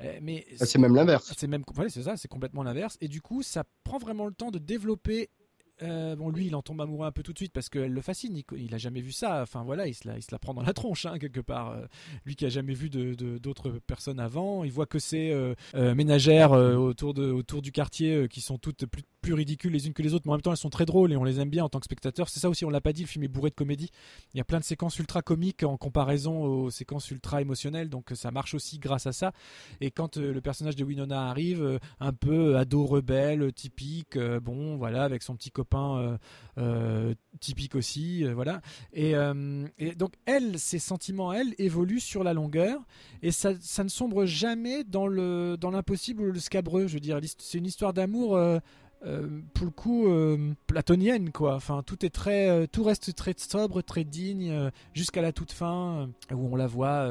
euh, 0.00 0.18
mais 0.20 0.46
Ah, 0.60 0.66
C'est 0.66 0.78
même 0.78 0.94
l'inverse. 0.94 1.32
c'est 1.36 1.46
même, 1.46 1.62
voilà, 1.74 1.90
c'est 1.90 2.02
ça, 2.02 2.16
c'est 2.16 2.28
complètement 2.28 2.62
l'inverse. 2.62 2.96
Et 3.00 3.08
du 3.08 3.20
coup, 3.20 3.42
ça 3.42 3.64
prend 3.84 3.98
vraiment 3.98 4.26
le 4.26 4.34
temps 4.34 4.50
de 4.50 4.58
développer. 4.58 5.30
Euh, 5.82 6.16
bon, 6.16 6.30
lui, 6.30 6.46
il 6.46 6.54
en 6.54 6.62
tombe 6.62 6.80
amoureux 6.80 7.06
un 7.06 7.12
peu 7.12 7.22
tout 7.22 7.32
de 7.32 7.38
suite 7.38 7.52
parce 7.52 7.68
qu'elle 7.68 7.92
le 7.92 8.00
fascine. 8.00 8.36
Il, 8.36 8.44
il 8.58 8.74
a 8.74 8.78
jamais 8.78 9.00
vu 9.00 9.12
ça. 9.12 9.42
Enfin 9.42 9.62
voilà, 9.62 9.86
il 9.86 9.94
se 9.94 10.06
la, 10.06 10.38
prend 10.38 10.54
dans 10.54 10.62
la 10.62 10.72
tronche 10.72 11.06
hein, 11.06 11.18
quelque 11.18 11.40
part. 11.40 11.70
Euh, 11.70 11.86
lui 12.24 12.36
qui 12.36 12.46
a 12.46 12.48
jamais 12.48 12.74
vu 12.74 12.90
d'autres 12.90 13.70
personnes 13.86 14.20
avant, 14.20 14.64
il 14.64 14.72
voit 14.72 14.86
que 14.86 14.98
ces 14.98 15.30
euh, 15.30 15.54
ménagères 15.94 16.52
autour 16.52 17.14
du 17.14 17.72
quartier 17.72 18.28
qui 18.28 18.40
sont 18.40 18.58
toutes 18.58 18.86
plus 18.86 19.02
plus 19.22 19.34
ridicules 19.34 19.72
les 19.72 19.86
unes 19.86 19.94
que 19.94 20.02
les 20.02 20.14
autres, 20.14 20.24
mais 20.26 20.32
en 20.32 20.34
même 20.34 20.42
temps 20.42 20.50
elles 20.50 20.56
sont 20.56 20.68
très 20.68 20.84
drôles 20.84 21.12
et 21.12 21.16
on 21.16 21.22
les 21.22 21.38
aime 21.38 21.48
bien 21.48 21.64
en 21.64 21.68
tant 21.68 21.78
que 21.78 21.84
spectateur. 21.84 22.28
C'est 22.28 22.40
ça 22.40 22.50
aussi, 22.50 22.64
on 22.64 22.70
l'a 22.70 22.80
pas 22.80 22.92
dit, 22.92 23.02
le 23.02 23.06
film 23.06 23.24
est 23.24 23.28
bourré 23.28 23.50
de 23.50 23.54
comédie. 23.54 23.90
Il 24.34 24.38
y 24.38 24.40
a 24.40 24.44
plein 24.44 24.58
de 24.58 24.64
séquences 24.64 24.98
ultra 24.98 25.22
comiques 25.22 25.62
en 25.62 25.76
comparaison 25.76 26.42
aux 26.42 26.70
séquences 26.70 27.08
ultra 27.10 27.40
émotionnelles, 27.40 27.88
donc 27.88 28.10
ça 28.14 28.32
marche 28.32 28.54
aussi 28.54 28.80
grâce 28.80 29.06
à 29.06 29.12
ça. 29.12 29.32
Et 29.80 29.92
quand 29.92 30.16
le 30.16 30.40
personnage 30.40 30.74
de 30.74 30.84
Winona 30.84 31.28
arrive, 31.30 31.78
un 32.00 32.12
peu 32.12 32.56
ado 32.56 32.84
rebelle, 32.84 33.52
typique, 33.52 34.18
bon 34.18 34.76
voilà, 34.76 35.04
avec 35.04 35.22
son 35.22 35.36
petit 35.36 35.52
copain 35.52 35.71
typique 37.40 37.74
aussi, 37.74 38.24
voilà. 38.24 38.60
Et, 38.92 39.14
et 39.78 39.94
donc 39.94 40.14
elle, 40.26 40.58
ses 40.58 40.78
sentiments, 40.78 41.32
elle, 41.32 41.54
évoluent 41.58 42.00
sur 42.00 42.24
la 42.24 42.34
longueur 42.34 42.80
et 43.22 43.30
ça, 43.30 43.52
ça 43.60 43.84
ne 43.84 43.88
sombre 43.88 44.26
jamais 44.26 44.84
dans 44.84 45.06
le 45.06 45.56
dans 45.58 45.70
l'impossible 45.70 46.22
ou 46.22 46.32
le 46.32 46.40
scabreux. 46.40 46.86
Je 46.86 46.94
veux 46.94 47.00
dire, 47.00 47.20
c'est 47.38 47.58
une 47.58 47.66
histoire 47.66 47.92
d'amour. 47.92 48.38
Euh, 49.04 49.12
euh, 49.12 49.40
pour 49.54 49.66
le 49.66 49.72
coup 49.72 50.08
euh, 50.08 50.54
platonienne 50.66 51.32
quoi. 51.32 51.54
Enfin 51.54 51.82
tout 51.84 52.04
est 52.04 52.10
très 52.10 52.66
tout 52.68 52.82
reste 52.82 53.14
très 53.14 53.34
sobre 53.36 53.82
très 53.82 54.04
digne 54.04 54.70
jusqu'à 54.94 55.22
la 55.22 55.32
toute 55.32 55.52
fin 55.52 56.08
où 56.32 56.48
on 56.52 56.56
la 56.56 56.66
voit 56.66 57.08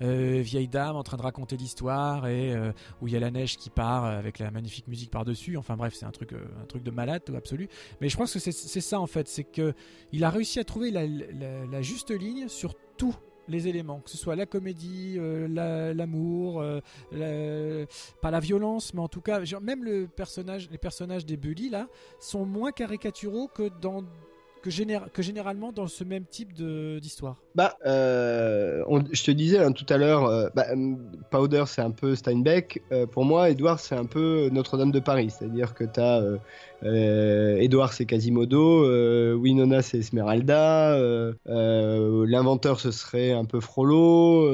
vieille 0.00 0.68
dame 0.68 0.96
en 0.96 1.02
train 1.02 1.16
de 1.16 1.22
raconter 1.22 1.56
l'histoire 1.56 2.26
et 2.26 2.54
où 3.00 3.08
il 3.08 3.14
y 3.14 3.16
a 3.16 3.20
la 3.20 3.30
neige 3.30 3.56
qui 3.56 3.70
part 3.70 4.04
avec 4.04 4.38
la 4.38 4.50
magnifique 4.50 4.88
musique 4.88 5.10
par 5.10 5.24
dessus 5.24 5.56
enfin 5.56 5.76
bref 5.76 5.94
c'est 5.94 6.06
un 6.06 6.10
truc 6.10 6.32
un 6.32 6.66
truc 6.66 6.82
de 6.82 6.90
malade 6.90 7.22
absolu. 7.34 7.68
Mais 8.00 8.08
je 8.08 8.16
pense 8.16 8.32
que 8.32 8.38
c'est 8.38 8.80
ça 8.80 9.00
en 9.00 9.06
fait. 9.06 9.28
C'est 9.28 9.44
que 9.44 9.74
il 10.12 10.24
a 10.24 10.30
réussi 10.30 10.58
à 10.60 10.64
trouver 10.64 10.90
la, 10.90 11.06
la 11.06 11.82
juste 11.82 12.10
ligne 12.10 12.48
sur 12.48 12.74
tout 12.96 13.16
les 13.48 13.68
éléments, 13.68 14.00
que 14.00 14.10
ce 14.10 14.16
soit 14.16 14.36
la 14.36 14.46
comédie, 14.46 15.16
euh, 15.18 15.92
l'amour, 15.94 16.62
euh, 16.62 17.86
pas 18.20 18.30
la 18.30 18.40
violence, 18.40 18.94
mais 18.94 19.00
en 19.00 19.08
tout 19.08 19.20
cas, 19.20 19.40
même 19.60 19.84
le 19.84 20.06
personnage, 20.06 20.68
les 20.70 20.78
personnages 20.78 21.26
des 21.26 21.36
Bully 21.36 21.70
là 21.70 21.88
sont 22.20 22.44
moins 22.44 22.72
caricaturaux 22.72 23.48
que 23.48 23.70
dans 23.80 24.02
que, 24.62 24.70
que 25.08 25.22
généralement 25.22 25.72
dans 25.72 25.86
ce 25.88 26.04
même 26.04 26.24
type 26.24 26.54
d'histoire. 26.54 27.36
Bah, 27.54 27.76
euh, 27.84 28.82
je 29.12 29.22
te 29.22 29.30
disais 29.30 29.58
hein, 29.58 29.72
tout 29.72 29.84
à 29.90 29.98
l'heure, 29.98 30.50
bah, 30.54 30.64
Powder 31.30 31.64
c'est 31.66 31.82
un 31.82 31.90
peu 31.90 32.16
Steinbeck. 32.16 32.82
pour 33.12 33.26
moi, 33.26 33.50
Edward 33.50 33.78
c'est 33.78 33.94
un 33.94 34.06
peu 34.06 34.48
Notre-Dame 34.50 34.90
de 34.90 35.00
Paris, 35.00 35.28
c'est-à-dire 35.30 35.74
que 35.74 35.84
tu 35.84 36.00
as 36.00 36.22
Edouard 36.82 37.92
c'est 37.92 38.04
Quasimodo, 38.04 38.84
euh, 38.84 39.34
Winona 39.34 39.82
c'est 39.82 39.98
Esmeralda, 39.98 40.92
euh, 40.92 41.32
l'inventeur 41.46 42.80
ce 42.80 42.90
serait 42.90 43.32
un 43.32 43.44
peu 43.44 43.60
Frollo. 43.60 44.48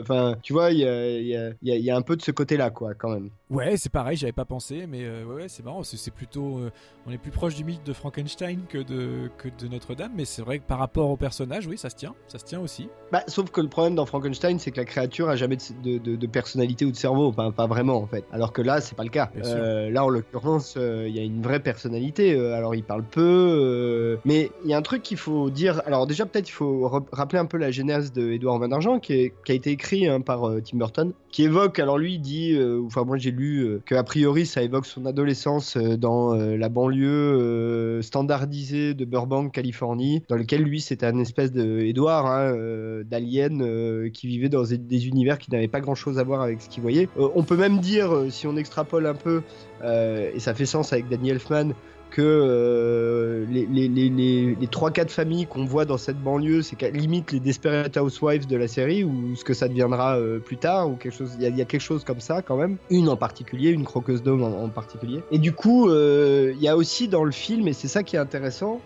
Enfin, 0.00 0.36
tu 0.42 0.52
vois, 0.52 0.70
il 0.70 0.78
y 0.78 1.90
a, 1.90 1.96
un 1.96 2.02
peu 2.02 2.16
de 2.16 2.22
ce 2.22 2.30
côté-là, 2.30 2.70
quoi, 2.70 2.94
quand 2.94 3.10
même. 3.10 3.30
Ouais, 3.50 3.76
c'est 3.76 3.92
pareil, 3.92 4.16
j'avais 4.16 4.32
pas 4.32 4.44
pensé, 4.44 4.86
mais 4.86 5.06
ouais, 5.24 5.48
c'est 5.48 5.64
marrant, 5.64 5.82
c'est 5.82 6.10
plutôt, 6.12 6.60
on 7.06 7.10
est 7.10 7.18
plus 7.18 7.30
proche 7.30 7.54
du 7.54 7.64
mythe 7.64 7.84
de 7.84 7.92
Frankenstein 7.92 8.60
que 8.68 8.78
de, 8.78 9.30
que 9.38 9.48
de 9.48 9.68
Notre-Dame, 9.68 10.12
mais 10.14 10.24
c'est 10.24 10.42
vrai 10.42 10.58
que 10.58 10.64
par 10.64 10.78
rapport 10.78 11.10
au 11.10 11.16
personnage, 11.16 11.66
oui, 11.66 11.78
ça 11.78 11.90
se 11.90 11.96
tient, 11.96 12.14
ça 12.28 12.38
se 12.38 12.44
tient 12.44 12.60
aussi. 12.60 12.88
Bah, 13.10 13.22
sauf 13.26 13.50
que 13.50 13.60
le 13.60 13.68
problème 13.68 13.94
dans 13.94 14.06
Frankenstein, 14.06 14.58
c'est 14.58 14.70
que 14.70 14.80
la 14.80 14.86
créature 14.86 15.28
a 15.28 15.36
jamais 15.36 15.56
de, 15.82 16.26
personnalité 16.26 16.84
ou 16.84 16.90
de 16.90 16.96
cerveau, 16.96 17.32
pas, 17.32 17.50
pas 17.52 17.66
vraiment 17.66 17.96
en 17.96 18.06
fait. 18.06 18.24
Alors 18.32 18.52
que 18.52 18.62
là, 18.62 18.80
c'est 18.80 18.94
pas 18.94 19.04
le 19.04 19.10
cas. 19.10 19.30
là, 19.34 20.04
en 20.04 20.08
l'occurrence, 20.08 20.76
il 20.76 21.14
y 21.14 21.18
a 21.18 21.22
une 21.22 21.42
vraie 21.42 21.51
personnalité. 21.60 22.34
Euh, 22.34 22.54
alors 22.54 22.74
il 22.74 22.84
parle 22.84 23.02
peu, 23.02 23.20
euh, 23.20 24.16
mais 24.24 24.50
il 24.64 24.70
y 24.70 24.74
a 24.74 24.76
un 24.76 24.82
truc 24.82 25.02
qu'il 25.02 25.16
faut 25.16 25.50
dire. 25.50 25.82
Alors 25.86 26.06
déjà 26.06 26.26
peut-être 26.26 26.48
il 26.48 26.52
faut 26.52 26.88
rappeler 27.12 27.38
un 27.38 27.46
peu 27.46 27.58
la 27.58 27.70
genèse 27.70 28.12
de 28.12 28.32
Edouard 28.32 28.58
Van 28.58 28.70
Argent 28.70 28.98
qui, 28.98 29.32
qui 29.44 29.52
a 29.52 29.54
été 29.54 29.70
écrit 29.70 30.06
hein, 30.08 30.20
par 30.20 30.48
euh, 30.48 30.60
Tim 30.60 30.78
Burton, 30.78 31.12
qui 31.30 31.44
évoque. 31.44 31.78
Alors 31.78 31.98
lui 31.98 32.14
il 32.14 32.20
dit, 32.20 32.58
enfin 32.84 33.04
moi 33.04 33.16
j'ai 33.16 33.30
lu 33.30 33.80
que 33.86 33.94
a 33.94 34.02
priori 34.02 34.46
ça 34.46 34.62
évoque 34.62 34.86
son 34.86 35.06
adolescence 35.06 35.76
dans 35.76 36.34
la 36.34 36.68
banlieue 36.68 38.00
standardisée 38.02 38.94
de 38.94 39.04
Burbank, 39.04 39.52
Californie, 39.52 40.22
dans 40.28 40.36
lequel 40.36 40.62
lui 40.62 40.80
c'était 40.80 41.06
un 41.06 41.18
espèce 41.18 41.52
de 41.52 41.92
hein, 42.08 43.02
d'alien 43.04 44.10
qui 44.10 44.26
vivait 44.26 44.48
dans 44.48 44.62
des 44.62 45.06
univers 45.06 45.38
qui 45.38 45.50
n'avaient 45.50 45.68
pas 45.68 45.80
grand-chose 45.80 46.18
à 46.18 46.22
voir 46.22 46.42
avec 46.42 46.60
ce 46.60 46.68
qu'il 46.68 46.82
voyait. 46.82 47.08
on 47.16 47.42
peut 47.42 47.56
même 47.56 47.78
dire, 47.78 48.26
si 48.30 48.46
on 48.46 48.56
extrapole 48.56 49.06
un 49.06 49.14
peu, 49.14 49.42
et 49.82 50.38
ça 50.38 50.54
fait 50.54 50.66
sens 50.66 50.92
avec 50.92 51.08
Danny 51.08 51.30
Elfman 51.30 51.72
que 52.12 52.22
euh, 52.22 53.46
les, 53.48 53.66
les, 53.66 53.88
les, 53.88 54.08
les 54.54 54.66
3-4 54.66 55.08
familles 55.08 55.46
qu'on 55.46 55.64
voit 55.64 55.84
dans 55.84 55.96
cette 55.96 56.22
banlieue, 56.22 56.62
c'est 56.62 56.80
limite 56.92 57.32
les 57.32 57.40
Desperate 57.40 57.96
Housewives 57.96 58.46
de 58.46 58.56
la 58.56 58.68
série, 58.68 59.02
ou 59.02 59.34
ce 59.34 59.44
que 59.44 59.54
ça 59.54 59.66
deviendra 59.66 60.18
euh, 60.18 60.38
plus 60.38 60.58
tard, 60.58 60.90
ou 60.90 60.96
quelque 60.96 61.14
chose. 61.14 61.36
Il 61.40 61.56
y, 61.56 61.62
a 61.62 61.64
quelque 61.64 61.80
chose 61.80 62.04
comme 62.04 62.20
ça 62.20 62.42
quand 62.42 62.56
même. 62.56 62.76
Une 62.90 63.08
en 63.08 63.16
particulier, 63.16 63.70
une 63.70 63.84
croqueuse 63.84 64.22
d'homme 64.22 64.42
en, 64.42 64.68
particulier. 64.68 65.22
Et 65.30 65.38
du 65.38 65.52
coup, 65.52 65.88
euh, 65.88 66.52
il 66.54 66.62
y 66.62 66.68
a 66.68 66.76
aussi 66.76 67.08
dans 67.08 67.24
le 67.24 67.32
film, 67.32 67.66
et 67.66 67.72
c'est 67.72 67.88
ça 67.88 68.02
qui 68.02 68.16
est 68.16 68.20
intéressant, 68.20 68.80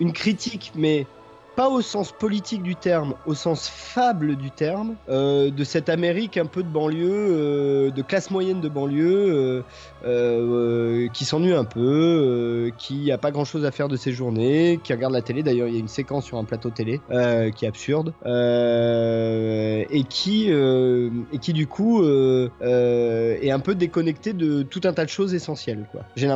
une 0.00 0.12
critique, 0.12 0.72
mais 0.74 1.06
pas 1.56 1.68
au 1.68 1.82
sens 1.82 2.12
politique 2.12 2.62
du 2.62 2.76
terme, 2.76 3.14
au 3.26 3.34
sens 3.34 3.68
fable 3.68 4.36
du 4.36 4.50
terme, 4.50 4.94
euh, 5.08 5.50
de 5.50 5.64
cette 5.64 5.88
Amérique 5.88 6.36
un 6.36 6.46
peu 6.46 6.62
de 6.62 6.68
banlieue, 6.68 7.10
euh, 7.10 7.90
de 7.90 8.02
classe 8.02 8.30
moyenne 8.30 8.60
de 8.60 8.68
banlieue, 8.68 9.64
euh, 10.04 11.08
qui 11.08 11.24
s'ennuie 11.24 11.52
un 11.52 11.64
peu, 11.64 12.70
qui 12.78 13.10
a 13.12 13.18
pas 13.18 13.30
grand 13.30 13.44
chose 13.44 13.64
à 13.64 13.70
faire 13.70 13.88
de 13.88 13.96
ses 13.96 14.12
journées, 14.12 14.80
qui 14.82 14.92
regarde 14.92 15.12
la 15.12 15.22
télé. 15.22 15.42
D'ailleurs, 15.42 15.68
il 15.68 15.74
y 15.74 15.76
a 15.76 15.80
une 15.80 15.88
séquence 15.88 16.24
sur 16.24 16.38
un 16.38 16.44
plateau 16.44 16.70
télé 16.70 17.00
qui 17.54 17.64
est 17.64 17.68
absurde 17.68 18.12
et 18.26 20.04
qui 20.08 20.50
et 20.50 21.38
qui 21.38 21.52
du 21.52 21.66
coup 21.66 22.04
est 22.04 23.50
un 23.50 23.60
peu 23.60 23.74
déconnecté 23.74 24.32
de 24.32 24.62
tout 24.62 24.80
un 24.84 24.92
tas 24.92 25.04
de 25.04 25.10
choses 25.10 25.34
essentielles. 25.34 25.86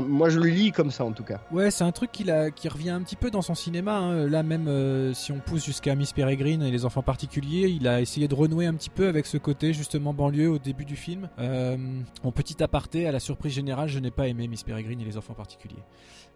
Moi, 0.06 0.28
je 0.28 0.38
le 0.38 0.48
lis 0.48 0.72
comme 0.72 0.90
ça 0.90 1.04
en 1.04 1.12
tout 1.12 1.24
cas. 1.24 1.40
Ouais, 1.52 1.70
c'est 1.70 1.84
un 1.84 1.92
truc 1.92 2.12
qui, 2.12 2.26
qui 2.56 2.68
revient 2.68 2.90
un 2.90 3.02
petit 3.02 3.16
peu 3.16 3.30
dans 3.30 3.42
son 3.42 3.54
cinéma. 3.54 3.96
Hein. 3.98 4.26
Là 4.28 4.42
même 4.42 4.68
si 5.12 5.32
on 5.32 5.40
pousse 5.40 5.64
jusqu'à 5.64 5.94
Miss 5.94 6.12
Peregrine 6.12 6.62
et 6.62 6.70
les 6.70 6.84
enfants 6.84 7.02
particuliers, 7.02 7.68
il 7.68 7.86
a 7.88 8.00
essayé 8.00 8.28
de 8.28 8.34
renouer 8.34 8.66
un 8.66 8.74
petit 8.74 8.90
peu 8.90 9.08
avec 9.08 9.26
ce 9.26 9.36
côté 9.36 9.72
justement 9.72 10.14
banlieue 10.14 10.48
au 10.48 10.58
début 10.58 10.84
du 10.84 10.96
film. 10.96 11.28
Euh, 11.38 11.76
en 12.22 12.32
petit 12.32 12.62
aparté, 12.62 13.06
à 13.06 13.12
la 13.12 13.20
surprise 13.20 13.52
générale, 13.52 13.88
je 13.88 13.98
n'ai 13.98 14.10
pas 14.10 14.28
aimé 14.28 14.48
Miss 14.48 14.62
Peregrine 14.62 15.00
et 15.00 15.04
les 15.04 15.16
enfants 15.16 15.34
particuliers. 15.34 15.82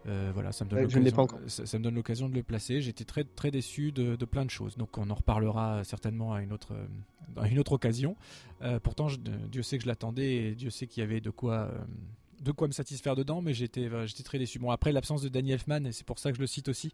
Euh, 0.07 0.31
voilà, 0.35 0.53
ça 0.53 0.64
me 0.64 0.71
donne 0.71 0.81
l'occasion. 1.95 2.29
de 2.29 2.35
le 2.35 2.43
placer. 2.43 2.81
J'étais 2.81 3.05
très 3.05 3.25
très 3.25 3.51
déçu 3.51 3.93
de, 3.93 4.16
plein 4.25 4.45
de 4.45 4.51
choses. 4.51 4.77
Donc 4.77 4.99
on 4.99 5.09
en 5.11 5.14
reparlera 5.14 5.85
certainement 5.85 6.35
à 6.35 6.43
une 6.43 6.53
autre 6.53 6.75
une 7.51 7.59
autre 7.59 7.73
occasion. 7.73 8.16
Euh, 8.62 8.81
pourtant, 8.81 9.09
Dieu 9.51 9.62
sait 9.62 9.79
que 9.79 9.85
je 9.85 9.89
l'attendais 9.89 10.35
et 10.37 10.55
Dieu 10.55 10.71
sait 10.71 10.87
qu'il 10.87 11.03
y 11.03 11.05
avait 11.05 11.21
de 11.21 11.31
quoi 11.31 11.71
de 12.41 12.53
quoi 12.53 12.69
me 12.69 12.73
satisfaire 12.73 13.16
dedans, 13.16 13.43
mais 13.43 13.53
j'étais 13.53 13.89
j'étais 14.07 14.23
très 14.23 14.39
déçu. 14.39 14.59
Bon 14.59 14.71
après 14.71 14.93
l'absence 14.93 15.23
de 15.23 15.29
Danny 15.29 15.53
Elfman 15.53 15.85
et 15.87 15.93
c'est 15.93 16.07
pour 16.07 16.19
ça 16.19 16.31
que 16.31 16.37
je 16.37 16.41
le 16.41 16.47
cite 16.47 16.69
aussi. 16.69 16.93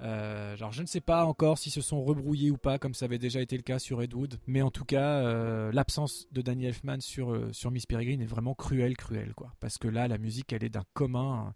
Euh, 0.00 0.56
je 0.56 0.82
ne 0.82 0.86
sais 0.86 1.00
pas 1.00 1.24
encore 1.24 1.58
si 1.58 1.70
se 1.70 1.80
sont 1.80 2.02
rebrouillés 2.02 2.50
ou 2.50 2.56
pas, 2.56 2.78
comme 2.78 2.94
ça 2.94 3.04
avait 3.04 3.18
déjà 3.18 3.40
été 3.40 3.56
le 3.56 3.62
cas 3.62 3.78
sur 3.78 4.02
Ed 4.02 4.14
Wood. 4.14 4.38
Mais 4.46 4.62
en 4.62 4.70
tout 4.70 4.84
cas, 4.84 5.18
euh, 5.20 5.70
l'absence 5.72 6.26
de 6.32 6.42
Danny 6.42 6.66
Elfman 6.66 7.00
sur, 7.00 7.32
euh, 7.32 7.52
sur 7.52 7.70
Miss 7.70 7.86
Peregrine 7.86 8.20
est 8.20 8.26
vraiment 8.26 8.54
cruelle, 8.54 8.96
cruelle, 8.96 9.34
quoi. 9.34 9.52
Parce 9.60 9.78
que 9.78 9.88
là, 9.88 10.08
la 10.08 10.18
musique, 10.18 10.52
elle 10.52 10.64
est 10.64 10.70
d'un 10.70 10.84
commun. 10.94 11.54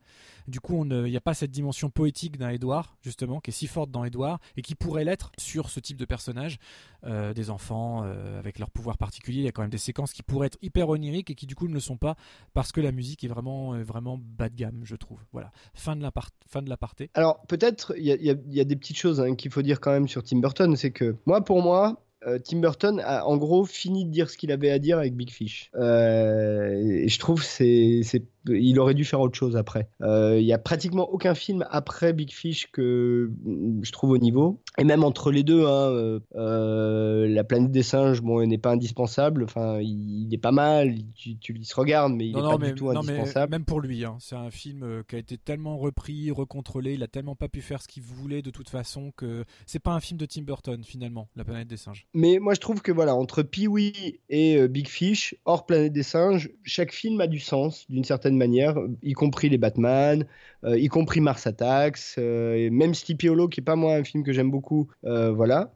Du 0.49 0.61
coup, 0.61 0.85
il 0.85 1.03
n'y 1.05 1.17
a 1.17 1.21
pas 1.21 1.35
cette 1.35 1.51
dimension 1.51 1.91
poétique 1.91 2.39
d'un 2.39 2.49
Edouard, 2.51 2.97
justement, 3.03 3.41
qui 3.41 3.51
est 3.51 3.53
si 3.53 3.67
forte 3.67 3.91
dans 3.91 4.05
Edouard 4.05 4.41
et 4.57 4.63
qui 4.63 4.75
pourrait 4.75 5.05
l'être 5.05 5.31
sur 5.39 5.71
ce 5.71 5.79
type 5.81 5.97
de 5.97 6.05
personnage. 6.05 6.59
des 7.07 7.51
enfants 7.51 8.03
avec 8.39 8.59
leur 8.59 8.71
pouvoir 8.71 8.97
particulier, 8.99 9.39
il 9.41 9.45
y 9.45 9.49
a 9.49 9.53
quand 9.53 9.63
même 9.63 9.71
des 9.71 9.79
séquences 9.79 10.13
qui 10.13 10.23
pourraient 10.23 10.49
être 10.49 10.59
hyper 10.63 10.89
oniriques 10.89 11.31
et 11.31 11.35
qui 11.35 11.47
du 11.47 11.55
coup 11.55 11.69
ne 11.69 11.75
le 11.75 11.81
sont 11.81 11.97
pas 11.97 12.17
parce 12.55 12.73
que 12.73 12.81
la 12.81 12.93
musique 12.93 13.25
est 13.25 13.29
vraiment, 13.29 13.79
vraiment 13.83 14.19
bas 14.19 14.49
de 14.49 14.57
gamme, 14.57 14.81
je 14.85 14.97
trouve. 14.97 15.21
Voilà. 15.33 15.51
Fin 15.75 15.97
de 15.97 16.03
l'aparté. 16.03 17.11
Alors, 17.15 17.43
peut-être, 17.47 17.95
il 17.97 18.05
y 18.05 18.61
a 18.61 18.65
des 18.65 18.77
petites 18.77 18.99
choses 18.99 19.21
hein, 19.21 19.35
qu'il 19.35 19.51
faut 19.51 19.63
dire 19.63 19.81
quand 19.81 19.93
même 19.93 20.09
sur 20.09 20.23
Tim 20.23 20.39
Burton, 20.39 20.77
c'est 20.77 20.91
que 20.91 21.17
moi, 21.27 21.45
pour 21.45 21.63
moi, 21.63 22.03
euh, 22.27 22.39
Tim 22.43 22.59
Burton 22.59 23.01
a 23.01 23.27
en 23.27 23.37
gros 23.37 23.65
fini 23.65 24.05
de 24.05 24.11
dire 24.11 24.29
ce 24.29 24.37
qu'il 24.37 24.51
avait 24.51 24.71
à 24.71 24.79
dire 24.79 24.99
avec 24.99 25.15
Big 25.15 25.31
Fish. 25.31 25.71
Euh, 25.77 26.73
et 26.73 27.09
je 27.09 27.19
trouve 27.19 27.45
c'est 27.45 28.03
il 28.49 28.79
aurait 28.79 28.95
dû 28.95 29.05
faire 29.05 29.21
autre 29.21 29.37
chose 29.37 29.57
après. 29.57 29.89
Euh, 30.03 30.39
il 30.39 30.47
y 30.47 30.53
a 30.53 30.59
pratiquement 30.59 31.09
aucun 31.11 31.35
film 31.35 31.65
après 31.71 32.13
Big 32.13 32.33
Fish 32.33 32.71
que 32.71 33.31
je 33.83 33.93
trouve 33.93 34.11
au 34.11 34.19
niveau. 34.19 34.61
Et 34.79 34.85
même 34.85 35.05
entre 35.05 35.31
les 35.31 35.43
deux, 35.43 35.67
hein, 35.67 36.21
La 36.35 37.45
planète 37.45 37.71
des 37.71 37.83
singes, 37.83 38.23
bon, 38.23 38.47
n'est 38.47 38.59
pas 38.59 38.71
indispensable. 38.71 39.45
Enfin, 39.45 39.79
il, 39.81 40.29
est 40.33 40.39
pas 40.39 40.53
mal. 40.53 40.95
Tu, 41.15 41.37
il 41.49 41.65
se 41.65 41.75
regarde, 41.75 42.13
mais 42.13 42.29
il 42.29 42.37
n'est 42.37 42.43
pas 42.43 42.59
du 42.59 42.75
tout 42.75 42.91
indispensable. 42.91 43.51
même 43.51 43.65
pour 43.65 43.81
lui, 43.81 44.05
hein, 44.05 44.17
c'est 44.21 44.37
un 44.37 44.51
film 44.51 45.03
qui 45.09 45.17
a 45.17 45.19
été 45.19 45.39
tellement 45.39 45.77
repris, 45.79 46.31
recontrôlé. 46.31 46.95
Il 46.95 47.03
a 47.03 47.09
tellement 47.09 47.37
pas 47.37 47.49
pu 47.49 47.61
faire 47.61 47.83
ce 47.83 47.89
qu'il 47.89 48.03
voulait 48.03 48.43
de 48.43 48.51
toute 48.51 48.69
façon 48.69 49.13
que 49.17 49.45
c'est 49.67 49.79
pas 49.79 49.93
un 49.93 50.01
film 50.01 50.19
de 50.19 50.27
Tim 50.27 50.43
Burton 50.43 50.83
finalement, 50.85 51.29
La 51.37 51.45
planète 51.45 51.69
des 51.69 51.77
singes. 51.77 52.07
Mais 52.15 52.39
moi, 52.39 52.55
je 52.55 52.61
trouve 52.61 52.81
que 52.83 52.93
voilà, 52.93 53.15
entre 53.15 53.43
Pee-wee 53.43 54.21
et 54.29 54.57
euh, 54.57 54.69
Big 54.69 54.89
Fish, 54.89 55.35
hors 55.45 55.67
Planète 55.67 55.93
des 55.93 56.03
Singes, 56.03 56.51
chaque 56.63 56.93
film 56.93 57.21
a 57.21 57.27
du 57.27 57.41
sens 57.41 57.87
d'une 57.89 58.05
certaine 58.05 58.37
manière, 58.39 58.77
y 59.03 59.13
compris 59.13 59.49
les 59.49 59.59
Batman, 59.59 60.25
euh, 60.65 60.79
y 60.79 60.89
compris 60.89 61.21
Mars 61.21 61.47
Attacks, 61.47 61.99
euh, 62.19 62.69
même 62.71 62.95
Sleepy 62.95 63.29
Hollow, 63.29 63.49
qui 63.49 63.61
est 63.61 63.65
pas 63.65 63.77
moi 63.77 63.95
un 63.95 64.05
film 64.05 64.25
que 64.25 64.33
j'aime 64.33 64.51
beaucoup. 64.51 64.89
voilà. 65.03 65.73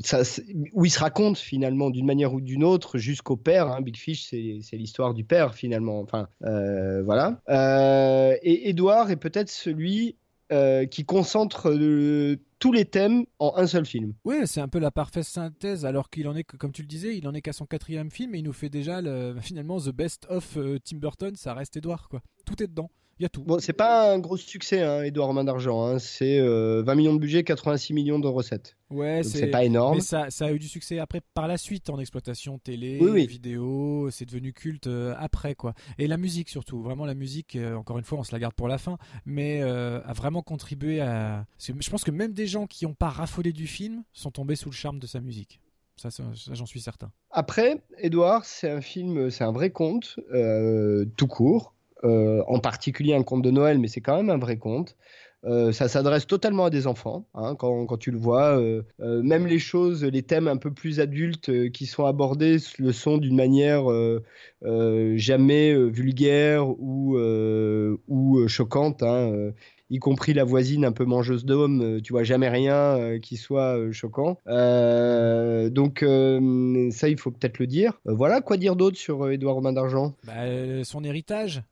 ça, 0.00 0.24
c'est- 0.24 0.44
où 0.72 0.84
il 0.84 0.90
se 0.90 0.98
raconte 0.98 1.38
finalement 1.38 1.90
d'une 1.90 2.06
manière 2.06 2.34
ou 2.34 2.40
d'une 2.40 2.64
autre 2.64 2.98
jusqu'au 2.98 3.36
père. 3.36 3.68
hein. 3.68 3.80
Big 3.80 3.96
Fish, 3.96 4.28
c'est 4.28 4.76
l'histoire 4.76 5.14
du 5.14 5.24
père 5.24 5.54
finalement. 5.54 6.00
Enfin, 6.00 6.28
euh, 6.44 7.02
voilà. 7.02 7.40
Euh, 7.48 8.36
et 8.42 8.68
Edouard 8.70 9.10
est 9.10 9.16
peut-être 9.16 9.48
celui 9.50 10.16
euh, 10.52 10.86
qui 10.86 11.04
concentre 11.04 11.70
euh, 11.70 12.36
tous 12.58 12.72
les 12.72 12.84
thèmes 12.84 13.24
en 13.38 13.54
un 13.56 13.66
seul 13.66 13.86
film. 13.86 14.14
Ouais, 14.24 14.46
c'est 14.46 14.60
un 14.60 14.68
peu 14.68 14.78
la 14.78 14.90
parfaite 14.90 15.24
synthèse, 15.24 15.84
alors 15.86 16.10
qu'il 16.10 16.28
en 16.28 16.36
est, 16.36 16.44
comme 16.44 16.72
tu 16.72 16.82
le 16.82 16.88
disais, 16.88 17.16
il 17.16 17.26
en 17.28 17.34
est 17.34 17.40
qu'à 17.42 17.52
son 17.52 17.66
quatrième 17.66 18.10
film 18.10 18.34
et 18.34 18.38
il 18.38 18.44
nous 18.44 18.52
fait 18.52 18.68
déjà 18.68 19.00
le- 19.00 19.36
finalement 19.40 19.80
The 19.80 19.90
Best 19.90 20.26
of 20.28 20.56
euh, 20.56 20.78
Tim 20.84 20.98
Burton, 20.98 21.34
ça 21.36 21.54
reste 21.54 21.76
Edouard 21.76 22.08
quoi. 22.08 22.20
Tout 22.44 22.62
est 22.62 22.66
dedans, 22.66 22.90
il 23.18 23.22
y 23.22 23.26
a 23.26 23.28
tout. 23.28 23.42
Bon, 23.42 23.58
c'est 23.60 23.72
pas 23.72 24.12
un 24.12 24.18
gros 24.18 24.36
succès, 24.36 24.82
hein, 24.82 25.02
Edouard 25.02 25.32
Main 25.32 25.44
d'Argent. 25.44 25.84
hein. 25.86 25.98
C'est 25.98 26.38
euh, 26.38 26.82
20 26.84 26.94
millions 26.94 27.14
de 27.14 27.18
budget, 27.20 27.44
86 27.44 27.92
millions 27.94 28.18
de 28.18 28.26
recettes. 28.28 28.76
Ouais, 28.90 29.22
c'est 29.24 29.48
pas 29.48 29.64
énorme. 29.64 29.96
Mais 29.96 30.00
ça, 30.00 30.30
ça 30.30 30.46
a 30.46 30.52
eu 30.52 30.58
du 30.58 30.68
succès 30.68 30.98
après, 30.98 31.20
par 31.34 31.48
la 31.48 31.56
suite, 31.56 31.90
en 31.90 31.98
exploitation 31.98 32.58
télé, 32.58 32.98
Oui, 33.00 33.10
oui. 33.10 33.26
vidéo, 33.26 34.08
c'est 34.10 34.24
devenu 34.24 34.52
culte 34.52 34.86
euh, 34.86 35.14
après, 35.18 35.54
quoi. 35.54 35.74
Et 35.98 36.06
la 36.06 36.16
musique 36.16 36.48
surtout, 36.48 36.80
vraiment 36.82 37.04
la 37.04 37.14
musique, 37.14 37.56
euh, 37.56 37.74
encore 37.74 37.98
une 37.98 38.04
fois, 38.04 38.18
on 38.18 38.22
se 38.24 38.32
la 38.32 38.38
garde 38.38 38.54
pour 38.54 38.68
la 38.68 38.78
fin, 38.78 38.98
mais 39.26 39.60
euh, 39.62 40.00
a 40.04 40.12
vraiment 40.12 40.42
contribué 40.42 41.00
à... 41.00 41.46
Je 41.58 41.90
pense 41.90 42.04
que 42.04 42.10
même 42.12 42.32
des 42.32 42.46
gens 42.46 42.66
qui 42.66 42.84
n'ont 42.84 42.94
pas 42.94 43.08
raffolé 43.08 43.52
du 43.52 43.66
film 43.66 44.04
sont 44.12 44.30
tombés 44.30 44.56
sous 44.56 44.70
le 44.70 44.74
charme 44.74 44.98
de 45.00 45.06
sa 45.06 45.20
musique. 45.20 45.60
Ça, 45.96 46.10
ça, 46.10 46.24
ça, 46.34 46.54
j'en 46.54 46.66
suis 46.66 46.80
certain. 46.80 47.12
Après, 47.30 47.82
Edouard, 47.98 48.44
c'est 48.44 48.68
un 48.68 48.80
film, 48.80 49.30
c'est 49.30 49.44
un 49.44 49.52
vrai 49.52 49.70
conte, 49.70 50.16
euh, 50.32 51.04
tout 51.16 51.28
court. 51.28 51.73
Euh, 52.04 52.42
en 52.48 52.58
particulier 52.58 53.14
un 53.14 53.22
conte 53.22 53.42
de 53.42 53.50
Noël, 53.50 53.78
mais 53.78 53.88
c'est 53.88 54.00
quand 54.02 54.16
même 54.16 54.30
un 54.30 54.38
vrai 54.38 54.58
conte. 54.58 54.96
Euh, 55.46 55.72
ça 55.72 55.88
s'adresse 55.88 56.26
totalement 56.26 56.66
à 56.66 56.70
des 56.70 56.86
enfants, 56.86 57.26
hein, 57.34 57.54
quand, 57.54 57.98
tu 57.98 58.10
le 58.10 58.18
vois. 58.18 58.58
euh, 58.58 58.82
même 59.00 59.46
les 59.46 59.58
choses, 59.58 60.04
les 60.04 60.22
thèmes 60.22 60.48
un 60.48 60.56
peu 60.56 60.70
plus 60.70 61.00
adultes 61.00 61.70
qui 61.70 61.86
sont 61.86 62.06
abordés 62.06 62.56
le 62.78 62.92
sont 62.92 63.18
d'une 63.18 63.36
manière 63.36 63.84
jamais 65.16 65.74
vulgaire 65.90 66.68
ou, 66.68 67.18
ou 68.08 68.48
choquante. 68.48 69.02
hein, 69.02 69.52
y 69.90 69.98
compris 69.98 70.34
la 70.34 70.44
voisine 70.44 70.84
un 70.84 70.92
peu 70.92 71.04
mangeuse 71.04 71.44
d'hommes, 71.44 71.80
euh, 71.82 72.00
tu 72.00 72.12
vois 72.12 72.24
jamais 72.24 72.48
rien 72.48 72.74
euh, 72.98 73.18
qui 73.18 73.36
soit 73.36 73.78
euh, 73.78 73.92
choquant. 73.92 74.38
Donc 75.70 76.00
ça, 76.92 77.08
il 77.08 77.16
faut 77.18 77.30
peut-être 77.30 77.58
le 77.58 77.66
dire. 77.66 78.00
Voilà, 78.04 78.40
quoi 78.40 78.56
dire 78.56 78.76
d'autre 78.76 78.96
sur 78.96 79.30
Édouard 79.30 79.56
Romain 79.56 79.72
d'Argent 79.72 80.14
Bah, 80.26 80.32
son 80.84 81.04
héritage, 81.04 81.62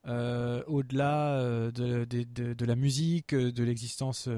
au-delà 0.66 1.40
de, 1.74 2.04
de- 2.04 2.54
de- 2.54 2.64
la 2.64 2.76
musique, 2.76 3.34
de 3.34 3.64
l'existence, 3.64 4.28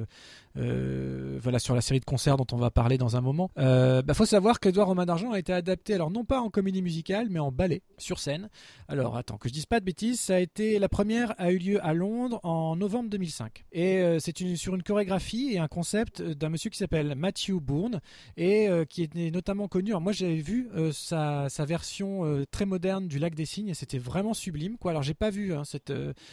euh, 0.57 1.39
voilà, 1.43 1.59
sur 1.59 1.75
la 1.75 1.81
série 1.81 2.01
de 2.01 2.05
concerts 2.05 2.37
dont 2.37 2.47
on 2.53 2.57
va 2.57 2.71
parler 2.71 2.99
dans 2.99 3.17
un 3.17 3.21
moment. 3.21 3.51
Euh, 3.59 4.03
bah, 4.03 4.15
faut 4.15 4.27
savoir 4.27 4.61
qu'Edouard 4.61 4.89
Romain 4.89 5.07
d'Argent 5.07 5.33
a 5.33 5.39
été 5.39 5.53
adapté, 5.53 5.95
alors 5.95 6.11
non 6.11 6.25
pas 6.25 6.41
en 6.41 6.51
comédie 6.51 6.83
musicale, 6.83 7.29
mais 7.31 7.41
en 7.41 7.51
ballet 7.51 7.83
sur 7.99 8.19
scène. 8.19 8.49
Alors 8.89 9.17
attends, 9.17 9.37
que 9.37 9.49
je 9.49 9.55
dise 9.55 9.67
pas 9.67 9.81
de 9.81 9.85
bêtises, 9.85 10.21
ça 10.21 10.37
a 10.37 10.39
été 10.39 10.79
la 10.79 10.89
première 10.89 11.35
a 11.39 11.51
eu 11.51 11.59
lieu 11.59 11.85
à 11.85 11.93
Londres 11.93 12.41
en 12.45 12.77
novembre 12.77 13.11
2005. 13.11 13.65
Et 13.73 13.99
euh, 13.99 14.19
c'est 14.21 14.35
sur 14.57 14.75
une 14.75 14.83
chorégraphie 14.83 15.51
et 15.53 15.59
un 15.59 15.69
concept 15.69 16.23
d'un 16.23 16.49
monsieur 16.49 16.71
qui 16.71 16.79
s'appelle 16.79 17.15
Matthew 17.17 17.61
Bourne 17.61 18.01
et 18.37 18.69
qui 18.89 19.03
est 19.03 19.31
notamment 19.31 19.69
connu. 19.69 19.91
Alors 19.91 20.01
moi 20.01 20.13
j'avais 20.13 20.37
vu 20.37 20.69
sa, 20.93 21.49
version 21.61 22.45
très 22.51 22.67
moderne 22.67 23.09
du 23.09 23.19
Lac 23.19 23.35
des 23.35 23.47
Cygnes 23.47 23.69
et 23.69 23.75
c'était 23.75 23.99
vraiment 23.99 24.35
sublime. 24.35 24.77
Quoi. 24.77 24.91
Alors 24.91 25.03
j'ai 25.03 25.15
pas 25.15 25.31
vu 25.31 25.55
hein, 25.55 25.65
cette, 25.65 25.93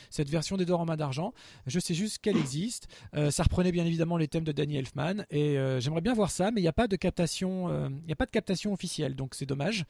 cette 0.09 0.29
version 0.29 0.57
d'Edouard 0.57 0.81
en 0.81 0.85
main 0.85 0.97
d'argent. 0.97 1.33
Je 1.67 1.79
sais 1.79 1.93
juste 1.93 2.19
qu'elle 2.19 2.37
existe. 2.37 2.87
Ça 3.29 3.43
reprenait 3.43 3.71
bien 3.71 3.85
évidemment 3.85 4.10
les 4.17 4.27
thèmes 4.27 4.43
de 4.43 4.51
Danny 4.51 4.77
Elfman 4.77 5.25
et 5.29 5.57
euh, 5.57 5.79
j'aimerais 5.79 6.01
bien 6.01 6.13
voir 6.13 6.31
ça, 6.31 6.51
mais 6.51 6.61
il 6.61 6.63
n'y 6.63 6.69
a 6.69 6.73
pas 6.73 6.87
de 6.87 6.95
captation, 6.95 7.69
euh, 7.69 7.89
il 7.89 8.05
n'y 8.05 8.13
a 8.13 8.15
pas 8.15 8.25
de 8.25 8.31
captation 8.31 8.73
officielle, 8.73 9.15
donc 9.15 9.35
c'est 9.35 9.45
dommage. 9.45 9.85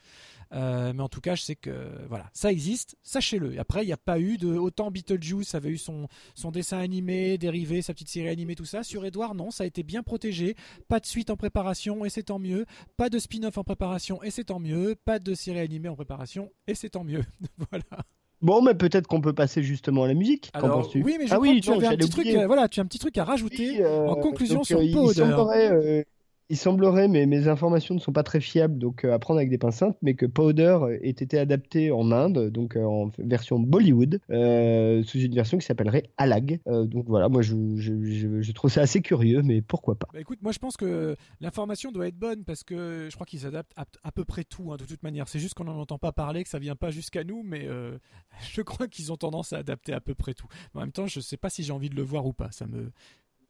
Euh, 0.54 0.92
mais 0.94 1.02
en 1.02 1.08
tout 1.08 1.22
cas, 1.22 1.36
je 1.36 1.44
sais 1.44 1.56
que 1.56 2.06
voilà, 2.10 2.30
ça 2.34 2.52
existe, 2.52 2.98
sachez-le. 3.04 3.60
Après, 3.60 3.84
il 3.84 3.88
n'y 3.88 3.94
a 3.94 3.98
pas 3.98 4.20
eu 4.20 4.38
de 4.38 4.50
autant 4.50 4.92
Beetlejuice 4.92 5.56
avait 5.56 5.70
eu 5.70 5.78
son 5.78 6.08
son 6.36 6.52
dessin 6.52 6.80
animé 6.80 7.38
dérivé, 7.38 7.82
sa 7.82 7.94
petite 7.94 8.10
série 8.10 8.30
animée, 8.30 8.56
tout 8.56 8.66
ça. 8.66 8.84
Sur 8.84 9.06
Edouard, 9.06 9.36
non, 9.36 9.52
ça 9.52 9.64
a 9.64 9.68
été 9.68 9.84
bien 9.84 10.04
protégé. 10.04 10.56
Pas 10.88 11.00
de 11.00 11.06
suite 11.06 11.30
en 11.30 11.38
préparation 11.38 12.04
et 12.06 12.10
c'est 12.10 12.24
tant 12.24 12.40
mieux. 12.40 12.66
Pas 12.98 13.10
de 13.10 13.20
spin-off 13.20 13.58
en 13.58 13.64
préparation 13.64 14.22
et 14.24 14.32
c'est 14.32 14.46
tant 14.46 14.60
mieux. 14.60 14.96
Pas 15.06 15.20
de 15.20 15.34
série 15.34 15.60
animée 15.60 15.90
en 15.90 15.96
préparation 15.96 16.52
et 16.68 16.76
c'est 16.76 16.90
tant 16.90 17.04
mieux. 17.04 17.24
voilà. 17.72 18.06
Bon, 18.42 18.62
mais 18.62 18.74
peut-être 18.74 19.08
qu'on 19.08 19.22
peut 19.22 19.34
passer 19.34 19.62
justement 19.62 20.04
à 20.04 20.08
la 20.08 20.14
musique. 20.16 20.52
Qu'en 20.54 20.60
Alors, 20.66 20.82
penses-tu? 20.82 21.04
oui, 21.04 21.18
mais 21.20 21.28
je 21.28 21.34
ah 21.34 21.38
crois 21.38 21.48
oui, 21.48 21.60
que 21.60 21.66
tu 21.66 21.72
avais 21.74 21.86
un 21.88 21.96
petit 21.96 22.10
truc. 22.10 22.28
euh, 22.28 22.48
voilà, 22.48 22.68
tu 22.68 22.80
as 22.80 22.84
un 22.84 22.86
petit 22.88 22.98
truc 23.00 23.18
à 23.18 23.24
rajouter. 23.24 23.70
Oui, 23.72 23.82
euh, 23.82 24.08
en 24.08 24.16
conclusion 24.16 24.56
donc, 24.60 24.66
sur 24.66 24.80
euh, 24.80 24.84
il 24.84 24.94
Powder. 24.94 25.14
semblerait, 25.14 25.72
euh, 25.72 26.04
il 26.52 26.58
semblerait, 26.58 27.08
mais 27.08 27.26
mes 27.28 27.48
informations 27.48 27.96
ne 27.96 28.00
sont 28.02 28.12
pas 28.12 28.24
très 28.24 28.42
fiables, 28.42 28.78
donc 28.78 29.06
euh, 29.06 29.14
à 29.14 29.20
prendre 29.20 29.40
avec 29.40 29.50
des 29.50 29.58
pincettes, 29.58 29.96
mais 30.02 30.16
que 30.16 30.26
Powder 30.26 30.80
ait 31.02 31.10
été 31.10 31.40
adapté 31.40 31.92
en 31.92 32.12
Inde, 32.12 32.50
donc 32.50 32.76
euh, 32.76 32.84
en 32.84 33.10
version 33.20 33.58
Bollywood, 33.58 34.20
euh, 34.30 35.02
sous 35.04 35.20
une 35.20 35.34
version 35.34 35.58
qui 35.58 35.66
s'appellerait 35.66 36.10
Alag. 36.18 36.60
Donc 36.66 37.06
voilà, 37.08 37.30
moi 37.30 37.42
je, 37.42 38.52
trouve 38.52 38.70
ça 38.70 38.82
assez 38.82 39.02
curieux, 39.02 39.42
mais 39.44 39.62
pourquoi 39.62 39.96
pas. 39.96 40.08
Bah 40.12 40.20
écoute, 40.20 40.40
moi 40.42 40.52
je 40.52 40.60
pense 40.60 40.76
que 40.76 41.16
l'information 41.40 41.90
doit 41.94 42.10
être 42.10 42.20
bonne 42.20 42.44
parce 42.44 42.66
que 42.66 43.08
je 43.10 43.16
crois 43.16 43.26
qu'ils 43.26 43.46
adaptent 43.46 43.74
à, 44.04 44.12
peu 44.12 44.26
près 44.26 44.44
tout 44.44 44.74
hein, 44.74 44.78
de 44.78 44.84
toute 44.84 45.04
manière. 45.04 45.30
C'est 45.30 45.40
juste 45.40 45.54
qu'on 45.54 45.64
n'en 45.64 45.80
entend 45.80 46.00
pas 46.00 46.12
parler, 46.12 46.44
que 46.44 46.50
ça 46.50 46.60
vient 46.60 46.76
pas 46.76 46.92
jusqu'à 46.92 47.24
nous, 47.24 47.44
mais 47.44 47.66
je 48.52 48.62
crois 48.62 48.90
qu'ils 48.90 49.14
ont 49.14 49.18
tendance 49.18 49.54
à 49.54 49.60
adapter 49.60 49.94
à 49.94 50.02
peu 50.02 50.16
près 50.16 50.34
tout. 50.34 50.48
En 50.74 50.82
même 50.82 50.92
temps, 50.92 51.08
je 51.08 51.22
sais 51.22 51.38
pas 51.38 51.50
si 51.50 51.64
j'ai 51.64 51.72
envie 51.72 51.90
de 51.90 51.96
le 51.96 52.04
voir 52.04 52.26
ou 52.26 52.34
pas. 52.34 52.52
Ça 52.52 52.68
me. 52.68 52.92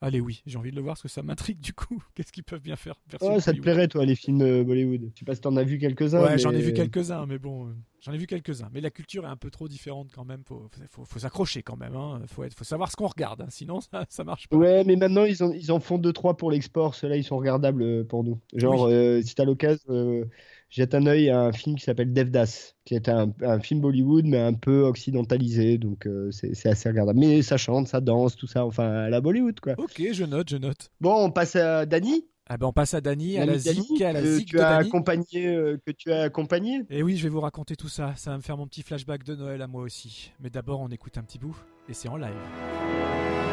Allez, 0.03 0.19
oui, 0.19 0.41
j'ai 0.47 0.57
envie 0.57 0.71
de 0.71 0.75
le 0.75 0.81
voir 0.81 0.93
parce 0.95 1.03
que 1.03 1.07
ça 1.09 1.21
m'intrigue 1.21 1.59
du 1.59 1.73
coup. 1.73 2.03
Qu'est-ce 2.15 2.31
qu'ils 2.31 2.43
peuvent 2.43 2.61
bien 2.61 2.75
faire 2.75 2.95
Ouais, 3.21 3.39
ça 3.39 3.53
te 3.53 3.59
plairait, 3.59 3.87
toi, 3.87 4.03
les 4.03 4.15
films 4.15 4.41
euh, 4.41 4.63
Bollywood 4.63 5.11
Je 5.13 5.19
sais 5.19 5.25
pas 5.25 5.35
si 5.35 5.41
t'en 5.41 5.55
as 5.57 5.63
vu 5.63 5.77
quelques-uns. 5.77 6.23
Ouais, 6.23 6.39
j'en 6.39 6.51
ai 6.51 6.61
vu 6.61 6.73
quelques-uns, 6.73 7.27
mais 7.27 7.37
bon, 7.37 7.67
euh, 7.67 7.71
j'en 7.99 8.11
ai 8.11 8.17
vu 8.17 8.25
quelques-uns. 8.25 8.69
Mais 8.73 8.81
la 8.81 8.89
culture 8.89 9.25
est 9.25 9.29
un 9.29 9.35
peu 9.37 9.51
trop 9.51 9.67
différente 9.67 10.09
quand 10.13 10.25
même. 10.25 10.41
Faut, 10.47 10.69
faut, 10.89 11.05
faut 11.05 11.19
s'accrocher 11.19 11.61
quand 11.61 11.77
même. 11.77 11.95
Hein. 11.95 12.21
Faut, 12.25 12.43
être, 12.43 12.55
faut 12.55 12.63
savoir 12.63 12.89
ce 12.91 12.95
qu'on 12.95 13.07
regarde, 13.07 13.41
hein, 13.41 13.47
sinon 13.49 13.79
ça, 13.91 14.05
ça 14.09 14.23
marche 14.23 14.47
pas. 14.47 14.57
Ouais, 14.57 14.83
mais 14.85 14.95
maintenant 14.95 15.23
ils 15.25 15.43
en, 15.43 15.51
ils 15.51 15.71
en 15.71 15.79
font 15.79 15.99
2-3 15.99 16.35
pour 16.35 16.49
l'export. 16.49 16.95
Ceux-là, 16.95 17.15
ils 17.17 17.23
sont 17.23 17.37
regardables 17.37 17.83
euh, 17.83 18.03
pour 18.03 18.23
nous. 18.23 18.39
Genre, 18.55 18.85
Oui. 18.87 18.93
euh, 18.93 19.21
si 19.21 19.35
t'as 19.35 19.45
l'occasion, 19.45 19.83
euh, 19.89 20.25
jette 20.71 20.95
un 20.95 21.05
œil 21.05 21.29
à 21.29 21.41
un 21.41 21.51
film 21.51 21.75
qui 21.75 21.83
s'appelle 21.83 22.11
Devdas, 22.13 22.73
qui 22.85 22.95
est 22.95 23.07
un, 23.09 23.31
un 23.43 23.59
film 23.59 23.81
Bollywood, 23.81 24.25
mais 24.25 24.39
un 24.39 24.53
peu 24.53 24.81
occidentalisé. 24.81 25.77
Donc, 25.77 26.07
euh, 26.07 26.31
c'est 26.31 26.65
assez 26.69 26.89
regardable. 26.89 27.19
Mais 27.19 27.43
ça 27.43 27.57
chante, 27.57 27.87
ça 27.87 28.01
danse, 28.01 28.35
tout 28.35 28.47
ça. 28.47 28.65
Enfin, 28.65 28.89
à 28.89 29.09
la 29.09 29.21
Bollywood, 29.21 29.59
quoi. 29.59 29.75
Ok, 29.77 30.01
je 30.11 30.23
note, 30.23 30.49
je 30.49 30.57
note. 30.57 30.89
Bon, 30.99 31.13
on 31.25 31.29
passe 31.29 31.55
à 31.55 31.85
Dany. 31.85 32.25
Ah 32.53 32.57
ben 32.57 32.67
on 32.67 32.73
passe 32.73 32.93
à 32.95 32.99
Dany, 32.99 33.37
à 33.37 33.45
la 33.45 33.57
zik, 33.57 34.01
à 34.01 34.11
la 34.11 34.21
que 34.21 34.35
zik 34.37 34.49
tu 34.49 34.55
de 34.57 34.61
as 34.61 34.77
Dany. 34.79 34.87
accompagné, 34.89 35.45
euh, 35.47 35.77
que 35.85 35.91
tu 35.91 36.11
as 36.11 36.23
accompagné. 36.23 36.81
Et 36.89 37.01
oui, 37.01 37.15
je 37.15 37.23
vais 37.23 37.29
vous 37.29 37.39
raconter 37.39 37.77
tout 37.77 37.87
ça. 37.87 38.13
Ça 38.17 38.31
va 38.31 38.37
me 38.37 38.41
faire 38.41 38.57
mon 38.57 38.67
petit 38.67 38.81
flashback 38.81 39.23
de 39.23 39.35
Noël 39.35 39.61
à 39.61 39.67
moi 39.67 39.83
aussi. 39.83 40.33
Mais 40.41 40.49
d'abord, 40.49 40.81
on 40.81 40.89
écoute 40.89 41.17
un 41.17 41.23
petit 41.23 41.39
bout 41.39 41.55
et 41.87 41.93
c'est 41.93 42.09
en 42.09 42.17
live. 42.17 43.50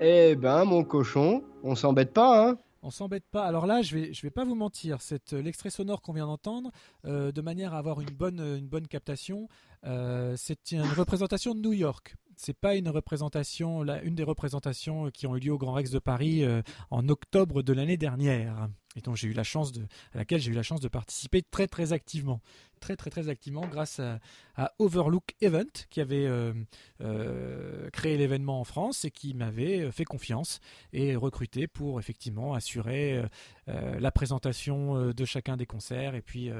Eh 0.00 0.34
ben, 0.34 0.64
mon 0.64 0.82
cochon, 0.82 1.44
on 1.62 1.74
s'embête 1.74 2.12
pas, 2.12 2.48
hein 2.48 2.58
on 2.82 2.90
s'embête 2.90 3.26
pas. 3.30 3.44
Alors 3.44 3.66
là, 3.66 3.82
je 3.82 3.94
vais, 3.94 4.14
je 4.14 4.22
vais 4.22 4.30
pas 4.30 4.46
vous 4.46 4.54
mentir. 4.54 5.02
C'est 5.02 5.32
l'extrait 5.32 5.68
sonore 5.68 6.00
qu'on 6.00 6.14
vient 6.14 6.26
d'entendre, 6.26 6.70
de 7.04 7.40
manière 7.42 7.74
à 7.74 7.78
avoir 7.78 8.00
une 8.00 8.08
bonne, 8.08 8.58
bonne 8.62 8.86
captation. 8.86 9.48
c'est 9.84 10.72
une 10.72 10.80
représentation 10.96 11.54
de 11.54 11.60
New 11.60 11.74
York 11.74 12.16
c'est 12.40 12.54
pas 12.54 12.74
une 12.74 12.88
représentation, 12.88 13.84
une 14.02 14.14
des 14.14 14.22
représentations 14.22 15.06
euh, 15.06 15.10
qui 15.10 15.26
ont 15.26 15.36
eu 15.36 15.40
lieu 15.40 15.52
au 15.52 15.58
Grand 15.58 15.72
Rex 15.72 15.90
de 15.90 15.98
Paris 15.98 16.42
euh, 16.42 16.62
en 16.90 17.08
octobre 17.08 17.62
de 17.62 17.72
l'année 17.72 17.98
dernière, 17.98 18.68
et 18.96 19.00
dont 19.00 19.14
j'ai 19.14 19.28
eu 19.28 19.32
la 19.32 19.44
chance 19.44 19.72
de, 19.72 19.82
à 20.14 20.18
laquelle 20.18 20.40
j'ai 20.40 20.50
eu 20.50 20.54
la 20.54 20.62
chance 20.62 20.80
de 20.80 20.88
participer 20.88 21.42
très 21.42 21.66
très 21.66 21.92
activement, 21.92 22.40
très 22.80 22.96
très 22.96 23.10
très 23.10 23.28
activement 23.28 23.66
grâce 23.66 24.00
à, 24.00 24.20
Overlook 24.78 25.34
Event 25.40 25.64
qui 25.88 26.00
avait 26.00 26.26
euh, 26.26 27.90
créé 27.92 28.16
l'événement 28.16 28.60
en 28.60 28.64
France 28.64 29.04
et 29.04 29.10
qui 29.10 29.32
m'avait 29.32 29.90
fait 29.90 30.04
confiance 30.04 30.60
et 30.92 31.16
recruté 31.16 31.66
pour 31.66 31.98
effectivement 31.98 32.54
assurer 32.54 33.22
la 33.66 34.10
présentation 34.10 35.12
de 35.12 35.24
chacun 35.24 35.56
des 35.56 35.64
concerts 35.66 36.14
et 36.14 36.20
puis 36.20 36.50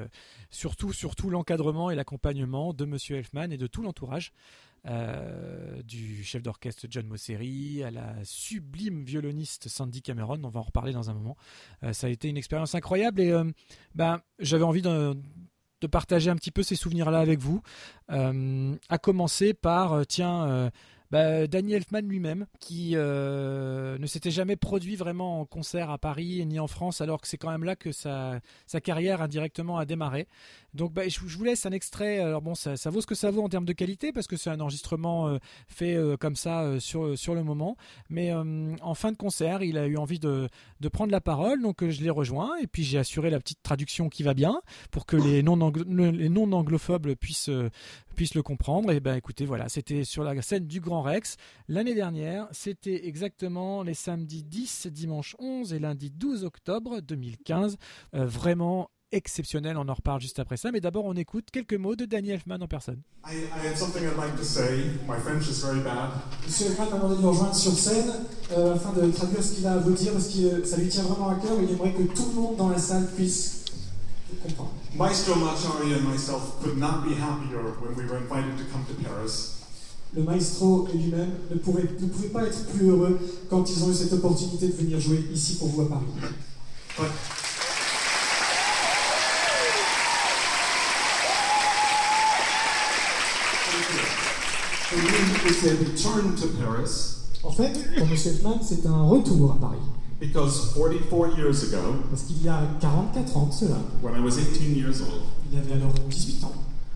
surtout 0.49 0.93
surtout 0.93 1.29
l'encadrement 1.29 1.91
et 1.91 1.95
l'accompagnement 1.95 2.73
de 2.73 2.85
Monsieur 2.85 3.17
Elfman 3.17 3.51
et 3.51 3.57
de 3.57 3.67
tout 3.67 3.83
l'entourage. 3.83 4.33
Euh, 4.87 5.83
du 5.83 6.23
chef 6.23 6.41
d'orchestre 6.41 6.87
John 6.89 7.05
Mosseri 7.05 7.83
à 7.83 7.91
la 7.91 8.15
sublime 8.23 9.03
violoniste 9.03 9.69
Sandy 9.69 10.01
Cameron. 10.01 10.39
On 10.43 10.49
va 10.49 10.59
en 10.59 10.63
reparler 10.63 10.91
dans 10.91 11.11
un 11.11 11.13
moment. 11.13 11.37
Euh, 11.83 11.93
ça 11.93 12.07
a 12.07 12.09
été 12.09 12.29
une 12.29 12.37
expérience 12.37 12.73
incroyable 12.73 13.21
et 13.21 13.31
euh, 13.31 13.43
ben, 13.93 14.21
j'avais 14.39 14.63
envie 14.63 14.81
de, 14.81 15.15
partager 15.91 16.31
un 16.31 16.35
petit 16.35 16.49
peu 16.49 16.63
ces 16.63 16.75
souvenirs-là 16.75 17.19
avec 17.19 17.39
vous. 17.39 17.61
à 18.09 18.97
commencer 18.97 19.53
par, 19.53 20.05
tiens, 20.07 20.71
bah, 21.09 21.47
Danny 21.47 21.73
Elfman 21.73 22.01
lui-même, 22.01 22.45
qui 22.59 22.93
ne 22.93 24.05
s'était 24.05 24.29
jamais 24.29 24.55
produit 24.55 24.95
vraiment 24.95 25.41
en 25.41 25.45
concert 25.45 25.89
à 25.89 25.97
Paris 25.97 26.45
ni 26.45 26.59
en 26.59 26.67
France, 26.67 27.01
alors 27.01 27.19
que 27.19 27.27
c'est 27.27 27.37
quand 27.37 27.49
même 27.49 27.63
là 27.63 27.75
que 27.75 27.91
sa 27.91 28.41
carrière 28.83 29.23
indirectement 29.23 29.79
a 29.79 29.85
démarré. 29.85 30.27
Donc 30.73 30.93
bah, 30.93 31.07
je, 31.07 31.19
vous 31.19 31.43
laisse 31.43 31.65
un 31.65 31.71
extrait. 31.71 32.19
Alors 32.19 32.41
bon, 32.41 32.55
ça, 32.55 32.75
vaut 32.89 33.01
ce 33.01 33.07
que 33.07 33.15
ça 33.15 33.31
vaut 33.31 33.43
en 33.43 33.49
termes 33.49 33.65
de 33.65 33.73
qualité, 33.73 34.11
parce 34.11 34.27
que 34.27 34.37
c'est 34.37 34.49
un 34.49 34.59
enregistrement 34.59 35.27
euh, 35.27 35.37
fait 35.67 35.95
euh, 35.95 36.17
comme 36.17 36.35
ça 36.35 36.79
sur, 36.79 37.17
sur 37.17 37.35
le 37.35 37.43
moment. 37.43 37.77
Mais 38.09 38.31
en 38.33 38.93
fin 38.93 39.11
de 39.11 39.17
concert, 39.17 39.63
il 39.63 39.77
a 39.77 39.87
eu 39.87 39.97
envie 39.97 40.19
de, 40.19 40.49
de 40.79 40.87
prendre 40.89 41.11
la 41.11 41.21
parole, 41.21 41.61
donc 41.61 41.87
je 41.87 42.01
l'ai 42.01 42.09
rejoint, 42.09 42.55
et 42.61 42.67
puis 42.67 42.83
j'ai 42.83 42.97
assuré 42.97 43.29
la 43.29 43.39
petite 43.39 43.61
traduction 43.63 44.09
qui 44.09 44.23
va 44.23 44.33
bien, 44.33 44.61
pour 44.91 45.05
que 45.05 45.15
les 45.15 45.43
non-anglophobes 45.43 47.15
puissent 47.15 47.49
puisse 48.15 48.35
le 48.35 48.43
comprendre. 48.43 48.91
Et 48.91 48.99
ben 48.99 49.15
écoutez, 49.15 49.45
voilà, 49.45 49.69
c'était 49.69 50.03
sur 50.03 50.23
la 50.23 50.39
scène 50.41 50.67
du 50.67 50.79
Grand 50.79 51.01
Rex 51.01 51.37
l'année 51.67 51.95
dernière. 51.95 52.47
C'était 52.51 53.07
exactement 53.07 53.83
les 53.83 53.93
samedis 53.93 54.43
10, 54.43 54.87
dimanche 54.87 55.35
11 55.39 55.73
et 55.73 55.79
lundi 55.79 56.11
12 56.11 56.43
octobre 56.43 57.01
2015. 57.01 57.77
Euh, 58.13 58.25
vraiment 58.25 58.89
exceptionnel, 59.11 59.77
on 59.77 59.87
en 59.87 59.93
reparle 59.93 60.21
juste 60.21 60.39
après 60.39 60.57
ça. 60.57 60.71
Mais 60.71 60.81
d'abord, 60.81 61.05
on 61.05 61.13
écoute 61.13 61.49
quelques 61.51 61.73
mots 61.73 61.95
de 61.95 62.05
Danny 62.05 62.31
Elfman 62.31 62.61
en 62.61 62.67
personne. 62.67 63.01
Monsieur 63.27 63.47
Elfman 66.67 66.89
m'a 66.89 66.97
demandé 66.97 67.15
de 67.15 67.21
nous 67.21 67.29
rejoindre 67.29 67.55
sur 67.55 67.73
scène 67.73 68.11
euh, 68.51 68.75
afin 68.75 68.91
de 68.93 69.11
traduire 69.11 69.43
ce 69.43 69.53
qu'il 69.53 69.67
a 69.67 69.73
à 69.73 69.77
vous 69.77 69.91
dire, 69.91 70.13
parce 70.13 70.27
que 70.27 70.65
ça 70.65 70.77
lui 70.77 70.89
tient 70.89 71.03
vraiment 71.03 71.29
à 71.29 71.35
cœur. 71.35 71.57
Il 71.61 71.71
aimerait 71.71 71.93
que 71.93 72.03
tout 72.13 72.31
le 72.35 72.41
monde 72.41 72.55
dans 72.57 72.69
la 72.69 72.79
salle 72.79 73.07
puisse 73.15 73.65
Maestro 74.97 75.35
Machari 75.35 75.93
and 75.93 76.07
myself 76.09 76.59
could 76.61 76.77
not 76.77 77.03
be 77.03 77.13
happier 77.13 77.57
when 77.81 77.95
we 77.95 78.05
were 78.05 78.17
invited 78.17 78.57
to 78.57 78.63
come 78.71 78.85
to 78.85 78.93
Paris. 79.03 79.57
Le 80.13 80.23
maestro 80.23 80.87
et 80.93 80.97
lui-même 80.97 81.31
ne, 81.49 81.55
pourraient, 81.55 81.87
ne 81.99 82.07
pouvaient 82.07 82.27
pas 82.29 82.43
être 82.43 82.65
plus 82.67 82.89
heureux 82.89 83.17
quand 83.49 83.69
ils 83.69 83.81
ont 83.83 83.89
eu 83.89 83.93
cette 83.93 84.11
opportunité 84.11 84.67
de 84.67 84.73
venir 84.73 84.99
jouer 84.99 85.23
ici 85.31 85.55
pour 85.55 85.69
vous 85.69 85.81
à 85.83 85.89
Paris. 85.89 86.03
But 86.97 87.07
it's 87.07 87.15
a 93.69 93.77
return 93.77 93.83
to 93.83 93.97
Paris. 93.97 94.17
En 97.43 97.51
fait, 97.51 97.71
pour 97.95 98.07
M. 98.07 98.11
Elfman, 98.11 98.59
c'est 98.61 98.85
un 98.85 99.03
retour 99.03 99.51
à 99.53 99.55
Paris. 99.55 99.77
Because 100.19 100.73
44 100.75 101.37
years 101.37 101.63
ago, 101.63 101.95
Parce 102.09 102.23
qu'il 102.23 102.43
y 102.43 102.49
a 102.49 102.61
44 102.79 103.37
ans 103.37 103.45
de 103.47 103.53
cela, 103.53 103.77
when 104.03 104.15
I 104.15 104.19
was 104.19 104.37
18 104.37 104.75
years 104.75 105.01
old, 105.01 105.23
il 105.51 105.57
avait 105.57 105.73
alors 105.73 105.93
18 106.09 106.43
ans, 106.43 106.51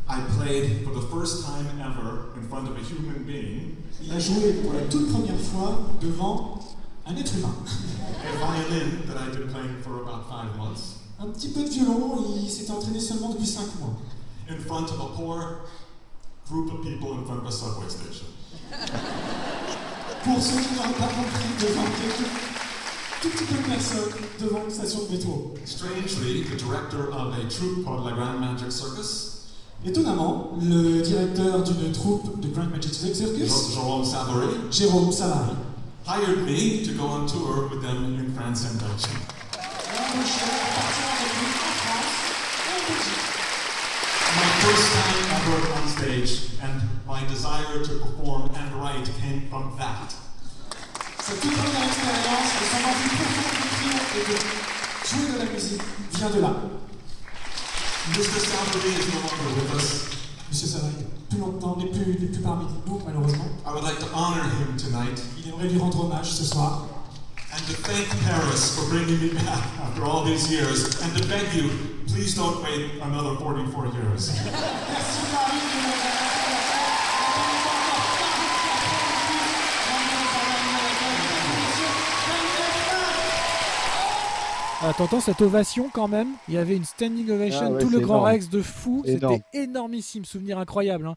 I 0.10 0.20
played 0.38 0.84
for 0.84 0.92
the 0.94 1.02
first 1.10 1.44
time 1.46 1.66
ever 1.80 2.34
in 2.38 2.48
front 2.50 2.68
of 2.70 2.76
a 2.76 2.82
human 2.84 3.24
being 3.26 3.76
il 4.04 4.12
a 4.12 4.20
joué 4.20 4.54
pour 4.62 4.74
la 4.74 4.82
toute 4.82 5.10
première 5.12 5.40
fois 5.40 5.80
devant 6.02 6.60
un 7.08 7.16
être 7.16 7.34
humain. 7.38 7.56
a 8.22 8.38
violin 8.38 9.02
that 9.08 9.18
I'd 9.18 9.36
been 9.40 9.48
playing 9.48 9.82
for 9.82 10.02
about 10.04 10.28
five 10.30 10.56
months 10.58 10.98
Un 11.20 11.30
petit 11.30 11.48
peu 11.48 11.64
de 11.64 11.70
violon, 11.70 12.24
il 12.44 12.50
s'était 12.52 12.72
entraîné 12.72 13.00
seulement 13.00 13.30
depuis 13.30 13.48
5 13.48 13.62
mois. 13.80 13.96
in 14.50 14.58
front 14.60 14.84
of 14.92 15.00
a 15.00 15.16
poor 15.18 15.62
group 16.50 16.72
of 16.72 16.84
people 16.84 17.14
in 17.18 17.26
front 17.26 17.42
of 17.42 17.48
a 17.48 17.52
subway 17.52 17.90
station. 17.90 18.28
Pour 20.24 20.42
ceux 20.42 20.60
qui 20.62 20.76
n'auraient 20.76 21.00
pas 21.00 21.08
compris, 21.08 21.50
devant 21.60 21.84
quelques 22.02 22.30
tout 23.22 23.30
petit 23.30 23.46
peu 23.46 23.56
de 23.56 23.68
personnes 23.68 24.14
devant 24.40 24.64
une 24.66 24.72
station 24.72 25.06
de 25.06 25.12
métro. 25.16 25.54
Strangely, 25.66 26.44
the 26.44 26.56
director 26.56 27.12
of 27.12 27.34
a 27.38 27.50
troupe 27.50 27.84
called 27.86 28.06
La 28.06 28.12
Grand 28.12 28.40
Magic 28.40 28.72
Circus, 28.72 29.32
Étonnamment, 29.86 30.58
le 30.62 31.02
directeur 31.02 31.62
d'une 31.64 31.92
troupe 31.92 32.40
de 32.40 32.48
Grand 32.48 32.70
Magic 32.70 32.94
Circus, 32.94 33.74
Jérôme 33.74 34.04
Savary, 34.04 34.56
Jérôme 34.72 35.12
Savary, 35.12 35.56
hired 36.08 36.44
me 36.44 36.84
to 36.84 36.94
go 36.94 37.06
on 37.06 37.28
tour 37.28 37.70
with 37.70 37.82
them 37.82 38.18
in 38.20 38.34
France 38.34 38.66
and 38.66 38.80
Belgium. 38.80 39.12
First 44.66 44.94
time 44.98 45.22
ever 45.38 45.58
on 45.78 45.88
stage, 45.88 46.32
and 46.64 46.82
my 47.06 47.22
desire 47.28 47.84
to 47.84 47.94
perform 48.00 48.50
and 48.56 48.74
write 48.82 49.06
came 49.22 49.42
from 49.50 49.76
that. 49.78 50.10
Cette 51.22 51.40
toute 51.42 51.54
première 51.54 51.86
expérience 51.86 52.50
de 52.60 52.66
son 52.72 52.82
envie 52.90 53.10
profonde 53.14 54.02
et 54.18 54.24
de 54.26 54.36
jouer 55.08 55.28
de 55.34 55.38
la 55.46 55.52
musique 55.52 55.82
vient 56.14 56.30
de 56.32 56.40
là. 56.42 56.54
Mr. 58.10 58.38
Is 58.38 59.08
no 59.14 59.20
longer 59.22 59.50
with 59.56 59.76
us. 59.76 59.88
Monsieur 60.50 60.68
Savary, 60.68 61.06
plus 61.30 61.40
longtemps, 61.40 61.76
n'est 61.78 61.92
plus, 61.92 62.06
n'est 62.20 62.28
plus 62.28 62.42
parmi 62.42 62.66
nous, 62.88 63.02
malheureusement. 63.06 63.50
I 63.66 63.72
would 63.72 63.84
like 63.84 64.00
to 64.00 64.08
honor 64.14 64.44
him 64.44 64.78
tonight 64.78 65.22
Il 65.38 65.50
aimerait 65.50 65.70
lui 65.70 65.80
rendre 65.80 66.06
hommage 66.06 66.32
ce 66.32 66.44
soir 66.44 66.88
and 67.54 67.66
to 67.68 67.74
thank 67.84 68.08
Paris 68.26 68.76
for 68.76 68.90
bringing 68.90 69.20
me 69.22 69.30
back 69.34 69.64
after 69.82 70.04
all 70.04 70.24
these 70.24 70.52
years, 70.52 71.02
and 71.02 71.16
to 71.18 71.28
beg 71.28 71.54
you, 71.54 71.70
please 72.08 72.36
don't 72.36 72.62
wait 72.64 73.02
another 73.02 73.36
44 73.38 73.94
years. 73.94 74.32
Ah, 84.82 84.94
T'entends 84.96 85.22
cette 85.22 85.42
ovation 85.42 85.90
quand 85.92 86.08
même 86.08 86.28
Il 86.48 86.54
y 86.54 86.58
avait 86.58 86.76
une 86.76 86.84
standing 86.84 87.30
ovation, 87.32 87.62
Ah 87.64 87.72
ouais, 87.72 87.82
tout 87.82 87.90
le 87.90 88.00
Grand 88.00 88.18
énorme. 88.18 88.32
Rex 88.34 88.50
de 88.50 88.62
fou. 88.62 89.04
C'était 89.06 89.42
énormissime, 89.54 90.26
souvenir 90.26 90.60
incroyable. 90.60 91.08
hein. 91.08 91.16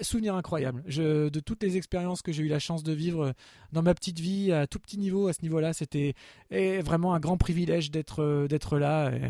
Souvenir 0.00 0.34
incroyable. 0.34 0.82
Je, 0.88 1.28
de 1.28 1.40
toutes 1.40 1.62
les 1.62 1.76
expériences 1.76 2.20
que 2.20 2.32
j'ai 2.32 2.42
eu 2.42 2.48
la 2.48 2.58
chance 2.58 2.82
de 2.82 2.92
vivre 2.92 3.26
euh, 3.26 3.32
dans 3.72 3.82
ma 3.82 3.94
petite 3.94 4.18
vie, 4.18 4.50
à 4.52 4.66
tout 4.66 4.80
petit 4.80 4.98
niveau, 4.98 5.28
à 5.28 5.32
ce 5.32 5.42
niveau-là, 5.42 5.72
c'était 5.72 6.14
eh, 6.50 6.80
vraiment 6.80 7.14
un 7.14 7.20
grand 7.20 7.36
privilège 7.36 7.92
d'être 7.92 8.20
euh, 8.22 8.48
d'être 8.48 8.78
là 8.78 9.10
et, 9.10 9.22
euh, 9.22 9.28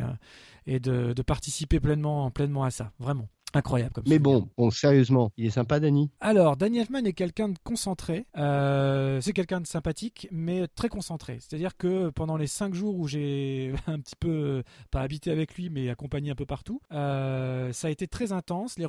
et 0.66 0.80
de, 0.80 1.22
participer 1.22 1.80
pleinement, 1.80 2.30
pleinement 2.30 2.64
à 2.64 2.70
ça. 2.70 2.92
Vraiment 2.98 3.28
incroyable 3.56 3.92
comme 3.92 4.04
Mais 4.06 4.18
bon, 4.18 4.48
bon, 4.56 4.70
sérieusement, 4.70 5.32
il 5.36 5.46
est 5.46 5.50
sympa, 5.50 5.80
Danny. 5.80 6.10
Alors, 6.20 6.56
Danny 6.56 6.78
Elfman 6.78 7.04
est 7.04 7.12
quelqu'un 7.12 7.48
de 7.48 7.58
concentré. 7.64 8.26
Euh, 8.36 9.20
c'est 9.20 9.32
quelqu'un 9.32 9.60
de 9.60 9.66
sympathique, 9.66 10.28
mais 10.30 10.68
très 10.68 10.88
concentré. 10.88 11.38
C'est-à-dire 11.40 11.76
que 11.76 12.10
pendant 12.10 12.36
les 12.36 12.46
cinq 12.46 12.74
jours 12.74 12.96
où 12.96 13.08
j'ai 13.08 13.72
un 13.86 13.98
petit 13.98 14.16
peu, 14.18 14.28
euh, 14.28 14.62
pas 14.90 15.00
habité 15.00 15.30
avec 15.30 15.54
lui, 15.56 15.70
mais 15.70 15.88
accompagné 15.88 16.30
un 16.30 16.34
peu 16.34 16.46
partout, 16.46 16.80
euh, 16.92 17.72
ça 17.72 17.88
a 17.88 17.90
été 17.90 18.06
très 18.06 18.32
intense. 18.32 18.78
Les, 18.78 18.86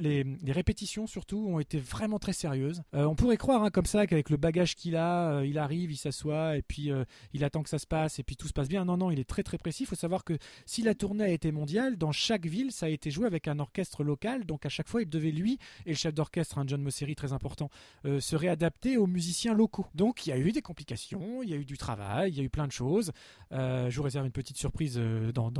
les, 0.00 0.24
les 0.24 0.52
répétitions, 0.52 1.06
surtout, 1.06 1.46
ont 1.48 1.58
été 1.58 1.78
vraiment 1.78 2.18
très 2.18 2.32
sérieuses. 2.32 2.82
Euh, 2.94 3.04
on 3.04 3.14
pourrait 3.14 3.36
croire, 3.36 3.64
hein, 3.64 3.70
comme 3.70 3.86
ça, 3.86 4.06
qu'avec 4.06 4.30
le 4.30 4.36
bagage 4.36 4.76
qu'il 4.76 4.96
a, 4.96 5.42
il 5.44 5.58
arrive, 5.58 5.90
il 5.92 5.96
s'assoit, 5.96 6.56
et 6.56 6.62
puis 6.62 6.90
il 7.32 7.44
attend 7.44 7.62
que 7.62 7.68
ça 7.68 7.78
se 7.78 7.86
passe, 7.86 8.18
et 8.18 8.22
puis 8.22 8.36
tout 8.36 8.48
se 8.48 8.52
passe 8.52 8.68
bien. 8.68 8.84
Non, 8.84 8.96
non, 8.96 9.10
il 9.10 9.18
est 9.18 9.28
très 9.28 9.42
très 9.42 9.58
précis. 9.58 9.84
Il 9.84 9.86
faut 9.86 9.94
savoir 9.94 10.24
que 10.24 10.36
si 10.66 10.82
la 10.82 10.94
tournée 10.94 11.24
a 11.24 11.28
été 11.28 11.52
mondiale, 11.52 11.96
dans 11.96 12.12
chaque 12.12 12.46
ville, 12.46 12.72
ça 12.72 12.86
a 12.86 12.88
été 12.88 13.10
joué 13.10 13.26
avec 13.26 13.48
un 13.48 13.58
orchestre 13.58 14.04
local, 14.04 14.09
donc 14.46 14.66
à 14.66 14.68
chaque 14.68 14.88
fois 14.88 15.02
il 15.02 15.08
devait 15.08 15.30
lui 15.30 15.58
et 15.86 15.90
le 15.90 15.96
chef 15.96 16.14
d'orchestre, 16.14 16.58
un 16.58 16.66
John 16.66 16.82
Mosseri 16.82 17.14
très 17.14 17.32
important, 17.32 17.70
euh, 18.04 18.20
se 18.20 18.36
réadapter 18.36 18.96
aux 18.96 19.06
musiciens 19.06 19.54
locaux. 19.54 19.86
Donc 19.94 20.26
il 20.26 20.30
y 20.30 20.32
a 20.32 20.38
eu 20.38 20.52
des 20.52 20.62
complications, 20.62 21.42
il 21.42 21.50
y 21.50 21.52
a 21.52 21.56
eu 21.56 21.64
du 21.64 21.76
travail, 21.76 22.30
il 22.30 22.38
y 22.38 22.40
a 22.40 22.44
eu 22.44 22.50
plein 22.50 22.66
de 22.66 22.72
choses. 22.72 23.12
Euh, 23.52 23.90
je 23.90 23.96
vous 23.96 24.02
réserve 24.02 24.26
une 24.26 24.32
petite 24.32 24.56
surprise 24.56 24.96
euh, 24.98 25.32
dans, 25.32 25.50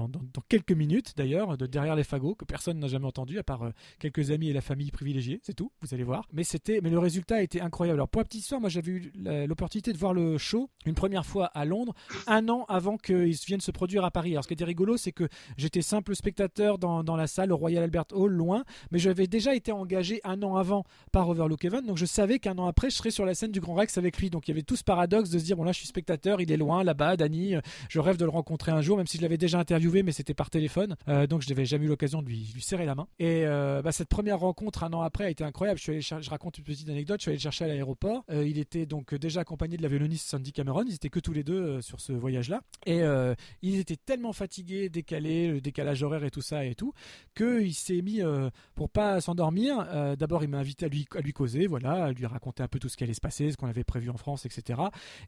quelques 0.48 0.72
minutes 0.72 1.14
d'ailleurs, 1.16 1.57
de 1.57 1.66
derrière 1.66 1.96
les 1.96 2.05
fagots 2.05 2.34
que 2.34 2.44
personne 2.44 2.78
n'a 2.78 2.88
jamais 2.88 3.07
entendu 3.07 3.38
à 3.38 3.42
part 3.42 3.70
quelques 3.98 4.30
amis 4.30 4.48
et 4.48 4.53
la 4.53 4.61
famille 4.61 4.90
privilégiée, 4.90 5.40
c'est 5.42 5.55
tout, 5.55 5.72
vous 5.80 5.94
allez 5.94 6.05
voir. 6.05 6.26
Mais 6.32 6.44
c'était, 6.44 6.80
mais 6.82 6.90
le 6.90 6.98
résultat 6.98 7.42
été 7.42 7.61
incroyable. 7.61 7.98
Alors 7.98 8.09
pour 8.09 8.20
la 8.20 8.24
petite 8.24 8.42
histoire, 8.42 8.61
moi 8.61 8.70
j'avais 8.70 8.92
eu 8.92 9.12
l'opportunité 9.46 9.92
de 9.92 9.98
voir 9.98 10.14
le 10.14 10.38
show 10.38 10.70
une 10.86 10.94
première 10.94 11.26
fois 11.26 11.46
à 11.46 11.64
Londres, 11.64 11.94
un 12.26 12.48
an 12.48 12.64
avant 12.68 12.97
qu'il 12.97 13.32
vienne 13.47 13.60
se 13.60 13.70
produire 13.70 14.05
à 14.05 14.10
Paris. 14.10 14.32
Alors 14.32 14.44
ce 14.44 14.48
qui 14.48 14.55
était 14.55 14.64
rigolo, 14.64 14.97
c'est 14.97 15.12
que 15.12 15.28
j'étais 15.56 15.82
simple 15.82 16.14
spectateur 16.14 16.78
dans 16.78 17.16
la 17.16 17.27
salle 17.27 17.52
au 17.52 17.56
Royal 17.56 17.85
Albert 17.85 18.06
Hall, 18.12 18.32
loin, 18.41 18.65
mais 18.91 18.99
j'avais 18.99 19.27
déjà 19.27 19.55
été 19.55 19.71
engagé 19.71 20.21
un 20.25 20.43
an 20.43 20.57
avant 20.57 20.85
par 21.12 21.29
Overlook 21.29 21.65
Event, 21.65 21.83
donc 21.83 21.99
je 21.99 22.07
savais 22.07 22.39
qu'un 22.39 22.59
an 22.59 22.67
après, 22.67 22.91
je 22.91 22.97
serais 22.97 23.11
sur 23.11 23.25
la 23.25 23.35
scène 23.35 23.53
du 23.53 23.61
Grand 23.61 23.75
Rex 23.75 23.97
avec 23.99 24.19
lui. 24.19 24.31
Donc 24.31 24.49
il 24.49 24.51
y 24.51 24.55
avait 24.55 24.62
tout 24.62 24.77
ce 24.77 24.85
paradoxe 24.85 25.31
de 25.31 25.39
se 25.39 25.45
dire, 25.45 25.57
bon 25.57 25.65
là 25.65 25.73
je 25.73 25.79
suis 25.79 25.87
spectateur, 25.87 26.41
il 26.41 26.51
est 26.51 26.57
loin, 26.57 26.83
là-bas, 26.83 27.17
Danny, 27.17 27.55
euh, 27.55 27.61
je 27.89 28.01
rêve 28.01 28.17
de 28.17 28.25
le 28.25 28.31
rencontrer 28.31 28.73
un 28.73 28.81
jour, 28.81 28.97
même 28.97 29.07
si 29.07 29.19
je 29.19 29.23
l'avais 29.23 29.39
déjà 29.39 29.59
interviewé, 29.59 30.03
mais 30.03 30.12
c'était 30.12 30.35
par 30.35 30.51
téléphone, 30.51 30.97
Euh, 31.09 31.27
donc 31.27 31.43
je 31.43 31.49
n'avais 31.49 31.65
jamais 31.65 31.87
eu 31.87 31.89
l'occasion 31.89 32.23
de 32.23 32.29
lui, 32.29 32.53
serrer 32.61 32.87
la 32.87 32.95
main. 32.95 33.07
Et 33.19 33.45
euh, 33.45 33.83
bah, 33.83 33.93
cette 33.93 34.09
première 34.09 34.41
rencontre 34.41 34.85
un 34.85 34.93
an 34.93 35.03
après 35.03 35.25
a 35.25 35.31
été 35.31 35.45
incroyable. 35.45 35.79
Je, 35.79 36.31
raconte 36.31 36.59
une 36.59 36.65
petite 36.65 36.89
anecdote, 36.89 37.21
je 37.21 37.23
suis 37.23 37.31
allé 37.31 37.37
le 37.37 37.43
chercher 37.43 37.65
à 37.65 37.69
l'aéroport. 37.69 38.25
Il 38.33 38.59
était 38.59 38.87
donc 38.87 39.15
déjà 39.15 39.41
accompagné 39.41 39.77
de 39.77 39.83
la 39.83 39.89
violoniste 39.89 40.29
Sandy 40.29 40.53
Cameron, 40.53 40.85
ils 40.87 40.95
étaient 40.95 41.11
que 41.11 41.21
tous 41.21 41.33
les 41.33 41.43
deux 41.43 41.81
sur 41.81 42.01
ce 42.01 42.12
voyage-là. 42.12 42.61
Et 42.87 43.03
euh, 43.03 43.35
il 43.62 43.79
était 43.79 43.97
tellement 43.97 44.33
fatigué, 44.33 44.89
décalé, 44.89 45.49
le 45.49 45.61
décalage 45.61 46.03
horaire 46.03 46.25
et 46.25 46.31
tout 46.31 46.43
ça 46.43 46.65
et 46.65 46.75
tout, 46.75 46.93
qu'il 47.37 47.75
s'est 47.75 48.03
mis, 48.03 48.19
euh, 48.20 48.51
pour 48.74 48.90
pas 48.90 49.20
s'endormir, 49.20 49.86
euh, 49.92 50.16
d'abord 50.16 50.42
il 50.44 50.48
m'a 50.51 50.59
invité 50.59 50.86
à 50.86 50.88
lui, 50.88 51.06
à 51.16 51.20
lui 51.20 51.32
causer, 51.32 51.66
voilà, 51.66 52.05
à 52.06 52.12
lui 52.12 52.26
raconter 52.26 52.62
un 52.62 52.68
peu 52.68 52.78
tout 52.78 52.88
ce 52.88 52.97
qui 52.97 53.05
allait 53.05 53.14
se 53.14 53.20
passer, 53.20 53.51
ce 53.51 53.56
qu'on 53.56 53.66
avait 53.68 53.84
prévu 53.84 54.10
en 54.10 54.16
France, 54.16 54.47
etc. 54.47 54.80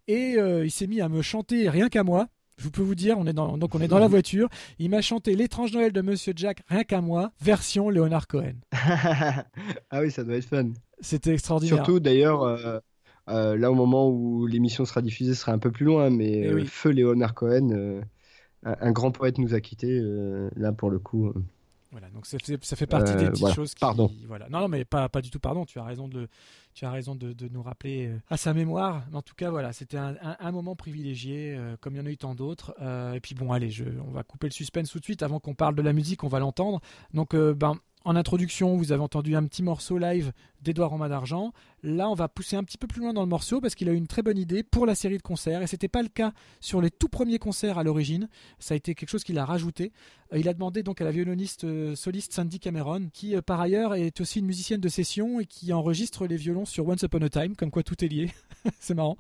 Et 0.08 0.36
euh, 0.38 0.64
il 0.64 0.70
s'est 0.70 0.86
mis 0.86 1.00
à 1.00 1.08
me 1.08 1.22
chanter 1.22 1.68
rien 1.68 1.88
qu'à 1.88 2.04
moi. 2.04 2.28
Je 2.58 2.68
peux 2.68 2.82
vous 2.82 2.94
dire, 2.94 3.18
on 3.18 3.26
est 3.26 3.32
dans, 3.32 3.56
donc 3.56 3.74
on 3.74 3.80
est 3.80 3.88
dans 3.88 3.98
la 3.98 4.06
voiture. 4.08 4.48
Il 4.78 4.90
m'a 4.90 5.00
chanté 5.00 5.34
l'étrange 5.34 5.72
Noël 5.72 5.90
de 5.90 6.00
Monsieur 6.02 6.32
Jack, 6.36 6.62
rien 6.68 6.84
qu'à 6.84 7.00
moi, 7.00 7.32
version 7.40 7.88
Leonard 7.90 8.26
Cohen. 8.28 8.52
ah 9.90 10.00
oui, 10.00 10.10
ça 10.10 10.22
doit 10.22 10.36
être 10.36 10.44
fun. 10.44 10.68
C'était 11.00 11.32
extraordinaire. 11.32 11.76
Surtout 11.76 11.98
d'ailleurs, 11.98 12.42
euh, 12.42 12.78
euh, 13.28 13.56
là 13.56 13.70
au 13.70 13.74
moment 13.74 14.08
où 14.08 14.46
l'émission 14.46 14.84
sera 14.84 15.00
diffusée, 15.02 15.34
ce 15.34 15.40
sera 15.40 15.52
un 15.52 15.58
peu 15.58 15.70
plus 15.72 15.86
loin, 15.86 16.10
mais 16.10 16.30
Eh 16.30 16.46
euh, 16.48 16.54
oui. 16.56 16.66
feu 16.66 16.90
Léonard 16.90 17.34
Cohen, 17.34 18.00
un, 18.64 18.76
un 18.80 18.92
grand 18.92 19.10
poète 19.10 19.38
nous 19.38 19.54
a 19.54 19.60
quittés. 19.60 20.00
là 20.54 20.72
pour 20.72 20.90
le 20.90 20.98
coup, 20.98 21.32
Voilà, 21.92 22.08
donc 22.10 22.26
ça 22.26 22.38
fait, 22.38 22.64
ça 22.64 22.74
fait 22.74 22.86
partie 22.86 23.12
Euh, 23.12 23.16
des 23.16 23.26
petites 23.26 23.40
voilà. 23.40 23.54
choses 23.54 23.74
qui. 23.74 23.80
Pardon. 23.80 24.10
Voilà. 24.26 24.48
Non, 24.48 24.60
non, 24.60 24.68
mais 24.68 24.84
pas, 24.84 25.08
pas 25.08 25.20
du 25.22 25.30
tout 25.30 25.38
pardon. 25.38 25.64
Tu 25.66 25.78
as 25.78 25.84
raison 25.84 26.08
de, 26.08 26.26
tu 26.74 26.84
as 26.86 26.90
raison 26.90 27.14
de, 27.14 27.32
de 27.34 27.48
nous 27.48 27.62
rappeler 27.62 28.06
euh, 28.08 28.18
à 28.30 28.36
sa 28.38 28.54
mémoire. 28.54 29.04
Mais 29.10 29.16
en 29.18 29.22
tout 29.22 29.34
cas, 29.34 29.50
voilà, 29.50 29.72
c'était 29.74 29.98
un, 29.98 30.16
un- 30.22 30.36
un 30.40 30.52
moment 30.52 30.74
privilégié, 30.74 31.54
euh, 31.56 31.76
comme 31.80 31.94
il 31.94 31.98
y 31.98 32.00
en 32.00 32.06
a 32.06 32.10
eu 32.10 32.16
tant 32.16 32.34
d'autres. 32.34 32.74
Et 33.14 33.20
puis 33.20 33.34
bon, 33.34 33.52
allez, 33.52 33.70
je, 33.70 33.84
on 34.08 34.10
va 34.10 34.22
couper 34.22 34.46
le 34.48 34.52
suspense 34.52 34.90
tout 34.90 34.98
de 34.98 35.04
suite 35.04 35.22
avant 35.22 35.38
qu'on 35.38 35.54
parle 35.54 35.74
de 35.74 35.82
la 35.82 35.92
musique. 35.92 36.24
On 36.24 36.28
va 36.28 36.38
l'entendre. 36.40 36.80
Donc, 37.14 37.36
ben. 37.36 37.76
En 38.04 38.16
introduction, 38.16 38.76
vous 38.76 38.90
avez 38.90 39.00
entendu 39.00 39.36
un 39.36 39.44
petit 39.46 39.62
morceau 39.62 39.96
live 39.96 40.32
d'Edouard 40.62 40.90
Romain 40.90 41.08
d'Argent. 41.08 41.52
Là, 41.82 42.08
on 42.08 42.14
va 42.14 42.28
pousser 42.28 42.56
un 42.56 42.64
petit 42.64 42.78
peu 42.78 42.86
plus 42.86 43.00
loin 43.00 43.12
dans 43.12 43.22
le 43.22 43.28
morceau 43.28 43.60
parce 43.60 43.74
qu'il 43.74 43.88
a 43.88 43.92
eu 43.92 43.96
une 43.96 44.06
très 44.06 44.22
bonne 44.22 44.38
idée 44.38 44.62
pour 44.62 44.86
la 44.86 44.94
série 44.94 45.18
de 45.18 45.22
concerts. 45.22 45.62
Et 45.62 45.66
c'était 45.66 45.88
pas 45.88 46.02
le 46.02 46.08
cas 46.08 46.32
sur 46.60 46.80
les 46.80 46.90
tout 46.90 47.08
premiers 47.08 47.38
concerts 47.38 47.78
à 47.78 47.82
l'origine. 47.82 48.28
Ça 48.58 48.74
a 48.74 48.76
été 48.76 48.94
quelque 48.94 49.08
chose 49.10 49.24
qu'il 49.24 49.38
a 49.38 49.44
rajouté. 49.44 49.92
Euh, 50.32 50.38
il 50.38 50.48
a 50.48 50.54
demandé 50.54 50.82
donc 50.82 51.00
à 51.00 51.04
la 51.04 51.10
violoniste 51.10 51.64
euh, 51.64 51.94
soliste 51.94 52.32
Sandy 52.32 52.60
Cameron, 52.60 53.08
qui 53.12 53.34
euh, 53.36 53.42
par 53.42 53.60
ailleurs 53.60 53.94
est 53.94 54.20
aussi 54.20 54.38
une 54.38 54.46
musicienne 54.46 54.80
de 54.80 54.88
session 54.88 55.40
et 55.40 55.46
qui 55.46 55.72
enregistre 55.72 56.26
les 56.26 56.36
violons 56.36 56.64
sur 56.64 56.86
Once 56.88 57.02
Upon 57.02 57.20
a 57.22 57.28
Time, 57.28 57.56
comme 57.56 57.70
quoi 57.70 57.82
tout 57.82 58.02
est 58.04 58.08
lié. 58.08 58.30
C'est 58.80 58.94
marrant. 58.94 59.16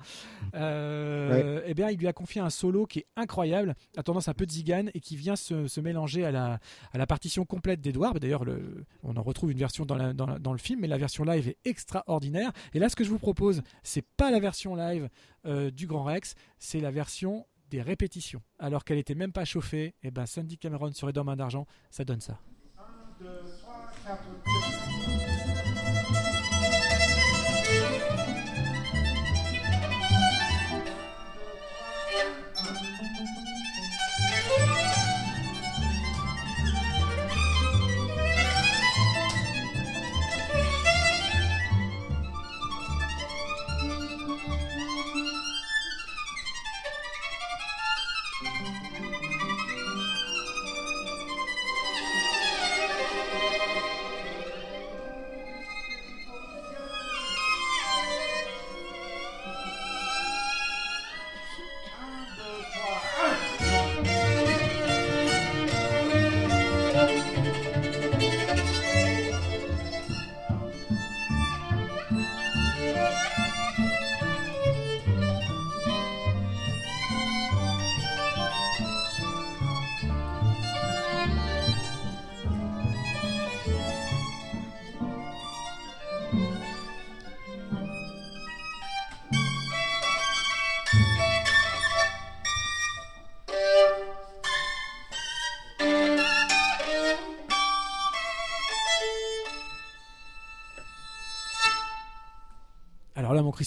Euh, 0.54 1.60
Eh 1.66 1.74
bien, 1.74 1.90
il 1.90 1.98
lui 1.98 2.06
a 2.06 2.12
confié 2.12 2.40
un 2.40 2.50
solo 2.50 2.86
qui 2.86 3.00
est 3.00 3.06
incroyable, 3.16 3.74
à 3.96 4.02
tendance 4.02 4.28
un 4.28 4.34
peu 4.34 4.46
de 4.46 4.50
zigane 4.52 4.90
et 4.94 5.00
qui 5.00 5.16
vient 5.16 5.36
se, 5.36 5.66
se 5.66 5.80
mélanger 5.80 6.24
à 6.24 6.30
la, 6.30 6.58
à 6.92 6.98
la 6.98 7.06
partition 7.06 7.44
complète 7.44 7.80
d'Edouard. 7.80 8.14
D'ailleurs, 8.20 8.44
le- 8.44 8.84
on 9.02 9.16
en 9.16 9.22
retrouve 9.22 9.50
une 9.52 9.58
version 9.58 9.84
dans, 9.84 9.96
la- 9.96 10.12
dans 10.12 10.26
la- 10.26 10.38
dans 10.38 10.52
le 10.52 10.58
film, 10.58 10.80
mais 10.80 10.88
la 10.88 10.98
version 10.98 11.24
est 11.36 11.58
extraordinaire. 11.64 12.52
Et 12.74 12.78
là, 12.78 12.88
ce 12.88 12.96
que 12.96 13.04
je 13.04 13.10
vous 13.10 13.18
propose, 13.18 13.62
c'est 13.82 14.06
pas 14.16 14.30
la 14.30 14.40
version 14.40 14.74
live 14.74 15.08
euh, 15.46 15.70
du 15.70 15.86
Grand 15.86 16.04
Rex, 16.04 16.34
c'est 16.58 16.80
la 16.80 16.90
version 16.90 17.46
des 17.70 17.82
répétitions. 17.82 18.42
Alors 18.58 18.84
qu'elle 18.84 18.98
était 18.98 19.14
même 19.14 19.32
pas 19.32 19.44
chauffée, 19.44 19.94
et 20.02 20.10
ben 20.10 20.26
Sandy 20.26 20.58
Cameron 20.58 20.92
sur 20.92 21.08
Edouard 21.08 21.24
Main 21.24 21.36
d'Argent, 21.36 21.66
ça 21.90 22.04
donne 22.04 22.20
ça. 22.20 22.38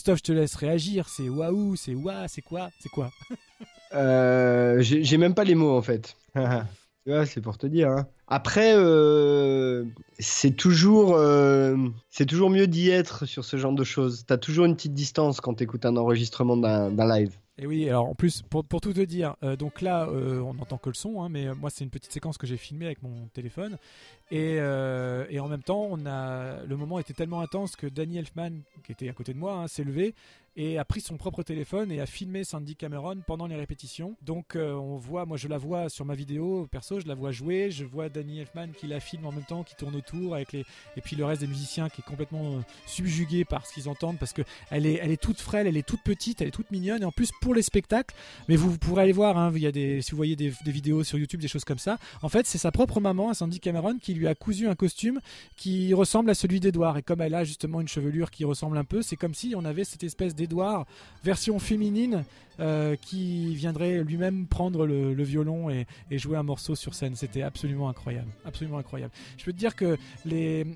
Christophe, 0.06 0.19
je 0.19 0.34
te 0.34 0.38
laisse 0.40 0.53
réagir. 0.53 1.10
C'est 1.10 1.30
waouh, 1.30 1.76
c'est 1.76 1.95
ouah, 1.95 2.27
c'est 2.27 2.44
quoi 2.44 2.69
C'est 2.80 2.90
quoi 2.90 3.10
Euh, 3.94 4.82
j'ai 4.82 5.18
même 5.18 5.34
pas 5.34 5.44
les 5.45 5.56
mots 5.56 5.76
en 5.76 5.82
fait. 5.82 6.15
tu 6.36 6.41
vois, 7.07 7.26
c'est 7.26 7.40
pour 7.40 7.57
te 7.57 7.65
dire. 7.65 7.90
hein. 7.90 8.07
Après, 8.27 8.73
euh, 8.76 9.86
c'est 10.19 10.52
toujours, 10.52 11.15
euh, 11.15 11.77
c'est 12.10 12.26
toujours 12.26 12.49
mieux 12.49 12.68
d'y 12.68 12.90
être 12.90 13.26
sur 13.26 13.45
ce 13.45 13.56
genre 13.57 13.72
de 13.72 13.84
choses. 13.86 14.26
T'as 14.27 14.38
toujours 14.38 14.65
une 14.65 14.76
petite 14.76 14.94
distance 14.94 15.40
quand 15.40 15.53
t'écoutes 15.53 15.86
un 15.86 15.95
enregistrement 15.95 16.57
d'un 16.57 17.07
live. 17.07 17.38
Et 17.57 17.68
oui, 17.68 17.88
alors 17.88 18.10
en 18.10 18.15
plus, 18.15 18.41
pour, 18.41 18.65
tout 18.65 18.80
te 18.91 18.99
dire, 18.99 19.36
euh, 19.41 19.56
donc 19.56 19.82
là, 19.82 20.10
euh, 20.10 20.41
on 20.41 20.56
n'entend 20.56 20.77
que 20.77 20.90
le 20.90 20.95
son, 20.95 21.22
hein, 21.22 21.30
mais 21.30 21.48
euh, 21.48 21.56
moi, 21.56 21.69
c'est 21.69 21.86
une 21.86 21.90
petite 21.90 22.11
séquence 22.11 22.38
que 22.38 22.45
j'ai 22.45 22.57
filmée 22.57 22.86
avec 22.86 23.02
mon 23.02 23.27
téléphone. 23.27 23.77
Et, 24.30 24.60
en 24.60 25.48
même 25.48 25.64
temps, 25.64 25.95
le 25.95 26.76
moment 26.76 26.99
était 26.99 27.14
tellement 27.14 27.40
intense 27.40 27.77
que 27.77 27.88
Danny 27.88 28.18
Elfman, 28.18 28.61
qui 28.84 28.91
était 28.91 29.07
à 29.07 29.14
côté 29.14 29.34
de 29.34 29.40
moi, 29.40 29.53
hein, 29.53 29.68
s'est 29.68 29.86
levé 29.86 30.15
et 30.56 30.77
a 30.77 30.86
pris 30.86 31.02
son 31.02 31.18
propre 31.18 31.44
téléphone 31.44 31.91
et 31.91 31.99
a 31.99 32.06
filmé 32.06 32.44
Sandy 32.44 32.76
Cameron 32.76 33.18
pendant 33.26 33.48
les 33.48 33.56
répétitions. 33.56 34.15
Donc 34.22 34.56
euh, 34.56 34.73
on 34.73 34.98
voit, 34.98 35.26
moi 35.26 35.38
je 35.38 35.48
la 35.48 35.57
vois 35.57 35.90
sur 35.90 36.06
ma 36.06 36.15
vidéo 36.15 36.68
perso, 36.72 36.99
je 36.99 37.07
la 37.07 37.15
vois 37.15 37.32
jouer, 37.32 37.72
je 37.72 37.84
vois 37.84 38.10
Danny 38.10 38.40
Elfman 38.40 38.69
qui 38.69 38.88
la 38.88 38.99
filme 38.99 39.26
en 39.26 39.32
même 39.32 39.44
temps, 39.44 39.64
qui 39.64 39.76
tourne 39.76 39.95
autour 39.95 40.36
avec 40.36 40.53
les 40.53 40.65
et 40.98 41.02
puis 41.02 41.15
le 41.15 41.26
reste 41.26 41.41
des 41.41 41.48
musiciens 41.48 41.90
qui 41.90 42.02
est 42.02 42.06
complètement 42.06 42.57
euh, 42.57 42.60
subjugué 42.86 43.45
par 43.45 43.65
ce 43.65 43.73
qu'ils 43.73 43.90
entendent 43.90 44.18
parce 44.18 44.34
que 44.34 44.41
elle 44.72 44.86
est, 44.86 44.99
elle 45.02 45.11
est 45.11 45.22
toute 45.22 45.41
frêle, 45.41 45.68
elle 45.68 45.77
est 45.77 45.88
toute 45.88 46.02
petite, 46.02 46.41
elle 46.41 46.48
est 46.48 46.52
toute 46.52 46.72
mignonne 46.72 47.02
et 47.02 47.06
en 47.06 47.11
plus 47.11 47.32
pour 47.41 47.53
les 47.53 47.61
spectacles, 47.61 48.15
mais 48.48 48.56
vous, 48.56 48.72
vous 48.72 48.77
pourrez 48.77 49.03
aller 49.03 49.11
voir, 49.11 49.38
hein, 49.38 49.52
il 49.56 49.61
y 49.61 49.68
a 49.68 49.72
si 50.02 50.11
vous 50.11 50.18
voyez 50.18 50.36
des, 50.36 50.53
vidéos 50.65 51.03
sur 51.03 51.18
YouTube, 51.18 51.41
des 51.41 51.48
choses 51.48 51.65
comme 51.65 51.80
ça. 51.80 51.98
En 52.22 52.30
fait, 52.30 52.45
c'est 52.45 52.57
sa 52.57 52.72
propre 52.72 52.99
maman, 52.99 53.34
Sandy 53.34 53.60
Cameron, 53.60 53.98
qui 53.98 54.14
lui 54.14 54.27
a 54.27 54.36
cousu 54.36 54.68
un 54.68 54.76
costume 54.76 55.19
qui 55.57 55.94
ressemble 55.94 56.30
à 56.30 56.34
celui 56.34 56.60
d'Edouard 56.60 56.98
et 56.98 57.03
comme 57.03 57.22
elle 57.22 57.36
a 57.36 57.44
justement 57.44 57.82
une 57.82 57.88
chevelure 57.88 58.32
qui 58.32 58.45
ressemble 58.45 58.77
un 58.77 58.84
peu, 58.84 59.02
c'est 59.02 59.15
comme 59.15 59.34
si 59.34 59.53
on 59.56 59.65
avait 59.65 59.84
cette 59.84 60.03
espèce 60.03 60.36
d'Edouard, 60.48 60.86
version 61.24 61.60
féminine, 61.60 62.24
euh, 62.62 62.96
qui 62.96 63.54
viendrait 63.54 64.02
lui-même 64.02 64.48
prendre 64.48 64.86
le, 64.86 65.24
violon 65.24 65.70
et, 65.70 65.86
jouer 66.12 66.38
un 66.38 66.44
morceau 66.44 66.74
sur 66.74 66.94
scène. 66.94 67.16
C'était 67.16 67.42
absolument 67.42 67.90
incroyable, 67.90 68.30
absolument 68.46 68.78
incroyable. 68.78 69.12
Je 69.38 69.44
peux 69.44 69.52
te 69.52 69.58
dire 69.58 69.76
que 69.76 69.98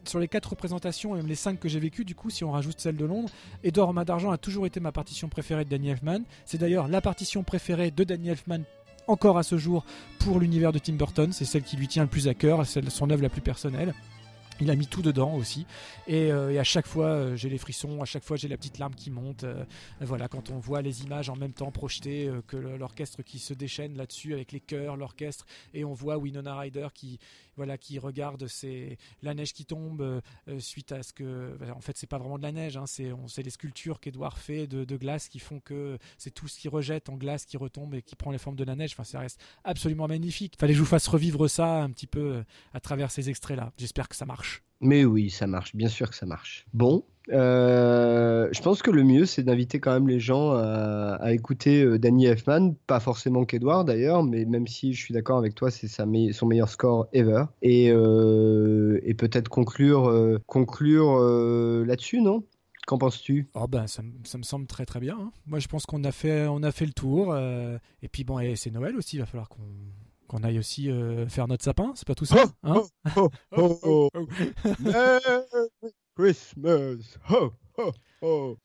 sur 0.06 0.20
les 0.20 0.28
quatre 0.28 0.50
représentations, 0.50 1.16
même 1.16 1.28
les 1.28 1.36
cinq 1.36 1.60
que 1.60 1.70
j'ai 1.70 1.80
vécues, 1.80 2.04
du 2.04 2.16
coup, 2.16 2.30
si 2.30 2.44
on 2.44 2.52
rajoute 2.52 2.80
celle 2.82 2.98
de 2.98 3.06
Londres, 3.06 3.30
Edouard 3.64 3.90
en 3.90 4.04
d'argent 4.04 4.32
a 4.32 4.38
toujours 4.38 4.66
été 4.66 4.82
ma 4.82 4.92
partition 4.92 5.30
préférée 5.30 5.64
de 5.64 5.70
Danny 5.70 5.90
Elfman. 5.90 6.24
C'est 6.46 6.58
d'ailleurs 6.58 6.90
la 6.90 7.00
partition 7.00 7.44
préférée 7.44 7.92
de 7.92 8.04
Danny 8.04 8.30
Elfman 8.30 8.64
encore 9.08 9.38
à 9.38 9.44
ce 9.44 9.58
jour 9.58 9.86
pour 10.20 10.40
l'univers 10.40 10.72
de 10.72 10.80
Tim 10.80 10.94
Burton. 10.94 11.32
C'est 11.32 11.46
celle 11.46 11.64
qui 11.64 11.78
lui 11.78 11.88
tient 11.88 12.04
le 12.04 12.10
plus 12.10 12.28
à 12.28 12.34
cœur, 12.34 12.66
celle 12.66 12.92
son 12.92 13.10
œuvre 13.10 13.24
la 13.24 13.30
plus 13.30 13.42
personnelle. 13.42 13.94
Il 14.62 14.70
a 14.72 14.76
mis 14.76 14.88
tout 14.88 15.02
dedans 15.02 15.36
aussi. 15.36 15.66
Et, 16.08 16.32
euh, 16.32 16.60
à 16.60 16.64
chaque 16.64 16.86
fois, 16.88 17.06
euh, 17.08 17.36
j'ai 17.36 17.50
les 17.50 17.58
frissons, 17.58 18.02
à 18.02 18.06
chaque 18.06 18.24
fois, 18.24 18.36
j'ai 18.36 18.48
la 18.48 18.58
petite 18.58 18.78
larme 18.78 18.94
qui 18.94 19.10
monte. 19.10 19.44
euh, 19.46 19.64
voilà, 20.02 20.28
quand 20.28 20.50
on 20.50 20.60
voit 20.60 20.82
les 20.82 21.04
images 21.04 21.30
en 21.30 21.36
même 21.36 21.54
temps 21.54 21.72
projetées, 21.72 22.30
que 22.48 22.58
l'orchestre 22.58 23.24
qui 23.24 23.40
se 23.40 23.54
déchaîne 23.54 23.96
là-dessus 23.96 24.34
avec 24.34 24.52
les 24.52 24.60
chœurs, 24.60 24.98
l'orchestre, 24.98 25.46
et 25.74 25.86
on 25.86 25.94
voit 25.94 26.18
Winona 26.18 26.58
Ryder 26.58 26.88
qui, 26.94 27.20
voilà, 27.56 27.78
qui 27.78 28.00
regarde 28.00 28.48
ses- 28.48 28.98
la 29.22 29.34
neige 29.34 29.54
qui 29.54 29.66
tombe 29.66 30.22
suite 30.60 30.92
à 30.92 31.04
ce 31.04 31.14
que. 31.14 31.56
voilà, 31.58 31.76
En 31.76 31.82
fait, 31.82 31.98
c'est 31.98 32.08
pas 32.08 32.18
vraiment 32.18 32.38
de 32.38 32.44
la 32.44 32.52
neige, 32.52 32.78
hein, 32.78 32.86
c'est 32.86 33.44
les 33.44 33.50
sculptures 33.50 34.00
qu'Edouard 34.00 34.38
fait 34.38 34.68
de, 34.68 34.98
glace 34.98 35.28
qui 35.30 35.40
font 35.40 35.60
que 35.60 35.98
c'est 36.18 36.32
tout 36.32 36.48
ce 36.48 36.60
qui 36.60 36.68
rejette 36.68 37.10
en 37.10 37.16
glace 37.16 37.46
qui 37.46 37.56
retombe 37.58 37.94
et 37.96 38.02
qui 38.02 38.16
prend 38.16 38.32
les 38.32 38.38
formes 38.38 38.56
de 38.58 38.64
la 38.66 38.76
neige. 38.76 38.92
Enfin, 38.94 39.04
ça 39.06 39.20
reste 39.20 39.40
absolument 39.64 40.08
magnifique. 40.08 40.56
Fallait 40.60 40.74
que 40.74 40.78
je 40.78 40.84
vous 40.84 40.88
fasse 40.90 41.08
revivre 41.08 41.48
ça 41.50 41.82
un 41.84 41.90
petit 41.92 42.08
peu 42.08 42.44
à 42.74 42.80
travers 42.80 43.12
ces 43.12 43.30
extraits-là. 43.30 43.72
J'espère 43.78 44.10
que 44.10 44.16
ça 44.16 44.26
marche. 44.26 44.49
Mais 44.82 45.04
oui, 45.06 45.30
ça 45.30 45.46
marche, 45.48 45.76
bien 45.76 45.90
sûr 45.90 46.10
que 46.10 46.16
ça 46.16 46.26
marche. 46.26 46.66
Bon, 46.74 47.04
euh, 47.32 48.48
je 48.52 48.62
pense 48.62 48.82
que 48.82 48.92
le 48.92 49.04
mieux, 49.04 49.26
c'est 49.26 49.44
d'inviter 49.44 49.80
quand 49.82 49.92
même 49.94 50.08
les 50.08 50.22
gens 50.22 50.52
à, 50.54 51.18
à 51.20 51.34
écouter 51.34 51.84
euh, 51.84 52.00
Danny 52.00 52.26
Elfman, 52.28 52.74
pas 52.88 53.00
forcément 53.02 53.44
qu'Edouard 53.46 53.84
d'ailleurs, 53.84 54.24
mais 54.24 54.46
même 54.46 54.68
si 54.68 54.94
je 54.94 55.04
suis 55.04 55.14
d'accord 55.14 55.38
avec 55.38 55.54
toi, 55.56 55.70
c'est 55.70 55.88
me- 56.06 56.32
son 56.32 56.48
meilleur 56.48 56.70
score 56.70 57.08
ever. 57.12 57.44
Et, 57.62 57.92
euh, 57.92 59.00
et 59.04 59.14
peut-être 59.16 59.50
conclure, 59.50 60.40
conclure 60.46 61.20
là-dessus, 61.86 62.22
non? 62.22 62.44
Qu'en 62.88 62.98
penses-tu? 62.98 63.50
Oh 63.54 63.68
ben 63.68 63.86
ça, 63.86 64.02
me- 64.02 64.14
ça 64.24 64.38
me 64.40 64.44
semble 64.44 64.66
très 64.66 64.86
très 64.86 65.00
bien. 65.00 65.16
hein. 65.20 65.32
Moi 65.46 65.60
je 65.60 65.68
pense 65.68 65.86
qu'on 65.86 66.04
a 66.06 66.12
fait 66.12 66.48
on 66.48 66.64
a 66.64 66.72
fait 66.72 66.86
le 66.88 66.94
tour. 66.94 67.38
et 67.38 68.08
puis 68.08 68.24
bon 68.24 68.40
et 68.40 68.56
c'est 68.56 68.72
Noël 68.72 68.96
aussi. 68.96 69.18
Il 69.18 69.20
va 69.20 69.26
falloir 69.28 69.48
qu'on 69.50 69.62
qu'on 70.30 70.44
aille 70.44 70.60
aussi 70.60 70.90
euh, 70.90 71.28
faire 71.28 71.48
notre 71.48 71.64
sapin. 71.64 71.92
C'est 71.96 72.08
pas 72.08 72.16
tout 72.16 72.26
ça. 72.26 72.46
hein 72.64 72.84
oh, 73.18 73.30
oh, 73.58 73.80
oh. 73.84 74.10
oh. 74.14 74.30
Christmas. 76.16 77.18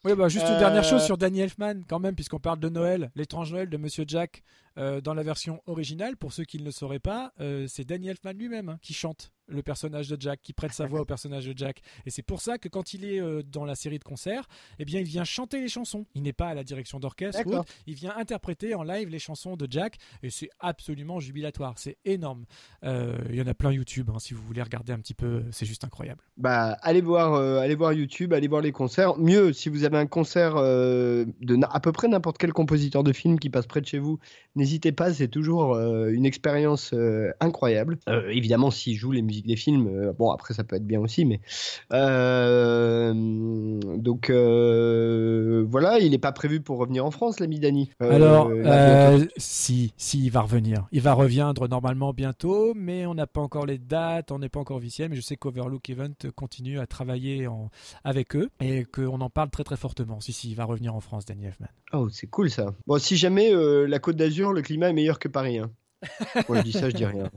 Oui, 0.05 0.15
bah 0.17 0.29
juste 0.29 0.47
une 0.47 0.55
Euh, 0.55 0.59
dernière 0.59 0.83
chose 0.85 1.05
sur 1.05 1.17
Danny 1.17 1.41
Elfman, 1.41 1.83
quand 1.89 2.01
même, 2.01 2.15
puisqu'on 2.17 2.41
parle 2.41 2.59
de 2.59 2.69
Noël, 2.69 3.11
l'étrange 3.15 3.53
Noël 3.53 3.69
de 3.71 3.77
Monsieur 3.77 4.05
Jack. 4.07 4.43
euh, 4.77 5.01
dans 5.01 5.15
la 5.15 5.23
version 5.23 5.63
originale, 5.67 6.17
pour 6.17 6.33
ceux 6.33 6.43
qui 6.45 6.59
ne 6.59 6.65
le 6.65 6.73
sauraient 6.73 6.99
pas, 6.99 7.33
euh, 7.41 7.67
c'est 7.69 7.85
Danny 7.85 8.09
Elfman 8.09 8.33
lui-même 8.33 8.69
hein, 8.71 8.79
qui 8.83 8.93
chante 8.93 9.31
le 9.49 9.63
personnage 9.63 10.09
de 10.09 10.21
Jack, 10.21 10.41
qui 10.43 10.53
prête 10.53 10.73
sa 10.73 10.87
voix 10.87 11.01
au 11.01 11.05
personnage 11.15 11.47
de 11.47 11.57
Jack. 11.57 11.81
Et 12.07 12.11
c'est 12.11 12.23
pour 12.23 12.41
ça 12.41 12.59
que 12.59 12.69
quand 12.69 12.95
il 12.95 13.05
est 13.05 13.21
euh, 13.21 13.43
dans 13.43 13.65
la 13.65 13.75
série 13.75 13.99
de 13.99 14.05
concerts, 14.05 14.47
eh 14.79 14.85
bien, 14.85 15.01
il 15.01 15.07
vient 15.07 15.25
chanter 15.25 15.61
les 15.61 15.69
chansons. 15.69 16.07
Il 16.15 16.23
n'est 16.23 16.33
pas 16.33 16.49
à 16.49 16.55
la 16.55 16.65
direction 16.65 16.99
d'orchestre, 16.99 17.43
ou 17.47 17.63
il 17.87 17.95
vient 17.95 18.15
interpréter 18.17 18.75
en 18.75 18.83
live 18.83 19.09
les 19.09 19.19
chansons 19.19 19.57
de 19.57 19.67
Jack, 19.71 19.99
et 20.23 20.31
c'est 20.31 20.51
absolument 20.61 21.21
jubilatoire. 21.21 21.75
C'est 21.77 21.99
énorme. 22.05 22.45
Euh, 22.85 23.19
Il 23.31 23.37
y 23.37 23.43
en 23.43 23.47
a 23.47 23.55
plein 23.55 23.73
YouTube, 23.73 24.11
hein, 24.13 24.19
si 24.19 24.35
vous 24.35 24.43
voulez 24.43 24.63
regarder 24.63 24.93
un 24.93 24.99
petit 24.99 25.15
peu, 25.15 25.43
c'est 25.51 25.67
juste 25.67 25.85
incroyable. 25.85 26.23
Bah, 26.37 26.77
allez 26.83 27.01
voir, 27.01 27.35
euh, 27.35 27.59
allez 27.59 27.75
voir 27.75 27.93
YouTube, 27.93 28.33
allez 28.33 28.49
voir 28.49 28.63
les 28.63 28.73
concerts. 28.73 29.17
Mieux, 29.19 29.53
si 29.53 29.69
vous 29.69 29.85
avez 29.85 29.99
un 29.99 30.07
concert 30.07 30.55
de 30.55 31.65
à 31.71 31.81
peu 31.81 31.93
près 31.93 32.09
n'importe 32.09 32.39
quel 32.39 32.53
compositeur 32.53 33.03
de 33.03 33.13
film 33.13 33.39
qui 33.39 33.51
passe 33.51 33.67
près 33.67 33.81
de 33.81 33.87
chez 33.87 33.99
vous, 33.99 34.19
n'hésitez 34.55 34.93
pas, 34.93 35.13
c'est 35.13 35.29
toujours 35.29 35.77
une 35.77 36.27
expérience 36.27 36.95
incroyable. 37.41 37.99
Évidemment, 38.29 38.71
s'il 38.71 38.97
joue 38.97 39.13
les 39.13 39.23
musiques 39.23 39.34
des 39.43 39.57
films, 39.57 39.87
euh, 39.89 40.13
bon 40.13 40.31
après 40.31 40.55
ça 40.55 40.65
peut 40.65 40.77
être 40.77 40.87
bien 40.87 41.01
aussi, 41.01 41.25
mais 41.25 41.41
euh, 41.93 43.13
donc 43.97 44.31
euh, 44.31 45.65
voilà, 45.69 45.99
il 45.99 46.11
n'est 46.11 46.19
pas 46.19 46.33
prévu 46.33 46.61
pour 46.61 46.79
revenir 46.79 47.05
en 47.05 47.11
France, 47.11 47.41
l'ami. 47.41 47.55
Euh, 48.03 48.11
Alors, 48.11 48.51
là, 48.51 49.17
si, 49.37 49.95
si, 49.97 50.23
il 50.25 50.31
va 50.31 50.43
revenir. 50.43 50.87
Il 50.93 51.01
va 51.01 51.13
reviendre 51.15 51.69
normalement 51.69 52.13
bientôt, 52.13 52.75
mais 52.75 53.07
on 53.07 53.15
n'a 53.15 53.27
pas 53.27 53.41
encore 53.41 53.65
les 53.65 53.79
dates, 53.79 54.33
on 54.33 54.39
n'est 54.41 54.49
pas 54.49 54.61
encore 54.61 54.77
officiel, 54.77 55.09
mais 55.09 55.17
je 55.17 55.21
sais 55.23 55.37
qu'Overlook 55.37 55.89
Event 55.89 56.13
continue 56.35 56.79
à 56.79 56.87
travailler 56.87 57.47
en- 57.47 57.71
avec 58.03 58.37
eux 58.37 58.51
et 58.61 58.85
qu'on 58.85 59.21
en 59.21 59.31
parle 59.31 59.51
très 59.51 59.65
très 59.65 59.77
fortement. 59.77 60.21
Si, 60.21 60.33
si, 60.33 60.51
il 60.51 60.57
va 60.57 60.65
revenir 60.65 60.95
en 60.95 61.01
France, 61.01 61.25
Danny 61.25 61.47
Elfman. 61.47 61.69
Oh, 61.93 62.09
c'est 62.11 62.27
cool 62.27 62.51
ça. 62.51 62.75
Bon, 62.87 62.99
si 62.99 63.17
jamais 63.17 63.55
euh, 63.55 63.87
la 63.87 63.99
Côte 63.99 64.17
d'Azur, 64.17 64.53
le 64.53 64.61
climat 64.63 64.91
est 64.91 64.95
meilleur 64.95 65.19
que 65.19 65.29
Paris. 65.29 65.59
Hein. 65.59 65.71
Moi, 66.49 66.59
je 66.59 66.63
dis 66.65 66.73
ça, 66.73 66.91
je 66.91 66.97
dis 66.97 67.07
rien. 67.07 67.31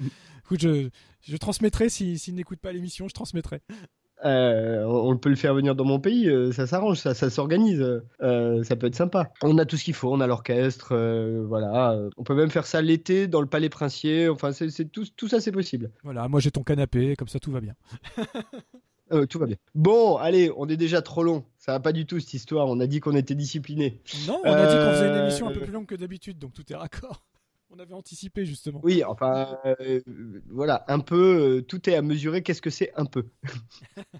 Écoute, 0.44 0.60
je, 0.60 0.88
je 1.22 1.36
transmettrai, 1.36 1.88
s'il 1.88 2.18
si, 2.18 2.24
s'il 2.26 2.34
n'écoute 2.34 2.60
pas 2.60 2.72
l'émission, 2.72 3.08
je 3.08 3.14
transmettrai. 3.14 3.62
Euh, 4.24 4.84
on 4.86 5.18
peut 5.18 5.28
le 5.28 5.36
faire 5.36 5.54
venir 5.54 5.74
dans 5.74 5.84
mon 5.84 6.00
pays, 6.00 6.28
euh, 6.28 6.50
ça 6.52 6.66
s'arrange, 6.66 6.98
ça, 6.98 7.14
ça 7.14 7.28
s'organise, 7.28 7.84
euh, 8.22 8.62
ça 8.62 8.76
peut 8.76 8.86
être 8.86 8.94
sympa. 8.94 9.30
On 9.42 9.58
a 9.58 9.66
tout 9.66 9.76
ce 9.76 9.84
qu'il 9.84 9.92
faut, 9.92 10.10
on 10.12 10.20
a 10.20 10.26
l'orchestre, 10.26 10.92
euh, 10.92 11.44
voilà. 11.46 11.98
On 12.16 12.22
peut 12.22 12.34
même 12.34 12.50
faire 12.50 12.66
ça 12.66 12.80
l'été 12.80 13.26
dans 13.26 13.40
le 13.40 13.46
Palais 13.46 13.68
Princier, 13.68 14.28
enfin, 14.28 14.52
c'est 14.52 14.90
tout, 14.90 15.04
tout 15.16 15.28
ça 15.28 15.40
c'est 15.40 15.52
possible. 15.52 15.90
Voilà, 16.04 16.28
moi 16.28 16.40
j'ai 16.40 16.50
ton 16.50 16.62
canapé, 16.62 17.16
comme 17.16 17.28
ça 17.28 17.38
tout 17.38 17.52
va 17.52 17.60
bien. 17.60 17.74
Euh, 19.12 19.26
tout 19.26 19.38
va 19.38 19.44
bien. 19.44 19.56
Bon, 19.74 20.16
allez, 20.16 20.50
on 20.56 20.66
est 20.66 20.78
déjà 20.78 21.02
trop 21.02 21.22
long, 21.22 21.44
ça 21.58 21.72
va 21.72 21.78
pas 21.78 21.92
du 21.92 22.06
tout 22.06 22.20
cette 22.20 22.32
histoire, 22.32 22.66
on 22.68 22.80
a 22.80 22.86
dit 22.86 23.00
qu'on 23.00 23.14
était 23.14 23.34
discipliné. 23.34 24.00
Non, 24.26 24.40
on 24.42 24.50
a 24.50 24.66
dit 24.66 24.74
qu'on 24.74 24.92
faisait 24.92 25.08
une 25.10 25.22
émission 25.24 25.46
un 25.46 25.52
peu 25.52 25.60
plus 25.60 25.72
longue 25.72 25.84
que 25.84 25.94
d'habitude, 25.94 26.38
donc 26.38 26.54
tout 26.54 26.64
est 26.72 26.74
raccord. 26.74 27.22
On 27.76 27.80
avait 27.80 27.94
anticipé 27.94 28.44
justement. 28.44 28.80
Oui, 28.84 29.02
enfin, 29.04 29.58
euh, 29.66 30.00
voilà, 30.48 30.84
un 30.86 31.00
peu, 31.00 31.56
euh, 31.58 31.62
tout 31.62 31.90
est 31.90 31.96
à 31.96 32.02
mesurer, 32.02 32.42
qu'est-ce 32.42 32.62
que 32.62 32.70
c'est 32.70 32.92
un 32.96 33.04
peu? 33.04 33.24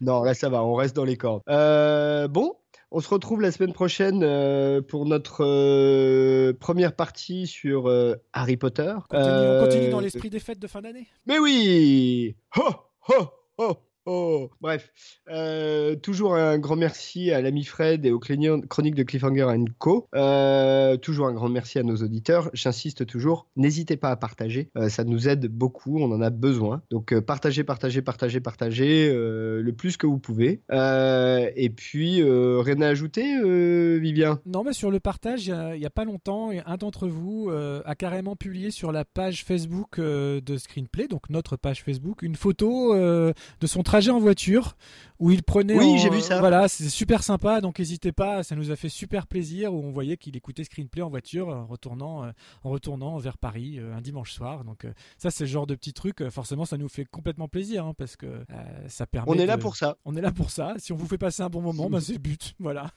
Non, 0.00 0.22
là 0.22 0.32
ça 0.32 0.48
va, 0.48 0.64
on 0.64 0.72
reste 0.74 0.96
dans 0.96 1.04
les 1.04 1.18
cordes. 1.18 1.42
Euh, 1.50 2.26
bon, 2.28 2.54
on 2.90 3.00
se 3.00 3.08
retrouve 3.10 3.42
la 3.42 3.52
semaine 3.52 3.74
prochaine 3.74 4.22
euh, 4.22 4.80
pour 4.80 5.04
notre 5.04 5.44
euh, 5.44 6.54
première 6.58 6.96
partie 6.96 7.46
sur 7.46 7.86
euh, 7.88 8.14
Harry 8.32 8.56
Potter. 8.56 8.94
Continue- 9.10 9.28
on 9.58 9.64
continue 9.64 9.90
dans 9.90 10.00
l'esprit 10.00 10.30
des 10.30 10.38
fêtes 10.38 10.58
de 10.58 10.66
fin 10.66 10.80
d'année. 10.80 11.06
Mais 11.26 11.38
oui 11.38 12.34
Ho, 12.56 12.62
ho, 13.08 13.26
ho, 13.58 13.76
ho. 14.08 14.50
Bref, 14.60 14.90
euh, 15.30 15.94
toujours 15.96 16.34
un 16.34 16.58
grand 16.58 16.76
merci 16.76 17.30
à 17.30 17.40
l'ami 17.42 17.64
Fred 17.64 18.04
et 18.06 18.10
aux 18.10 18.18
chroni- 18.18 18.66
chroniques 18.66 18.94
de 18.94 19.02
Cliffhanger 19.02 19.46
Co. 19.78 20.08
Euh, 20.14 20.96
toujours 20.96 21.26
un 21.26 21.32
grand 21.34 21.48
merci 21.48 21.78
à 21.78 21.82
nos 21.82 21.96
auditeurs. 21.96 22.50
J'insiste 22.54 23.06
toujours, 23.06 23.46
n'hésitez 23.56 23.96
pas 23.96 24.10
à 24.10 24.16
partager. 24.16 24.70
Euh, 24.76 24.88
ça 24.88 25.04
nous 25.04 25.28
aide 25.28 25.46
beaucoup, 25.46 25.98
on 26.00 26.10
en 26.12 26.20
a 26.22 26.30
besoin. 26.30 26.82
Donc 26.90 27.18
partagez, 27.20 27.64
partagez, 27.64 28.02
partagez, 28.02 28.40
partagez 28.40 29.12
le 29.12 29.70
plus 29.72 29.96
que 29.96 30.06
vous 30.06 30.18
pouvez. 30.18 30.62
Et 30.70 31.70
puis, 31.70 32.22
rien 32.22 32.80
à 32.80 32.88
ajouter, 32.88 33.98
Vivien? 34.00 34.40
Non, 34.46 34.64
mais 34.64 34.72
sur 34.72 34.90
le 34.90 35.00
partage, 35.00 35.46
il 35.46 35.50
y 35.50 35.52
a- 35.52 35.76
n'y 35.76 35.86
a, 35.86 35.90
pas 35.90 36.04
longtemps, 36.04 36.50
un 36.64 36.76
d'entre 36.76 37.08
vous 37.08 37.50
a 37.50 37.94
carrément 37.94 38.36
publié 38.36 38.70
sur 38.70 38.92
la 38.92 39.04
page 39.04 39.44
Facebook 39.44 40.00
de 40.00 40.56
Screenplay, 40.56 41.08
donc 41.08 41.28
notre 41.30 41.56
page 41.56 41.82
Facebook, 41.82 42.22
une 42.22 42.36
photo 42.36 42.94
de 42.94 43.66
son 43.66 43.82
trajet 43.98 44.10
en 44.10 44.18
voiture 44.20 44.76
où 45.18 45.30
il 45.30 45.42
prenait. 45.42 45.76
Oui, 45.76 45.84
en- 45.84 45.96
j'ai 45.96 46.10
vu 46.10 46.20
ça. 46.20 46.38
Voilà, 46.38 46.68
c'est 46.68 46.88
super 46.88 47.22
sympa, 47.22 47.60
donc 47.60 47.78
n'hésitez 47.78 48.12
pas, 48.12 48.42
ça 48.42 48.54
nous 48.54 48.70
a 48.70 48.76
fait 48.76 48.88
super 48.88 49.26
plaisir 49.26 49.74
où 49.74 49.82
on 49.84 49.90
voyait 49.90 50.16
qu'il 50.16 50.36
écoutait 50.36 50.64
Screenplay 50.64 51.02
en 51.02 51.08
voiture 51.10 51.48
en 51.48 51.66
retournant, 51.66 52.24
euh, 52.24 52.30
en 52.62 52.70
retournant 52.70 53.18
vers 53.18 53.36
Paris 53.38 53.78
euh, 53.78 53.94
un 53.94 54.00
dimanche 54.00 54.32
soir. 54.32 54.64
Donc 54.64 54.84
euh, 54.84 54.92
ça, 55.16 55.30
c'est 55.30 55.44
le 55.44 55.50
genre 55.50 55.66
de 55.66 55.74
petit 55.74 55.92
truc, 55.92 56.28
forcément, 56.30 56.64
ça 56.64 56.76
nous 56.78 56.88
fait 56.88 57.04
complètement 57.04 57.48
plaisir 57.48 57.84
hein, 57.86 57.94
parce 57.96 58.16
que 58.16 58.26
euh, 58.26 58.44
ça 58.88 59.06
permet. 59.06 59.30
On 59.30 59.34
est 59.38 59.46
là 59.46 59.58
pour 59.58 59.76
ça. 59.76 59.96
on 60.04 60.14
est 60.16 60.20
là 60.20 60.30
pour 60.32 60.50
ça. 60.50 60.74
Si 60.78 60.92
on 60.92 60.96
vous 60.96 61.06
fait 61.06 61.18
passer 61.18 61.42
un 61.42 61.48
bon 61.50 61.60
moment, 61.62 61.90
bah, 61.90 62.00
c'est 62.00 62.12
le 62.14 62.18
but. 62.18 62.54
Voilà. 62.60 62.90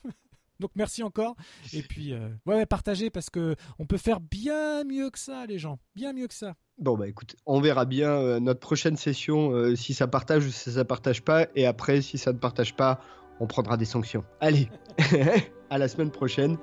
Donc 0.59 0.69
merci 0.75 1.01
encore. 1.01 1.35
Et 1.73 1.81
puis, 1.81 2.13
euh, 2.13 2.29
ouais, 2.45 2.55
ouais, 2.55 2.65
partagez 2.67 3.09
parce 3.09 3.31
que 3.31 3.55
on 3.79 3.87
peut 3.87 3.97
faire 3.97 4.19
bien 4.19 4.83
mieux 4.83 5.09
que 5.09 5.17
ça, 5.17 5.47
les 5.47 5.57
gens. 5.57 5.79
Bien 5.95 6.13
mieux 6.13 6.27
que 6.27 6.35
ça. 6.35 6.53
Bon 6.81 6.97
bah 6.97 7.07
écoute, 7.07 7.35
on 7.45 7.61
verra 7.61 7.85
bien 7.85 8.09
euh, 8.09 8.39
notre 8.39 8.59
prochaine 8.59 8.97
session 8.97 9.51
euh, 9.51 9.75
si 9.75 9.93
ça 9.93 10.07
partage 10.07 10.47
ou 10.47 10.49
si 10.49 10.71
ça 10.71 10.83
partage 10.83 11.21
pas 11.21 11.45
et 11.55 11.67
après 11.67 12.01
si 12.01 12.17
ça 12.17 12.33
ne 12.33 12.39
partage 12.39 12.75
pas, 12.75 12.99
on 13.39 13.45
prendra 13.45 13.77
des 13.77 13.85
sanctions. 13.85 14.23
Allez, 14.39 14.67
à 15.69 15.77
la 15.77 15.87
semaine 15.87 16.09
prochaine 16.09 16.57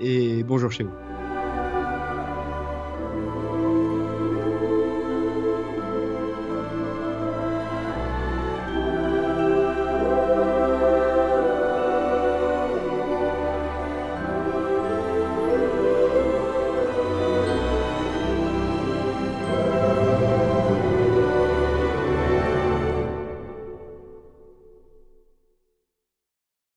et 0.00 0.42
bonjour 0.42 0.72
chez 0.72 0.84
vous. 0.84 1.17